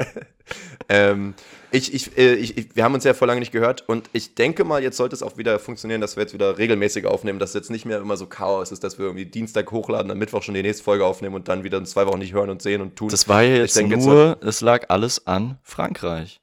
ähm, 0.90 1.34
ich, 1.72 1.94
ich, 1.94 2.18
äh, 2.18 2.34
ich, 2.36 2.58
ich, 2.58 2.76
wir 2.76 2.84
haben 2.84 2.94
uns 2.94 3.04
ja 3.04 3.14
vor 3.14 3.28
lange 3.28 3.40
nicht 3.40 3.52
gehört 3.52 3.88
und 3.88 4.10
ich 4.14 4.36
denke 4.36 4.64
mal, 4.64 4.84
jetzt 4.84 4.98
sollte 4.98 5.16
es 5.16 5.24
auch 5.24 5.38
wieder 5.38 5.58
funktionieren, 5.58 6.02
dass 6.02 6.18
wir 6.18 6.24
jetzt 6.24 6.34
wieder 6.34 6.58
regelmäßig 6.58 7.06
aufnehmen, 7.06 7.40
dass 7.40 7.54
jetzt 7.54 7.72
nicht 7.72 7.86
mehr 7.86 8.00
immer 8.00 8.18
so 8.18 8.28
Chaos 8.28 8.72
ist, 8.72 8.84
dass 8.84 9.00
wir 9.00 9.06
irgendwie 9.06 9.26
Dienstag 9.26 9.72
hochladen, 9.72 10.12
am 10.12 10.18
Mittwoch 10.18 10.44
schon 10.44 10.54
die 10.54 10.62
nächste 10.62 10.84
Folge 10.84 11.06
aufnehmen 11.06 11.36
und 11.36 11.48
dann 11.48 11.64
wieder 11.64 11.78
in 11.78 11.86
zwei 11.86 12.06
Wochen 12.08 12.20
nicht 12.20 12.34
hören 12.34 12.50
und 12.50 12.62
sehen 12.62 12.82
und 12.82 12.96
tun. 12.96 13.10
Das 13.10 13.28
war 13.28 13.42
ja 13.42 13.58
jetzt 13.58 13.76
denke, 13.78 13.96
jetzt 13.96 14.06
nur, 14.06 14.38
es 14.42 14.62
lag 14.62 14.86
alles 14.90 15.26
an 15.28 15.58
Frankreich. 15.64 16.42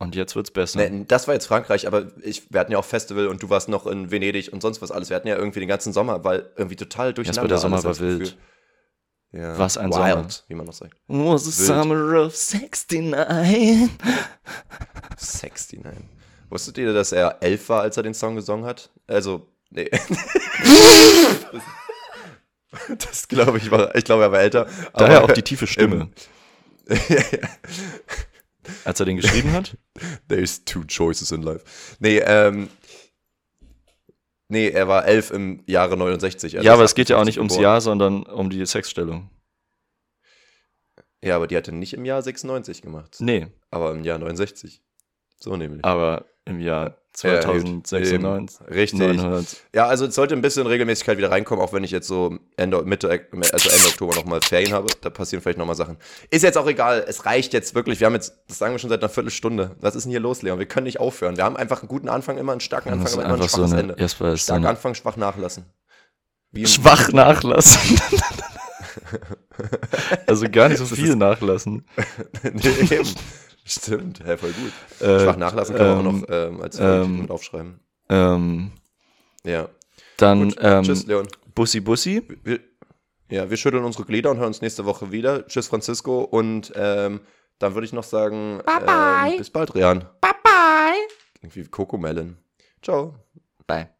Und 0.00 0.14
jetzt 0.14 0.36
wird's 0.36 0.52
besser. 0.52 0.78
Nee, 0.78 1.04
das 1.08 1.26
war 1.26 1.34
jetzt 1.34 1.46
Frankreich, 1.46 1.88
aber 1.88 2.06
ich, 2.22 2.52
wir 2.52 2.60
hatten 2.60 2.70
ja 2.70 2.78
auch 2.78 2.84
Festival 2.84 3.26
und 3.26 3.42
du 3.42 3.50
warst 3.50 3.68
noch 3.68 3.84
in 3.84 4.12
Venedig 4.12 4.52
und 4.52 4.62
sonst 4.62 4.80
was 4.80 4.92
alles. 4.92 5.10
Wir 5.10 5.16
hatten 5.16 5.26
ja 5.26 5.36
irgendwie 5.36 5.58
den 5.58 5.68
ganzen 5.68 5.92
Sommer, 5.92 6.22
weil 6.22 6.52
irgendwie 6.56 6.76
total 6.76 7.12
durcheinander. 7.12 7.48
der 7.48 7.58
Sommer 7.58 7.76
alles, 7.76 7.84
war 7.84 7.90
hab 7.90 7.96
ich 7.96 8.00
das 8.00 8.08
wild. 8.08 8.20
Gefühl. 8.20 8.38
Ja. 9.32 9.58
Was 9.58 9.76
ein 9.76 9.90
Wild, 9.90 10.32
Sommer. 10.32 10.48
wie 10.48 10.54
man 10.54 10.66
noch 10.66 10.72
sagt. 10.72 10.94
Was 11.06 11.44
the 11.44 11.58
Wild. 11.58 11.66
summer 11.66 12.18
of 12.20 12.34
69. 12.34 13.90
69. 15.16 15.80
Wusstet 16.48 16.78
ihr, 16.78 16.94
dass 16.94 17.12
er 17.12 17.36
elf 17.40 17.68
war, 17.68 17.82
als 17.82 17.96
er 17.98 18.02
den 18.02 18.14
Song 18.14 18.36
gesungen 18.36 18.64
hat? 18.64 18.90
Also, 19.06 19.46
nee. 19.70 19.90
das 22.98 23.28
glaube 23.28 23.58
ich 23.58 23.70
war, 23.70 23.94
ich 23.94 24.04
glaube, 24.04 24.22
er 24.22 24.32
war 24.32 24.40
älter. 24.40 24.66
Daher 24.94 25.24
auch 25.24 25.32
die 25.32 25.42
tiefe 25.42 25.66
Stimme. 25.66 26.08
Als 28.84 29.00
er 29.00 29.06
den 29.06 29.16
geschrieben 29.16 29.52
hat? 29.52 29.76
There's 30.28 30.64
two 30.64 30.84
choices 30.84 31.32
in 31.32 31.42
life. 31.42 31.64
Nee, 32.00 32.18
ähm. 32.18 32.68
Nee, 34.48 34.70
er 34.70 34.88
war 34.88 35.04
elf 35.06 35.30
im 35.30 35.62
Jahre 35.66 35.96
69. 35.96 36.56
also 36.56 36.66
ja, 36.66 36.72
aber 36.72 36.84
es 36.84 36.94
geht 36.94 37.10
ja 37.10 37.16
auch 37.16 37.24
nicht 37.24 37.38
58 37.38 37.38
ums 37.38 37.52
geboren. 37.54 37.62
Jahr, 37.62 37.80
sondern 37.80 38.22
um 38.24 38.48
die 38.50 38.64
Sexstellung. 38.66 39.30
Ja, 41.22 41.36
aber 41.36 41.46
die 41.46 41.56
hat 41.56 41.68
er 41.68 41.74
nicht 41.74 41.94
im 41.94 42.04
Jahr 42.04 42.22
96 42.22 42.80
gemacht. 42.82 43.16
Nee, 43.20 43.48
Aber 43.70 43.92
im 43.92 44.04
Jahr 44.04 44.18
69. 44.18 44.82
So 45.40 45.56
nämlich. 45.56 45.84
aber 45.84 46.26
im 46.48 46.60
Jahr 46.60 46.96
Ja, 47.22 47.40
2096. 47.40 48.14
eben. 48.14 48.74
Richtig. 48.74 49.00
900. 49.00 49.56
Ja, 49.74 49.86
also 49.86 50.06
es 50.06 50.14
sollte 50.14 50.34
ein 50.34 50.42
bisschen 50.42 50.66
Regelmäßigkeit 50.66 51.18
wieder 51.18 51.30
reinkommen, 51.30 51.64
auch 51.64 51.72
wenn 51.72 51.84
ich 51.84 51.90
jetzt 51.90 52.06
so 52.06 52.38
Ende, 52.56 52.82
Mitte, 52.82 53.08
also 53.10 53.70
Ende 53.70 53.88
Oktober 53.88 54.14
nochmal 54.14 54.40
Ferien 54.40 54.72
habe. 54.72 54.86
Da 55.00 55.10
passieren 55.10 55.42
vielleicht 55.42 55.58
nochmal 55.58 55.74
Sachen. 55.74 55.96
Ist 56.30 56.42
jetzt 56.42 56.56
auch 56.56 56.66
egal, 56.66 57.04
es 57.08 57.26
reicht 57.26 57.52
jetzt 57.52 57.74
wirklich. 57.74 58.00
Wir 58.00 58.06
haben 58.06 58.14
jetzt, 58.14 58.34
das 58.48 58.58
sagen 58.58 58.74
wir 58.74 58.78
schon 58.78 58.90
seit 58.90 59.00
einer 59.00 59.08
Viertelstunde. 59.08 59.76
Was 59.80 59.96
ist 59.96 60.04
denn 60.04 60.10
hier 60.10 60.20
los, 60.20 60.42
Leon? 60.42 60.58
Wir 60.58 60.66
können 60.66 60.84
nicht 60.84 61.00
aufhören. 61.00 61.36
Wir 61.36 61.44
haben 61.44 61.56
einfach 61.56 61.82
einen 61.82 61.88
guten 61.88 62.08
Anfang, 62.08 62.38
immer 62.38 62.52
einen 62.52 62.60
starken 62.60 62.90
Anfang, 62.90 63.14
immer 63.14 63.24
ein 63.24 63.32
einfach 63.32 63.48
so 63.48 63.58
schwaches 63.58 63.72
eine, 63.72 63.92
Ende. 63.94 64.08
So 64.08 64.36
Stark 64.36 64.58
eine 64.58 64.68
Anfang, 64.68 64.94
schwach 64.94 65.16
nachlassen. 65.16 65.64
Wie 66.50 66.66
schwach 66.66 67.12
nachlassen. 67.12 68.00
also 70.26 70.46
gar 70.50 70.68
nicht 70.68 70.78
so 70.78 70.86
viel 70.86 71.16
nachlassen. 71.16 71.86
nee, 72.42 72.68
eben. 72.90 73.14
Stimmt, 73.68 74.20
ja, 74.26 74.36
voll 74.36 74.52
gut. 74.52 74.72
Äh, 75.06 75.20
schwach 75.20 75.36
nachlassen 75.36 75.76
können 75.76 75.88
wir 75.88 76.10
auch 76.10 76.12
ähm, 76.14 76.20
noch 76.20 76.28
ähm, 76.30 76.60
als 76.62 76.78
ähm, 76.80 77.20
mit 77.20 77.30
aufschreiben. 77.30 77.80
Ähm, 78.08 78.72
Ja. 79.44 79.68
dann 80.16 80.48
Gut. 80.48 80.56
ähm, 80.60 80.82
Tschüss, 80.84 81.06
Leon. 81.06 81.28
Bussi 81.54 81.80
Bussi. 81.80 82.22
Wir, 82.44 82.60
ja, 83.30 83.50
wir 83.50 83.56
schütteln 83.56 83.84
unsere 83.84 84.04
Glieder 84.04 84.30
und 84.30 84.38
hören 84.38 84.48
uns 84.48 84.62
nächste 84.62 84.84
Woche 84.86 85.12
wieder. 85.12 85.46
Tschüss, 85.46 85.68
Francisco. 85.68 86.20
Und 86.22 86.72
ähm, 86.76 87.20
dann 87.58 87.74
würde 87.74 87.84
ich 87.84 87.92
noch 87.92 88.04
sagen, 88.04 88.62
Bye, 88.64 88.80
bye. 88.86 89.30
Ähm, 89.32 89.36
bis 89.38 89.50
bald, 89.50 89.74
Rian. 89.74 90.00
Bye 90.20 90.32
bye. 90.42 90.94
Irgendwie 91.42 91.64
Coco 91.64 91.98
Melon. 91.98 92.38
Ciao. 92.82 93.14
Bye. 93.66 93.90